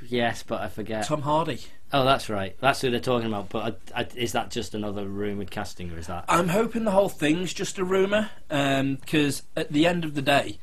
yes, 0.06 0.42
but 0.42 0.60
I 0.60 0.68
forget. 0.68 1.06
Tom 1.06 1.22
Hardy. 1.22 1.60
Oh, 1.92 2.04
that's 2.04 2.28
right. 2.28 2.56
That's 2.60 2.80
who 2.80 2.90
they're 2.90 3.00
talking 3.00 3.28
about. 3.28 3.48
But 3.48 3.80
I, 3.94 4.00
I, 4.02 4.06
is 4.14 4.32
that 4.32 4.50
just 4.50 4.74
another 4.74 5.06
rumoured 5.06 5.50
casting, 5.50 5.90
or 5.90 5.98
is 5.98 6.06
that? 6.06 6.24
I'm 6.28 6.48
hoping 6.48 6.84
the 6.84 6.92
whole 6.92 7.08
thing's 7.08 7.52
just 7.52 7.78
a 7.78 7.84
rumor, 7.84 8.30
because 8.48 9.40
um, 9.40 9.46
at 9.56 9.72
the 9.72 9.86
end 9.86 10.04
of 10.04 10.14
the 10.14 10.22
day, 10.22 10.58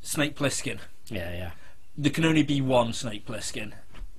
Snake 0.00 0.36
Plissken. 0.36 0.78
Yeah, 1.08 1.32
yeah. 1.32 1.50
There 1.96 2.12
can 2.12 2.24
only 2.24 2.42
be 2.42 2.60
one 2.60 2.92
Snake 2.92 3.26
Plissken, 3.26 3.72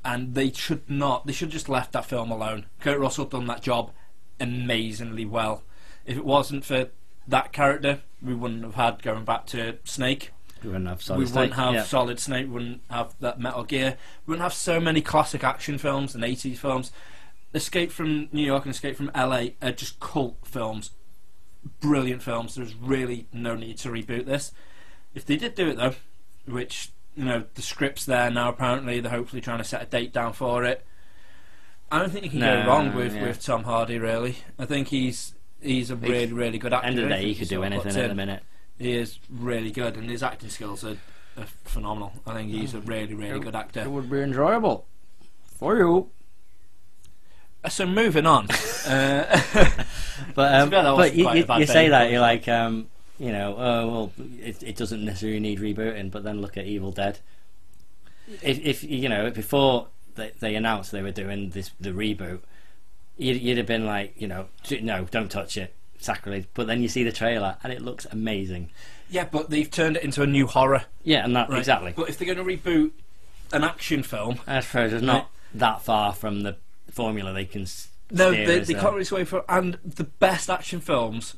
and 0.03 0.35
they 0.35 0.51
should 0.51 0.89
not. 0.89 1.27
They 1.27 1.33
should 1.33 1.49
just 1.49 1.69
left 1.69 1.91
that 1.91 2.05
film 2.05 2.31
alone. 2.31 2.65
Kurt 2.79 2.99
Russell 2.99 3.25
done 3.25 3.47
that 3.47 3.61
job 3.61 3.91
amazingly 4.39 5.25
well. 5.25 5.63
If 6.05 6.17
it 6.17 6.25
wasn't 6.25 6.63
for 6.63 6.89
that 7.27 7.51
character, 7.51 8.01
we 8.21 8.33
wouldn't 8.33 8.63
have 8.63 8.75
had 8.75 9.03
going 9.03 9.25
back 9.25 9.45
to 9.47 9.77
Snake. 9.83 10.31
We 10.63 10.69
wouldn't 10.69 10.87
have 10.89 11.01
solid 11.01 11.17
we 11.19 11.25
wouldn't 11.25 11.53
Snake, 11.53 11.53
have 11.53 11.73
yeah. 11.73 11.83
Solid 11.83 12.19
Snake. 12.19 12.45
We 12.47 12.51
wouldn't 12.53 12.81
have 12.89 13.15
that 13.19 13.39
Metal 13.39 13.63
Gear. 13.63 13.97
We 14.25 14.31
wouldn't 14.31 14.43
have 14.43 14.53
so 14.53 14.79
many 14.79 15.01
classic 15.01 15.43
action 15.43 15.77
films 15.77 16.15
and 16.15 16.23
80s 16.23 16.57
films. 16.57 16.91
Escape 17.53 17.91
from 17.91 18.29
New 18.31 18.45
York 18.45 18.65
and 18.65 18.73
Escape 18.73 18.95
from 18.95 19.11
LA 19.15 19.47
are 19.61 19.71
just 19.71 19.99
cult 19.99 20.37
films. 20.43 20.91
Brilliant 21.79 22.21
films. 22.21 22.55
There's 22.55 22.75
really 22.75 23.27
no 23.33 23.55
need 23.55 23.77
to 23.79 23.89
reboot 23.89 24.25
this. 24.25 24.51
If 25.15 25.25
they 25.25 25.37
did 25.37 25.55
do 25.55 25.69
it 25.69 25.77
though, 25.77 25.95
which 26.45 26.91
you 27.15 27.25
know 27.25 27.43
the 27.55 27.61
script's 27.61 28.05
there 28.05 28.29
now. 28.29 28.49
Apparently 28.49 28.99
they're 28.99 29.11
hopefully 29.11 29.41
trying 29.41 29.57
to 29.57 29.63
set 29.63 29.81
a 29.81 29.85
date 29.85 30.13
down 30.13 30.33
for 30.33 30.63
it. 30.63 30.85
I 31.91 31.99
don't 31.99 32.11
think 32.11 32.25
you 32.25 32.29
can 32.31 32.39
No, 32.39 32.61
go 32.63 32.67
wrong 32.67 32.93
with, 32.93 33.15
yeah. 33.15 33.23
with 33.23 33.41
Tom 33.43 33.63
Hardy. 33.63 33.97
Really, 33.97 34.37
I 34.59 34.65
think 34.65 34.89
he's 34.89 35.33
he's 35.61 35.89
a 35.89 35.95
really 35.95 36.31
really 36.33 36.57
good 36.59 36.73
actor. 36.73 36.87
End 36.87 36.99
of 36.99 37.05
the 37.05 37.15
day, 37.15 37.25
he 37.25 37.35
could 37.35 37.47
do 37.47 37.63
anything 37.63 37.91
at 37.91 37.97
in. 37.97 38.09
the 38.09 38.15
minute. 38.15 38.43
He 38.78 38.93
is 38.93 39.19
really 39.30 39.71
good, 39.71 39.97
and 39.97 40.09
his 40.09 40.21
acting 40.21 40.49
skills 40.49 40.84
are, 40.84 40.97
are 41.38 41.47
phenomenal. 41.63 42.13
I 42.25 42.34
think 42.34 42.51
he's 42.51 42.73
a 42.73 42.80
really, 42.82 43.13
really 43.13 43.39
good 43.39 43.55
actor. 43.55 43.82
It 43.82 43.89
would 43.89 44.09
be 44.09 44.19
enjoyable 44.21 44.86
for 45.45 45.78
you. 45.78 46.09
Uh, 47.63 47.69
So 47.69 47.86
moving 47.88 48.25
on, 48.25 48.49
uh, 48.88 49.41
But 50.36 50.53
um, 50.53 50.69
To 50.69 50.69
be 50.69 50.75
fair, 50.75 50.84
that 50.84 50.95
but 50.95 51.15
you, 51.15 51.30
you, 51.32 51.45
you 51.59 51.65
say 51.65 51.89
that 51.89 52.11
you're 52.11 52.21
like 52.21 52.47
um, 52.47 52.88
you 53.19 53.32
know, 53.32 53.55
oh 53.57 53.88
well, 53.88 54.11
it, 54.41 54.61
it 54.61 54.75
doesn't 54.75 55.03
necessarily 55.03 55.39
need 55.39 55.59
rebooting. 55.59 56.11
But 56.11 56.23
then 56.23 56.41
look 56.41 56.57
at 56.57 56.65
Evil 56.65 56.91
Dead. 56.91 57.19
If, 58.41 58.59
if 58.59 58.84
you 58.84 59.09
know 59.09 59.32
before 59.32 59.88
they, 60.15 60.32
they 60.39 60.55
announced 60.55 60.91
they 60.91 61.01
were 61.01 61.11
doing 61.11 61.49
this 61.51 61.71
the 61.80 61.91
reboot, 61.91 62.41
you'd, 63.17 63.41
you'd 63.41 63.57
have 63.57 63.65
been 63.67 63.86
like, 63.86 64.13
you 64.17 64.28
know, 64.28 64.47
no, 64.82 65.05
don't 65.05 65.32
touch 65.32 65.57
it, 65.57 65.73
sacrilege. 65.99 66.45
But 66.53 66.67
then 66.67 66.81
you 66.81 66.87
see 66.87 67.03
the 67.03 67.11
trailer 67.11 67.57
and 67.63 67.71
it 67.73 67.81
looks 67.81 68.05
amazing. 68.11 68.69
yeah, 69.09 69.25
but 69.31 69.49
they've 69.49 69.69
turned 69.69 69.97
it 69.97 70.03
into 70.03 70.21
a 70.23 70.27
new 70.27 70.47
horror. 70.47 70.83
Yeah, 71.03 71.23
and 71.23 71.35
that 71.35 71.49
Right? 71.49 71.59
exactly. 71.59 71.93
But 71.95 72.09
if 72.09 72.17
they're 72.17 72.33
going 72.33 72.45
to 72.45 72.57
reboot 72.57 72.91
an 73.53 73.63
action 73.63 74.03
film, 74.03 74.39
I 74.47 74.59
suppose 74.59 74.91
it's 74.93 75.03
not 75.03 75.29
that 75.53 75.81
far 75.81 76.13
from 76.13 76.41
the 76.43 76.57
formula 76.91 77.31
they 77.33 77.45
can. 77.45 77.65
no, 78.11 78.31
they, 78.31 78.59
they 78.59 78.73
can't 78.73 78.93
really 78.93 79.03
sway 79.05 79.23
for. 79.23 79.45
And 79.49 79.77
the 79.85 80.03
best 80.03 80.49
action 80.49 80.81
films, 80.81 81.35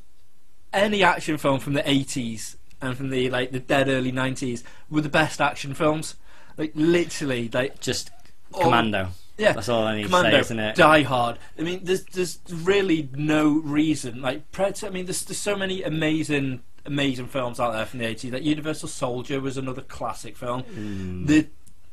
any 0.72 1.02
action 1.02 1.36
film 1.38 1.60
from 1.60 1.74
the 1.74 1.88
eighties 1.88 2.56
and 2.82 2.96
from 2.96 3.10
the 3.10 3.30
like 3.30 3.52
the 3.52 3.60
dead 3.60 3.88
early 3.88 4.10
nineties 4.12 4.64
were 4.90 5.00
the 5.02 5.08
best 5.08 5.40
action 5.40 5.74
films. 5.74 6.16
Like 6.56 6.72
literally, 6.74 7.48
like 7.52 7.80
Just 7.80 8.10
all- 8.52 8.64
Commando. 8.64 9.08
Yeah, 9.40 9.52
That's 9.52 9.68
all 9.68 9.84
I 9.84 9.96
need 9.96 10.04
Commando, 10.04 10.30
to 10.30 10.36
say, 10.36 10.40
isn't 10.40 10.58
it? 10.58 10.76
Die 10.76 11.02
Hard. 11.02 11.38
I 11.58 11.62
mean, 11.62 11.80
there's 11.82 12.04
there's 12.04 12.38
really 12.50 13.08
no 13.14 13.48
reason. 13.50 14.20
Like 14.20 14.50
Predator. 14.52 14.86
I 14.86 14.90
mean, 14.90 15.06
there's 15.06 15.24
there's 15.24 15.38
so 15.38 15.56
many 15.56 15.82
amazing 15.82 16.62
amazing 16.84 17.26
films 17.26 17.58
out 17.58 17.72
there 17.72 17.86
from 17.86 18.00
the 18.00 18.06
eighties. 18.06 18.32
Like 18.32 18.42
Universal 18.44 18.88
Soldier 18.88 19.40
was 19.40 19.56
another 19.56 19.82
classic 19.82 20.36
film. 20.36 20.62
Mm. 20.64 21.26
They 21.26 21.48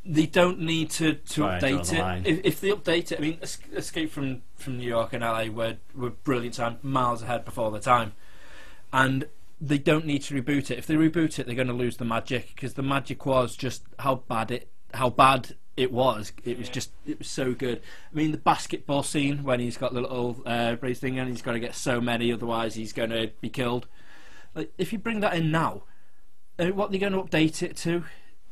they 0.05 0.25
don't 0.25 0.59
need 0.59 0.89
to 0.91 1.13
to 1.13 1.43
Right, 1.43 1.61
update 1.61 1.93
it. 1.93 2.27
If, 2.27 2.45
if 2.45 2.61
they 2.61 2.69
update 2.69 3.11
it, 3.11 3.19
I 3.19 3.21
mean, 3.21 3.39
Escape 3.41 4.11
from 4.11 4.41
from 4.55 4.77
New 4.77 4.87
York 4.87 5.13
and 5.13 5.21
LA 5.23 5.45
were 5.45 5.77
were 5.95 6.09
brilliant 6.09 6.55
time, 6.55 6.79
miles 6.83 7.21
ahead 7.21 7.45
before 7.45 7.71
the 7.71 7.79
time, 7.79 8.13
and 8.91 9.27
they 9.59 9.77
don't 9.77 10.05
need 10.05 10.21
to 10.23 10.39
reboot 10.39 10.69
it. 10.69 10.77
If 10.77 10.85
they 10.85 10.95
reboot 10.95 11.39
it, 11.39 11.45
they're 11.45 11.55
going 11.55 11.67
to 11.67 11.73
lose 11.73 11.97
the 11.97 12.05
magic 12.05 12.49
because 12.55 12.75
the 12.75 12.83
magic 12.83 13.25
was 13.25 13.55
just 13.55 13.83
how 13.99 14.15
bad 14.27 14.51
it 14.51 14.69
how 14.93 15.09
bad 15.09 15.55
it 15.77 15.91
was. 15.91 16.33
It 16.43 16.57
was 16.57 16.67
just 16.67 16.91
it 17.05 17.19
was 17.19 17.29
so 17.29 17.53
good. 17.53 17.81
I 18.11 18.15
mean, 18.15 18.31
the 18.31 18.37
basketball 18.37 19.03
scene 19.03 19.43
when 19.43 19.59
he's 19.59 19.77
got 19.77 19.93
the 19.93 20.01
little 20.01 20.41
uh, 20.45 20.75
brace 20.75 20.99
thing 20.99 21.19
and 21.19 21.29
he's 21.29 21.43
got 21.43 21.53
to 21.53 21.59
get 21.59 21.75
so 21.75 22.01
many, 22.01 22.33
otherwise 22.33 22.75
he's 22.75 22.91
going 22.91 23.11
to 23.11 23.31
be 23.39 23.49
killed. 23.49 23.87
Like 24.55 24.73
if 24.79 24.91
you 24.91 24.97
bring 24.97 25.19
that 25.19 25.35
in 25.35 25.51
now, 25.51 25.83
uh, 26.57 26.67
what 26.67 26.89
are 26.89 26.91
they 26.91 26.97
going 26.97 27.13
to 27.13 27.21
update 27.21 27.61
it 27.61 27.77
to? 27.77 28.03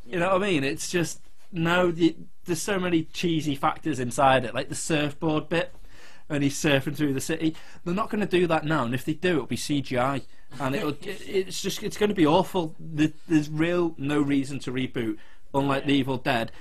You 0.05 0.19
know 0.19 0.33
what 0.33 0.43
I 0.43 0.47
mean? 0.47 0.63
It's 0.63 0.89
just 0.89 1.19
no. 1.51 1.91
The, 1.91 2.15
there's 2.45 2.61
so 2.61 2.79
many 2.79 3.03
cheesy 3.03 3.55
factors 3.55 3.99
inside 3.99 4.45
it, 4.45 4.53
like 4.53 4.69
the 4.69 4.75
surfboard 4.75 5.49
bit, 5.49 5.73
and 6.29 6.43
he's 6.43 6.55
surfing 6.55 6.95
through 6.95 7.15
the 7.15 7.21
city. 7.21 7.55
They're 7.83 7.95
not 7.95 8.11
going 8.11 8.21
to 8.21 8.27
do 8.27 8.45
that 8.45 8.65
now, 8.65 8.83
and 8.85 8.93
if 8.93 9.03
they 9.03 9.13
do, 9.13 9.33
it'll 9.33 9.47
be 9.47 9.57
CGI, 9.57 10.21
and 10.59 10.75
it'll. 10.75 10.95
it's 11.01 11.59
just 11.59 11.81
it's 11.81 11.97
going 11.97 12.09
to 12.09 12.15
be 12.15 12.27
awful. 12.27 12.75
There's 12.79 13.49
real 13.49 13.95
no 13.97 14.21
reason 14.21 14.59
to 14.59 14.71
reboot, 14.71 15.17
unlike 15.55 15.87
the 15.87 15.93
Evil 15.93 16.17
Dead. 16.17 16.51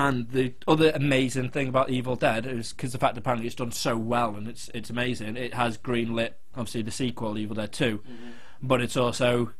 And 0.00 0.30
the 0.30 0.54
other 0.66 0.92
amazing 0.94 1.50
thing 1.50 1.68
about 1.68 1.90
Evil 1.90 2.16
Dead 2.16 2.46
is 2.46 2.72
because 2.72 2.92
the 2.92 2.98
fact 2.98 3.16
that 3.16 3.20
apparently 3.20 3.46
it's 3.46 3.54
done 3.54 3.70
so 3.70 3.98
well 3.98 4.34
and 4.34 4.48
it's 4.48 4.70
it's 4.72 4.88
amazing. 4.88 5.36
It 5.36 5.52
has 5.52 5.76
greenlit 5.76 6.32
obviously 6.56 6.80
the 6.80 6.90
sequel 6.90 7.36
Evil 7.36 7.54
Dead 7.54 7.70
2 7.70 7.98
mm-hmm. 7.98 8.30
but 8.62 8.80
it's 8.80 8.96
also 8.96 9.52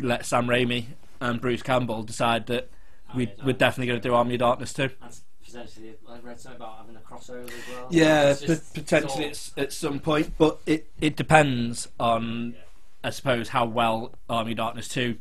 let 0.00 0.24
Sam 0.24 0.46
Raimi 0.46 0.84
and 1.20 1.40
Bruce 1.40 1.62
Campbell 1.62 2.04
decide 2.04 2.46
that 2.46 2.70
we, 3.16 3.32
we're 3.44 3.52
definitely 3.52 3.88
going 3.88 4.00
to 4.00 4.08
do 4.08 4.14
Army 4.14 4.34
of 4.34 4.38
Darkness 4.40 4.72
too. 4.72 4.90
And 5.02 5.20
potentially, 5.44 5.96
I 6.08 6.18
read 6.20 6.38
something 6.38 6.60
about 6.60 6.78
having 6.78 6.94
a 6.94 7.00
crossover 7.00 7.46
as 7.46 7.74
well. 7.74 7.88
Yeah, 7.90 8.32
just- 8.34 8.72
pot- 8.72 8.84
potentially 8.84 9.24
it's 9.24 9.48
it's, 9.48 9.58
at 9.58 9.72
some 9.72 9.98
point, 9.98 10.34
but 10.38 10.60
it, 10.66 10.88
it 11.00 11.16
depends 11.16 11.88
on, 11.98 12.54
I 13.02 13.10
suppose, 13.10 13.48
how 13.48 13.66
well 13.66 14.14
Army 14.28 14.52
of 14.52 14.58
Darkness 14.58 14.86
2 14.86 15.18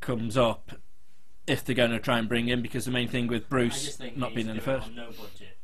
comes 0.00 0.36
up 0.36 0.72
if 1.46 1.64
they're 1.64 1.74
going 1.74 1.90
to 1.90 1.98
try 1.98 2.18
and 2.18 2.28
bring 2.28 2.48
in, 2.48 2.62
because 2.62 2.84
the 2.84 2.90
main 2.90 3.08
thing 3.08 3.26
with 3.26 3.42
all- 3.42 3.46
I 3.46 3.50
Bruce 3.50 3.84
just 3.84 3.98
think 3.98 4.16
not 4.16 4.34
being 4.34 4.48
in 4.48 4.56
the 4.56 4.62
first. 4.62 4.86
on 4.88 4.94
no 4.94 5.06
budget, 5.06 5.56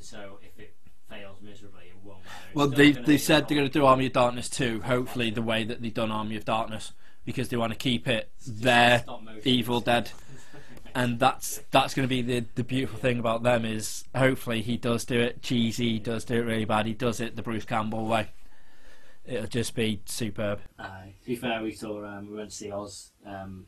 so 0.00 0.38
if 0.42 0.58
it 0.58 0.74
fails 1.08 1.40
miserably, 1.42 1.84
it 1.88 1.96
won't 2.04 2.24
matter. 2.24 2.36
Well, 2.54 2.66
still 2.66 2.78
they 2.78 2.92
they 2.92 3.18
said 3.18 3.48
they're 3.48 3.56
going 3.56 3.68
to 3.68 3.72
do 3.72 3.86
Army 3.86 4.06
of 4.06 4.12
Darkness 4.12 4.48
2, 4.50 4.82
hopefully 4.82 5.30
the 5.30 5.42
way 5.42 5.64
that 5.64 5.80
they've 5.82 5.94
done 5.94 6.10
Army 6.10 6.36
of 6.36 6.44
Darkness, 6.44 6.92
because 7.24 7.48
they 7.48 7.56
want 7.56 7.72
to 7.72 7.78
keep 7.78 8.08
it 8.08 8.30
their 8.46 9.00
stop 9.00 9.22
motion. 9.22 9.42
Evil 9.44 9.80
Dead. 9.80 10.10
And 10.94 11.20
that's 11.20 11.60
that's 11.70 11.94
going 11.94 12.08
to 12.08 12.08
be 12.08 12.22
the 12.22 12.46
the 12.56 12.64
beautiful 12.64 12.98
thing 12.98 13.18
about 13.20 13.42
them 13.44 13.64
is 13.64 14.04
hopefully 14.16 14.62
he 14.62 14.76
does 14.76 15.04
do 15.04 15.20
it 15.20 15.42
cheesy, 15.42 15.92
he 15.92 15.98
does 15.98 16.24
do 16.24 16.34
it 16.36 16.44
really 16.44 16.64
bad, 16.64 16.86
he 16.86 16.94
does 16.94 17.20
it 17.20 17.36
the 17.36 17.42
Bruce 17.42 17.64
Campbell 17.66 18.06
way. 18.06 18.30
It'll 19.24 19.46
just 19.46 19.74
be 19.76 20.00
superb. 20.06 20.60
Aye. 20.78 21.12
to 21.20 21.26
be 21.26 21.36
fair, 21.36 21.62
we 21.62 21.72
saw 21.72 22.04
um, 22.04 22.30
we 22.30 22.38
went 22.38 22.50
to 22.50 22.56
see 22.56 22.72
Oz. 22.72 23.12
Um, 23.24 23.66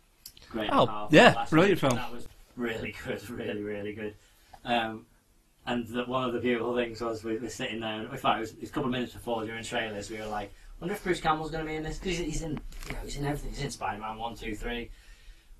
great. 0.50 0.70
Oh, 0.72 1.08
yeah, 1.10 1.46
brilliant 1.48 1.82
week. 1.82 1.90
film. 1.90 1.94
That 1.94 2.12
was 2.12 2.28
really 2.56 2.94
good, 3.04 3.30
really, 3.30 3.62
really 3.62 3.92
good. 3.92 4.14
Um, 4.64 5.06
and 5.66 5.86
the, 5.86 6.04
one 6.04 6.24
of 6.24 6.32
the 6.32 6.40
beautiful 6.40 6.74
things 6.74 7.00
was 7.00 7.22
we 7.24 7.38
were 7.38 7.48
sitting 7.48 7.80
there. 7.80 8.02
In 8.02 8.16
fact, 8.16 8.38
it 8.38 8.40
was, 8.40 8.50
it 8.52 8.60
was 8.60 8.70
a 8.70 8.72
couple 8.72 8.88
of 8.88 8.92
minutes 8.92 9.12
before 9.12 9.44
during 9.44 9.62
trailers. 9.62 10.10
We 10.10 10.18
were 10.18 10.26
like, 10.26 10.52
"Wonder 10.80 10.94
if 10.94 11.04
Bruce 11.04 11.20
Campbell's 11.20 11.50
going 11.50 11.64
to 11.64 11.70
be 11.70 11.76
in 11.76 11.82
this 11.82 11.98
because 11.98 12.18
he's 12.18 12.42
in, 12.42 12.58
you 12.86 12.92
know, 12.92 12.98
he's 13.04 13.16
in 13.16 13.24
everything. 13.24 13.50
He's 13.50 13.62
in 13.62 13.70
Spider-Man 13.70 14.18
one, 14.18 14.34
two, 14.34 14.54
three. 14.54 14.90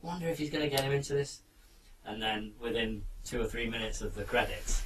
Wonder 0.02 0.28
if 0.28 0.38
he's 0.38 0.50
going 0.50 0.64
to 0.64 0.74
get 0.74 0.84
him 0.84 0.92
into 0.92 1.14
this." 1.14 1.40
And 2.06 2.20
then 2.20 2.52
within 2.60 3.02
two 3.24 3.40
or 3.40 3.44
three 3.44 3.68
minutes 3.68 4.00
of 4.00 4.14
the 4.14 4.24
credits, 4.24 4.82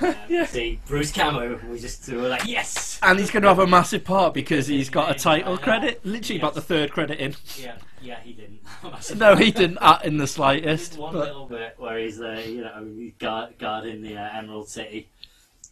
um, 0.00 0.14
Yeah. 0.28 0.46
see 0.46 0.80
Bruce 0.86 1.12
Campbell. 1.12 1.58
We 1.68 1.78
just 1.78 2.08
we 2.08 2.16
were 2.16 2.28
like, 2.28 2.46
"Yes." 2.46 2.98
And 3.02 3.18
he's 3.18 3.30
going 3.30 3.42
to 3.42 3.48
have 3.48 3.58
a 3.58 3.66
massive 3.66 4.04
part 4.04 4.34
because 4.34 4.66
he's 4.66 4.88
got 4.90 5.10
a 5.10 5.18
title 5.18 5.56
credit. 5.58 6.04
Literally 6.04 6.38
about 6.40 6.54
the 6.54 6.60
third 6.60 6.90
credit 6.92 7.18
in. 7.18 7.34
Yeah, 7.56 7.76
yeah, 8.02 8.20
he 8.22 8.32
didn't. 8.32 8.60
No, 9.16 9.34
he 9.36 9.50
didn't 9.50 9.78
act 9.80 10.04
in 10.04 10.18
the 10.18 10.24
Just 10.24 10.34
slightest. 10.34 10.98
one 10.98 11.12
But 11.14 11.26
little 11.28 11.46
bit 11.46 11.74
where 11.78 11.98
he's 11.98 12.20
uh, 12.20 12.42
you 12.46 12.62
know 12.62 13.10
guard, 13.18 13.58
guarding 13.58 14.02
the 14.02 14.16
uh, 14.16 14.28
Emerald 14.38 14.68
City. 14.68 15.08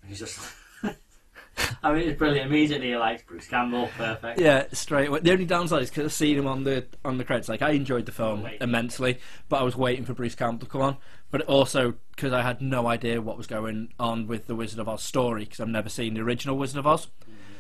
He's 0.06 0.18
just. 0.18 0.38
I 1.82 1.92
mean, 1.92 2.08
it's 2.08 2.18
brilliant. 2.18 2.48
Immediately, 2.48 2.90
you're 2.90 2.98
like 2.98 3.26
Bruce 3.26 3.46
Campbell, 3.48 3.88
perfect. 3.96 4.40
yeah, 4.40 4.64
straight 4.72 5.08
away. 5.08 5.20
The 5.20 5.32
only 5.32 5.44
downside 5.44 5.82
is 5.82 5.90
because 5.90 6.04
I've 6.06 6.12
seen 6.12 6.38
him 6.38 6.46
on 6.46 6.64
the 6.64 6.86
on 7.04 7.18
the 7.18 7.24
credits. 7.24 7.48
Like 7.48 7.62
I 7.62 7.70
enjoyed 7.70 8.06
the 8.06 8.12
film 8.12 8.42
Wait. 8.42 8.60
immensely, 8.60 9.18
but 9.48 9.60
I 9.60 9.62
was 9.62 9.76
waiting 9.76 10.04
for 10.04 10.14
Bruce 10.14 10.34
Campbell 10.34 10.66
to 10.66 10.70
come 10.70 10.82
on. 10.82 10.96
But 11.30 11.42
also 11.42 11.94
because 12.14 12.32
I 12.32 12.42
had 12.42 12.60
no 12.62 12.86
idea 12.86 13.20
what 13.20 13.36
was 13.36 13.46
going 13.46 13.92
on 13.98 14.26
with 14.26 14.46
the 14.46 14.54
Wizard 14.54 14.78
of 14.78 14.88
Oz 14.88 15.02
story 15.02 15.44
because 15.44 15.60
I've 15.60 15.68
never 15.68 15.88
seen 15.88 16.14
the 16.14 16.20
original 16.20 16.56
Wizard 16.56 16.78
of 16.78 16.86
Oz. 16.86 17.08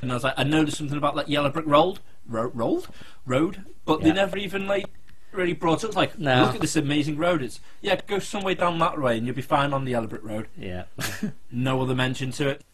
And 0.00 0.10
I 0.10 0.14
was 0.14 0.24
like, 0.24 0.34
I 0.36 0.42
noticed 0.42 0.78
something 0.78 0.98
about 0.98 1.14
that 1.14 1.28
yellow 1.28 1.48
brick 1.48 1.66
road, 1.66 2.00
ro- 2.26 2.50
road, 2.52 2.86
road, 3.24 3.64
but 3.84 4.02
they 4.02 4.12
never 4.12 4.36
even 4.36 4.66
like 4.66 4.86
really 5.32 5.52
brought 5.52 5.84
it 5.84 5.90
up. 5.90 5.96
Like, 5.96 6.18
No. 6.18 6.42
look 6.42 6.54
at 6.56 6.60
this 6.60 6.76
amazing 6.76 7.16
road. 7.16 7.42
It's 7.42 7.60
yeah, 7.80 8.00
go 8.06 8.18
somewhere 8.18 8.54
down 8.54 8.78
that 8.78 9.00
way 9.00 9.16
and 9.18 9.26
you'll 9.26 9.36
be 9.36 9.42
fine 9.42 9.72
on 9.72 9.84
the 9.84 9.94
brick 10.06 10.22
road. 10.22 10.48
Yeah. 10.56 10.84
No 11.50 11.82
other 11.82 11.94
mention 11.94 12.30
to 12.32 12.48
it. 12.48 12.64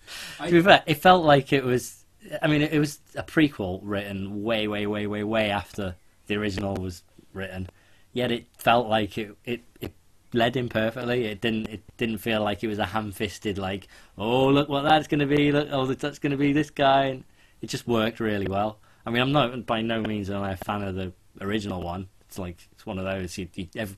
to 0.45 0.51
be 0.51 0.63
fair, 0.63 0.83
it 0.87 0.95
felt 0.95 1.25
like 1.25 1.53
it 1.53 1.65
was. 1.65 2.05
I 2.43 2.47
mean, 2.47 2.63
it 2.63 2.79
was 2.79 3.01
a 3.17 3.23
prequel 3.23 3.81
written 3.83 4.43
way, 4.43 4.69
way, 4.69 4.87
way, 4.87 5.07
way, 5.07 5.25
way 5.25 5.51
after 5.51 5.97
the 6.27 6.37
original 6.37 6.75
was 6.77 7.03
written. 7.33 7.69
Yet 8.13 8.31
it 8.33 8.47
felt 8.57 8.89
like 8.89 9.17
it, 9.19 9.37
it, 9.45 9.63
it 9.81 9.93
led 10.33 10.57
in 10.57 10.69
perfectly. 10.69 11.25
It 11.27 11.41
didn't. 11.41 11.69
It 11.69 11.83
didn't 11.97 12.19
feel 12.19 12.43
like 12.43 12.63
it 12.63 12.69
was 12.69 12.79
a 12.79 12.87
ham-fisted 12.87 13.59
like, 13.59 13.89
oh 14.17 14.49
look 14.49 14.69
what 14.69 14.83
that's 14.83 15.09
going 15.09 15.21
to 15.21 15.27
be. 15.27 15.53
Look, 15.53 15.69
oh 15.73 15.87
that's 15.87 16.19
going 16.19 16.33
to 16.33 16.37
be 16.37 16.53
this 16.53 16.71
guy. 16.71 17.05
And 17.07 17.25
it 17.61 17.67
just 17.69 17.87
worked 17.89 18.21
really 18.21 18.47
well. 18.47 18.79
I 19.05 19.11
mean, 19.11 19.23
I'm 19.23 19.33
not 19.33 19.67
by 19.67 19.81
no 19.83 20.03
means 20.03 20.31
am 20.31 20.43
I 20.43 20.53
a 20.53 20.57
fan 20.57 20.83
of 20.83 20.95
the 20.95 21.13
original 21.41 21.83
one. 21.83 22.09
It's 22.29 22.39
like 22.39 22.57
it's 22.72 22.85
one 22.87 22.99
of 22.99 23.05
those. 23.05 23.37
You, 23.39 23.49
you, 23.55 23.68
ev- 23.76 23.97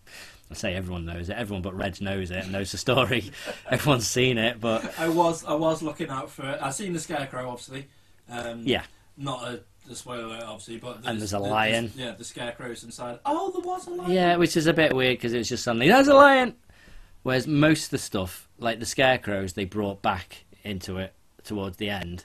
I 0.51 0.55
say 0.55 0.75
everyone 0.75 1.05
knows 1.05 1.29
it. 1.29 1.37
Everyone 1.37 1.63
but 1.63 1.75
Reg 1.77 2.01
knows 2.01 2.31
it 2.31 2.39
and 2.45 2.53
knows 2.53 2.73
the 2.73 2.79
story. 2.79 3.31
Everyone's 3.71 4.07
seen 4.09 4.39
it, 4.39 4.61
but 4.61 4.99
I 4.99 5.09
was 5.09 5.45
I 5.45 5.55
was 5.55 5.83
looking 5.83 6.09
out 6.11 6.31
for 6.31 6.49
it. 6.49 6.59
I've 6.63 6.75
seen 6.75 6.93
the 6.93 7.01
scarecrow, 7.01 7.49
obviously. 7.49 7.89
Um, 8.29 8.63
yeah. 8.65 8.83
Not 9.17 9.43
a, 9.43 9.61
a 9.91 9.95
spoiler, 9.95 10.39
obviously, 10.45 10.79
but 10.79 11.01
And 11.05 11.19
there's 11.21 11.35
a 11.35 11.39
the- 11.39 11.43
lion. 11.43 11.93
yeah, 11.97 12.13
the 12.13 12.25
scarecrow's 12.25 12.85
inside. 12.85 13.19
Oh, 13.27 13.51
there 13.51 13.61
was 13.63 13.87
a 13.87 13.91
lion. 13.91 14.11
Yeah, 14.13 14.37
which 14.37 14.57
is 14.57 14.67
a 14.69 14.73
bit 14.73 14.95
weird 14.95 15.19
because 15.19 15.33
it 15.33 15.39
was 15.39 15.49
just 15.49 15.65
suddenly 15.65 15.89
there's 15.89 16.09
a 16.09 16.15
lion. 16.15 16.55
Whereas 17.23 17.47
most 17.47 17.85
of 17.87 17.91
the 17.91 17.99
stuff, 17.99 18.49
like 18.59 18.79
the 18.81 18.87
scarecrows, 18.87 19.53
they 19.55 19.65
brought 19.67 20.01
back 20.03 20.45
into 20.65 20.97
it 20.99 21.13
towards 21.45 21.77
the 21.79 21.91
end, 21.91 22.25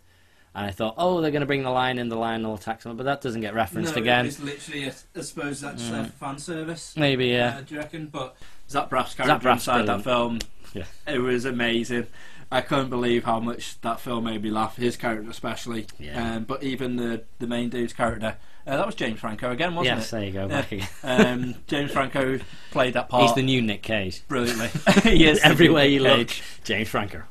and 0.55 0.65
I 0.65 0.71
thought, 0.71 0.95
oh, 0.97 1.19
they're 1.21 1.31
going 1.31 1.41
to 1.41 1.45
bring 1.45 1.63
the 1.63 1.69
lion 1.69 1.99
in, 1.99 2.07
the 2.09 2.15
lion 2.15 2.43
will 2.43 2.55
attack 2.55 2.81
someone, 2.81 2.97
but 2.97 3.03
that 3.03 3.21
doesn't 3.21 3.41
get 3.41 3.53
referenced 3.53 3.95
no, 3.95 4.01
again. 4.01 4.25
It's 4.25 4.39
literally, 4.39 4.85
a, 4.85 4.93
I 5.15 5.21
suppose 5.21 5.59
that's 5.61 5.83
Mm. 5.83 6.05
uh, 6.05 6.05
fan 6.05 6.39
service. 6.39 6.95
Maybe 6.97 7.27
yeah. 7.27 7.57
Uh, 7.57 7.61
do 7.61 7.75
you 7.75 7.81
reckon? 7.81 8.07
But 8.07 8.35
Zach 8.69 8.89
Braff's 8.89 9.15
Zach 9.15 9.25
character 9.27 9.43
Braff's 9.43 9.63
inside 9.67 9.85
that 9.87 10.03
film, 10.03 10.39
Yeah. 10.73 10.85
it 11.07 11.19
was 11.19 11.45
amazing. 11.45 12.07
I 12.51 12.61
couldn't 12.61 12.89
believe 12.89 13.25
how 13.25 13.39
much 13.39 13.81
that 13.81 13.99
film 13.99 14.23
made 14.25 14.41
me 14.43 14.49
laugh. 14.51 14.77
His 14.77 14.95
character, 14.97 15.29
especially. 15.29 15.87
Yeah. 15.99 16.35
Um, 16.35 16.43
but 16.45 16.63
even 16.63 16.95
the 16.95 17.23
the 17.39 17.47
main 17.47 17.69
dude's 17.69 17.91
character, 17.91 18.37
uh, 18.67 18.77
that 18.77 18.85
was 18.85 18.95
James 18.95 19.19
Franco 19.19 19.51
again, 19.51 19.75
wasn't 19.75 19.97
it? 19.97 19.99
Yes, 19.99 20.11
there 20.11 20.23
you 20.23 20.31
go. 20.31 20.41
Yeah. 20.41 20.47
Back 20.47 20.71
again. 20.71 20.87
Um, 21.03 21.55
James 21.67 21.91
Franco 21.91 22.39
played 22.71 22.93
that 22.93 23.09
part 23.09 23.23
He's 23.23 23.33
the 23.33 23.41
new 23.41 23.61
Nick 23.61 23.81
Cage. 23.81 24.21
brilliantly. 24.27 24.69
he 25.03 25.25
is 25.25 25.39
Everywhere 25.43 25.85
you 25.85 26.01
look. 26.01 26.29
James 26.63 26.87
Franco. 26.87 27.23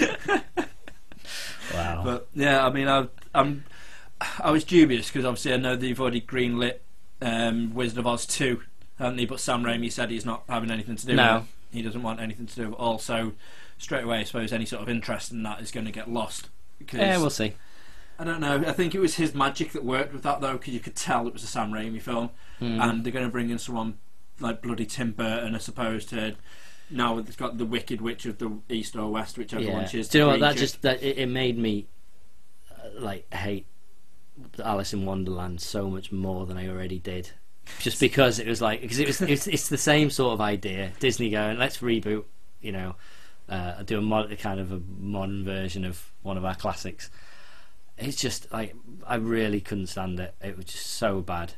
wow. 1.74 2.02
But 2.04 2.28
yeah, 2.34 2.64
I 2.66 2.70
mean, 2.70 2.88
I, 2.88 3.08
I'm 3.34 3.64
I 4.40 4.50
was 4.50 4.64
dubious 4.64 5.08
because 5.08 5.24
obviously 5.24 5.52
I 5.52 5.56
know 5.56 5.76
they've 5.76 6.00
already 6.00 6.20
greenlit 6.20 6.76
um, 7.20 7.74
Wizard 7.74 7.98
of 7.98 8.06
Oz 8.06 8.26
two, 8.26 8.62
haven't 8.98 9.16
they? 9.16 9.26
But 9.26 9.40
Sam 9.40 9.62
Raimi 9.64 9.90
said 9.90 10.10
he's 10.10 10.24
not 10.26 10.44
having 10.48 10.70
anything 10.70 10.96
to 10.96 11.06
do 11.06 11.14
No. 11.14 11.34
with 11.34 11.42
it. 11.44 11.48
He 11.76 11.82
doesn't 11.82 12.02
want 12.02 12.20
anything 12.20 12.46
to 12.46 12.54
do 12.54 12.62
with 12.66 12.72
it 12.74 12.78
all. 12.78 12.98
So 12.98 13.32
straight 13.78 14.04
away, 14.04 14.18
I 14.18 14.24
suppose 14.24 14.52
any 14.52 14.66
sort 14.66 14.82
of 14.82 14.88
interest 14.88 15.32
in 15.32 15.42
that 15.44 15.60
is 15.60 15.70
going 15.70 15.86
to 15.86 15.92
get 15.92 16.10
lost. 16.10 16.48
Because 16.78 16.98
yeah, 17.00 17.18
we'll 17.18 17.30
see. 17.30 17.54
I 18.18 18.24
don't 18.24 18.40
know. 18.40 18.62
I 18.66 18.72
think 18.72 18.94
it 18.94 19.00
was 19.00 19.14
his 19.16 19.34
magic 19.34 19.72
that 19.72 19.84
worked 19.84 20.12
with 20.12 20.22
that 20.22 20.40
though, 20.40 20.52
because 20.52 20.74
you 20.74 20.80
could 20.80 20.94
tell 20.96 21.26
it 21.26 21.32
was 21.32 21.42
a 21.42 21.46
Sam 21.46 21.72
Raimi 21.72 22.00
film, 22.00 22.30
Hmm. 22.58 22.80
and 22.80 23.02
they're 23.04 23.12
going 23.12 23.24
to 23.24 23.30
bring 23.30 23.50
in 23.50 23.58
someone 23.58 23.98
like 24.38 24.62
bloody 24.62 24.84
Tim 24.86 25.12
Burton, 25.12 25.54
I 25.54 25.58
suppose, 25.58 26.04
to. 26.06 26.36
Now 26.92 27.18
it's 27.18 27.36
got 27.36 27.58
the 27.58 27.64
Wicked 27.64 28.00
Witch 28.00 28.26
of 28.26 28.38
the 28.38 28.58
East 28.68 28.96
or 28.96 29.10
West, 29.10 29.38
whichever 29.38 29.62
yeah. 29.62 29.72
one 29.72 29.88
she 29.88 30.00
is. 30.00 30.08
Do 30.08 30.18
you 30.18 30.24
know 30.24 30.30
what? 30.30 30.40
That 30.40 30.56
it. 30.56 30.58
just 30.58 30.82
that 30.82 31.02
it, 31.02 31.18
it 31.18 31.26
made 31.26 31.58
me 31.58 31.86
uh, 32.70 33.00
like 33.00 33.32
hate 33.32 33.66
Alice 34.62 34.92
in 34.92 35.04
Wonderland 35.04 35.60
so 35.60 35.88
much 35.88 36.12
more 36.12 36.46
than 36.46 36.56
I 36.56 36.68
already 36.68 36.98
did. 36.98 37.30
just 37.78 38.00
because 38.00 38.38
it 38.38 38.46
was 38.46 38.60
like 38.60 38.80
because 38.80 38.98
it 38.98 39.06
was 39.06 39.20
it's, 39.22 39.46
it's 39.46 39.68
the 39.68 39.78
same 39.78 40.10
sort 40.10 40.34
of 40.34 40.40
idea. 40.40 40.92
Disney 41.00 41.30
going, 41.30 41.58
let's 41.58 41.78
reboot, 41.78 42.24
you 42.60 42.72
know, 42.72 42.96
uh, 43.48 43.82
do 43.82 43.98
a 43.98 44.02
mod, 44.02 44.36
kind 44.38 44.60
of 44.60 44.72
a 44.72 44.80
modern 44.98 45.44
version 45.44 45.84
of 45.84 46.10
one 46.22 46.36
of 46.36 46.44
our 46.44 46.54
classics. 46.54 47.10
It's 47.98 48.16
just 48.16 48.50
like 48.52 48.74
I 49.06 49.16
really 49.16 49.60
couldn't 49.60 49.88
stand 49.88 50.18
it. 50.20 50.34
It 50.40 50.56
was 50.56 50.66
just 50.66 50.86
so 50.86 51.20
bad. 51.20 51.54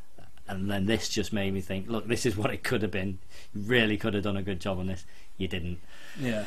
And 0.46 0.70
then 0.70 0.84
this 0.84 1.08
just 1.08 1.32
made 1.32 1.54
me 1.54 1.62
think, 1.62 1.88
look, 1.88 2.06
this 2.06 2.26
is 2.26 2.36
what 2.36 2.52
it 2.52 2.62
could 2.62 2.82
have 2.82 2.90
been. 2.90 3.18
You 3.54 3.62
really 3.62 3.96
could 3.96 4.12
have 4.12 4.24
done 4.24 4.36
a 4.36 4.42
good 4.42 4.60
job 4.60 4.78
on 4.78 4.88
this. 4.88 5.06
You 5.36 5.48
didn't. 5.48 5.80
Yeah. 6.18 6.46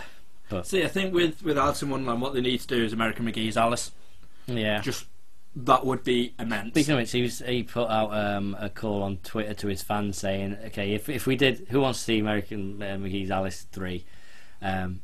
But- 0.49 0.65
See, 0.67 0.83
I 0.83 0.87
think 0.87 1.13
with 1.13 1.43
with 1.43 1.57
Alice 1.57 1.81
in 1.83 1.89
Wonderland, 1.89 2.21
what 2.21 2.33
they 2.33 2.41
need 2.41 2.61
to 2.61 2.67
do 2.67 2.83
is 2.83 2.93
American 2.93 3.25
McGee's 3.25 3.57
Alice. 3.57 3.91
Yeah. 4.47 4.79
Just 4.81 5.05
that 5.55 5.85
would 5.85 6.03
be 6.03 6.33
immense. 6.39 6.69
Speaking 6.69 6.93
of 6.93 6.99
which, 6.99 7.11
he 7.11 7.21
was 7.23 7.39
he 7.39 7.63
put 7.63 7.89
out 7.89 8.13
um, 8.13 8.55
a 8.59 8.69
call 8.69 9.01
on 9.03 9.17
Twitter 9.17 9.53
to 9.55 9.67
his 9.67 9.81
fans 9.81 10.17
saying, 10.17 10.57
"Okay, 10.67 10.93
if 10.93 11.09
if 11.09 11.25
we 11.27 11.35
did, 11.35 11.67
who 11.69 11.81
wants 11.81 11.99
to 11.99 12.05
see 12.05 12.19
American 12.19 12.81
uh, 12.81 12.95
McGee's 12.97 13.31
Alice 13.31 13.65
three? 13.71 14.05
Um, 14.61 15.01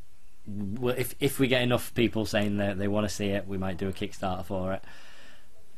well, 0.47 0.95
if 0.97 1.15
if 1.19 1.39
we 1.39 1.47
get 1.47 1.61
enough 1.61 1.93
people 1.93 2.25
saying 2.25 2.57
that 2.57 2.77
they 2.77 2.87
want 2.87 3.07
to 3.07 3.13
see 3.13 3.27
it, 3.29 3.47
we 3.47 3.57
might 3.57 3.77
do 3.77 3.89
a 3.89 3.93
Kickstarter 3.93 4.45
for 4.45 4.73
it." 4.73 4.83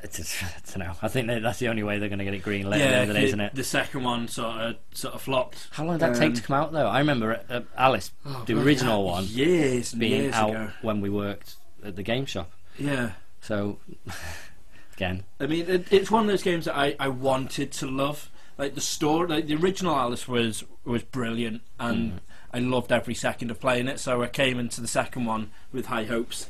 It's, 0.06 0.20
it's, 0.20 0.44
I 0.44 0.48
don't 0.80 0.88
know. 0.88 0.94
I 1.02 1.08
think 1.10 1.28
that 1.28 1.42
that's 1.42 1.60
the 1.60 1.68
only 1.68 1.84
way 1.84 2.00
they're 2.00 2.10
going 2.10 2.20
to 2.20 2.26
get 2.26 2.34
it 2.34 2.44
greenlit 2.44 2.80
at 2.80 3.08
the 3.08 3.14
the, 3.14 3.20
isn't 3.22 3.40
it? 3.42 3.54
the 3.56 3.64
second 3.64 4.04
one 4.04 4.28
sort 4.28 4.56
of 4.62 4.76
sort 4.94 5.14
of 5.16 5.22
flopped. 5.22 5.68
How 5.72 5.84
long 5.86 5.98
did 5.98 6.14
that 6.14 6.20
take 6.20 6.30
um, 6.30 6.34
to 6.34 6.42
come 6.42 6.56
out 6.58 6.72
though? 6.72 6.88
I 6.88 7.00
remember 7.00 7.42
uh, 7.50 7.62
Alice, 7.78 8.12
Oh, 8.26 8.44
the 8.46 8.58
original 8.62 9.04
one, 9.04 9.26
years 9.26 9.94
being 9.94 10.22
years 10.24 10.34
out 10.36 10.50
ago. 10.52 10.70
when 10.82 11.02
we 11.02 11.10
worked 11.10 11.56
at 11.84 11.96
the 11.96 12.04
game 12.04 12.26
shop. 12.26 12.50
Yeah. 12.80 13.12
So 13.42 13.78
again, 14.96 15.24
I 15.40 15.48
mean, 15.48 15.70
it, 15.70 15.92
it's 15.92 16.10
one 16.12 16.22
of 16.24 16.28
those 16.28 16.44
games 16.44 16.66
that 16.66 16.76
I, 16.78 16.96
I 17.00 17.08
wanted 17.10 17.72
to 17.74 17.88
love. 17.88 18.30
Like 18.58 18.74
the 18.76 18.82
story, 18.82 19.28
like 19.28 19.48
the 19.48 19.56
original 19.56 19.96
Alice 19.96 20.28
was 20.28 20.64
was 20.86 21.04
brilliant, 21.04 21.62
and 21.80 22.14
Mm. 22.14 22.20
I 22.54 22.60
loved 22.60 22.90
every 22.94 23.14
second 23.16 23.52
of 23.52 23.60
playing 23.60 23.90
it. 23.90 24.00
So 24.00 24.24
I 24.24 24.28
came 24.28 24.60
into 24.60 24.80
the 24.80 24.88
second 24.88 25.26
one 25.26 25.52
with 25.74 25.88
high 25.88 26.06
hopes, 26.06 26.50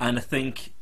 and 0.00 0.16
I 0.16 0.22
think 0.22 0.72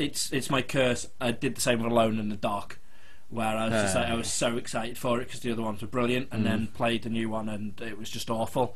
it's 0.00 0.32
it's 0.32 0.50
my 0.50 0.62
curse. 0.62 1.06
I 1.20 1.30
did 1.32 1.54
the 1.54 1.60
same 1.60 1.82
with 1.82 1.92
Alone 1.92 2.18
in 2.18 2.28
the 2.28 2.36
Dark, 2.36 2.80
where 3.28 3.46
I 3.56 3.64
was 3.68 3.82
just 3.82 3.94
like 3.94 4.08
I 4.08 4.14
was 4.14 4.32
so 4.32 4.56
excited 4.56 4.98
for 4.98 5.20
it 5.20 5.26
because 5.26 5.40
the 5.40 5.52
other 5.52 5.62
ones 5.62 5.82
were 5.82 5.88
brilliant, 5.88 6.28
and 6.32 6.42
Mm. 6.42 6.48
then 6.48 6.66
played 6.68 7.02
the 7.02 7.10
new 7.10 7.28
one 7.28 7.48
and 7.48 7.80
it 7.80 7.98
was 7.98 8.10
just 8.10 8.30
awful. 8.30 8.74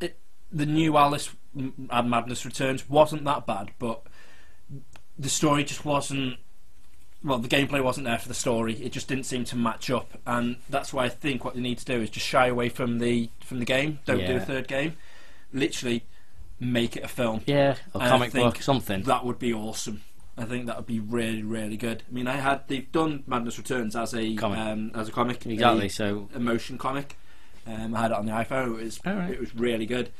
It, 0.00 0.18
the 0.52 0.66
new 0.66 0.96
Alice 0.96 1.30
M- 1.56 1.88
and 1.90 2.10
Madness 2.10 2.44
Returns 2.44 2.88
wasn't 2.88 3.24
that 3.24 3.46
bad, 3.46 3.70
but 3.78 4.02
the 5.18 5.28
story 5.28 5.64
just 5.64 5.84
wasn't 5.84 6.36
well, 7.24 7.38
the 7.38 7.48
gameplay 7.48 7.82
wasn't 7.82 8.06
there 8.06 8.18
for 8.18 8.28
the 8.28 8.34
story. 8.34 8.74
It 8.74 8.92
just 8.92 9.08
didn't 9.08 9.24
seem 9.24 9.44
to 9.46 9.56
match 9.56 9.90
up, 9.90 10.18
and 10.24 10.56
that's 10.70 10.92
why 10.92 11.04
I 11.06 11.08
think 11.08 11.44
what 11.44 11.54
they 11.54 11.60
need 11.60 11.78
to 11.78 11.84
do 11.84 12.00
is 12.00 12.10
just 12.10 12.26
shy 12.26 12.46
away 12.46 12.68
from 12.68 12.98
the 12.98 13.30
from 13.44 13.58
the 13.58 13.64
game. 13.64 13.98
Don't 14.04 14.18
do 14.18 14.24
Yeah. 14.34 14.42
a 14.42 14.44
third 14.44 14.68
game. 14.68 14.96
Literally, 15.52 16.04
make 16.60 16.96
it 16.96 17.04
a 17.04 17.08
film. 17.08 17.40
yeah, 17.46 17.76
or 17.94 18.00
And 18.00 18.02
I 18.04 18.08
comic 18.08 18.32
think 18.32 18.54
book, 18.54 18.62
something. 18.62 19.02
That 19.02 19.24
would 19.24 19.38
be 19.38 19.52
awesome. 19.52 20.02
I 20.36 20.44
think 20.44 20.66
that 20.66 20.76
would 20.76 20.86
be 20.86 21.00
really, 21.00 21.42
really 21.42 21.76
good. 21.76 22.02
I 22.08 22.14
mean, 22.14 22.26
I 22.28 22.36
had 22.36 22.66
they've 22.68 22.90
done 22.92 23.24
Madness 23.26 23.58
Returns 23.58 23.96
as 23.96 24.14
a 24.14 24.34
Comic. 24.36 24.58
Um, 24.58 24.92
as 24.94 25.08
a 25.08 25.12
comic, 25.12 25.44
a 25.46 25.50
Exactly. 25.52 25.88
So 25.88 26.28
emotion 26.34 26.78
comic. 26.78 27.16
Um, 27.66 27.94
I 27.94 28.02
had 28.02 28.10
it 28.12 28.16
on 28.16 28.26
the 28.26 28.32
iPhone. 28.32 28.78
It 28.80 28.84
was 28.84 29.00
Alright. 29.06 29.30
it 29.30 29.40
was 29.40 29.54
really 29.54 29.84
good, 29.84 30.10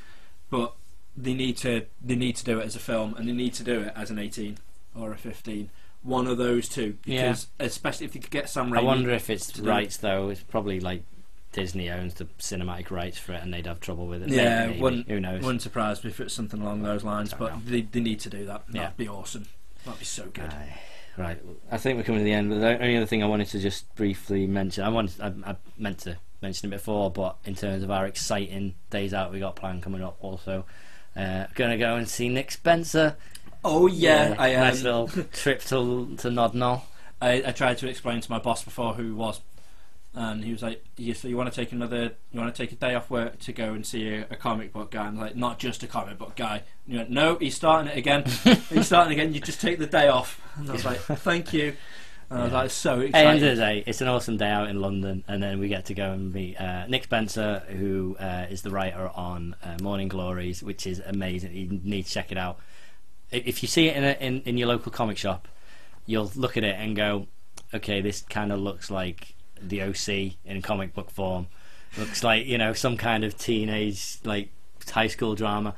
but 0.50 0.74
they 1.16 1.34
need 1.34 1.56
to 1.58 1.86
they 2.04 2.16
need 2.16 2.36
to 2.36 2.44
do 2.44 2.58
it 2.58 2.64
as 2.66 2.74
a 2.76 2.80
film, 2.80 3.14
and 3.16 3.28
they 3.28 3.32
need 3.32 3.54
to 3.54 3.62
do 3.64 3.80
it 3.80 3.92
as 3.96 4.10
an 4.10 4.18
eighteen 4.18 4.58
or 4.94 5.12
a 5.12 5.16
fifteen. 5.16 5.70
One 6.02 6.26
of 6.26 6.36
those 6.38 6.68
two, 6.68 6.96
Yeah. 7.04 7.28
because 7.28 7.46
especially 7.60 8.06
if 8.06 8.14
you 8.14 8.20
could 8.20 8.30
get 8.30 8.48
Sam 8.48 8.70
Raimi. 8.70 8.78
I 8.78 8.82
wonder 8.82 9.10
if 9.10 9.30
it's 9.30 9.46
to 9.52 9.62
do 9.62 9.68
rights 9.68 9.96
though. 9.98 10.28
It's 10.30 10.42
probably 10.42 10.78
like 10.80 11.02
Disney 11.58 11.90
owns 11.90 12.14
the 12.14 12.24
cinematic 12.38 12.90
rights 12.90 13.18
for 13.18 13.32
it, 13.32 13.42
and 13.42 13.52
they'd 13.52 13.66
have 13.66 13.80
trouble 13.80 14.06
with 14.06 14.22
it. 14.22 14.28
Yeah, 14.28 14.66
maybe, 14.66 14.80
wouldn't- 14.80 15.08
who 15.08 15.20
knows? 15.20 15.42
Wouldn't 15.42 15.62
surprise 15.62 16.04
me 16.04 16.10
if 16.10 16.20
it's 16.20 16.34
something 16.34 16.60
along 16.60 16.82
those 16.82 17.04
lines, 17.04 17.34
but 17.34 17.54
know. 17.54 17.62
they, 17.64 17.82
they 17.82 18.00
need 18.00 18.20
to 18.20 18.30
do 18.30 18.44
that. 18.46 18.64
Yeah. 18.70 18.82
That'd 18.82 18.96
be 18.96 19.08
awesome. 19.08 19.46
That'd 19.84 19.98
be 19.98 20.04
so 20.04 20.26
good. 20.26 20.50
Aye. 20.50 20.78
Right, 21.16 21.42
I 21.72 21.78
think 21.78 21.96
we're 21.96 22.04
coming 22.04 22.20
to 22.20 22.24
the 22.24 22.32
end. 22.32 22.50
But 22.50 22.60
the 22.60 22.80
only 22.80 22.96
other 22.96 23.06
thing 23.06 23.24
I 23.24 23.26
wanted 23.26 23.48
to 23.48 23.58
just 23.58 23.92
briefly 23.96 24.46
mention, 24.46 24.84
I 24.84 24.88
wanted, 24.88 25.20
I, 25.20 25.50
I 25.50 25.56
meant 25.76 25.98
to 26.00 26.16
mention 26.40 26.68
it 26.68 26.76
before, 26.76 27.10
but 27.10 27.38
in 27.44 27.56
terms 27.56 27.82
of 27.82 27.90
our 27.90 28.06
exciting 28.06 28.76
days 28.90 29.12
out, 29.12 29.32
we 29.32 29.40
got 29.40 29.56
planned 29.56 29.82
coming 29.82 30.02
up. 30.02 30.16
Also, 30.20 30.64
uh, 31.16 31.46
going 31.56 31.72
to 31.72 31.76
go 31.76 31.96
and 31.96 32.08
see 32.08 32.28
Nick 32.28 32.52
Spencer. 32.52 33.16
Oh 33.64 33.88
yeah, 33.88 34.36
I, 34.38 34.54
um, 34.54 34.60
nice 34.60 34.82
little 34.84 35.08
trip 35.32 35.60
to 35.62 36.14
to 36.18 36.28
Nodnell. 36.28 36.82
I 37.20 37.42
I 37.46 37.50
tried 37.50 37.78
to 37.78 37.88
explain 37.88 38.20
to 38.20 38.30
my 38.30 38.38
boss 38.38 38.62
before 38.62 38.94
who 38.94 39.16
was, 39.16 39.40
and 40.14 40.44
he 40.44 40.52
was 40.52 40.62
like, 40.62 40.84
"You 40.96 41.14
so 41.14 41.28
you 41.28 41.36
want 41.36 41.52
to 41.52 41.54
take 41.54 41.72
another? 41.72 42.12
You 42.32 42.40
want 42.40 42.54
to 42.54 42.62
take 42.62 42.72
a 42.72 42.76
day 42.76 42.94
off 42.94 43.10
work 43.10 43.38
to 43.40 43.52
go 43.52 43.72
and 43.74 43.86
see 43.86 44.08
a, 44.08 44.22
a 44.30 44.36
comic 44.36 44.72
book 44.72 44.90
guy?" 44.90 45.06
And 45.06 45.18
I'm 45.18 45.24
like, 45.24 45.36
"Not 45.36 45.58
just 45.58 45.82
a 45.82 45.86
comic 45.86 46.18
book 46.18 46.34
guy." 46.36 46.62
And 46.86 46.92
he 46.92 46.96
went, 46.96 47.10
"No, 47.10 47.36
he's 47.36 47.54
starting 47.56 47.90
it 47.92 47.96
again. 47.98 48.24
he's 48.70 48.86
starting 48.86 49.12
again. 49.12 49.32
You 49.34 49.40
just 49.40 49.60
take 49.60 49.78
the 49.78 49.86
day 49.86 50.08
off." 50.08 50.40
And 50.56 50.68
I 50.68 50.72
was 50.72 50.84
like, 50.84 50.98
"Thank 50.98 51.52
you." 51.52 51.74
And 52.30 52.40
I 52.40 52.42
was 52.44 52.52
Yeah. 52.52 52.58
like, 52.58 52.70
"So 52.70 53.00
At 53.00 53.12
the 53.12 53.18
end 53.18 53.42
of 53.42 53.56
the 53.56 53.62
day, 53.62 53.84
it's 53.86 54.00
an 54.00 54.08
awesome 54.08 54.36
day 54.36 54.50
out 54.50 54.68
in 54.68 54.80
London, 54.80 55.24
and 55.28 55.42
then 55.42 55.58
we 55.60 55.68
get 55.68 55.86
to 55.86 55.94
go 55.94 56.12
and 56.12 56.32
meet 56.32 56.60
uh, 56.60 56.86
Nick 56.86 57.04
Spencer, 57.04 57.62
who 57.68 58.16
uh, 58.18 58.46
is 58.50 58.62
the 58.62 58.70
writer 58.70 59.08
on 59.14 59.56
uh, 59.62 59.76
Morning 59.82 60.08
Glories, 60.08 60.62
which 60.62 60.86
is 60.86 61.00
amazing. 61.06 61.54
You 61.54 61.80
need 61.84 62.04
to 62.06 62.10
check 62.10 62.30
it 62.32 62.36
out. 62.38 62.58
If 63.30 63.62
you 63.62 63.68
see 63.68 63.88
it 63.88 63.96
in, 63.96 64.04
a, 64.04 64.12
in 64.20 64.40
in 64.42 64.56
your 64.58 64.68
local 64.68 64.90
comic 64.90 65.16
shop, 65.18 65.48
you'll 66.06 66.30
look 66.34 66.56
at 66.56 66.64
it 66.64 66.76
and 66.78 66.96
go, 66.96 67.26
"Okay, 67.72 68.00
this 68.00 68.22
kind 68.22 68.52
of 68.52 68.58
looks 68.58 68.90
like 68.90 69.34
the 69.62 69.82
OC 69.82 70.36
in 70.44 70.62
comic 70.62 70.94
book 70.94 71.10
form. 71.10 71.46
Looks 71.96 72.22
like 72.22 72.46
you 72.46 72.58
know 72.58 72.72
some 72.74 72.96
kind 72.96 73.24
of 73.24 73.36
teenage 73.38 74.18
like 74.24 74.50
high 74.90 75.06
school 75.08 75.34
drama." 75.34 75.74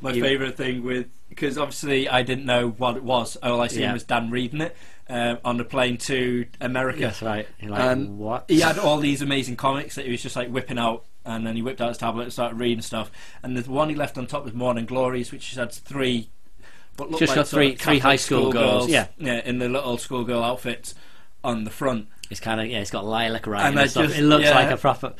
My 0.00 0.12
You- 0.12 0.22
favourite 0.22 0.56
thing 0.56 0.82
with 0.82 1.06
because 1.28 1.56
obviously 1.56 2.08
I 2.08 2.22
didn't 2.22 2.44
know 2.46 2.68
what 2.70 2.96
it 2.96 3.04
was. 3.04 3.36
All 3.42 3.60
I 3.60 3.68
seen 3.68 3.82
Yeah. 3.82 3.92
was 3.92 4.02
Dan 4.04 4.30
reading 4.30 4.60
it 4.60 4.76
um, 5.08 5.38
on 5.44 5.56
the 5.58 5.64
plane 5.64 5.96
to 5.98 6.46
America. 6.60 7.00
That's 7.00 7.22
right. 7.22 7.46
Like, 7.62 7.80
And 7.80 8.18
what? 8.18 8.44
he 8.48 8.60
had 8.60 8.78
all 8.78 8.98
these 8.98 9.22
amazing 9.22 9.56
comics 9.56 9.94
that 9.94 10.04
he 10.06 10.10
was 10.10 10.22
just 10.22 10.36
like 10.36 10.48
whipping 10.48 10.78
out, 10.78 11.04
and 11.24 11.46
then 11.46 11.54
he 11.56 11.62
whipped 11.62 11.80
out 11.80 11.88
his 11.88 11.98
tablet 11.98 12.24
and 12.24 12.32
started 12.32 12.58
reading 12.58 12.82
stuff. 12.82 13.10
And 13.42 13.56
the 13.56 13.70
one 13.70 13.88
he 13.88 13.94
left 13.94 14.18
on 14.18 14.26
top 14.26 14.44
was 14.44 14.52
Morning 14.54 14.84
Glories, 14.86 15.30
which 15.32 15.54
had 15.54 15.72
three. 15.72 16.28
What 16.96 17.10
looked 17.10 17.20
Just 17.20 17.30
like 17.30 17.36
got 17.36 17.48
three- 17.48 17.74
three 17.76 17.98
high 18.00 18.16
school 18.16 18.52
girls, 18.52 18.88
yeah. 18.90 19.06
yeah, 19.18 19.40
in 19.44 19.58
the 19.58 19.68
little 19.68 19.96
schoolgirl 19.96 20.42
outfits 20.44 20.94
on 21.42 21.64
the 21.64 21.70
front. 21.70 22.08
It's 22.32 22.40
kind 22.40 22.60
of 22.60 22.66
yeah. 22.66 22.80
It's 22.80 22.90
got 22.90 23.04
lilac 23.04 23.46
writing 23.46 23.68
And 23.68 23.78
and, 23.78 23.90
stuff. 23.90 24.06
just- 24.06 24.18
it 24.18 24.22
looks 24.24 24.44
yeah. 24.46 24.54
like 24.56 24.70
a 24.70 24.76
proper. 24.76 25.14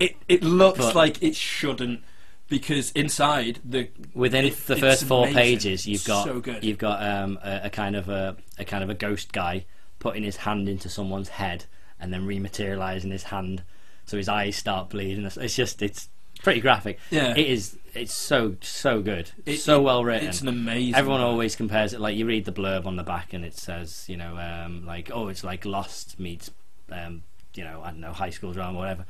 It 0.00 0.16
it 0.28 0.42
looks 0.42 0.78
But- 0.80 0.94
like 0.96 1.22
it 1.22 1.36
shouldn't 1.36 2.02
because 2.48 2.90
inside 2.92 3.60
the 3.64 3.88
Within 4.14 4.44
It- 4.46 4.66
the 4.66 4.76
first 4.76 5.04
four 5.04 5.24
amazing. 5.28 5.40
pages, 5.42 5.86
you've 5.86 6.04
got 6.04 6.24
So 6.24 6.40
good. 6.40 6.64
you've 6.64 6.78
got 6.78 7.02
um, 7.02 7.38
a, 7.42 7.62
a 7.64 7.70
kind 7.70 7.94
of 7.96 8.08
a, 8.08 8.36
a 8.58 8.64
kind 8.64 8.82
of 8.84 8.90
a 8.90 8.94
ghost 8.94 9.32
guy 9.32 9.64
putting 9.98 10.22
his 10.24 10.36
hand 10.38 10.68
into 10.68 10.88
someone's 10.88 11.28
head 11.30 11.64
and 12.00 12.12
then 12.12 12.26
rematerializing 12.26 13.10
his 13.10 13.24
hand, 13.24 13.62
so 14.04 14.16
his 14.16 14.28
eyes 14.28 14.56
start 14.56 14.90
bleeding. 14.90 15.24
It's- 15.24 15.36
It's 15.42 15.56
just 15.56 15.80
it's 15.82 16.08
pretty 16.46 16.60
graphic. 16.60 16.98
Yeah. 17.10 17.34
It 17.36 17.46
is. 17.46 17.76
It's 17.92 18.14
so 18.14 18.56
so 18.60 19.02
good. 19.02 19.30
It- 19.44 19.58
so 19.58 19.82
well 19.82 20.04
written. 20.04 20.28
it's 20.28 20.40
an 20.42 20.48
amazing. 20.48 20.94
Everyone 20.94 21.20
always 21.20 21.56
compares 21.56 21.92
it. 21.92 22.00
Like 22.00 22.16
you 22.16 22.24
read 22.26 22.44
the 22.44 22.52
blurb 22.52 22.86
on 22.86 22.96
the 22.96 23.02
back, 23.02 23.32
and 23.32 23.44
it 23.44 23.56
says, 23.56 24.04
you 24.08 24.16
know, 24.16 24.36
um, 24.38 24.86
like 24.86 25.10
oh, 25.12 25.28
it's 25.28 25.42
like 25.44 25.64
Lost 25.64 26.18
meets, 26.20 26.50
um, 26.90 27.22
you 27.54 27.64
know, 27.64 27.82
I 27.82 27.90
don't 27.90 28.00
know, 28.00 28.12
high 28.12 28.30
school 28.30 28.52
drama, 28.52 28.78
whatever. 28.78 29.04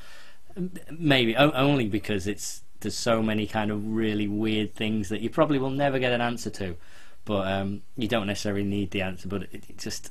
Maybe 0.91 1.37
o- 1.37 1.53
only 1.53 1.87
because 1.89 2.27
it's 2.27 2.63
there's 2.81 2.97
so 2.97 3.23
many 3.23 3.47
kind 3.47 3.71
of 3.71 3.87
really 3.87 4.29
weird 4.29 4.75
things 4.75 5.09
that 5.11 5.21
you 5.21 5.29
probably 5.31 5.59
will 5.59 5.71
never 5.71 5.99
get 5.99 6.13
an 6.13 6.21
answer 6.21 6.51
to, 6.51 6.77
but 7.25 7.47
um, 7.47 7.83
you 7.97 8.09
don't 8.09 8.27
necessarily 8.27 8.65
need 8.65 8.91
the 8.93 9.03
answer. 9.03 9.29
But 9.29 9.43
it, 9.53 9.65
it 9.69 9.79
just 9.79 10.11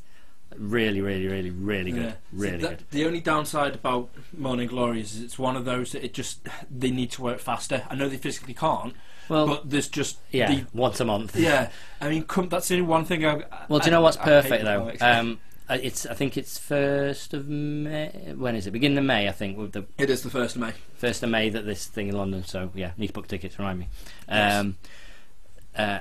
really, 0.58 1.02
really, 1.02 1.28
really, 1.28 1.50
really 1.50 1.92
good, 1.92 2.04
Yeah. 2.04 2.14
really 2.32 2.62
So 2.62 2.70
good. 2.70 2.84
The 2.92 3.06
only 3.06 3.20
downside 3.22 3.76
about 3.76 4.10
Morning 4.38 4.68
Glory 4.68 5.02
is 5.02 5.20
it's 5.22 5.38
one 5.40 5.56
of 5.56 5.66
those 5.66 5.92
that 5.94 6.04
it 6.04 6.14
just 6.14 6.40
they 6.70 6.92
need 6.92 7.12
to 7.12 7.22
work 7.22 7.40
faster. 7.40 7.84
I 7.90 7.96
know 7.96 8.08
they 8.10 8.18
physically 8.18 8.54
can't, 8.54 8.94
Well, 9.30 9.48
but 9.48 9.70
there's 9.70 9.88
just 9.88 10.18
yeah, 10.32 10.54
the, 10.54 10.66
once 10.74 11.00
a 11.00 11.06
month. 11.06 11.36
yeah. 11.36 11.70
I 12.02 12.10
mean, 12.10 12.24
come, 12.24 12.50
that's 12.50 12.68
the 12.68 12.76
only 12.76 12.88
one 12.88 13.06
thing. 13.06 13.26
I, 13.26 13.44
Well, 13.70 13.80
do 13.80 13.86
you 13.86 13.92
know 13.92 14.02
what's 14.02 14.18
I 14.18 14.24
perfect 14.24 14.64
though? 14.64 14.92
Um, 15.02 15.40
it's 15.68 16.06
I 16.06 16.14
think 16.14 16.38
it's 16.38 16.60
first 16.60 17.34
of 17.34 17.48
May. 17.48 18.10
When 18.38 18.56
is 18.56 18.68
it? 18.68 18.72
Beginning 18.72 19.00
of 19.00 19.04
May, 19.04 19.28
I 19.28 19.32
think. 19.32 19.58
With 19.58 19.72
the 19.72 19.86
it 19.98 20.12
is 20.12 20.22
the 20.22 20.30
first 20.30 20.56
of 20.56 20.62
May. 20.62 20.74
first 20.96 21.24
of 21.24 21.30
May 21.32 21.50
that 21.50 21.66
this 21.66 21.88
thing 21.88 22.08
in 22.08 22.16
London. 22.16 22.44
So 22.44 22.70
yeah, 22.76 22.92
need 22.98 23.08
to 23.08 23.14
book 23.14 23.28
tickets. 23.28 23.58
Remind 23.58 23.80
me. 23.80 23.88
Yes. 24.30 24.66
Uh, 25.76 26.00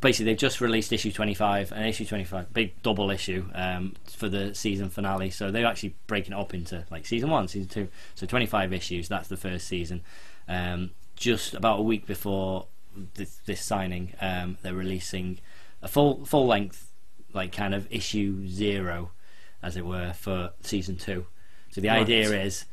basically, 0.00 0.26
they've 0.26 0.36
just 0.38 0.60
released 0.60 0.92
issue 0.92 1.10
twenty 1.12 1.34
five, 1.34 1.72
and 1.72 1.86
issue 1.86 2.04
twenty 2.04 2.24
five, 2.24 2.52
big 2.52 2.82
double 2.82 3.10
issue 3.10 3.48
um, 3.54 3.94
for 4.04 4.28
the 4.28 4.54
season 4.54 4.90
finale. 4.90 5.30
So 5.30 5.50
they're 5.50 5.64
actually 5.66 5.94
breaking 6.06 6.32
it 6.34 6.38
up 6.38 6.52
into 6.52 6.84
like 6.90 7.06
season 7.06 7.30
one, 7.30 7.48
season 7.48 7.68
two. 7.68 7.88
So 8.14 8.26
twenty 8.26 8.46
five 8.46 8.72
issues. 8.72 9.08
That's 9.08 9.28
the 9.28 9.36
first 9.38 9.66
season. 9.66 10.02
Um, 10.46 10.90
just 11.16 11.54
about 11.54 11.78
a 11.78 11.82
week 11.82 12.06
before 12.06 12.66
this, 13.14 13.40
this 13.46 13.64
signing, 13.64 14.12
um, 14.20 14.58
they're 14.62 14.74
releasing 14.74 15.38
a 15.82 15.88
full 15.88 16.24
full 16.26 16.46
length, 16.46 16.92
like 17.32 17.52
kind 17.52 17.74
of 17.74 17.86
issue 17.90 18.46
zero, 18.46 19.12
as 19.62 19.76
it 19.76 19.86
were, 19.86 20.12
for 20.12 20.50
season 20.60 20.96
two. 20.96 21.26
So 21.70 21.80
the 21.80 21.88
Right. 21.88 22.00
idea 22.02 22.30
is, 22.44 22.66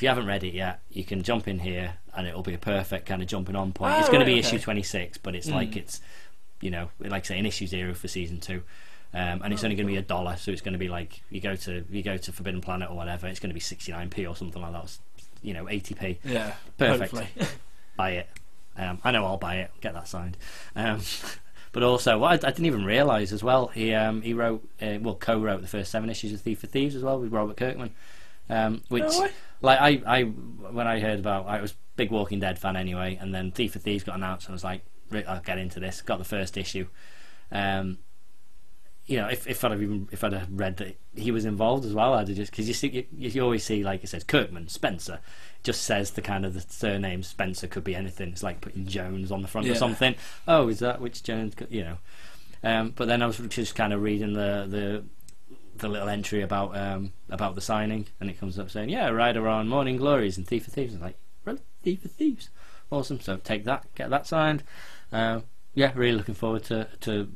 if 0.00 0.02
you 0.04 0.08
haven't 0.08 0.24
read 0.24 0.44
it 0.44 0.54
yet, 0.54 0.80
you 0.90 1.04
can 1.04 1.22
jump 1.22 1.46
in 1.46 1.58
here, 1.58 1.92
and 2.14 2.26
it'll 2.26 2.42
be 2.42 2.54
a 2.54 2.58
perfect 2.58 3.04
kind 3.04 3.20
of 3.20 3.28
jumping 3.28 3.54
on 3.54 3.70
point. 3.74 3.92
Oh, 3.92 3.98
it's 3.98 4.08
going 4.08 4.20
right, 4.20 4.24
to 4.24 4.32
be 4.32 4.38
okay. 4.38 4.48
issue 4.48 4.58
twenty 4.58 4.82
six, 4.82 5.18
but 5.18 5.34
it's 5.34 5.46
like 5.50 5.72
Mm. 5.72 5.76
it's, 5.76 6.00
you 6.62 6.70
know, 6.70 6.88
like 7.00 7.24
I 7.24 7.26
say, 7.26 7.38
an 7.38 7.44
issue 7.44 7.66
zero 7.66 7.92
for 7.92 8.08
season 8.08 8.40
two. 8.40 8.62
Um, 9.12 9.42
and 9.44 9.52
it's 9.52 9.62
only 9.62 9.76
going 9.76 9.86
to 9.86 9.92
be 9.92 9.98
a 9.98 10.02
dollar, 10.02 10.36
so 10.38 10.52
it's 10.52 10.62
going 10.62 10.72
to 10.72 10.78
be 10.78 10.88
like 10.88 11.20
you 11.28 11.42
go 11.42 11.54
to 11.54 11.84
you 11.90 12.02
go 12.02 12.16
to 12.16 12.32
Forbidden 12.32 12.62
Planet 12.62 12.88
or 12.90 12.96
whatever. 12.96 13.26
It's 13.26 13.40
going 13.40 13.50
to 13.50 13.54
be 13.54 13.60
sixty 13.60 13.92
nine 13.92 14.08
p 14.08 14.24
or 14.26 14.34
something 14.34 14.62
like 14.62 14.72
that. 14.72 14.84
It's, 14.84 14.98
You 15.42 15.52
know, 15.52 15.68
eighty 15.68 15.94
p. 15.94 16.18
Yeah, 16.24 16.54
Perfect. 16.78 17.14
buy 17.98 18.12
it. 18.12 18.28
Um, 18.78 19.00
I 19.04 19.10
know 19.10 19.26
I'll 19.26 19.36
buy 19.36 19.56
it. 19.56 19.70
Get 19.82 19.92
that 19.92 20.08
signed. 20.08 20.38
Um, 20.74 21.00
but 21.72 21.82
also, 21.82 22.16
what 22.16 22.42
I, 22.42 22.48
I 22.48 22.50
didn't 22.52 22.64
even 22.64 22.86
realise 22.86 23.32
as 23.32 23.44
well. 23.44 23.66
He 23.66 23.92
um, 23.92 24.22
he 24.22 24.32
wrote, 24.32 24.66
uh, 24.80 24.96
well, 25.02 25.16
co-wrote 25.16 25.60
the 25.60 25.68
first 25.68 25.90
seven 25.90 26.08
issues 26.08 26.32
of 26.32 26.40
Thief 26.40 26.64
of 26.64 26.70
Thieves 26.70 26.94
as 26.94 27.02
well 27.02 27.20
with 27.20 27.30
Robert 27.30 27.58
Kirkman. 27.58 27.90
Um, 28.48 28.80
which, 28.88 29.02
No 29.02 29.20
way. 29.20 29.30
Like, 29.62 29.80
I, 29.80 30.02
I 30.06 30.22
when 30.22 30.86
I 30.86 31.00
heard 31.00 31.18
about, 31.18 31.46
I 31.46 31.60
was 31.60 31.72
a 31.72 31.74
big 31.96 32.10
Walking 32.10 32.40
Dead 32.40 32.58
fan 32.58 32.76
anyway, 32.76 33.18
and 33.20 33.34
then 33.34 33.50
Thief 33.50 33.76
of 33.76 33.82
Thieves 33.82 34.04
got 34.04 34.16
announced, 34.16 34.46
and 34.46 34.52
I 34.52 34.54
was 34.54 34.64
like, 34.64 34.82
I'll 35.26 35.40
get 35.40 35.58
into 35.58 35.80
this. 35.80 36.02
Got 36.02 36.18
the 36.18 36.24
first 36.24 36.56
issue. 36.56 36.86
Um, 37.52 37.98
you 39.06 39.16
know, 39.16 39.26
if, 39.26 39.46
if 39.48 39.64
I'd 39.64 39.72
have 39.72 39.82
even 39.82 40.08
if 40.12 40.22
I'd 40.22 40.32
have 40.32 40.48
read 40.52 40.76
that 40.76 40.96
he 41.16 41.32
was 41.32 41.44
involved 41.44 41.84
as 41.84 41.92
well, 41.92 42.14
I'd 42.14 42.28
have 42.28 42.36
just 42.36 42.52
because 42.52 42.68
you 42.68 42.74
see 42.74 43.08
you, 43.10 43.28
you 43.30 43.42
always 43.42 43.64
see 43.64 43.82
like 43.82 44.04
it 44.04 44.06
says 44.08 44.22
Kirkman 44.22 44.68
Spencer, 44.68 45.18
just 45.64 45.82
says 45.82 46.12
the 46.12 46.22
kind 46.22 46.46
of 46.46 46.54
the 46.54 46.60
surname 46.60 47.24
Spencer 47.24 47.66
could 47.66 47.82
be 47.82 47.96
anything. 47.96 48.28
It's 48.28 48.44
like 48.44 48.60
putting 48.60 48.86
Jones 48.86 49.32
on 49.32 49.42
the 49.42 49.48
front 49.48 49.66
Yeah. 49.66 49.72
or 49.72 49.76
something. 49.76 50.14
Oh, 50.46 50.68
is 50.68 50.78
that 50.78 51.00
which 51.00 51.24
Jones? 51.24 51.54
You 51.70 51.82
know, 51.84 51.98
um, 52.62 52.92
but 52.94 53.08
then 53.08 53.20
I 53.20 53.26
was 53.26 53.38
just 53.38 53.74
kind 53.74 53.92
of 53.92 54.00
reading 54.00 54.34
the 54.34 54.66
the 54.68 55.04
the 55.80 55.88
little 55.88 56.08
entry 56.08 56.42
about 56.42 56.76
um, 56.76 57.12
about 57.28 57.54
the 57.54 57.60
signing, 57.60 58.06
and 58.20 58.30
it 58.30 58.38
comes 58.38 58.58
up 58.58 58.70
saying, 58.70 58.88
"Yeah, 58.90 59.08
Rider 59.08 59.46
on 59.48 59.68
Morning 59.68 59.96
Glories 59.96 60.36
and 60.38 60.46
Thief 60.46 60.66
of 60.68 60.74
Thieves." 60.74 60.94
I'm 60.94 61.00
like, 61.00 61.16
really? 61.44 61.60
Thief 61.82 62.04
of 62.04 62.12
Thieves, 62.12 62.50
awesome. 62.90 63.20
So 63.20 63.36
take 63.36 63.64
that, 63.64 63.84
get 63.94 64.10
that 64.10 64.26
signed. 64.26 64.62
Um, 65.12 65.44
yeah, 65.74 65.92
really 65.94 66.16
looking 66.16 66.34
forward 66.34 66.64
to 66.64 66.88
to 67.00 67.32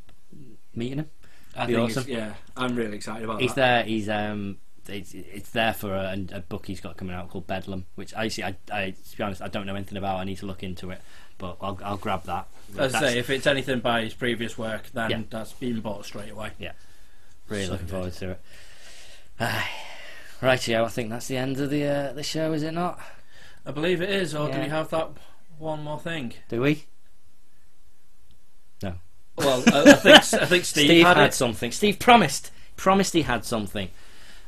meeting 0.74 0.98
him. 0.98 1.10
I 1.56 1.66
Be 1.66 1.76
awesome. 1.76 2.04
yeah, 2.08 2.34
I'm 2.56 2.74
really 2.74 2.96
excited 2.96 3.24
about 3.24 3.40
He's 3.40 3.54
that. 3.54 3.84
there. 3.84 3.84
He's 3.84 4.08
um. 4.08 4.58
It's, 4.86 5.14
it's 5.14 5.48
there 5.52 5.72
for 5.72 5.94
a, 5.94 6.14
a 6.32 6.40
book 6.40 6.66
he's 6.66 6.82
got 6.82 6.98
coming 6.98 7.14
out 7.14 7.30
called 7.30 7.46
Bedlam, 7.46 7.86
which 7.94 8.12
I 8.14 8.28
see. 8.28 8.42
I, 8.42 8.54
I 8.70 8.90
to 8.90 9.16
be 9.16 9.22
honest, 9.22 9.40
I 9.40 9.48
don't 9.48 9.64
know 9.64 9.74
anything 9.76 9.96
about. 9.96 10.18
I 10.18 10.24
need 10.24 10.36
to 10.40 10.46
look 10.46 10.62
into 10.62 10.90
it, 10.90 11.00
but 11.38 11.56
I'll 11.62 11.78
I'll 11.82 11.96
grab 11.96 12.24
that. 12.24 12.48
As 12.76 12.94
I 12.94 13.00
say, 13.00 13.18
if 13.18 13.30
it's 13.30 13.46
anything 13.46 13.80
by 13.80 14.02
his 14.02 14.12
previous 14.12 14.58
work, 14.58 14.90
then 14.92 15.10
Yeah. 15.10 15.22
that's 15.30 15.52
been 15.54 15.80
bought 15.80 16.04
straight 16.04 16.30
away. 16.32 16.50
Really 17.48 17.66
so 17.66 17.72
looking 17.72 17.86
good. 17.86 17.92
forward 17.92 18.12
to 18.14 18.30
it. 18.32 18.40
Aye. 19.40 19.68
Right, 20.40 20.68
yeah, 20.68 20.82
I 20.82 20.88
think 20.88 21.10
that's 21.10 21.26
the 21.26 21.36
end 21.36 21.58
of 21.58 21.70
the 21.70 21.84
uh, 21.84 22.12
the 22.12 22.22
show, 22.22 22.52
is 22.52 22.62
it 22.62 22.72
not? 22.72 23.00
I 23.64 23.70
believe 23.70 24.02
it 24.02 24.10
is, 24.10 24.34
or 24.34 24.50
do 24.50 24.60
we 24.60 24.68
have 24.68 24.90
that 24.90 25.10
one 25.58 25.82
more 25.82 25.98
thing? 25.98 26.34
Do 26.48 26.60
we? 26.60 26.84
No. 28.82 28.94
Well, 29.36 29.62
I, 29.72 29.90
I 29.90 29.92
think 29.94 30.16
I 30.16 30.46
think 30.46 30.64
Steve, 30.64 30.84
Steve, 30.84 31.06
had, 31.06 31.16
had, 31.16 31.34
something. 31.34 31.72
Steve 31.72 31.98
promised. 31.98 32.50
Promised 32.76 33.14
he 33.14 33.22
had 33.22 33.44
something. 33.44 33.88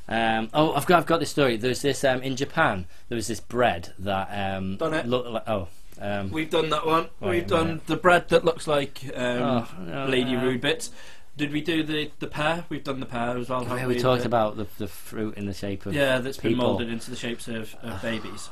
Um, 0.09 0.51
oh, 0.53 0.75
I've 0.75 0.87
got 0.87 0.99
I've 0.99 1.07
got 1.07 1.21
this 1.21 1.31
story. 1.31 1.57
There's 1.57 1.83
this 1.83 2.05
um, 2.05 2.23
in 2.23 2.37
Japan. 2.37 2.87
There 3.09 3.17
was 3.17 3.29
this 3.29 3.41
bread 3.41 3.93
that 3.99 4.29
um, 4.31 4.77
Done 4.77 4.95
it. 4.95 5.07
looked 5.07 5.29
like 5.29 5.49
oh. 5.49 5.69
Um, 5.99 6.31
We've 6.31 6.51
done 6.51 6.69
that 6.69 6.85
one. 6.85 7.09
We've 7.21 7.47
done 7.47 7.81
the 7.87 7.97
bread 7.97 8.29
that 8.29 8.45
looks 8.45 8.67
like 8.67 9.03
um, 9.15 9.43
oh, 9.43 9.69
no, 9.81 10.07
Lady 10.07 10.37
uh, 10.37 10.43
Rude 10.43 10.61
bits. 10.61 10.91
Did 11.37 11.53
we 11.53 11.61
do 11.61 11.83
the 11.83 12.11
the 12.19 12.27
pear? 12.27 12.65
We've 12.69 12.83
done 12.85 13.01
the 13.01 13.07
pear 13.07 13.37
as 13.37 13.49
well. 13.49 13.63
Yeah, 13.65 13.87
we 13.87 13.99
talked 13.99 14.23
The- 14.23 14.29
about 14.29 14.57
the 14.57 14.67
the 14.79 14.89
fruit 14.89 15.37
in 15.37 15.47
the 15.47 15.53
shape 15.55 15.85
of 15.87 15.95
Yeah, 15.95 16.19
that's 16.19 16.39
been 16.39 16.53
people. 16.53 16.69
moulded 16.69 16.89
into 16.91 17.11
the 17.11 17.17
shapes 17.17 17.47
of, 17.49 17.75
of 17.83 18.01
babies. 18.11 18.49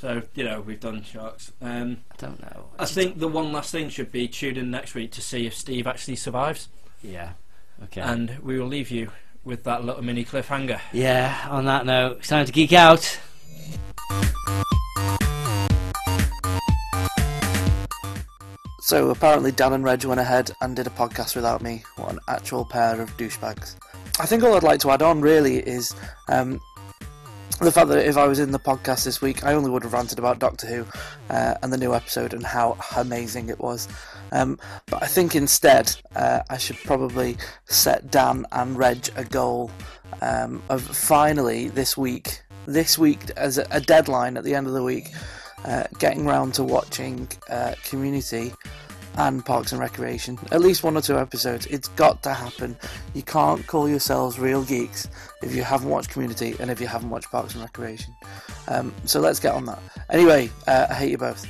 So 0.00 0.22
you 0.34 0.44
know 0.44 0.60
we've 0.60 0.80
done 0.80 1.02
sharks. 1.02 1.52
Um, 1.60 1.98
I 2.12 2.14
don't 2.18 2.40
know. 2.40 2.66
I 2.78 2.86
think 2.86 3.18
the 3.18 3.28
one 3.28 3.52
last 3.52 3.70
thing 3.72 3.88
should 3.88 4.10
be 4.12 4.28
tune 4.28 4.56
in 4.56 4.70
next 4.70 4.94
week 4.94 5.10
to 5.12 5.20
see 5.22 5.46
if 5.46 5.54
Steve 5.54 5.86
actually 5.86 6.16
survives, 6.16 6.68
Yeah. 7.02 7.32
Okay. 7.84 8.00
and 8.00 8.38
we 8.42 8.58
will 8.58 8.66
leave 8.68 8.90
you 8.90 9.10
with 9.44 9.64
that 9.64 9.84
little 9.84 10.02
mini 10.02 10.24
cliffhanger. 10.24 10.80
yeah. 10.92 11.46
On 11.50 11.64
that 11.66 11.86
note, 11.86 12.18
it's 12.18 12.28
time 12.28 12.46
to 12.46 12.52
geek 12.52 12.72
out. 12.72 13.18
So 18.82 19.10
apparently 19.10 19.52
Dan 19.52 19.74
and 19.74 19.84
Reg 19.84 20.04
went 20.04 20.18
ahead 20.18 20.50
and 20.60 20.74
did 20.74 20.88
a 20.88 20.90
podcast 20.90 21.36
without 21.36 21.62
me. 21.62 21.84
What 21.94 22.10
an 22.10 22.18
actual 22.26 22.64
pair 22.64 23.00
of 23.00 23.16
douchebags. 23.16 23.76
I 24.18 24.26
think 24.26 24.42
all 24.42 24.54
I'd 24.54 24.64
like 24.64 24.80
to 24.80 24.90
add 24.90 25.02
on 25.02 25.20
really 25.20 25.58
is 25.58 25.94
um, 26.28 26.60
the 27.60 27.70
fact 27.70 27.88
that 27.90 28.04
if 28.04 28.16
I 28.16 28.26
was 28.26 28.40
in 28.40 28.50
the 28.50 28.58
podcast 28.58 29.04
this 29.04 29.20
week, 29.20 29.44
I 29.44 29.54
only 29.54 29.70
would 29.70 29.84
have 29.84 29.92
ranted 29.92 30.18
about 30.18 30.40
Doctor 30.40 30.66
Who 30.66 30.84
uh, 31.30 31.54
and 31.62 31.72
the 31.72 31.76
new 31.78 31.94
episode 31.94 32.34
and 32.34 32.44
how 32.44 32.76
amazing 32.96 33.50
it 33.50 33.60
was. 33.60 33.86
Um, 34.32 34.58
but 34.86 35.00
I 35.00 35.06
think 35.06 35.36
instead 35.36 35.94
uh, 36.16 36.40
I 36.50 36.58
should 36.58 36.78
probably 36.78 37.36
set 37.66 38.10
Dan 38.10 38.46
and 38.50 38.76
Reg 38.76 39.08
a 39.14 39.24
goal 39.24 39.70
um, 40.22 40.60
of 40.70 40.82
finally 40.82 41.68
this 41.68 41.96
week, 41.96 42.42
this 42.66 42.98
week 42.98 43.30
as 43.36 43.58
a, 43.58 43.66
a 43.70 43.80
deadline 43.80 44.36
at 44.36 44.42
the 44.42 44.56
end 44.56 44.66
of 44.66 44.72
the 44.72 44.82
week, 44.82 45.10
uh, 45.64 45.84
getting 45.98 46.26
round 46.26 46.54
to 46.54 46.64
watching 46.64 47.28
uh, 47.50 47.74
Community 47.84 48.52
and 49.16 49.44
Parks 49.44 49.72
and 49.72 49.80
Recreation. 49.80 50.38
At 50.50 50.60
least 50.60 50.82
one 50.82 50.96
or 50.96 51.00
two 51.00 51.18
episodes. 51.18 51.66
It's 51.66 51.88
got 51.88 52.22
to 52.22 52.32
happen. 52.32 52.76
You 53.14 53.22
can't 53.22 53.66
call 53.66 53.88
yourselves 53.88 54.38
real 54.38 54.64
geeks 54.64 55.08
if 55.42 55.54
you 55.54 55.62
haven't 55.62 55.88
watched 55.88 56.10
Community 56.10 56.56
and 56.60 56.70
if 56.70 56.80
you 56.80 56.86
haven't 56.86 57.10
watched 57.10 57.30
Parks 57.30 57.54
and 57.54 57.62
Recreation. 57.62 58.14
Um, 58.68 58.94
so 59.04 59.20
let's 59.20 59.40
get 59.40 59.54
on 59.54 59.66
that. 59.66 59.80
Anyway, 60.10 60.50
uh, 60.66 60.86
I 60.90 60.94
hate 60.94 61.10
you 61.10 61.18
both. 61.18 61.46